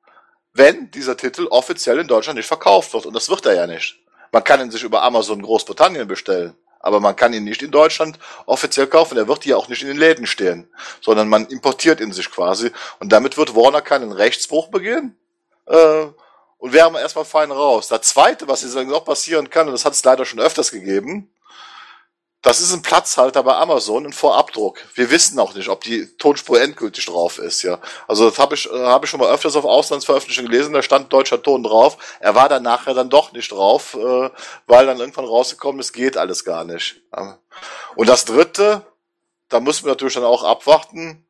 wenn 0.52 0.90
dieser 0.90 1.16
Titel 1.16 1.46
offiziell 1.46 2.00
in 2.00 2.06
Deutschland 2.06 2.36
nicht 2.36 2.48
verkauft 2.48 2.92
wird. 2.92 3.06
Und 3.06 3.16
das 3.16 3.30
wird 3.30 3.46
er 3.46 3.54
ja 3.54 3.66
nicht. 3.66 3.98
Man 4.30 4.44
kann 4.44 4.60
ihn 4.60 4.70
sich 4.70 4.82
über 4.82 5.02
Amazon 5.02 5.40
Großbritannien 5.40 6.06
bestellen 6.06 6.54
aber 6.80 6.98
man 6.98 7.14
kann 7.14 7.32
ihn 7.32 7.44
nicht 7.44 7.62
in 7.62 7.70
Deutschland 7.70 8.18
offiziell 8.46 8.86
kaufen. 8.86 9.16
Er 9.16 9.28
wird 9.28 9.44
hier 9.44 9.56
auch 9.56 9.68
nicht 9.68 9.82
in 9.82 9.88
den 9.88 9.98
Läden 9.98 10.26
stehen, 10.26 10.68
sondern 11.00 11.28
man 11.28 11.46
importiert 11.46 12.00
ihn 12.00 12.12
sich 12.12 12.30
quasi. 12.30 12.72
Und 12.98 13.12
damit 13.12 13.36
wird 13.36 13.54
Warner 13.54 13.82
keinen 13.82 14.12
Rechtsbruch 14.12 14.68
begehen. 14.68 15.16
Äh, 15.66 16.06
und 16.58 16.74
wäre 16.74 17.00
erstmal 17.00 17.24
fein 17.24 17.50
raus. 17.50 17.88
Das 17.88 18.02
zweite, 18.02 18.46
was 18.46 18.62
jetzt 18.62 18.74
noch 18.74 19.04
passieren 19.04 19.48
kann, 19.48 19.66
und 19.66 19.72
das 19.72 19.84
hat 19.84 19.94
es 19.94 20.04
leider 20.04 20.26
schon 20.26 20.40
öfters 20.40 20.70
gegeben, 20.70 21.30
das 22.42 22.60
ist 22.62 22.72
ein 22.72 22.80
Platzhalter 22.80 23.42
bei 23.42 23.54
Amazon, 23.54 24.06
ein 24.06 24.12
Vorabdruck. 24.14 24.78
Wir 24.94 25.10
wissen 25.10 25.38
auch 25.38 25.54
nicht, 25.54 25.68
ob 25.68 25.84
die 25.84 26.06
Tonspur 26.16 26.60
endgültig 26.60 27.04
drauf 27.04 27.38
ist, 27.38 27.62
ja. 27.62 27.78
Also 28.08 28.30
das 28.30 28.38
habe 28.38 28.54
ich, 28.54 28.70
äh, 28.70 28.86
hab 28.86 29.04
ich 29.04 29.10
schon 29.10 29.20
mal 29.20 29.30
öfters 29.30 29.56
auf 29.56 29.66
Auslandsveröffentlichungen 29.66 30.50
gelesen, 30.50 30.72
da 30.72 30.82
stand 30.82 31.12
deutscher 31.12 31.42
Ton 31.42 31.62
drauf. 31.62 31.98
Er 32.18 32.34
war 32.34 32.48
dann 32.48 32.62
nachher 32.62 32.94
dann 32.94 33.10
doch 33.10 33.32
nicht 33.32 33.52
drauf, 33.52 33.94
äh, 33.94 34.30
weil 34.66 34.86
dann 34.86 34.98
irgendwann 34.98 35.26
rausgekommen 35.26 35.80
ist, 35.80 35.92
geht 35.92 36.16
alles 36.16 36.44
gar 36.44 36.64
nicht. 36.64 37.02
Und 37.94 38.08
das 38.08 38.24
dritte, 38.24 38.86
da 39.50 39.60
müssen 39.60 39.84
wir 39.84 39.90
natürlich 39.90 40.14
dann 40.14 40.24
auch 40.24 40.44
abwarten, 40.44 41.26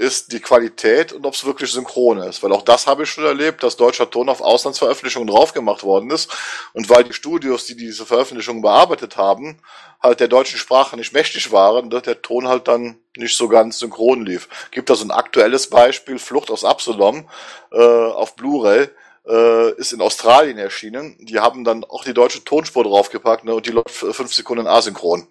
ist 0.00 0.32
die 0.32 0.40
Qualität 0.40 1.12
und 1.12 1.26
ob 1.26 1.34
es 1.34 1.44
wirklich 1.44 1.70
synchron 1.70 2.18
ist. 2.18 2.42
Weil 2.42 2.52
auch 2.52 2.62
das 2.62 2.86
habe 2.86 3.02
ich 3.02 3.10
schon 3.10 3.26
erlebt, 3.26 3.62
dass 3.62 3.76
deutscher 3.76 4.10
Ton 4.10 4.30
auf 4.30 4.40
Auslandsveröffentlichungen 4.40 5.28
drauf 5.28 5.52
gemacht 5.52 5.82
worden 5.82 6.10
ist. 6.10 6.32
Und 6.72 6.88
weil 6.88 7.04
die 7.04 7.12
Studios, 7.12 7.66
die 7.66 7.76
diese 7.76 8.06
Veröffentlichungen 8.06 8.62
bearbeitet 8.62 9.18
haben, 9.18 9.60
halt 10.02 10.20
der 10.20 10.28
deutschen 10.28 10.58
Sprache 10.58 10.96
nicht 10.96 11.12
mächtig 11.12 11.52
waren, 11.52 11.90
dass 11.90 12.04
der 12.04 12.22
Ton 12.22 12.48
halt 12.48 12.66
dann 12.66 12.96
nicht 13.14 13.36
so 13.36 13.46
ganz 13.48 13.78
synchron 13.78 14.24
lief. 14.24 14.48
Gibt 14.70 14.88
da 14.88 14.94
so 14.94 15.04
ein 15.04 15.10
aktuelles 15.10 15.68
Beispiel, 15.68 16.18
Flucht 16.18 16.50
aus 16.50 16.64
Absalom 16.64 17.28
äh, 17.70 17.78
auf 17.78 18.36
Blu-ray. 18.36 18.88
Äh, 19.28 19.74
ist 19.74 19.92
in 19.92 20.00
Australien 20.00 20.56
erschienen. 20.56 21.18
Die 21.20 21.40
haben 21.40 21.62
dann 21.62 21.84
auch 21.84 22.04
die 22.04 22.14
deutsche 22.14 22.42
Tonspur 22.42 22.84
draufgepackt 22.84 23.44
ne, 23.44 23.54
und 23.54 23.66
die 23.66 23.70
läuft 23.70 23.90
fünf 23.90 24.32
Sekunden 24.32 24.66
asynchron. 24.66 25.28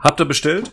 Habt 0.00 0.18
ihr 0.18 0.26
bestellt? 0.26 0.72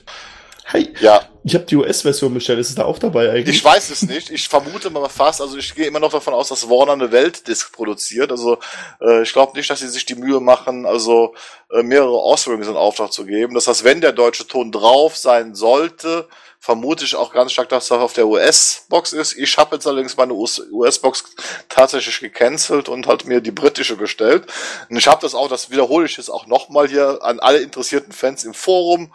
Hey, 0.66 0.94
ja. 1.02 1.22
ich 1.44 1.56
habe 1.56 1.66
die 1.66 1.76
US-Version 1.76 2.34
bestellt. 2.34 2.60
Ist 2.60 2.70
es 2.70 2.76
da 2.76 2.86
auch 2.86 2.98
dabei 2.98 3.30
eigentlich? 3.30 3.58
Ich 3.58 3.66
weiß 3.66 3.90
es 3.90 4.04
nicht. 4.04 4.30
Ich 4.30 4.48
vermute 4.48 4.90
mal 4.90 5.10
fast. 5.10 5.42
Also 5.42 5.58
ich 5.58 5.76
gehe 5.76 5.88
immer 5.88 6.00
noch 6.00 6.12
davon 6.12 6.34
aus, 6.34 6.50
dass 6.50 6.70
Warner 6.70 6.94
eine 6.94 7.12
Weltdisk 7.12 7.74
produziert. 7.74 8.32
Also 8.32 8.58
äh, 9.02 9.24
ich 9.24 9.34
glaube 9.34 9.58
nicht, 9.58 9.70
dass 9.70 9.80
sie 9.80 9.90
sich 9.90 10.06
die 10.06 10.16
Mühe 10.16 10.40
machen, 10.40 10.86
also 10.86 11.36
äh, 11.72 11.84
mehrere 11.84 12.18
Ausführungen 12.18 12.64
in 12.64 12.76
Auftrag 12.76 13.12
zu 13.12 13.26
geben. 13.26 13.56
Das 13.56 13.68
heißt, 13.68 13.84
wenn 13.84 14.00
der 14.00 14.14
deutsche 14.14 14.48
Ton 14.48 14.72
drauf 14.72 15.18
sein 15.18 15.54
sollte, 15.54 16.28
vermute 16.60 17.04
ich 17.04 17.14
auch 17.14 17.34
ganz 17.34 17.52
stark, 17.52 17.68
dass 17.68 17.90
das 17.90 18.00
auf 18.00 18.14
der 18.14 18.26
US-Box 18.26 19.12
ist. 19.12 19.38
Ich 19.38 19.58
habe 19.58 19.76
jetzt 19.76 19.86
allerdings 19.86 20.16
meine 20.16 20.34
US-Box 20.34 21.26
tatsächlich 21.68 22.22
gecancelt 22.22 22.88
und 22.88 23.06
halt 23.06 23.26
mir 23.26 23.42
die 23.42 23.52
britische 23.52 23.98
bestellt. 23.98 24.48
Und 24.90 24.96
ich 24.96 25.08
habe 25.08 25.20
das 25.20 25.36
auch, 25.36 25.50
das 25.50 25.72
wiederhole 25.72 26.06
ich 26.06 26.16
jetzt 26.16 26.30
auch 26.30 26.48
nochmal 26.48 26.88
hier 26.88 27.20
an 27.22 27.42
alle 27.42 27.60
interessierten 27.60 28.14
Fans 28.14 28.46
im 28.46 28.54
Forum 28.54 29.12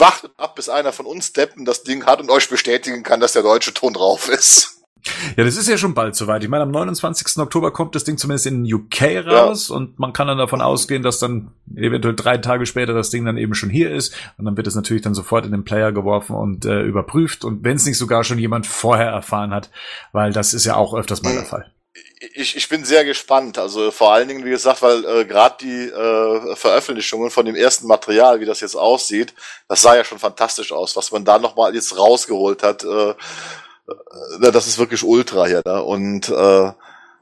wartet 0.00 0.32
ab, 0.36 0.56
bis 0.56 0.68
einer 0.68 0.92
von 0.92 1.06
uns 1.06 1.32
Deppen 1.32 1.64
das 1.64 1.82
Ding 1.84 2.06
hat 2.06 2.20
und 2.20 2.30
euch 2.30 2.48
bestätigen 2.48 3.02
kann, 3.02 3.20
dass 3.20 3.32
der 3.32 3.42
deutsche 3.42 3.74
Ton 3.74 3.92
drauf 3.92 4.28
ist. 4.28 4.80
Ja, 5.36 5.44
das 5.44 5.56
ist 5.56 5.68
ja 5.68 5.78
schon 5.78 5.94
bald 5.94 6.14
soweit. 6.14 6.42
Ich 6.42 6.50
meine, 6.50 6.64
am 6.64 6.70
29. 6.70 7.38
Oktober 7.38 7.72
kommt 7.72 7.94
das 7.94 8.04
Ding 8.04 8.18
zumindest 8.18 8.46
in 8.46 8.70
UK 8.70 9.24
raus 9.26 9.68
ja. 9.68 9.76
und 9.76 9.98
man 9.98 10.12
kann 10.12 10.26
dann 10.26 10.38
davon 10.38 10.60
ausgehen, 10.60 11.02
dass 11.02 11.18
dann 11.18 11.52
eventuell 11.74 12.14
drei 12.14 12.36
Tage 12.38 12.66
später 12.66 12.92
das 12.92 13.10
Ding 13.10 13.24
dann 13.24 13.38
eben 13.38 13.54
schon 13.54 13.70
hier 13.70 13.90
ist 13.92 14.14
und 14.36 14.44
dann 14.44 14.56
wird 14.56 14.66
es 14.66 14.74
natürlich 14.74 15.02
dann 15.02 15.14
sofort 15.14 15.46
in 15.46 15.52
den 15.52 15.64
Player 15.64 15.92
geworfen 15.92 16.36
und 16.36 16.66
äh, 16.66 16.82
überprüft 16.82 17.44
und 17.44 17.64
wenn 17.64 17.76
es 17.76 17.86
nicht 17.86 17.96
sogar 17.96 18.24
schon 18.24 18.38
jemand 18.38 18.66
vorher 18.66 19.08
erfahren 19.10 19.52
hat, 19.52 19.70
weil 20.12 20.32
das 20.32 20.52
ist 20.52 20.66
ja 20.66 20.76
auch 20.76 20.92
öfters 20.94 21.22
mal 21.22 21.32
der 21.32 21.46
Fall 21.46 21.72
ich, 22.34 22.56
ich 22.56 22.68
bin 22.68 22.84
sehr 22.84 23.04
gespannt. 23.04 23.58
Also 23.58 23.90
vor 23.90 24.12
allen 24.12 24.28
Dingen, 24.28 24.44
wie 24.44 24.50
gesagt, 24.50 24.82
weil 24.82 25.04
äh, 25.04 25.24
gerade 25.24 25.56
die 25.60 25.86
äh, 25.86 26.56
Veröffentlichungen 26.56 27.30
von 27.30 27.46
dem 27.46 27.54
ersten 27.54 27.86
Material, 27.86 28.40
wie 28.40 28.46
das 28.46 28.60
jetzt 28.60 28.76
aussieht, 28.76 29.32
das 29.68 29.80
sah 29.80 29.96
ja 29.96 30.04
schon 30.04 30.18
fantastisch 30.18 30.72
aus. 30.72 30.96
Was 30.96 31.12
man 31.12 31.24
da 31.24 31.38
nochmal 31.38 31.74
jetzt 31.74 31.96
rausgeholt 31.96 32.62
hat, 32.62 32.84
äh, 32.84 33.10
äh, 33.10 34.52
das 34.52 34.66
ist 34.66 34.78
wirklich 34.78 35.02
ultra 35.02 35.46
hier. 35.46 35.62
Ne? 35.64 35.82
Und 35.82 36.28
äh, 36.28 36.72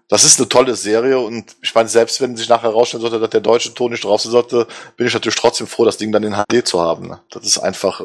das 0.08 0.24
ist 0.24 0.40
eine 0.40 0.48
tolle 0.48 0.74
Serie 0.74 1.18
und 1.18 1.54
ich 1.62 1.74
meine, 1.74 1.88
selbst 1.88 2.18
wenn 2.22 2.34
sich 2.34 2.48
nachher 2.48 2.70
herausstellen 2.70 3.02
sollte, 3.02 3.20
dass 3.20 3.28
der 3.28 3.42
deutsche 3.42 3.74
Ton 3.74 3.90
nicht 3.90 4.04
drauf 4.04 4.22
sein 4.22 4.32
sollte, 4.32 4.66
bin 4.96 5.06
ich 5.06 5.12
natürlich 5.12 5.36
trotzdem 5.36 5.66
froh, 5.66 5.84
das 5.84 5.98
Ding 5.98 6.12
dann 6.12 6.22
in 6.22 6.32
HD 6.32 6.66
zu 6.66 6.80
haben. 6.80 7.08
Ne? 7.08 7.20
Das 7.30 7.44
ist 7.44 7.58
einfach. 7.58 8.00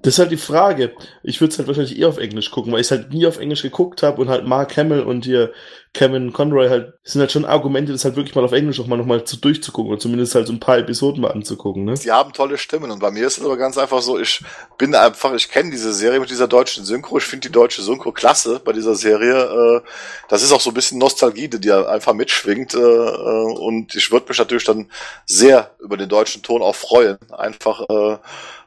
Das 0.00 0.14
ist 0.14 0.18
halt 0.20 0.30
die 0.30 0.36
Frage. 0.36 0.94
Ich 1.24 1.40
würde 1.40 1.50
es 1.50 1.58
halt 1.58 1.66
wahrscheinlich 1.66 1.98
eher 1.98 2.08
auf 2.08 2.18
Englisch 2.18 2.52
gucken, 2.52 2.72
weil 2.72 2.80
ich 2.80 2.90
halt 2.92 3.12
nie 3.12 3.26
auf 3.26 3.38
Englisch 3.38 3.62
geguckt 3.62 4.04
habe 4.04 4.20
und 4.22 4.28
halt 4.28 4.46
Mark 4.46 4.76
Hamill 4.76 5.02
und 5.02 5.24
hier 5.24 5.52
Kevin 5.94 6.32
Conroy 6.32 6.68
halt, 6.68 6.94
sind 7.02 7.20
halt 7.20 7.32
schon 7.32 7.44
Argumente, 7.44 7.92
das 7.92 8.04
halt 8.04 8.16
wirklich 8.16 8.34
mal 8.34 8.44
auf 8.44 8.52
Englisch 8.52 8.78
auch 8.78 8.86
mal 8.86 8.96
nochmal 8.96 9.24
zu 9.24 9.36
durchzugucken 9.36 9.90
oder 9.90 10.00
zumindest 10.00 10.34
halt 10.34 10.46
so 10.46 10.52
ein 10.52 10.60
paar 10.60 10.78
Episoden 10.78 11.22
mal 11.22 11.32
anzugucken, 11.32 11.84
ne? 11.84 11.94
Die 11.94 12.10
haben 12.10 12.32
tolle 12.32 12.58
Stimmen 12.58 12.90
und 12.90 13.00
bei 13.00 13.10
mir 13.10 13.26
ist 13.26 13.38
es 13.38 13.44
aber 13.44 13.56
ganz 13.56 13.78
einfach 13.78 14.02
so, 14.02 14.18
ich 14.18 14.42
bin 14.76 14.94
einfach, 14.94 15.32
ich 15.32 15.48
kenne 15.48 15.70
diese 15.70 15.92
Serie 15.92 16.20
mit 16.20 16.30
dieser 16.30 16.46
deutschen 16.46 16.84
Synchro, 16.84 17.18
ich 17.18 17.24
finde 17.24 17.48
die 17.48 17.52
deutsche 17.52 17.82
Synchro 17.82 18.12
klasse 18.12 18.60
bei 18.64 18.72
dieser 18.72 18.94
Serie. 18.94 19.80
Äh, 19.82 19.88
das 20.28 20.42
ist 20.42 20.52
auch 20.52 20.60
so 20.60 20.70
ein 20.70 20.74
bisschen 20.74 20.98
Nostalgie, 20.98 21.48
die 21.48 21.72
einfach 21.72 22.12
mitschwingt 22.12 22.74
äh, 22.74 22.78
äh, 22.78 23.52
und 23.58 23.94
ich 23.94 24.10
würde 24.12 24.26
mich 24.28 24.38
natürlich 24.38 24.64
dann 24.64 24.90
sehr 25.26 25.74
über 25.80 25.96
den 25.96 26.08
deutschen 26.08 26.42
Ton 26.42 26.62
auch 26.62 26.74
freuen, 26.74 27.18
einfach 27.30 27.84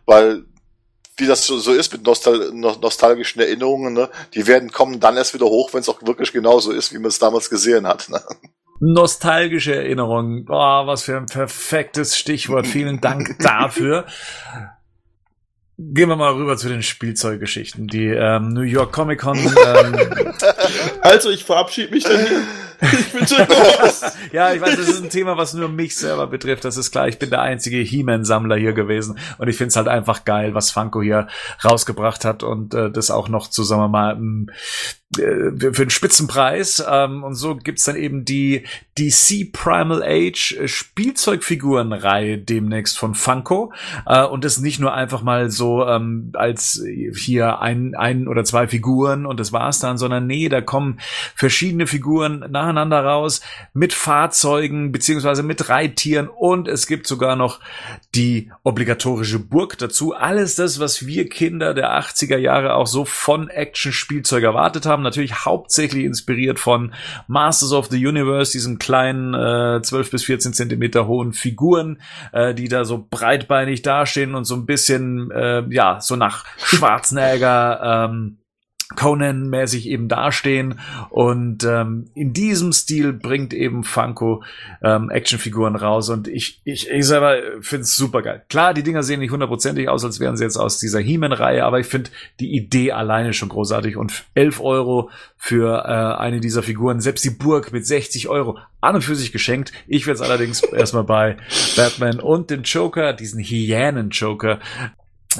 weil 0.06 0.44
wie 1.18 1.28
das 1.28 1.46
so, 1.46 1.60
so 1.60 1.74
ist 1.74 1.92
mit 1.94 2.04
nostal 2.06 2.52
nostalgischen 2.54 3.42
Erinnerungen, 3.42 3.94
ne? 3.94 4.10
die 4.34 4.48
werden 4.48 4.72
kommen 4.72 5.00
dann 5.00 5.18
erst 5.18 5.34
wieder 5.34 5.46
hoch, 5.46 5.74
wenn 5.74 5.82
es 5.82 5.90
auch 5.90 6.02
wirklich 6.04 6.32
genauso 6.32 6.72
ist, 6.72 6.94
wie 6.94 7.00
man 7.00 7.08
es 7.08 7.20
damals 7.20 7.50
gesehen 7.50 7.86
hat. 7.88 8.10
Ne? 8.10 8.22
Nostalgische 8.80 9.76
Erinnerungen. 9.76 10.48
Oh, 10.50 10.88
was 10.88 11.04
für 11.04 11.16
ein 11.16 11.28
perfektes 11.28 12.18
Stichwort. 12.18 12.66
Vielen 12.66 13.00
Dank 13.00 13.38
dafür. 13.40 14.08
Gehen 15.78 16.10
wir 16.10 16.16
mal 16.16 16.34
rüber 16.34 16.58
zu 16.58 16.68
den 16.68 16.82
Spielzeuggeschichten. 16.82 17.88
Die 17.88 18.08
ähm, 18.08 18.50
New 18.50 18.62
York 18.62 18.92
Comic 18.92 19.20
Con. 19.20 19.38
Ähm, 19.38 19.96
also 21.02 21.30
ich 21.30 21.44
verabschiede 21.44 21.92
mich 21.92 22.04
dann 22.04 22.26
hier. 22.26 22.44
Ich 22.82 23.14
bin 23.14 23.28
schon 23.28 23.42
raus. 23.42 24.02
ja, 24.32 24.54
ich 24.54 24.62
weiß, 24.62 24.76
das 24.76 24.90
ist 24.90 25.04
ein 25.04 25.10
Thema, 25.10 25.38
was 25.38 25.54
nur 25.54 25.70
mich 25.70 25.96
selber 25.96 26.28
betrifft. 26.28 26.66
Das 26.66 26.78
ist 26.78 26.92
klar, 26.92 27.08
ich 27.08 27.20
bin 27.20 27.30
der 27.30 27.42
einzige 27.42 27.78
He-Man-Sammler 27.78 28.56
hier 28.56 28.74
gewesen. 28.74 29.20
Und 29.38 29.48
ich 29.48 29.58
finde 29.58 29.70
es 29.70 29.76
halt 29.76 29.88
einfach 29.88 30.26
geil, 30.26 30.56
was 30.56 30.72
Funko 30.72 31.02
hier 31.02 31.28
rausgebracht 31.64 32.26
hat. 32.26 32.44
Und 32.44 32.74
äh, 32.74 32.92
das 32.92 33.12
auch 33.12 33.30
noch 33.30 33.50
zu, 33.50 33.64
sagen 33.64 33.82
wir 33.82 33.88
mal, 33.88 34.18
äh, 35.18 35.74
für 35.74 35.82
einen 35.82 35.90
Spitzenpreis. 35.90 36.84
Ähm, 36.88 37.24
und 37.24 37.36
so 37.36 37.56
gibt's 37.56 37.84
dann 37.84 37.96
eben 37.96 38.24
die 38.24 38.64
DC 38.98 39.52
Primal 39.52 40.04
Age 40.04 40.58
Spielzeugfigurenreihe 40.66 42.38
demnächst 42.38 42.98
von 42.98 43.14
Funko. 43.14 43.74
Äh, 44.06 44.26
und 44.26 44.46
das 44.46 44.60
nicht 44.60 44.80
nur 44.80 44.94
einfach 44.94 45.22
mal 45.22 45.50
so 45.50 45.86
ähm, 45.86 46.32
als 46.34 46.82
hier 47.16 47.60
ein, 47.60 47.96
ein 47.96 48.28
oder 48.28 48.44
zwei 48.44 48.68
Figuren 48.68 49.26
und 49.26 49.40
das 49.40 49.52
war's 49.52 49.80
dann, 49.80 49.98
sondern 49.98 50.28
nee, 50.28 50.48
da 50.50 50.62
kommen 50.62 51.00
verschiedene 51.36 51.88
Figuren 51.88 52.46
nacheinander 52.74 53.04
raus 53.04 53.42
mit 53.74 53.94
Fahrzeugen 53.94 54.92
beziehungsweise 54.92 55.44
mit 55.44 55.70
Reittieren 55.70 56.28
und 56.28 56.68
es 56.68 56.88
gibt 56.88 57.08
sogar 57.08 57.36
noch 57.36 57.60
die 58.16 58.52
obligatorische 58.64 59.40
Burg 59.40 59.78
dazu. 59.78 60.14
Alles 60.14 60.56
das, 60.56 60.80
was 60.80 61.06
wir 61.06 61.30
Kinder 61.30 61.74
der 61.74 61.98
80er 62.00 62.38
Jahre 62.38 62.74
auch 62.74 62.88
so 62.88 63.06
von 63.06 63.50
Action-Spielzeug 63.50 64.44
erwartet 64.44 64.86
haben 64.86 65.04
natürlich 65.04 65.46
hauptsächlich 65.46 66.06
inspiriert 66.06 66.60
von 66.60 66.94
Masters 67.28 67.74
of 67.74 67.88
the 67.88 68.06
Universe, 68.06 68.52
diesen 68.52 68.80
kleinen 68.80 69.34
äh, 69.34 69.82
12 69.82 70.12
bis 70.12 70.26
14 70.26 70.54
Zentimeter 70.54 71.08
hohen 71.08 71.34
Figuren, 71.34 72.02
äh, 72.32 72.54
die 72.54 72.68
da 72.68 72.86
so 72.86 73.06
breitbeinig 73.10 73.82
dastehen 73.82 74.36
und 74.36 74.46
so 74.46 74.56
ein 74.56 74.66
bisschen, 74.66 75.32
äh, 75.32 75.64
ja, 75.70 76.00
so 76.02 76.16
nach 76.16 76.46
Schwarzenegger, 76.58 78.10
ähm, 78.10 78.38
Conan-mäßig 78.96 79.88
eben 79.88 80.08
dastehen. 80.08 80.80
Und 81.10 81.64
ähm, 81.64 82.10
in 82.14 82.34
diesem 82.34 82.74
Stil 82.74 83.14
bringt 83.14 83.54
eben 83.54 83.84
Funko 83.84 84.44
ähm, 84.84 85.10
Actionfiguren 85.10 85.76
raus. 85.76 86.10
Und 86.10 86.28
ich, 86.28 86.62
ich, 86.64 86.90
ich 86.90 87.06
selber 87.06 87.38
finde 87.62 87.84
es 87.84 87.96
super 87.96 88.22
geil. 88.22 88.44
Klar, 88.50 88.74
die 88.74 88.84
Dinger 88.84 89.04
sehen 89.04 89.20
nicht 89.20 89.32
hundertprozentig 89.32 89.90
aus, 89.90 90.06
als 90.06 90.20
wären 90.20 90.38
sie 90.38 90.44
jetzt 90.44 90.58
aus 90.58 90.80
dieser 90.80 91.00
He-Man-Reihe, 91.00 91.64
aber 91.64 91.80
ich 91.80 91.88
finde 91.88 92.12
die 92.40 92.56
Idee 92.56 92.92
alleine 92.92 93.34
schon 93.34 93.50
großartig. 93.50 93.98
Und 93.98 94.26
11 94.36 94.60
Euro 94.62 95.10
für 95.38 95.86
äh, 95.86 96.22
eine 96.22 96.40
dieser 96.40 96.64
Figuren, 96.64 97.02
selbst 97.02 97.26
die 97.26 97.30
Burg 97.32 97.72
mit 97.72 97.86
60 97.86 98.28
Euro, 98.28 98.58
an 98.82 98.96
und 98.96 99.04
für 99.04 99.16
sich 99.16 99.32
geschenkt. 99.32 99.72
Ich 99.88 100.08
werde 100.08 100.22
es 100.22 100.28
allerdings 100.28 100.64
erstmal 100.74 101.04
bei 101.04 101.38
Batman 101.76 102.20
und 102.20 102.50
den 102.50 102.64
Joker, 102.64 103.14
diesen 103.14 103.42
Hyänen-Joker, 103.42 104.60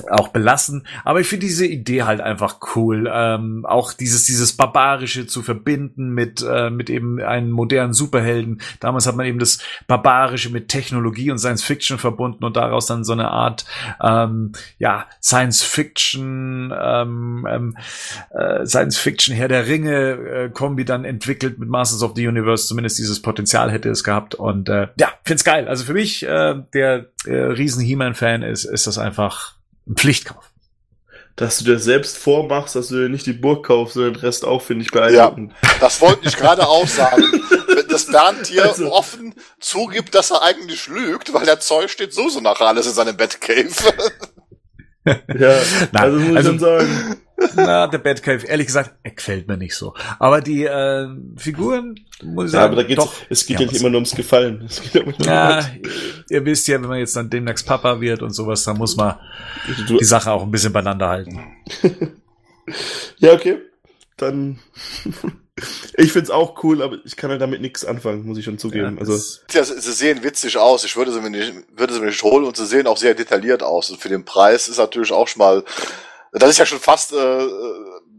auch 0.10 0.30
belassen. 0.30 0.88
Aber 1.04 1.20
ich 1.20 1.28
finde 1.28 1.46
diese 1.46 1.66
Idee 1.66 2.04
halt 2.04 2.22
einfach 2.22 2.60
cool. 2.76 3.10
Ähm, 3.12 3.66
auch 3.66 3.94
dieses, 3.94 4.26
dieses 4.26 4.54
Barbarische 4.54 5.28
zu 5.28 5.42
verbinden 5.42 6.12
mit, 6.12 6.42
äh, 6.48 6.70
mit 6.70 6.90
eben 6.90 7.22
einem 7.22 7.52
modernen 7.52 7.94
Superhelden. 7.94 8.62
Damals 8.80 9.08
hat 9.08 9.16
man 9.16 9.26
eben 9.26 9.40
das 9.40 9.60
Barbarische 9.88 10.50
mit 10.50 10.70
Technologie 10.70 11.32
und 11.32 11.40
Science 11.40 11.64
Fiction 11.64 11.98
verbunden 11.98 12.44
und 12.44 12.56
daraus 12.56 12.86
dann 12.86 13.04
so 13.04 13.14
eine 13.14 13.30
Art, 13.30 13.66
ähm, 14.02 14.54
ja, 14.78 15.08
Science 15.22 15.64
Fiction, 15.64 16.74
ähm, 16.78 17.48
ähm, 17.50 17.78
äh, 18.32 18.66
Science 18.66 18.98
Fiction 18.98 19.36
Herr 19.36 19.48
der 19.48 19.68
Ringe 19.68 20.12
äh, 20.12 20.50
Kombi 20.50 20.86
dann 20.86 21.06
entwickelt 21.06 21.60
mit 21.60 21.70
Masters 21.70 22.04
of 22.04 22.14
the 22.16 22.28
Universe. 22.28 22.68
Zumindest 22.68 22.98
dieses 22.98 23.22
Potenzial 23.22 23.72
hätte 23.72 23.90
es 23.90 24.04
gehabt. 24.04 24.36
Und 24.36 24.70
äh, 24.70 24.88
ja, 24.98 25.10
find's 25.24 25.44
geil. 25.44 25.68
Also 25.68 25.84
für 25.84 25.94
mich, 25.94 26.24
äh, 26.24 26.56
der 26.74 27.08
äh, 27.26 27.34
riesen 27.34 27.84
He-Man-Fan 27.84 28.44
ist, 28.44 28.66
ist 28.66 28.88
das 28.88 28.98
einfach 28.98 29.56
ein 29.92 29.96
Pflichtkauf. 29.96 30.44
Dass 31.36 31.60
du 31.60 31.66
dir 31.66 31.80
selbst 31.80 32.18
vormachst, 32.18 32.76
dass 32.76 32.90
du 32.90 32.96
dir 32.96 33.10
nicht 33.10 33.26
die 33.26 33.34
Burg 33.34 33.66
kaufst, 33.66 33.94
sondern 33.94 34.14
den 34.14 34.22
Rest 34.22 34.46
auch, 34.46 34.62
finde 34.62 34.84
ich 34.84 34.92
beeindruckend. 34.92 35.54
Ja, 35.64 35.70
das 35.80 36.02
wollte 36.02 36.28
ich 36.28 36.36
gerade 36.36 36.68
auch 36.68 36.88
sagen. 36.88 37.24
dass 37.90 38.06
Bernd 38.06 38.48
hier 38.48 38.66
also, 38.66 38.92
offen 38.92 39.36
zugibt, 39.60 40.16
dass 40.16 40.32
er 40.32 40.44
eigentlich 40.44 40.88
lügt, 40.88 41.34
weil 41.34 41.46
der 41.46 41.60
Zeug 41.60 41.90
steht 41.90 42.14
so 42.14 42.30
so 42.30 42.40
nach 42.40 42.60
alles 42.62 42.88
in 42.88 42.94
seinem 42.94 43.18
Batcave. 43.18 43.94
Ja, 45.06 45.16
Nein, 45.92 46.04
also 46.04 46.20
muss 46.20 46.30
ich 46.30 46.38
also, 46.38 46.50
schon 46.50 46.60
sagen. 46.60 47.18
Na, 47.56 47.88
der 47.88 47.98
Batcave, 47.98 48.46
ehrlich 48.46 48.68
gesagt, 48.68 48.94
er 49.02 49.12
gefällt 49.12 49.48
mir 49.48 49.58
nicht 49.58 49.76
so. 49.76 49.96
Aber 50.20 50.42
die 50.42 50.64
äh, 50.64 51.08
Figuren, 51.38 51.96
muss 52.24 52.48
ich 52.48 52.54
ja, 52.54 52.62
sagen, 52.62 52.74
aber 52.74 52.84
da 52.84 52.88
geht's, 52.88 53.04
doch, 53.04 53.14
es 53.30 53.46
geht 53.46 53.60
ja, 53.60 53.66
nicht 53.66 53.80
immer 53.80 53.90
nur 53.90 53.98
ums 53.98 54.14
Gefallen. 54.14 54.64
Es 54.66 54.82
geht 54.82 55.04
um 55.04 55.14
ja, 55.26 55.66
ihr 56.30 56.46
wisst 56.46 56.68
ja, 56.68 56.80
wenn 56.80 56.90
man 56.90 57.00
jetzt 57.00 57.16
dann 57.16 57.30
demnächst 57.30 57.66
Papa 57.66 58.00
wird 58.00 58.22
und 58.22 58.32
sowas, 58.32 58.64
dann 58.64 58.78
muss 58.78 58.96
man 58.96 59.16
du, 59.88 59.98
die 59.98 60.06
Sache 60.06 60.32
auch 60.32 60.44
ein 60.44 60.52
bisschen 60.52 60.72
beieinander 60.72 61.08
halten. 61.08 61.40
ja, 63.18 63.34
okay. 63.34 63.58
Dann 64.22 64.60
ich 65.98 66.12
find's 66.12 66.30
auch 66.30 66.64
cool, 66.64 66.82
aber 66.82 66.98
ich 67.04 67.16
kann 67.16 67.32
halt 67.32 67.42
damit 67.42 67.62
nichts 67.62 67.84
anfangen, 67.84 68.26
muss 68.26 68.38
ich 68.38 68.46
schon 68.46 68.58
zugeben. 68.58 68.96
Ja, 68.96 69.02
also 69.02 69.14
ja, 69.52 69.64
sie 69.64 69.92
sehen 69.92 70.24
witzig 70.24 70.58
aus. 70.58 70.84
Ich 70.84 70.96
würde 70.96 71.12
sie 71.12 71.22
mir 71.22 71.30
nicht, 71.30 71.54
würde 71.76 71.94
sie 71.94 72.00
mir 72.00 72.08
nicht 72.08 72.24
holen 72.24 72.46
und 72.46 72.56
sie 72.56 72.66
sehen 72.66 72.88
auch 72.88 72.98
sehr 72.98 73.16
detailliert 73.16 73.64
aus. 73.64 73.90
Und 73.90 74.00
für 74.00 74.10
den 74.10 74.26
Preis 74.26 74.68
ist 74.68 74.78
natürlich 74.78 75.12
auch 75.12 75.28
schon 75.28 75.40
mal 75.40 75.64
das 76.34 76.50
ist 76.50 76.58
ja 76.60 76.66
schon 76.66 76.80
fast 76.80 77.14
äh, 77.14 77.48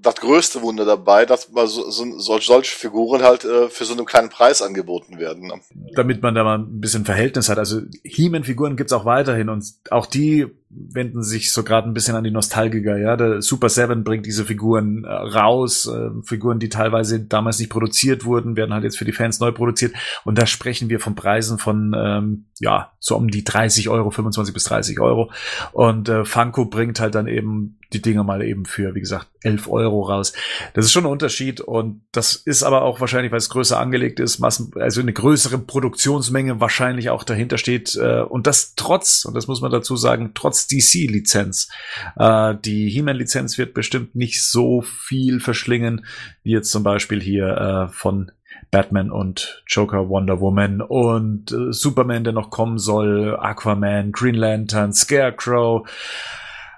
das 0.02 0.16
größte 0.16 0.62
Wunder 0.62 0.84
dabei, 0.84 1.24
dass 1.24 1.50
mal 1.50 1.66
so, 1.66 1.90
so, 1.90 2.38
solche 2.38 2.76
Figuren 2.76 3.22
halt 3.22 3.44
äh, 3.44 3.68
für 3.68 3.84
so 3.84 3.94
einen 3.94 4.04
kleinen 4.04 4.28
Preis 4.28 4.60
angeboten 4.60 5.18
werden. 5.18 5.48
Ne? 5.48 5.60
Damit 5.94 6.22
man 6.22 6.34
da 6.34 6.44
mal 6.44 6.58
ein 6.58 6.80
bisschen 6.80 7.04
Verhältnis 7.04 7.48
hat. 7.48 7.58
Also 7.58 7.80
He-Man-Figuren 8.02 8.76
gibt's 8.76 8.92
auch 8.92 9.04
weiterhin 9.04 9.48
und 9.48 9.64
auch 9.90 10.06
die 10.06 10.46
wenden 10.74 11.22
sich 11.22 11.52
so 11.52 11.62
gerade 11.62 11.88
ein 11.88 11.94
bisschen 11.94 12.16
an 12.16 12.24
die 12.24 12.30
Nostalgiker. 12.30 12.96
Ja, 12.96 13.16
der 13.16 13.42
Super 13.42 13.68
Seven 13.68 14.04
bringt 14.04 14.26
diese 14.26 14.44
Figuren 14.44 15.04
äh, 15.04 15.12
raus, 15.12 15.86
äh, 15.86 16.10
Figuren, 16.24 16.58
die 16.58 16.68
teilweise 16.68 17.20
damals 17.20 17.58
nicht 17.58 17.68
produziert 17.68 18.24
wurden, 18.24 18.56
werden 18.56 18.72
halt 18.72 18.84
jetzt 18.84 18.98
für 18.98 19.04
die 19.04 19.12
Fans 19.12 19.40
neu 19.40 19.52
produziert. 19.52 19.94
Und 20.24 20.38
da 20.38 20.46
sprechen 20.46 20.88
wir 20.88 21.00
von 21.00 21.14
Preisen 21.14 21.58
von 21.58 21.94
ähm, 21.96 22.46
ja 22.58 22.92
so 22.98 23.16
um 23.16 23.28
die 23.28 23.44
30 23.44 23.88
Euro, 23.88 24.10
25 24.10 24.54
bis 24.54 24.64
30 24.64 25.00
Euro. 25.00 25.30
Und 25.72 26.08
äh, 26.08 26.24
Funko 26.24 26.64
bringt 26.64 27.00
halt 27.00 27.14
dann 27.14 27.26
eben 27.26 27.78
die 27.92 28.02
Dinge 28.02 28.24
mal 28.24 28.42
eben 28.42 28.64
für, 28.64 28.94
wie 28.94 29.00
gesagt, 29.00 29.28
11 29.42 29.68
Euro 29.68 30.02
raus. 30.02 30.32
Das 30.74 30.84
ist 30.84 30.92
schon 30.92 31.04
ein 31.04 31.10
Unterschied 31.10 31.60
und 31.60 32.02
das 32.12 32.34
ist 32.34 32.62
aber 32.62 32.82
auch 32.82 33.00
wahrscheinlich, 33.00 33.32
weil 33.32 33.38
es 33.38 33.50
größer 33.50 33.78
angelegt 33.78 34.20
ist, 34.20 34.38
Massen, 34.38 34.72
also 34.76 35.00
eine 35.00 35.12
größere 35.12 35.58
Produktionsmenge 35.58 36.60
wahrscheinlich 36.60 37.10
auch 37.10 37.24
dahinter 37.24 37.58
steht 37.58 37.96
äh, 37.96 38.22
und 38.22 38.46
das 38.46 38.74
trotz, 38.76 39.24
und 39.24 39.34
das 39.34 39.46
muss 39.46 39.60
man 39.60 39.70
dazu 39.70 39.96
sagen, 39.96 40.32
trotz 40.34 40.61
als 40.62 40.66
DC-Lizenz. 40.66 41.68
Äh, 42.16 42.54
die 42.64 42.88
He-Man-Lizenz 42.90 43.58
wird 43.58 43.74
bestimmt 43.74 44.14
nicht 44.14 44.44
so 44.44 44.82
viel 44.82 45.40
verschlingen, 45.40 46.06
wie 46.42 46.52
jetzt 46.52 46.70
zum 46.70 46.82
Beispiel 46.82 47.20
hier 47.20 47.88
äh, 47.90 47.92
von 47.92 48.30
Batman 48.70 49.10
und 49.10 49.62
Joker, 49.66 50.08
Wonder 50.08 50.40
Woman 50.40 50.80
und 50.80 51.52
äh, 51.52 51.72
Superman, 51.72 52.24
der 52.24 52.32
noch 52.32 52.50
kommen 52.50 52.78
soll, 52.78 53.36
Aquaman, 53.38 54.12
Green 54.12 54.34
Lantern, 54.34 54.92
Scarecrow, 54.92 55.86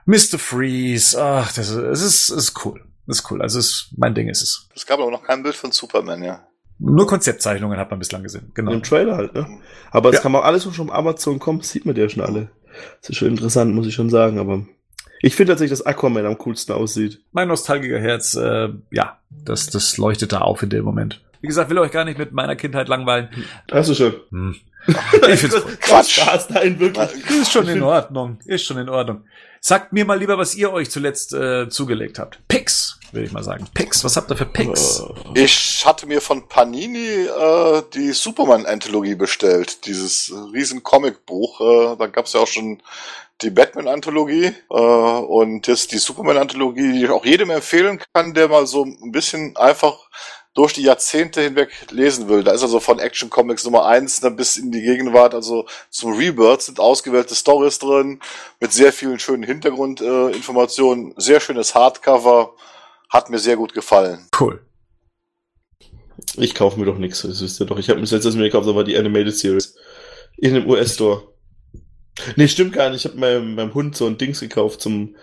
Mr. 0.06 0.38
Freeze. 0.38 1.20
Ach, 1.20 1.52
das 1.52 1.68
ist, 1.70 1.76
es 1.76 2.02
ist, 2.02 2.28
ist 2.30 2.64
cool. 2.64 2.80
Das 3.06 3.18
ist 3.20 3.30
cool. 3.30 3.42
Also 3.42 3.58
es, 3.58 3.92
mein 3.96 4.14
Ding 4.14 4.28
ist 4.28 4.42
es. 4.42 4.68
Es 4.74 4.86
gab 4.86 4.98
aber 4.98 5.10
noch 5.10 5.22
kein 5.22 5.42
Bild 5.42 5.54
von 5.54 5.72
Superman, 5.72 6.22
ja. 6.22 6.46
Nur 6.78 7.06
Konzeptzeichnungen 7.06 7.78
hat 7.78 7.90
man 7.90 8.00
bislang 8.00 8.22
gesehen. 8.24 8.50
Genau. 8.54 8.72
Im 8.72 8.82
Trailer 8.82 9.16
halt, 9.16 9.34
ne? 9.34 9.46
Aber 9.92 10.08
es 10.08 10.16
Ja. 10.16 10.22
kann 10.22 10.34
auch 10.34 10.44
alles, 10.44 10.66
was 10.66 10.74
schon 10.74 10.90
auf 10.90 10.96
Amazon 10.96 11.38
kommt, 11.38 11.64
sieht 11.64 11.86
man 11.86 11.94
ja 11.94 12.08
schon 12.08 12.22
alle. 12.24 12.50
Das 13.00 13.10
ist 13.10 13.16
schon 13.16 13.28
interessant, 13.28 13.74
muss 13.74 13.86
ich 13.86 13.94
schon 13.94 14.10
sagen, 14.10 14.38
aber 14.38 14.66
ich 15.20 15.34
finde 15.34 15.52
tatsächlich, 15.52 15.78
dass 15.78 15.86
Aquaman 15.86 16.26
am 16.26 16.38
coolsten 16.38 16.72
aussieht. 16.72 17.22
mein 17.32 17.48
nostalgischer 17.48 18.00
Herz, 18.00 18.34
äh, 18.34 18.68
ja, 18.90 19.18
das, 19.30 19.68
das 19.70 19.96
leuchtet 19.96 20.32
da 20.32 20.40
auf 20.40 20.62
in 20.62 20.70
dem 20.70 20.84
Moment. 20.84 21.22
Wie 21.40 21.46
gesagt, 21.46 21.70
will 21.70 21.78
euch 21.78 21.92
gar 21.92 22.04
nicht 22.04 22.18
mit 22.18 22.32
meiner 22.32 22.56
Kindheit 22.56 22.88
langweilen. 22.88 23.28
Hast 23.70 23.90
du 23.90 23.94
schon. 23.94 24.14
Hm. 24.30 24.56
Ich 25.28 25.40
find's. 25.40 25.56
Quatsch. 25.80 26.20
Spaß, 26.20 26.50
nein, 26.50 26.78
wirklich. 26.78 27.08
Ist 27.30 27.52
schon 27.52 27.68
in 27.68 27.82
Ordnung. 27.82 28.38
Ist 28.44 28.66
schon 28.66 28.76
in 28.76 28.90
Ordnung. 28.90 29.22
Sagt 29.66 29.94
mir 29.94 30.04
mal 30.04 30.18
lieber, 30.18 30.36
was 30.36 30.54
ihr 30.54 30.74
euch 30.74 30.90
zuletzt 30.90 31.32
äh, 31.32 31.70
zugelegt 31.70 32.18
habt. 32.18 32.38
Picks, 32.48 33.00
würde 33.12 33.24
ich 33.24 33.32
mal 33.32 33.42
sagen. 33.42 33.66
Picks, 33.72 34.04
was 34.04 34.14
habt 34.14 34.30
ihr 34.30 34.36
für 34.36 34.44
Picks? 34.44 35.00
Äh, 35.34 35.42
Ich 35.42 35.86
hatte 35.86 36.04
mir 36.06 36.20
von 36.20 36.46
Panini 36.48 36.98
äh, 37.24 37.82
die 37.94 38.12
Superman-Anthologie 38.12 39.14
bestellt, 39.14 39.86
dieses 39.86 40.30
riesen 40.52 40.82
Comicbuch. 40.82 41.62
Äh, 41.62 41.96
da 41.96 42.08
gab's 42.08 42.34
ja 42.34 42.40
auch 42.40 42.46
schon 42.46 42.82
die 43.40 43.48
Batman-Anthologie 43.48 44.52
äh, 44.68 44.74
und 44.74 45.66
jetzt 45.66 45.92
die 45.92 45.98
Superman-Anthologie, 45.98 46.92
die 46.92 47.04
ich 47.04 47.10
auch 47.10 47.24
jedem 47.24 47.48
empfehlen 47.48 48.02
kann, 48.12 48.34
der 48.34 48.48
mal 48.48 48.66
so 48.66 48.84
ein 48.84 49.12
bisschen 49.12 49.56
einfach 49.56 50.10
durch 50.54 50.72
die 50.72 50.82
Jahrzehnte 50.82 51.42
hinweg 51.42 51.70
lesen 51.90 52.28
will. 52.28 52.44
Da 52.44 52.52
ist 52.52 52.62
also 52.62 52.78
von 52.78 53.00
Action 53.00 53.28
Comics 53.28 53.64
Nummer 53.64 53.86
eins 53.86 54.22
ne, 54.22 54.30
bis 54.30 54.56
in 54.56 54.70
die 54.70 54.82
Gegenwart, 54.82 55.34
also 55.34 55.66
zum 55.90 56.16
Rebirth 56.16 56.62
sind 56.62 56.78
ausgewählte 56.78 57.34
Stories 57.34 57.80
drin, 57.80 58.20
mit 58.60 58.72
sehr 58.72 58.92
vielen 58.92 59.18
schönen 59.18 59.42
Hintergrundinformationen, 59.42 61.10
äh, 61.10 61.14
sehr 61.16 61.40
schönes 61.40 61.74
Hardcover, 61.74 62.54
hat 63.10 63.30
mir 63.30 63.38
sehr 63.38 63.56
gut 63.56 63.74
gefallen. 63.74 64.28
Cool. 64.38 64.64
Ich 66.36 66.54
kaufe 66.54 66.78
mir 66.78 66.86
doch 66.86 66.98
nichts, 66.98 67.22
das 67.22 67.42
wisst 67.42 67.60
ihr 67.60 67.66
doch. 67.66 67.78
Ich 67.78 67.88
habe 67.88 67.96
mir 67.96 68.04
das 68.04 68.12
letztes 68.12 68.36
Mal 68.36 68.44
gekauft, 68.44 68.68
aber 68.68 68.84
die 68.84 68.96
Animated 68.96 69.36
Series. 69.36 69.76
In 70.36 70.54
einem 70.54 70.68
US-Store. 70.68 71.28
Nee, 72.36 72.48
stimmt 72.48 72.72
gar 72.72 72.90
nicht. 72.90 73.04
Ich 73.04 73.10
habe 73.10 73.20
meinem, 73.20 73.54
meinem 73.54 73.74
Hund 73.74 73.96
so 73.96 74.06
ein 74.06 74.18
Dings 74.18 74.40
gekauft 74.40 74.80
zum 74.80 75.16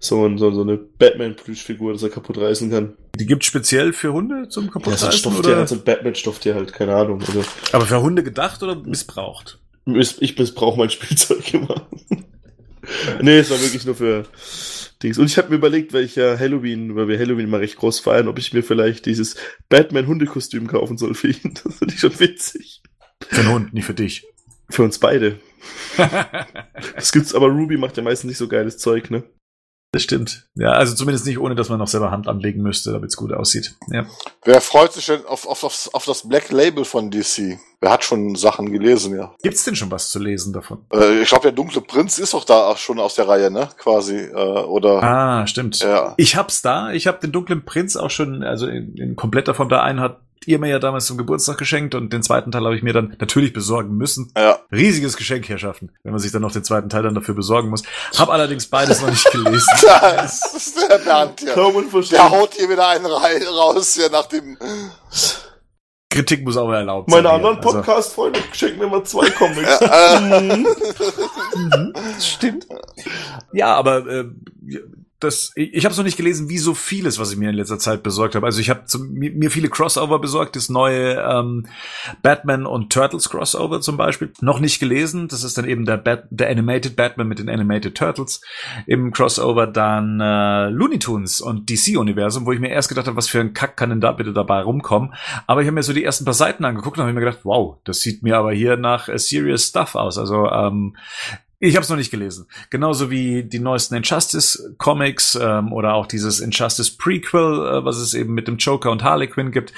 so, 0.00 0.24
ein, 0.26 0.38
so, 0.38 0.50
so 0.52 0.62
eine 0.62 0.76
Batman-Plüschfigur, 0.76 1.92
dass 1.92 2.02
er 2.02 2.10
kaputt 2.10 2.38
reißen 2.38 2.70
kann. 2.70 2.96
Die 3.16 3.26
gibt's 3.26 3.46
speziell 3.46 3.92
für 3.92 4.12
Hunde 4.12 4.48
zum 4.48 4.48
Ja, 4.48 4.50
so 4.50 4.60
ein 4.60 4.70
Kaputtreißen? 4.70 5.12
Stofftier, 5.12 5.52
oder? 5.52 5.66
so 5.66 5.74
ein 5.74 5.84
Batman-Stofftier 5.84 6.54
halt, 6.54 6.72
keine 6.72 6.94
Ahnung. 6.94 7.20
Also, 7.26 7.44
Aber 7.72 7.86
für 7.86 8.00
Hunde 8.00 8.22
gedacht 8.22 8.62
oder 8.62 8.76
missbraucht? 8.76 9.58
ich 9.86 10.20
ich 10.22 10.38
missbrauche 10.38 10.78
mein 10.78 10.90
Spielzeug 10.90 11.52
immer. 11.54 11.88
nee, 13.22 13.38
es 13.38 13.50
war 13.50 13.60
wirklich 13.60 13.84
nur 13.84 13.94
für 13.94 14.24
Dings. 15.02 15.18
Und 15.18 15.26
ich 15.26 15.38
habe 15.38 15.50
mir 15.50 15.56
überlegt, 15.56 15.92
weil 15.92 16.04
ich 16.04 16.16
ja 16.16 16.38
Halloween, 16.38 16.94
weil 16.96 17.08
wir 17.08 17.18
Halloween 17.18 17.48
mal 17.48 17.60
recht 17.60 17.76
groß 17.76 18.00
feiern, 18.00 18.28
ob 18.28 18.38
ich 18.38 18.52
mir 18.52 18.62
vielleicht 18.62 19.06
dieses 19.06 19.36
Batman-Hundekostüm 19.68 20.66
kaufen 20.66 20.98
soll 20.98 21.14
für 21.14 21.28
ihn. 21.28 21.54
Das 21.64 21.76
finde 21.76 21.94
ich 21.94 22.00
schon 22.00 22.18
witzig. 22.20 22.82
Für 23.28 23.42
den 23.42 23.50
Hund, 23.52 23.74
nicht 23.74 23.84
für 23.84 23.94
dich. 23.94 24.24
Für 24.70 24.82
uns 24.84 24.98
beide. 24.98 25.38
Das 26.94 27.10
gibt's, 27.12 27.34
aber 27.34 27.46
Ruby 27.48 27.76
macht 27.76 27.96
ja 27.96 28.02
meistens 28.02 28.28
nicht 28.28 28.38
so 28.38 28.46
geiles 28.48 28.78
Zeug, 28.78 29.10
ne? 29.10 29.24
Das 29.90 30.02
stimmt. 30.02 30.46
Ja, 30.54 30.72
also 30.72 30.94
zumindest 30.94 31.24
nicht, 31.24 31.38
ohne 31.38 31.54
dass 31.54 31.70
man 31.70 31.78
noch 31.78 31.88
selber 31.88 32.10
Hand 32.10 32.28
anlegen 32.28 32.62
müsste, 32.62 32.92
damit's 32.92 33.16
gut 33.16 33.32
aussieht. 33.32 33.74
Ja. 33.90 34.04
Wer 34.44 34.60
freut 34.60 34.92
sich 34.92 35.06
denn 35.06 35.24
auf, 35.24 35.46
auf, 35.46 35.64
auf, 35.64 35.88
auf 35.94 36.04
das 36.04 36.28
Black 36.28 36.50
Label 36.50 36.84
von 36.84 37.10
DC? 37.10 37.58
Wer 37.80 37.90
hat 37.90 38.04
schon 38.04 38.34
Sachen 38.34 38.70
gelesen, 38.70 39.16
ja? 39.16 39.34
Gibt's 39.42 39.64
denn 39.64 39.76
schon 39.76 39.90
was 39.90 40.10
zu 40.10 40.18
lesen 40.18 40.52
davon? 40.52 40.84
Äh, 40.92 41.22
ich 41.22 41.28
glaube, 41.28 41.44
der 41.44 41.52
dunkle 41.52 41.80
Prinz 41.80 42.18
ist 42.18 42.34
doch 42.34 42.44
da 42.44 42.76
schon 42.76 42.98
aus 43.00 43.14
der 43.14 43.28
Reihe, 43.28 43.50
ne? 43.50 43.70
Quasi. 43.78 44.16
Äh, 44.16 44.34
oder 44.34 45.02
Ah, 45.02 45.46
stimmt. 45.46 45.78
ja. 45.80 46.12
Ich 46.18 46.36
hab's 46.36 46.60
da. 46.60 46.90
Ich 46.92 47.06
hab 47.06 47.20
den 47.22 47.32
dunklen 47.32 47.64
Prinz 47.64 47.96
auch 47.96 48.10
schon, 48.10 48.42
also 48.42 48.66
in, 48.66 48.94
in 48.96 49.16
kompletter 49.16 49.54
Form 49.54 49.70
da 49.70 49.82
einen 49.82 50.00
hat 50.00 50.20
ihr 50.46 50.58
mir 50.58 50.68
ja 50.68 50.78
damals 50.78 51.06
zum 51.06 51.18
Geburtstag 51.18 51.58
geschenkt 51.58 51.94
und 51.94 52.12
den 52.12 52.22
zweiten 52.22 52.50
Teil 52.50 52.64
habe 52.64 52.76
ich 52.76 52.82
mir 52.82 52.92
dann 52.92 53.16
natürlich 53.20 53.52
besorgen 53.52 53.96
müssen. 53.96 54.32
Ja. 54.36 54.58
Riesiges 54.72 55.16
Geschenk 55.16 55.48
herrschaffen, 55.48 55.90
wenn 56.02 56.12
man 56.12 56.20
sich 56.20 56.32
dann 56.32 56.42
noch 56.42 56.52
den 56.52 56.64
zweiten 56.64 56.88
Teil 56.88 57.02
dann 57.02 57.14
dafür 57.14 57.34
besorgen 57.34 57.68
muss. 57.70 57.82
Hab 58.16 58.28
allerdings 58.30 58.66
beides 58.66 59.00
noch 59.00 59.10
nicht 59.10 59.30
gelesen. 59.32 59.66
Das 59.88 60.54
ist 60.54 60.76
der 60.90 60.98
Bernd 60.98 61.40
hier. 61.40 61.54
Der 61.54 62.30
haut 62.30 62.54
hier 62.54 62.68
wieder 62.68 62.88
einen 62.88 63.06
rein, 63.06 63.42
raus 63.42 63.94
hier 63.94 64.10
nach 64.10 64.26
dem. 64.26 64.56
Kritik 66.10 66.42
muss 66.44 66.56
auch 66.56 66.70
erlaubt 66.72 67.10
Meine 67.10 67.28
sein. 67.28 67.34
anderen 67.36 67.56
hier. 67.56 67.66
Also, 67.66 67.78
Podcast-Freunde 67.78 68.40
schenken 68.52 68.78
mir 68.78 68.86
mal 68.88 69.04
zwei 69.04 69.28
Comics. 69.38 69.80
Mhm. 70.20 70.66
Mhm, 71.56 71.92
stimmt. 72.20 72.66
Ja, 73.52 73.74
aber 73.74 74.06
äh, 74.06 74.24
das, 75.20 75.52
ich, 75.56 75.74
ich 75.74 75.84
habe 75.84 75.94
noch 75.96 76.04
nicht 76.04 76.16
gelesen, 76.16 76.48
wie 76.48 76.58
so 76.58 76.74
vieles, 76.74 77.18
was 77.18 77.32
ich 77.32 77.38
mir 77.38 77.50
in 77.50 77.56
letzter 77.56 77.78
Zeit 77.78 78.02
besorgt 78.02 78.34
habe. 78.34 78.46
Also 78.46 78.60
ich 78.60 78.70
habe 78.70 78.84
mir, 79.10 79.32
mir 79.32 79.50
viele 79.50 79.68
Crossover 79.68 80.20
besorgt, 80.20 80.54
das 80.54 80.68
neue 80.68 81.14
ähm, 81.14 81.66
Batman 82.22 82.66
und 82.66 82.92
Turtles 82.92 83.28
Crossover 83.28 83.80
zum 83.80 83.96
Beispiel. 83.96 84.32
Noch 84.40 84.60
nicht 84.60 84.78
gelesen. 84.78 85.28
Das 85.28 85.42
ist 85.42 85.58
dann 85.58 85.64
eben 85.64 85.84
der, 85.84 85.96
Bat 85.96 86.24
der 86.30 86.48
Animated 86.50 86.94
Batman 86.94 87.26
mit 87.26 87.40
den 87.40 87.48
Animated 87.48 87.96
Turtles 87.96 88.40
im 88.86 89.12
Crossover. 89.12 89.66
Dann 89.66 90.20
äh, 90.20 90.68
Looney 90.68 90.98
Tunes 90.98 91.40
und 91.40 91.68
DC-Universum, 91.68 92.46
wo 92.46 92.52
ich 92.52 92.60
mir 92.60 92.70
erst 92.70 92.88
gedacht 92.88 93.06
habe, 93.06 93.16
was 93.16 93.28
für 93.28 93.40
ein 93.40 93.54
Kack 93.54 93.76
kann 93.76 93.90
denn 93.90 94.00
da 94.00 94.12
bitte 94.12 94.32
dabei 94.32 94.62
rumkommen. 94.62 95.14
Aber 95.46 95.62
ich 95.62 95.66
habe 95.66 95.74
mir 95.74 95.82
so 95.82 95.92
die 95.92 96.04
ersten 96.04 96.24
paar 96.24 96.34
Seiten 96.34 96.64
angeguckt 96.64 96.96
und 96.96 97.02
habe 97.02 97.12
mir 97.12 97.20
gedacht, 97.20 97.40
wow, 97.42 97.78
das 97.84 98.00
sieht 98.00 98.22
mir 98.22 98.36
aber 98.36 98.52
hier 98.52 98.76
nach 98.76 99.08
äh, 99.08 99.18
Serious 99.18 99.64
Stuff 99.64 99.96
aus. 99.96 100.16
Also 100.16 100.46
ähm, 100.48 100.94
ich 101.60 101.74
habe 101.74 101.82
es 101.82 101.88
noch 101.88 101.96
nicht 101.96 102.10
gelesen. 102.10 102.46
Genauso 102.70 103.10
wie 103.10 103.42
die 103.42 103.58
neuesten 103.58 103.96
Injustice 103.96 104.74
Comics 104.78 105.34
ähm, 105.40 105.72
oder 105.72 105.94
auch 105.94 106.06
dieses 106.06 106.40
Injustice 106.40 106.96
Prequel, 106.96 107.80
äh, 107.80 107.84
was 107.84 107.96
es 107.96 108.14
eben 108.14 108.34
mit 108.34 108.46
dem 108.46 108.58
Joker 108.58 108.90
und 108.90 109.02
Harley 109.02 109.26
Quinn 109.26 109.50
gibt. 109.50 109.72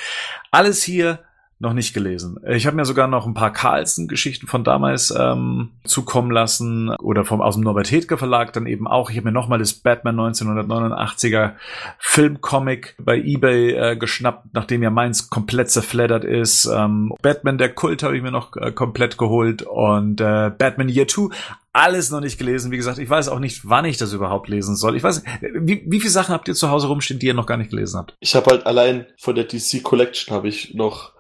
Alles 0.51 0.83
hier 0.83 1.21
noch 1.61 1.75
nicht 1.75 1.93
gelesen. 1.93 2.41
Ich 2.49 2.67
habe 2.67 2.75
mir 2.75 2.87
sogar 2.87 3.07
noch 3.07 3.27
ein 3.27 3.35
paar 3.35 3.53
Carlson-Geschichten 3.53 4.47
von 4.47 4.65
damals 4.65 5.15
ähm, 5.17 5.73
zukommen 5.85 6.31
lassen 6.31 6.89
oder 6.89 7.27
vom 7.27 7.43
aus 7.43 7.55
dem 7.55 7.65
Norbert 7.65 7.91
Hedger 7.91 8.17
Verlag 8.17 8.55
dann 8.55 8.65
eben 8.65 8.89
auch. 8.89 9.11
Ich 9.11 9.19
habe 9.19 9.27
mir 9.27 9.33
noch 9.33 9.47
mal 9.47 9.59
das 9.59 9.75
Batman 9.75 10.19
1989er 10.19 11.53
Filmcomic 11.99 12.97
bei 12.99 13.19
eBay 13.19 13.73
äh, 13.73 13.97
geschnappt, 13.97 14.55
nachdem 14.55 14.83
ja 14.83 14.89
meins 14.89 15.29
komplett 15.29 15.71
zerfleddert 15.71 16.25
ist. 16.25 16.65
Ähm, 16.65 17.13
Batman 17.21 17.59
der 17.59 17.75
Kult 17.75 18.03
habe 18.03 18.17
ich 18.17 18.23
mir 18.23 18.31
noch 18.31 18.57
äh, 18.57 18.73
komplett 18.73 19.19
geholt 19.19 19.61
und 19.61 20.23
äh, 20.23 20.51
Batman 20.57 20.89
Year 20.89 21.09
2 21.09 21.29
alles 21.73 22.11
noch 22.11 22.21
nicht 22.21 22.39
gelesen. 22.39 22.71
Wie 22.73 22.77
gesagt, 22.77 22.99
ich 22.99 23.09
weiß 23.09 23.29
auch 23.29 23.39
nicht, 23.39 23.69
wann 23.69 23.85
ich 23.85 23.97
das 23.97 24.13
überhaupt 24.13 24.49
lesen 24.49 24.77
soll. 24.77 24.97
Ich 24.97 25.03
weiß, 25.03 25.23
wie, 25.41 25.85
wie 25.87 26.01
viele 26.01 26.11
Sachen 26.11 26.35
habt 26.35 26.49
ihr 26.49 26.55
zu 26.55 26.71
Hause 26.71 26.89
rumstehen, 26.89 27.21
die 27.21 27.27
ihr 27.27 27.35
noch 27.35 27.47
gar 27.47 27.57
nicht 27.57 27.71
gelesen 27.71 27.99
habt? 27.99 28.17
Ich 28.21 28.35
habe 28.35 28.51
halt 28.51 28.67
allein 28.67 29.07
von 29.19 29.35
der 29.35 29.45
DC 29.45 29.83
Collection 29.83 30.35
habe 30.35 30.49
ich 30.49 30.75
noch 30.75 31.13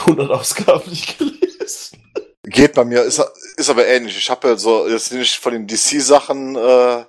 100 0.00 0.30
Ausgaben 0.30 0.90
nicht 0.90 1.18
gelesen. 1.18 1.98
geht 2.44 2.74
bei 2.74 2.84
mir, 2.84 3.02
ist, 3.02 3.22
ist 3.56 3.70
aber 3.70 3.86
ähnlich. 3.86 4.16
Ich 4.16 4.30
habe 4.30 4.48
ja 4.48 4.56
so 4.56 4.88
jetzt 4.88 5.12
nicht 5.12 5.36
von 5.36 5.52
den 5.52 5.66
DC-Sachen 5.66 6.56
äh, 6.56 7.04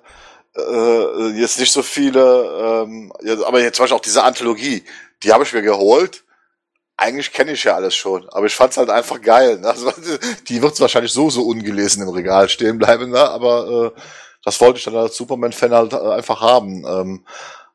äh, 0.57 1.29
jetzt 1.35 1.59
nicht 1.59 1.71
so 1.71 1.81
viele, 1.81 2.85
ähm, 2.85 3.11
aber 3.45 3.61
jetzt 3.61 3.75
zum 3.75 3.83
Beispiel 3.83 3.97
auch 3.97 4.01
diese 4.01 4.23
Anthologie, 4.23 4.83
die 5.23 5.33
habe 5.33 5.43
ich 5.43 5.53
mir 5.53 5.61
geholt. 5.61 6.23
Eigentlich 6.97 7.31
kenne 7.31 7.51
ich 7.51 7.63
ja 7.63 7.75
alles 7.75 7.95
schon, 7.95 8.27
aber 8.29 8.47
ich 8.47 8.55
fand's 8.55 8.77
halt 8.77 8.89
einfach 8.89 9.21
geil. 9.21 9.59
Ne? 9.59 9.67
Also, 9.67 9.91
die 10.47 10.61
wird 10.61 10.79
wahrscheinlich 10.79 11.11
so 11.11 11.29
so 11.29 11.43
ungelesen 11.43 12.01
im 12.01 12.09
Regal 12.09 12.49
stehen 12.49 12.79
bleiben, 12.79 13.11
ne? 13.11 13.29
aber 13.29 13.93
äh, 13.95 14.01
das 14.43 14.59
wollte 14.59 14.79
ich 14.79 14.85
dann 14.85 14.95
als 14.95 15.15
Superman-Fan 15.15 15.73
halt 15.73 15.93
äh, 15.93 15.97
einfach 15.97 16.41
haben. 16.41 16.83
Ähm, 16.87 17.25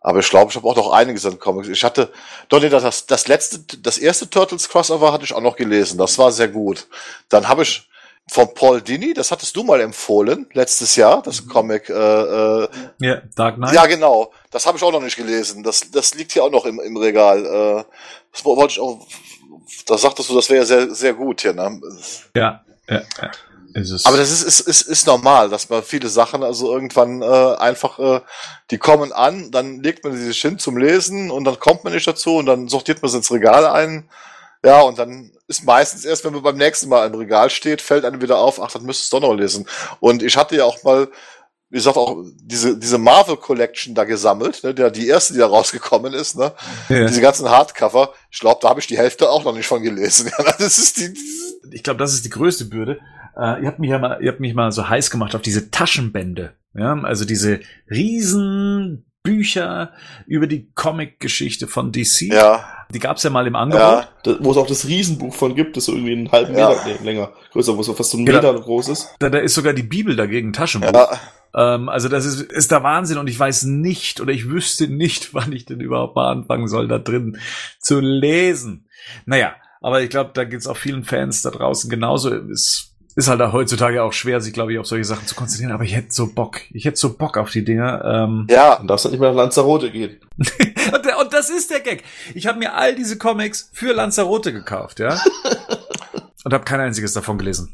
aber 0.00 0.18
ich 0.18 0.28
glaube, 0.28 0.50
ich 0.50 0.56
habe 0.56 0.66
auch 0.66 0.74
noch 0.74 0.90
einiges 0.90 1.24
an 1.24 1.38
Comics. 1.38 1.68
Ich 1.68 1.84
hatte, 1.84 2.10
doch 2.48 2.60
nee, 2.60 2.68
das, 2.68 3.06
das 3.06 3.28
letzte, 3.28 3.60
das 3.78 3.98
erste 3.98 4.28
Turtles 4.28 4.68
Crossover 4.68 5.12
hatte 5.12 5.24
ich 5.24 5.32
auch 5.32 5.40
noch 5.40 5.54
gelesen. 5.54 5.98
Das 5.98 6.18
war 6.18 6.32
sehr 6.32 6.48
gut. 6.48 6.88
Dann 7.28 7.46
habe 7.48 7.62
ich 7.62 7.88
von 8.30 8.54
Paul 8.54 8.80
Dini, 8.80 9.14
das 9.14 9.30
hattest 9.30 9.54
du 9.56 9.62
mal 9.64 9.80
empfohlen 9.80 10.46
letztes 10.52 10.96
Jahr, 10.96 11.22
das 11.22 11.46
Comic. 11.46 11.88
Äh, 11.90 11.92
äh, 11.92 12.68
Ja, 13.00 13.22
Dark 13.36 13.56
Knight. 13.56 13.74
ja, 13.74 13.86
genau. 13.86 14.32
Das 14.50 14.64
habe 14.64 14.78
ich 14.78 14.84
auch 14.84 14.92
noch 14.92 15.02
nicht 15.02 15.16
gelesen. 15.16 15.62
Das, 15.62 15.90
das 15.90 16.14
liegt 16.14 16.32
hier 16.32 16.44
auch 16.44 16.50
noch 16.50 16.64
im, 16.64 16.80
im 16.80 16.96
Regal. 16.96 17.44
Äh, 17.44 17.84
das 18.32 18.44
wo- 18.44 18.56
wollte 18.56 18.72
ich 18.74 18.80
auch. 18.80 19.06
Da 19.86 19.98
sagtest 19.98 20.30
du, 20.30 20.34
das 20.34 20.48
wäre 20.48 20.60
ja 20.60 20.64
sehr, 20.66 20.94
sehr 20.94 21.14
gut 21.14 21.40
hier. 21.42 21.52
Ne? 21.52 21.80
ja, 22.36 22.62
ja, 22.88 23.02
ja. 23.20 23.30
Ist 23.74 23.90
es. 23.90 24.04
Aber 24.04 24.18
das 24.18 24.30
ist, 24.30 24.42
ist, 24.42 24.60
ist, 24.60 24.82
ist 24.82 25.06
normal, 25.06 25.48
dass 25.48 25.68
man 25.70 25.82
viele 25.82 26.08
Sachen 26.08 26.42
also 26.42 26.72
irgendwann 26.72 27.22
äh, 27.22 27.56
einfach, 27.56 27.98
äh, 27.98 28.20
die 28.70 28.76
kommen 28.78 29.12
an, 29.12 29.50
dann 29.50 29.82
legt 29.82 30.04
man 30.04 30.14
sie 30.14 30.24
sich 30.26 30.40
hin 30.42 30.58
zum 30.58 30.76
Lesen 30.76 31.30
und 31.30 31.44
dann 31.44 31.58
kommt 31.58 31.82
man 31.82 31.94
nicht 31.94 32.06
dazu 32.06 32.36
und 32.36 32.46
dann 32.46 32.68
sortiert 32.68 33.00
man 33.00 33.10
sie 33.10 33.16
ins 33.16 33.32
Regal 33.32 33.64
ein. 33.66 34.08
Ja, 34.64 34.82
und 34.82 34.98
dann 34.98 35.32
ist 35.48 35.64
meistens 35.64 36.04
erst, 36.04 36.24
wenn 36.24 36.32
man 36.32 36.42
beim 36.42 36.56
nächsten 36.56 36.88
Mal 36.88 37.06
im 37.06 37.14
Regal 37.14 37.50
steht, 37.50 37.82
fällt 37.82 38.04
einem 38.04 38.22
wieder 38.22 38.38
auf, 38.38 38.60
ach, 38.62 38.70
das 38.70 38.82
müsstest 38.82 39.12
du 39.12 39.20
doch 39.20 39.30
noch 39.30 39.36
lesen. 39.36 39.66
Und 39.98 40.22
ich 40.22 40.36
hatte 40.36 40.56
ja 40.56 40.64
auch 40.64 40.82
mal 40.84 41.08
wie 41.72 41.78
gesagt, 41.78 41.96
auch 41.96 42.22
diese, 42.36 42.78
diese 42.78 42.98
Marvel 42.98 43.38
Collection 43.38 43.94
da 43.94 44.04
gesammelt, 44.04 44.62
ne, 44.62 44.74
der, 44.74 44.90
die 44.90 45.08
erste, 45.08 45.32
die 45.32 45.38
da 45.38 45.46
rausgekommen 45.46 46.12
ist, 46.12 46.36
ne? 46.36 46.52
Ja. 46.90 47.06
Diese 47.06 47.22
ganzen 47.22 47.48
Hardcover. 47.48 48.12
Ich 48.30 48.40
glaube, 48.40 48.58
da 48.60 48.68
habe 48.68 48.78
ich 48.78 48.86
die 48.86 48.98
Hälfte 48.98 49.30
auch 49.30 49.42
noch 49.42 49.54
nicht 49.54 49.66
von 49.66 49.82
gelesen. 49.82 50.30
Ja, 50.38 50.52
das 50.58 50.76
ist 50.76 50.98
die, 50.98 51.14
Ich 51.70 51.82
glaube, 51.82 51.96
das 51.96 52.12
ist 52.12 52.26
die 52.26 52.30
größte 52.30 52.66
Bürde. 52.66 53.00
Äh, 53.38 53.62
ihr 53.62 53.68
habt 53.68 53.78
mich 53.78 53.88
ja 53.88 53.98
mal, 53.98 54.22
ihr 54.22 54.30
habt 54.30 54.40
mich 54.40 54.52
mal 54.52 54.70
so 54.70 54.86
heiß 54.86 55.10
gemacht 55.10 55.34
auf 55.34 55.40
diese 55.40 55.70
Taschenbände. 55.70 56.52
Ja, 56.74 56.92
also 56.92 57.24
diese 57.24 57.60
riesen 57.90 59.06
Bücher 59.22 59.92
über 60.26 60.46
die 60.46 60.68
Comic-Geschichte 60.74 61.68
von 61.68 61.92
DC. 61.92 62.22
ja, 62.22 62.64
Die 62.92 62.98
gab's 62.98 63.22
ja 63.22 63.30
mal 63.30 63.46
im 63.46 63.54
Angebot. 63.56 64.08
ja, 64.26 64.36
wo 64.40 64.50
es 64.50 64.56
auch 64.56 64.66
das 64.66 64.86
Riesenbuch 64.86 65.34
von 65.34 65.54
gibt, 65.54 65.76
das 65.76 65.84
so 65.86 65.92
irgendwie 65.92 66.12
einen 66.12 66.32
halben 66.32 66.56
Ja. 66.58 66.70
Meter 66.70 66.84
nee, 66.86 67.04
länger, 67.04 67.32
größer, 67.52 67.76
wo 67.76 67.80
es 67.80 67.86
so 67.86 67.94
fast 67.94 68.10
so 68.10 68.18
ein 68.18 68.26
Genau. 68.26 68.38
Meter 68.40 68.60
groß 68.60 68.88
ist. 68.88 69.14
Da, 69.20 69.30
da 69.30 69.38
ist 69.38 69.54
sogar 69.54 69.72
die 69.74 69.82
Bibel 69.84 70.16
dagegen 70.16 70.52
Taschenbuch. 70.52 70.92
ja. 70.92 71.20
Ähm, 71.54 71.88
also 71.88 72.08
das 72.08 72.24
ist, 72.24 72.40
ist 72.50 72.70
der 72.70 72.82
Wahnsinn 72.82 73.18
und 73.18 73.28
ich 73.28 73.38
weiß 73.38 73.64
nicht 73.64 74.20
oder 74.20 74.32
ich 74.32 74.48
wüsste 74.48 74.88
nicht, 74.88 75.34
wann 75.34 75.52
ich 75.52 75.66
denn 75.66 75.80
überhaupt 75.80 76.16
mal 76.16 76.30
anfangen 76.32 76.66
soll, 76.66 76.88
da 76.88 76.98
drin 76.98 77.38
zu 77.78 78.00
lesen. 78.00 78.88
Naja, 79.26 79.54
aber 79.80 80.00
ich 80.02 80.10
glaube, 80.10 80.30
da 80.34 80.44
geht's 80.44 80.66
auch 80.66 80.76
vielen 80.76 81.04
Fans 81.04 81.42
da 81.42 81.50
draußen 81.50 81.88
genauso. 81.90 82.34
Es 82.34 82.91
ist 83.14 83.28
halt 83.28 83.40
auch 83.42 83.52
heutzutage 83.52 84.02
auch 84.02 84.12
schwer, 84.12 84.40
sich, 84.40 84.52
glaube 84.52 84.72
ich, 84.72 84.78
auf 84.78 84.86
solche 84.86 85.04
Sachen 85.04 85.26
zu 85.26 85.34
konzentrieren, 85.34 85.72
aber 85.72 85.84
ich 85.84 85.94
hätte 85.94 86.12
so 86.12 86.28
Bock. 86.32 86.60
Ich 86.72 86.84
hätte 86.84 86.96
so 86.96 87.14
Bock 87.14 87.36
auf 87.36 87.50
die 87.50 87.64
Dinger. 87.64 88.02
Ähm, 88.04 88.46
Ja, 88.50 88.76
Dann 88.76 88.86
darfst 88.86 89.04
du 89.04 89.10
nicht 89.10 89.20
mehr 89.20 89.30
nach 89.30 89.36
Lanzarote 89.36 89.90
gehen. 89.90 90.18
und, 90.38 91.04
der- 91.04 91.18
und 91.18 91.32
das 91.32 91.50
ist 91.50 91.70
der 91.70 91.80
Gag. 91.80 92.02
Ich 92.34 92.46
habe 92.46 92.58
mir 92.58 92.74
all 92.74 92.94
diese 92.94 93.18
Comics 93.18 93.70
für 93.72 93.92
Lanzarote 93.92 94.52
gekauft, 94.52 94.98
ja. 95.00 95.18
und 96.44 96.52
habe 96.54 96.64
kein 96.64 96.80
einziges 96.80 97.12
davon 97.12 97.38
gelesen. 97.38 97.72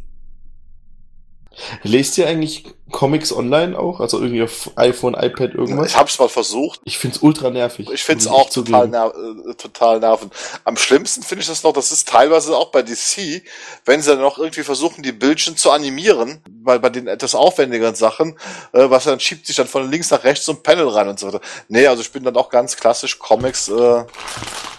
Lest 1.82 2.18
ihr 2.18 2.26
eigentlich 2.26 2.64
Comics 2.90 3.32
online 3.32 3.78
auch? 3.78 4.00
Also 4.00 4.18
irgendwie 4.18 4.42
auf 4.42 4.70
iPhone, 4.76 5.14
iPad, 5.14 5.54
irgendwas? 5.54 5.88
ich 5.88 5.96
hab's 5.96 6.18
mal 6.18 6.28
versucht. 6.28 6.80
Ich 6.84 6.98
find's 6.98 7.18
ultra 7.18 7.50
nervig. 7.50 7.90
Ich 7.92 8.02
find's 8.02 8.26
auch 8.26 8.48
total, 8.48 8.88
ner 8.88 9.12
äh, 9.48 9.54
total 9.54 10.00
nervend. 10.00 10.32
Am 10.64 10.76
schlimmsten 10.76 11.22
finde 11.22 11.42
ich 11.42 11.48
das 11.48 11.62
noch, 11.62 11.72
das 11.72 11.92
ist 11.92 12.08
teilweise 12.08 12.56
auch 12.56 12.70
bei 12.70 12.82
DC, 12.82 13.42
wenn 13.84 14.00
sie 14.00 14.10
dann 14.10 14.20
noch 14.20 14.38
irgendwie 14.38 14.62
versuchen, 14.62 15.02
die 15.02 15.12
Bildchen 15.12 15.56
zu 15.56 15.70
animieren, 15.70 16.40
weil 16.62 16.78
bei 16.78 16.90
den 16.90 17.08
etwas 17.08 17.34
aufwendigeren 17.34 17.94
Sachen, 17.94 18.38
äh, 18.72 18.88
was 18.88 19.04
dann 19.04 19.20
schiebt 19.20 19.46
sich 19.46 19.56
dann 19.56 19.66
von 19.66 19.90
links 19.90 20.10
nach 20.10 20.24
rechts 20.24 20.46
so 20.46 20.52
ein 20.52 20.62
Panel 20.62 20.88
rein 20.88 21.08
und 21.08 21.18
so 21.18 21.26
weiter. 21.26 21.40
Nee, 21.68 21.86
also 21.86 22.02
ich 22.02 22.12
bin 22.12 22.24
dann 22.24 22.36
auch 22.36 22.50
ganz 22.50 22.76
klassisch 22.76 23.18
Comics, 23.18 23.68
äh, 23.68 24.04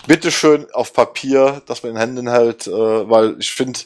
bitteschön 0.08 0.66
auf 0.74 0.94
Papier, 0.94 1.62
dass 1.66 1.84
man 1.84 1.92
in 1.92 1.98
Händen 1.98 2.30
hält, 2.30 2.68
äh, 2.68 2.72
weil 2.72 3.36
ich 3.40 3.52
finde, 3.52 3.80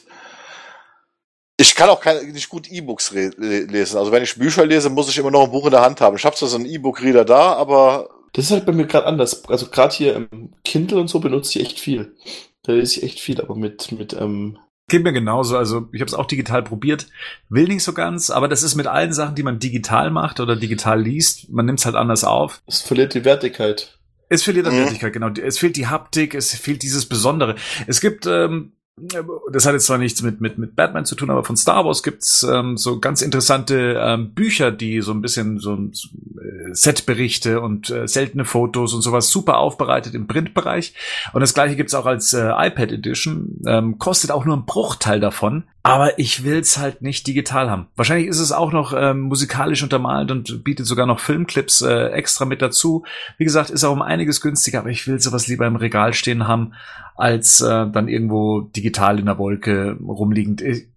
ich 1.56 1.74
kann 1.74 1.88
auch 1.88 2.00
kein, 2.00 2.32
nicht 2.32 2.48
gut 2.48 2.70
E-Books 2.70 3.12
lesen. 3.12 3.98
Also 3.98 4.10
wenn 4.12 4.22
ich 4.22 4.36
Bücher 4.36 4.66
lese, 4.66 4.90
muss 4.90 5.08
ich 5.08 5.18
immer 5.18 5.30
noch 5.30 5.44
ein 5.44 5.50
Buch 5.50 5.66
in 5.66 5.70
der 5.72 5.82
Hand 5.82 6.00
haben. 6.00 6.16
Ich 6.16 6.24
habe 6.24 6.36
zwar 6.36 6.48
so 6.48 6.56
einen 6.56 6.66
E-Book-Reader 6.66 7.24
da, 7.24 7.52
aber 7.54 8.08
Das 8.32 8.46
ist 8.46 8.50
halt 8.50 8.66
bei 8.66 8.72
mir 8.72 8.86
gerade 8.86 9.06
anders. 9.06 9.44
Also 9.48 9.66
gerade 9.68 9.94
hier 9.94 10.16
im 10.16 10.52
Kindle 10.64 10.98
und 10.98 11.08
so 11.08 11.20
benutze 11.20 11.58
ich 11.58 11.64
echt 11.66 11.78
viel. 11.80 12.16
Da 12.64 12.72
lese 12.72 12.98
ich 12.98 13.02
echt 13.04 13.20
viel, 13.20 13.40
aber 13.40 13.54
mit, 13.54 13.92
mit, 13.92 14.12
ähm, 14.14 14.58
Geht 14.88 15.02
mir 15.02 15.12
genauso. 15.14 15.56
Also 15.56 15.88
ich 15.92 16.00
habe 16.00 16.08
es 16.08 16.14
auch 16.14 16.26
digital 16.26 16.62
probiert, 16.62 17.06
will 17.48 17.68
nicht 17.68 17.82
so 17.84 17.94
ganz, 17.94 18.28
aber 18.28 18.48
das 18.48 18.62
ist 18.62 18.74
mit 18.74 18.86
allen 18.86 19.12
Sachen, 19.14 19.34
die 19.34 19.42
man 19.42 19.58
digital 19.58 20.10
macht 20.10 20.40
oder 20.40 20.56
digital 20.56 21.00
liest, 21.00 21.48
man 21.50 21.64
nimmt 21.64 21.78
es 21.78 21.86
halt 21.86 21.94
anders 21.94 22.22
auf. 22.24 22.60
es 22.66 22.82
verliert 22.82 23.14
die 23.14 23.24
Wertigkeit. 23.24 23.98
Es 24.28 24.42
verliert 24.42 24.66
an 24.66 24.74
Mhm. 24.74 24.80
Wertigkeit, 24.80 25.12
genau. 25.12 25.28
Es 25.30 25.58
fehlt 25.58 25.76
die 25.76 25.86
Haptik, 25.86 26.34
es 26.34 26.54
fehlt 26.54 26.82
dieses 26.82 27.06
Besondere. 27.08 27.54
Es 27.86 28.00
gibt, 28.02 28.26
ähm, 28.26 28.72
das 29.50 29.66
hat 29.66 29.72
jetzt 29.72 29.86
zwar 29.86 29.98
nichts 29.98 30.22
mit, 30.22 30.40
mit, 30.40 30.56
mit 30.56 30.76
Batman 30.76 31.04
zu 31.04 31.16
tun, 31.16 31.30
aber 31.30 31.42
von 31.42 31.56
Star 31.56 31.84
Wars 31.84 32.04
gibt's 32.04 32.44
ähm, 32.44 32.76
so 32.76 33.00
ganz 33.00 33.22
interessante 33.22 33.98
ähm, 34.00 34.30
Bücher, 34.34 34.70
die 34.70 35.00
so 35.00 35.12
ein 35.12 35.20
bisschen 35.20 35.58
so 35.58 35.76
so, 35.90 36.08
äh, 36.40 36.72
Setberichte 36.72 37.60
und 37.60 37.90
äh, 37.90 38.06
seltene 38.06 38.44
Fotos 38.44 38.94
und 38.94 39.02
sowas 39.02 39.30
super 39.30 39.58
aufbereitet 39.58 40.14
im 40.14 40.28
Printbereich. 40.28 40.94
Und 41.32 41.40
das 41.40 41.54
gleiche 41.54 41.74
gibt's 41.74 41.94
auch 41.94 42.06
als 42.06 42.32
äh, 42.34 42.46
iPad 42.46 42.92
Edition. 42.92 43.60
Ähm, 43.66 43.98
kostet 43.98 44.30
auch 44.30 44.44
nur 44.44 44.54
einen 44.54 44.66
Bruchteil 44.66 45.18
davon. 45.18 45.64
Aber 45.82 46.18
ich 46.18 46.44
will's 46.44 46.78
halt 46.78 47.02
nicht 47.02 47.26
digital 47.26 47.70
haben. 47.70 47.88
Wahrscheinlich 47.94 48.28
ist 48.28 48.38
es 48.40 48.52
auch 48.52 48.72
noch 48.72 48.94
ähm, 48.96 49.20
musikalisch 49.20 49.82
untermalt 49.82 50.30
und 50.30 50.64
bietet 50.64 50.86
sogar 50.86 51.04
noch 51.04 51.20
Filmclips 51.20 51.82
äh, 51.82 52.06
extra 52.06 52.46
mit 52.46 52.62
dazu. 52.62 53.04
Wie 53.36 53.44
gesagt, 53.44 53.68
ist 53.68 53.84
auch 53.84 53.92
um 53.92 54.00
einiges 54.00 54.40
günstiger, 54.40 54.78
aber 54.78 54.88
ich 54.88 55.06
will 55.06 55.20
sowas 55.20 55.46
lieber 55.46 55.66
im 55.66 55.76
Regal 55.76 56.14
stehen 56.14 56.48
haben, 56.48 56.72
als 57.14 57.60
äh, 57.60 57.86
dann 57.90 58.08
irgendwo 58.08 58.60
digital 58.62 59.18
in 59.18 59.26
der 59.26 59.38
Wolke 59.38 59.96
rumliegend. 60.06 60.60
Ich- 60.62 60.88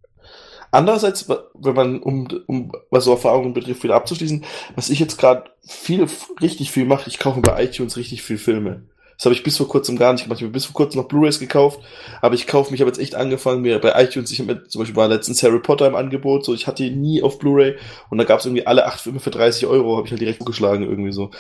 Andererseits, 0.72 1.30
wa- 1.30 1.44
wenn 1.54 1.76
man, 1.76 2.00
um, 2.02 2.28
um 2.48 2.72
was 2.90 3.06
so 3.06 3.12
Erfahrungen 3.12 3.54
betrifft, 3.54 3.84
wieder 3.84 3.96
abzuschließen, 3.96 4.44
was 4.76 4.90
ich 4.90 5.00
jetzt 5.00 5.18
gerade 5.18 5.46
viel, 5.66 6.06
richtig 6.42 6.72
viel 6.72 6.86
mache, 6.86 7.10
ich 7.10 7.20
kaufe 7.20 7.40
bei 7.42 7.64
iTunes 7.64 7.96
richtig 7.98 8.22
viel 8.22 8.38
Filme. 8.38 8.84
Das 9.16 9.26
habe 9.26 9.34
ich 9.34 9.42
bis 9.44 9.58
vor 9.58 9.68
kurzem 9.68 9.98
gar 9.98 10.12
nicht 10.14 10.24
gemacht. 10.26 10.40
Ich 10.40 10.44
habe 10.44 10.52
bis 10.54 10.66
vor 10.66 10.76
kurzem 10.76 11.02
noch 11.02 11.08
Blu-rays 11.08 11.40
gekauft, 11.40 11.80
aber 12.22 12.36
ich 12.36 12.46
kaufe 12.46 12.72
mich, 12.72 12.82
habe 12.82 12.90
jetzt 12.90 13.00
echt 13.00 13.16
angefangen, 13.16 13.62
mir 13.64 13.80
bei 13.80 13.94
iTunes, 14.04 14.30
ich 14.32 14.40
habe 14.40 14.54
mir 14.54 14.64
zum 14.68 14.80
Beispiel 14.80 14.96
war 14.96 15.08
letztens 15.08 15.42
Harry 15.42 15.60
Potter 15.60 15.88
im 15.88 15.96
Angebot, 15.96 16.46
so 16.46 16.54
ich 16.54 16.68
hatte 16.68 16.84
ihn 16.84 17.02
nie 17.02 17.24
auf 17.24 17.40
Blu-ray 17.40 17.78
und 18.10 18.18
da 18.20 18.26
gab 18.26 18.40
es 18.42 18.46
irgendwie 18.46 18.68
alle 18.68 18.86
acht 18.86 19.00
Filme 19.02 19.20
für 19.20 19.32
30 19.32 19.66
Euro, 19.66 19.96
habe 19.98 20.06
ich 20.06 20.12
halt 20.12 20.22
direkt 20.22 20.40
zugeschlagen 20.40 20.84
irgendwie 20.84 21.14
so. 21.14 21.32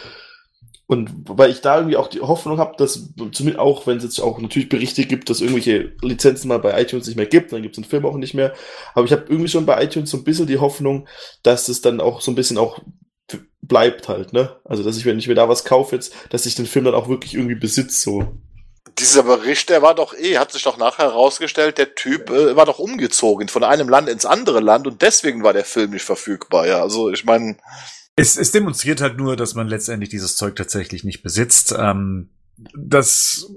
Und 0.87 1.09
weil 1.27 1.51
ich 1.51 1.59
da 1.59 1.77
irgendwie 1.77 1.97
auch 1.97 2.07
die 2.07 2.21
Hoffnung 2.21 2.59
habe, 2.59 2.77
dass 2.77 3.09
zumindest 3.33 3.59
auch, 3.59 3.85
wenn 3.87 3.97
es 3.97 4.03
jetzt 4.03 4.21
auch 4.21 4.39
natürlich 4.39 4.69
Berichte 4.69 5.03
gibt, 5.03 5.29
dass 5.29 5.41
irgendwelche 5.41 5.93
Lizenzen 6.01 6.47
mal 6.47 6.59
bei 6.59 6.81
iTunes 6.81 7.07
nicht 7.07 7.17
mehr 7.17 7.25
gibt, 7.25 7.51
dann 7.51 7.61
gibt 7.61 7.77
es 7.77 7.81
den 7.81 7.89
Film 7.89 8.05
auch 8.05 8.15
nicht 8.15 8.33
mehr. 8.33 8.53
Aber 8.93 9.05
ich 9.05 9.11
habe 9.11 9.25
irgendwie 9.27 9.49
schon 9.49 9.65
bei 9.65 9.83
iTunes 9.83 10.09
so 10.09 10.17
ein 10.17 10.23
bisschen 10.23 10.47
die 10.47 10.59
Hoffnung, 10.59 11.05
dass 11.43 11.67
es 11.67 11.81
dann 11.81 11.99
auch 11.99 12.21
so 12.21 12.31
ein 12.31 12.35
bisschen 12.35 12.57
auch 12.57 12.79
bleibt 13.61 14.07
halt, 14.07 14.33
ne? 14.33 14.55
Also 14.63 14.81
dass 14.83 14.97
ich, 14.97 15.05
wenn 15.05 15.19
ich 15.19 15.27
mir 15.27 15.35
da 15.35 15.49
was 15.49 15.65
kaufe 15.65 15.95
jetzt, 15.95 16.13
dass 16.29 16.45
ich 16.45 16.55
den 16.55 16.65
Film 16.65 16.85
dann 16.85 16.95
auch 16.95 17.09
wirklich 17.09 17.33
irgendwie 17.33 17.55
besitze, 17.55 17.99
so. 17.99 18.37
dieser 18.97 19.23
Bericht, 19.23 19.69
der 19.69 19.81
war 19.81 19.93
doch 19.93 20.13
eh, 20.13 20.37
hat 20.37 20.53
sich 20.53 20.63
doch 20.63 20.77
nachher 20.77 21.07
herausgestellt, 21.07 21.77
der 21.77 21.95
Typ 21.95 22.29
äh, 22.29 22.55
war 22.55 22.65
doch 22.65 22.79
umgezogen 22.79 23.49
von 23.49 23.63
einem 23.63 23.89
Land 23.89 24.07
ins 24.07 24.25
andere 24.25 24.61
Land 24.61 24.87
und 24.87 25.01
deswegen 25.01 25.43
war 25.43 25.53
der 25.53 25.65
Film 25.65 25.91
nicht 25.91 26.05
verfügbar. 26.05 26.65
Ja, 26.65 26.81
also 26.81 27.11
ich 27.11 27.25
meine, 27.25 27.57
Es, 28.17 28.35
es 28.35 28.51
demonstriert 28.51 28.99
halt 28.99 29.17
nur, 29.17 29.37
dass 29.37 29.55
man 29.55 29.67
letztendlich 29.67 30.09
dieses 30.09 30.35
Zeug 30.35 30.55
tatsächlich 30.55 31.03
nicht 31.03 31.21
besitzt. 31.23 31.73
Ähm, 31.77 32.29
das 32.75 33.51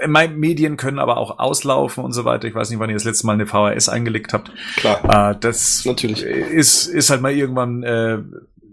äh, 0.00 0.28
Medien 0.28 0.76
können 0.76 1.00
aber 1.00 1.16
auch 1.16 1.40
auslaufen 1.40 2.04
und 2.04 2.12
so 2.12 2.24
weiter. 2.24 2.46
Ich 2.46 2.54
weiß 2.54 2.70
nicht, 2.70 2.78
wann 2.78 2.90
ihr 2.90 2.96
das 2.96 3.04
letzte 3.04 3.26
Mal 3.26 3.32
eine 3.32 3.46
VHS 3.46 3.88
eingelegt 3.88 4.32
habt. 4.32 4.52
Klar. 4.76 5.32
Äh, 5.32 5.36
das 5.40 5.84
Natürlich. 5.84 6.22
ist, 6.22 6.86
ist 6.86 7.10
halt 7.10 7.20
mal 7.20 7.32
irgendwann 7.32 7.82
äh, 7.82 8.18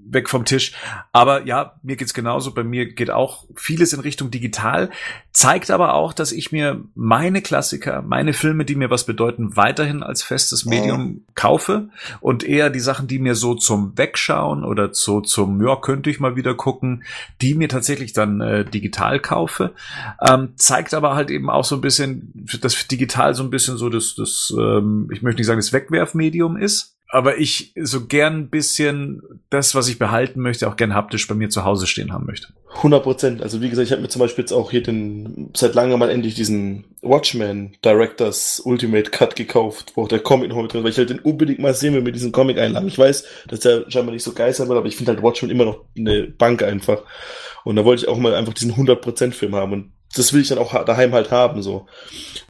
weg 0.07 0.29
vom 0.29 0.45
Tisch. 0.45 0.73
Aber 1.11 1.45
ja, 1.45 1.75
mir 1.83 1.95
geht's 1.95 2.13
genauso. 2.13 2.53
Bei 2.53 2.63
mir 2.63 2.93
geht 2.93 3.11
auch 3.11 3.45
vieles 3.55 3.93
in 3.93 3.99
Richtung 3.99 4.31
digital. 4.31 4.89
Zeigt 5.31 5.71
aber 5.71 5.93
auch, 5.95 6.13
dass 6.13 6.31
ich 6.31 6.51
mir 6.51 6.83
meine 6.95 7.41
Klassiker, 7.41 8.01
meine 8.01 8.33
Filme, 8.33 8.65
die 8.65 8.75
mir 8.75 8.89
was 8.89 9.05
bedeuten, 9.05 9.55
weiterhin 9.55 10.03
als 10.03 10.23
festes 10.23 10.65
Medium 10.65 11.25
kaufe 11.35 11.89
und 12.21 12.43
eher 12.43 12.69
die 12.69 12.79
Sachen, 12.79 13.07
die 13.07 13.19
mir 13.19 13.35
so 13.35 13.55
zum 13.55 13.97
Wegschauen 13.97 14.63
oder 14.63 14.93
so 14.93 15.21
zum, 15.21 15.65
ja, 15.65 15.75
könnte 15.75 16.09
ich 16.09 16.19
mal 16.19 16.35
wieder 16.35 16.53
gucken, 16.53 17.03
die 17.41 17.55
mir 17.55 17.67
tatsächlich 17.67 18.13
dann 18.13 18.41
äh, 18.41 18.65
digital 18.65 19.19
kaufe. 19.19 19.73
Ähm, 20.21 20.53
zeigt 20.55 20.93
aber 20.93 21.15
halt 21.15 21.31
eben 21.31 21.49
auch 21.49 21.65
so 21.65 21.75
ein 21.75 21.81
bisschen, 21.81 22.31
dass 22.61 22.87
digital 22.87 23.33
so 23.33 23.43
ein 23.43 23.49
bisschen 23.49 23.77
so 23.77 23.89
das, 23.89 24.15
das 24.15 24.53
ähm, 24.57 25.09
ich 25.11 25.21
möchte 25.21 25.39
nicht 25.39 25.47
sagen, 25.47 25.59
das 25.59 25.73
Wegwerfmedium 25.73 26.57
ist. 26.57 26.94
Aber 27.07 27.37
ich 27.37 27.71
so 27.79 28.07
gern 28.07 28.35
ein 28.35 28.49
bisschen 28.49 29.21
das, 29.49 29.75
was 29.75 29.87
ich 29.87 29.99
behalten 29.99 30.41
möchte, 30.41 30.67
auch 30.67 30.75
gern 30.75 30.93
haptisch 30.93 31.27
bei 31.27 31.35
mir 31.35 31.49
zu 31.49 31.63
Hause 31.63 31.87
stehen 31.87 32.11
haben 32.11 32.25
möchte. 32.25 32.47
100 32.77 33.03
Prozent. 33.03 33.41
Also 33.41 33.61
wie 33.61 33.69
gesagt, 33.69 33.85
ich 33.85 33.91
habe 33.91 34.01
mir 34.01 34.09
zum 34.09 34.19
Beispiel 34.19 34.43
jetzt 34.43 34.51
auch 34.51 34.71
hier 34.71 34.83
den, 34.83 35.51
seit 35.55 35.75
langem 35.75 35.99
mal 35.99 36.09
endlich 36.09 36.35
diesen 36.35 36.85
Watchmen 37.01 37.77
Directors 37.85 38.59
Ultimate 38.65 39.11
Cut 39.11 39.35
gekauft, 39.35 39.93
wo 39.95 40.03
auch 40.03 40.07
der 40.07 40.19
Comic 40.19 40.49
noch 40.49 40.61
mit 40.61 40.73
drin 40.73 40.79
ist, 40.79 40.83
weil 40.83 40.91
ich 40.91 40.97
halt 40.97 41.09
den 41.09 41.19
unbedingt 41.19 41.59
mal 41.59 41.73
sehen 41.73 41.93
will 41.93 42.01
mit 42.01 42.15
diesem 42.15 42.31
Comic 42.31 42.57
einladen. 42.57 42.87
Ich 42.87 42.97
weiß, 42.97 43.25
dass 43.47 43.61
der 43.61 43.89
scheinbar 43.89 44.13
nicht 44.13 44.23
so 44.23 44.33
geil 44.33 44.53
sein 44.53 44.67
wird, 44.67 44.77
aber 44.77 44.87
ich 44.87 44.97
finde 44.97 45.13
halt 45.13 45.23
Watchmen 45.23 45.51
immer 45.51 45.65
noch 45.65 45.85
eine 45.97 46.23
Bank 46.23 46.63
einfach. 46.63 47.03
Und 47.63 47.77
da 47.77 47.85
wollte 47.85 48.03
ich 48.03 48.09
auch 48.09 48.17
mal 48.17 48.35
einfach 48.35 48.53
diesen 48.53 48.73
100% 48.73 49.31
Film 49.31 49.55
haben 49.55 49.73
und 49.73 49.91
das 50.15 50.33
will 50.33 50.41
ich 50.41 50.47
dann 50.47 50.57
auch 50.57 50.85
daheim 50.85 51.13
halt 51.13 51.31
haben, 51.31 51.61
so. 51.61 51.87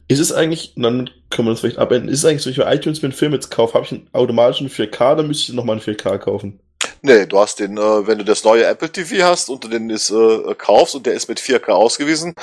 Ist 0.08 0.20
es 0.20 0.32
eigentlich, 0.32 0.72
und 0.76 0.82
dann 0.84 1.10
können 1.30 1.48
wir 1.48 1.52
das 1.52 1.60
vielleicht 1.60 1.78
abenden, 1.78 2.08
ist 2.08 2.20
es 2.20 2.24
eigentlich 2.24 2.42
so, 2.42 2.46
wenn 2.46 2.52
ich 2.52 2.64
bei 2.64 2.74
iTunes 2.74 3.02
mir 3.02 3.08
einen 3.08 3.16
Film 3.16 3.32
jetzt 3.32 3.50
kaufe, 3.50 3.74
habe 3.74 3.84
ich 3.84 3.92
einen 3.92 4.08
automatischen 4.12 4.70
4K, 4.70 5.16
dann 5.16 5.26
müsste 5.26 5.50
ich 5.50 5.56
nochmal 5.56 5.76
einen 5.76 5.84
4K 5.84 6.18
kaufen. 6.18 6.60
nee, 7.02 7.26
du 7.26 7.38
hast 7.38 7.58
den, 7.58 7.76
äh, 7.76 8.06
wenn 8.06 8.18
du 8.18 8.24
das 8.24 8.44
neue 8.44 8.64
Apple 8.64 8.90
TV 8.90 9.24
hast 9.24 9.48
und 9.48 9.64
du 9.64 9.68
den 9.68 9.90
ist, 9.90 10.10
äh, 10.10 10.54
kaufst 10.56 10.94
und 10.94 11.06
der 11.06 11.14
ist 11.14 11.28
mit 11.28 11.40
4K 11.40 11.70
ausgewiesen, 11.70 12.34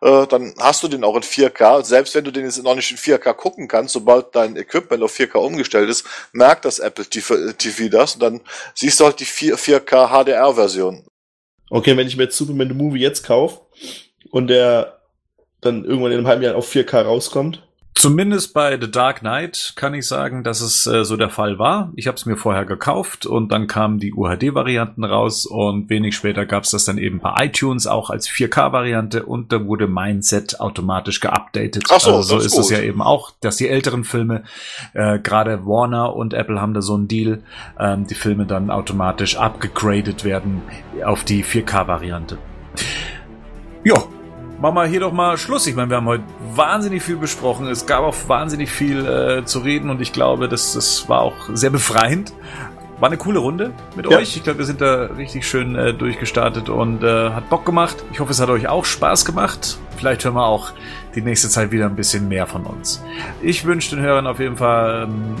äh, 0.00 0.26
dann 0.26 0.52
hast 0.58 0.82
du 0.82 0.88
den 0.88 1.04
auch 1.04 1.14
in 1.14 1.22
4K. 1.22 1.84
Selbst 1.84 2.14
wenn 2.14 2.24
du 2.24 2.32
den 2.32 2.44
jetzt 2.44 2.62
noch 2.62 2.74
nicht 2.74 2.90
in 2.90 2.96
4K 2.96 3.32
gucken 3.34 3.68
kannst, 3.68 3.92
sobald 3.94 4.34
dein 4.34 4.56
Equipment 4.56 5.02
auf 5.02 5.16
4K 5.16 5.38
umgestellt 5.38 5.88
ist, 5.88 6.04
merkt 6.32 6.64
das 6.64 6.80
Apple 6.80 7.04
TV, 7.04 7.52
TV 7.52 7.88
das 7.88 8.14
und 8.14 8.22
dann 8.22 8.40
siehst 8.74 8.98
du 8.98 9.04
halt 9.04 9.20
die 9.20 9.24
4, 9.24 9.56
4K 9.56 10.08
HDR-Version. 10.08 11.04
Okay, 11.70 11.96
wenn 11.96 12.06
ich 12.06 12.16
mir 12.16 12.24
jetzt 12.24 12.36
Superman 12.36 12.68
the 12.68 12.74
Movie 12.74 13.00
jetzt 13.00 13.24
kaufe 13.24 13.60
und 14.32 14.48
der 14.48 14.98
dann 15.60 15.84
irgendwann 15.84 16.10
in 16.10 16.18
einem 16.18 16.26
halben 16.26 16.42
Jahr 16.42 16.56
auf 16.56 16.68
4K 16.68 17.02
rauskommt, 17.02 17.62
Zumindest 17.94 18.54
bei 18.54 18.80
The 18.80 18.90
Dark 18.90 19.20
Knight 19.20 19.74
kann 19.76 19.92
ich 19.92 20.06
sagen, 20.08 20.44
dass 20.44 20.60
es 20.62 20.86
äh, 20.86 21.04
so 21.04 21.16
der 21.16 21.28
Fall 21.28 21.58
war. 21.58 21.92
Ich 21.94 22.06
habe 22.06 22.16
es 22.16 22.24
mir 22.24 22.36
vorher 22.36 22.64
gekauft 22.64 23.26
und 23.26 23.52
dann 23.52 23.66
kamen 23.66 23.98
die 23.98 24.14
UHD-Varianten 24.14 25.04
raus 25.04 25.44
und 25.44 25.90
wenig 25.90 26.16
später 26.16 26.46
gab 26.46 26.64
es 26.64 26.70
das 26.70 26.86
dann 26.86 26.96
eben 26.96 27.20
bei 27.20 27.32
iTunes 27.44 27.86
auch 27.86 28.08
als 28.08 28.28
4K-Variante 28.28 29.24
und 29.24 29.52
da 29.52 29.66
wurde 29.66 29.86
mein 29.88 30.22
Set 30.22 30.58
automatisch 30.58 31.20
geupdatet. 31.20 31.84
Ach 31.90 32.00
so, 32.00 32.16
also 32.16 32.22
so 32.22 32.36
das 32.36 32.46
ist 32.46 32.52
ist 32.54 32.58
es 32.58 32.70
ja 32.70 32.80
eben 32.80 33.02
auch, 33.02 33.30
dass 33.40 33.56
die 33.56 33.68
älteren 33.68 34.04
Filme, 34.04 34.44
äh, 34.94 35.18
gerade 35.18 35.66
Warner 35.66 36.16
und 36.16 36.32
Apple 36.32 36.60
haben 36.60 36.72
da 36.72 36.80
so 36.80 36.94
einen 36.94 37.08
Deal, 37.08 37.42
ähm, 37.78 38.06
die 38.06 38.14
Filme 38.14 38.46
dann 38.46 38.70
automatisch 38.70 39.36
abgegradet 39.36 40.24
werden 40.24 40.62
auf 41.04 41.24
die 41.24 41.44
4K-Variante. 41.44 42.38
Ja, 43.84 44.02
machen 44.62 44.76
wir 44.76 44.84
hier 44.86 45.00
doch 45.00 45.12
mal 45.12 45.36
Schluss. 45.36 45.66
Ich 45.66 45.74
meine, 45.74 45.90
wir 45.90 45.96
haben 45.98 46.06
heute 46.06 46.22
wahnsinnig 46.54 47.02
viel 47.02 47.16
besprochen. 47.16 47.66
Es 47.66 47.84
gab 47.84 48.00
auch 48.04 48.14
wahnsinnig 48.28 48.70
viel 48.70 49.04
äh, 49.06 49.44
zu 49.44 49.58
reden 49.58 49.90
und 49.90 50.00
ich 50.00 50.12
glaube, 50.12 50.48
das, 50.48 50.72
das 50.72 51.08
war 51.08 51.20
auch 51.20 51.34
sehr 51.52 51.70
befreiend. 51.70 52.32
War 53.00 53.08
eine 53.08 53.18
coole 53.18 53.40
Runde 53.40 53.72
mit 53.96 54.08
Ja. 54.08 54.18
euch. 54.18 54.36
Ich 54.36 54.44
glaube, 54.44 54.60
wir 54.60 54.64
sind 54.64 54.80
da 54.80 55.06
richtig 55.16 55.46
schön 55.48 55.74
äh, 55.74 55.92
durchgestartet 55.92 56.68
und 56.68 57.02
äh, 57.02 57.30
hat 57.30 57.50
Bock 57.50 57.66
gemacht. 57.66 57.96
Ich 58.12 58.20
hoffe, 58.20 58.30
es 58.30 58.40
hat 58.40 58.48
euch 58.48 58.68
auch 58.68 58.84
Spaß 58.84 59.24
gemacht. 59.24 59.76
Vielleicht 59.96 60.24
hören 60.24 60.34
wir 60.34 60.46
auch 60.46 60.70
die 61.16 61.20
nächste 61.22 61.48
Zeit 61.48 61.72
wieder 61.72 61.86
ein 61.86 61.96
bisschen 61.96 62.28
mehr 62.28 62.46
von 62.46 62.62
uns. 62.64 63.02
Ich 63.42 63.64
wünsche 63.64 63.96
den 63.96 64.04
Hörern 64.04 64.28
auf 64.28 64.38
jeden 64.38 64.56
Fall 64.56 65.08
ähm, 65.08 65.34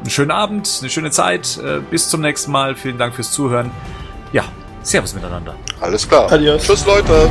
einen 0.00 0.10
schönen 0.10 0.32
Abend, 0.32 0.78
eine 0.80 0.90
schöne 0.90 1.12
Zeit. 1.12 1.60
Äh, 1.64 1.78
bis 1.88 2.08
zum 2.08 2.20
nächsten 2.20 2.50
Mal. 2.50 2.74
Vielen 2.74 2.98
Dank 2.98 3.14
fürs 3.14 3.30
Zuhören. 3.30 3.70
Ja, 4.32 4.42
Servus 4.82 5.14
miteinander. 5.14 5.54
Alles 5.80 6.08
klar. 6.08 6.30
Adios. 6.32 6.64
Tschüss, 6.64 6.84
Leute. 6.84 7.30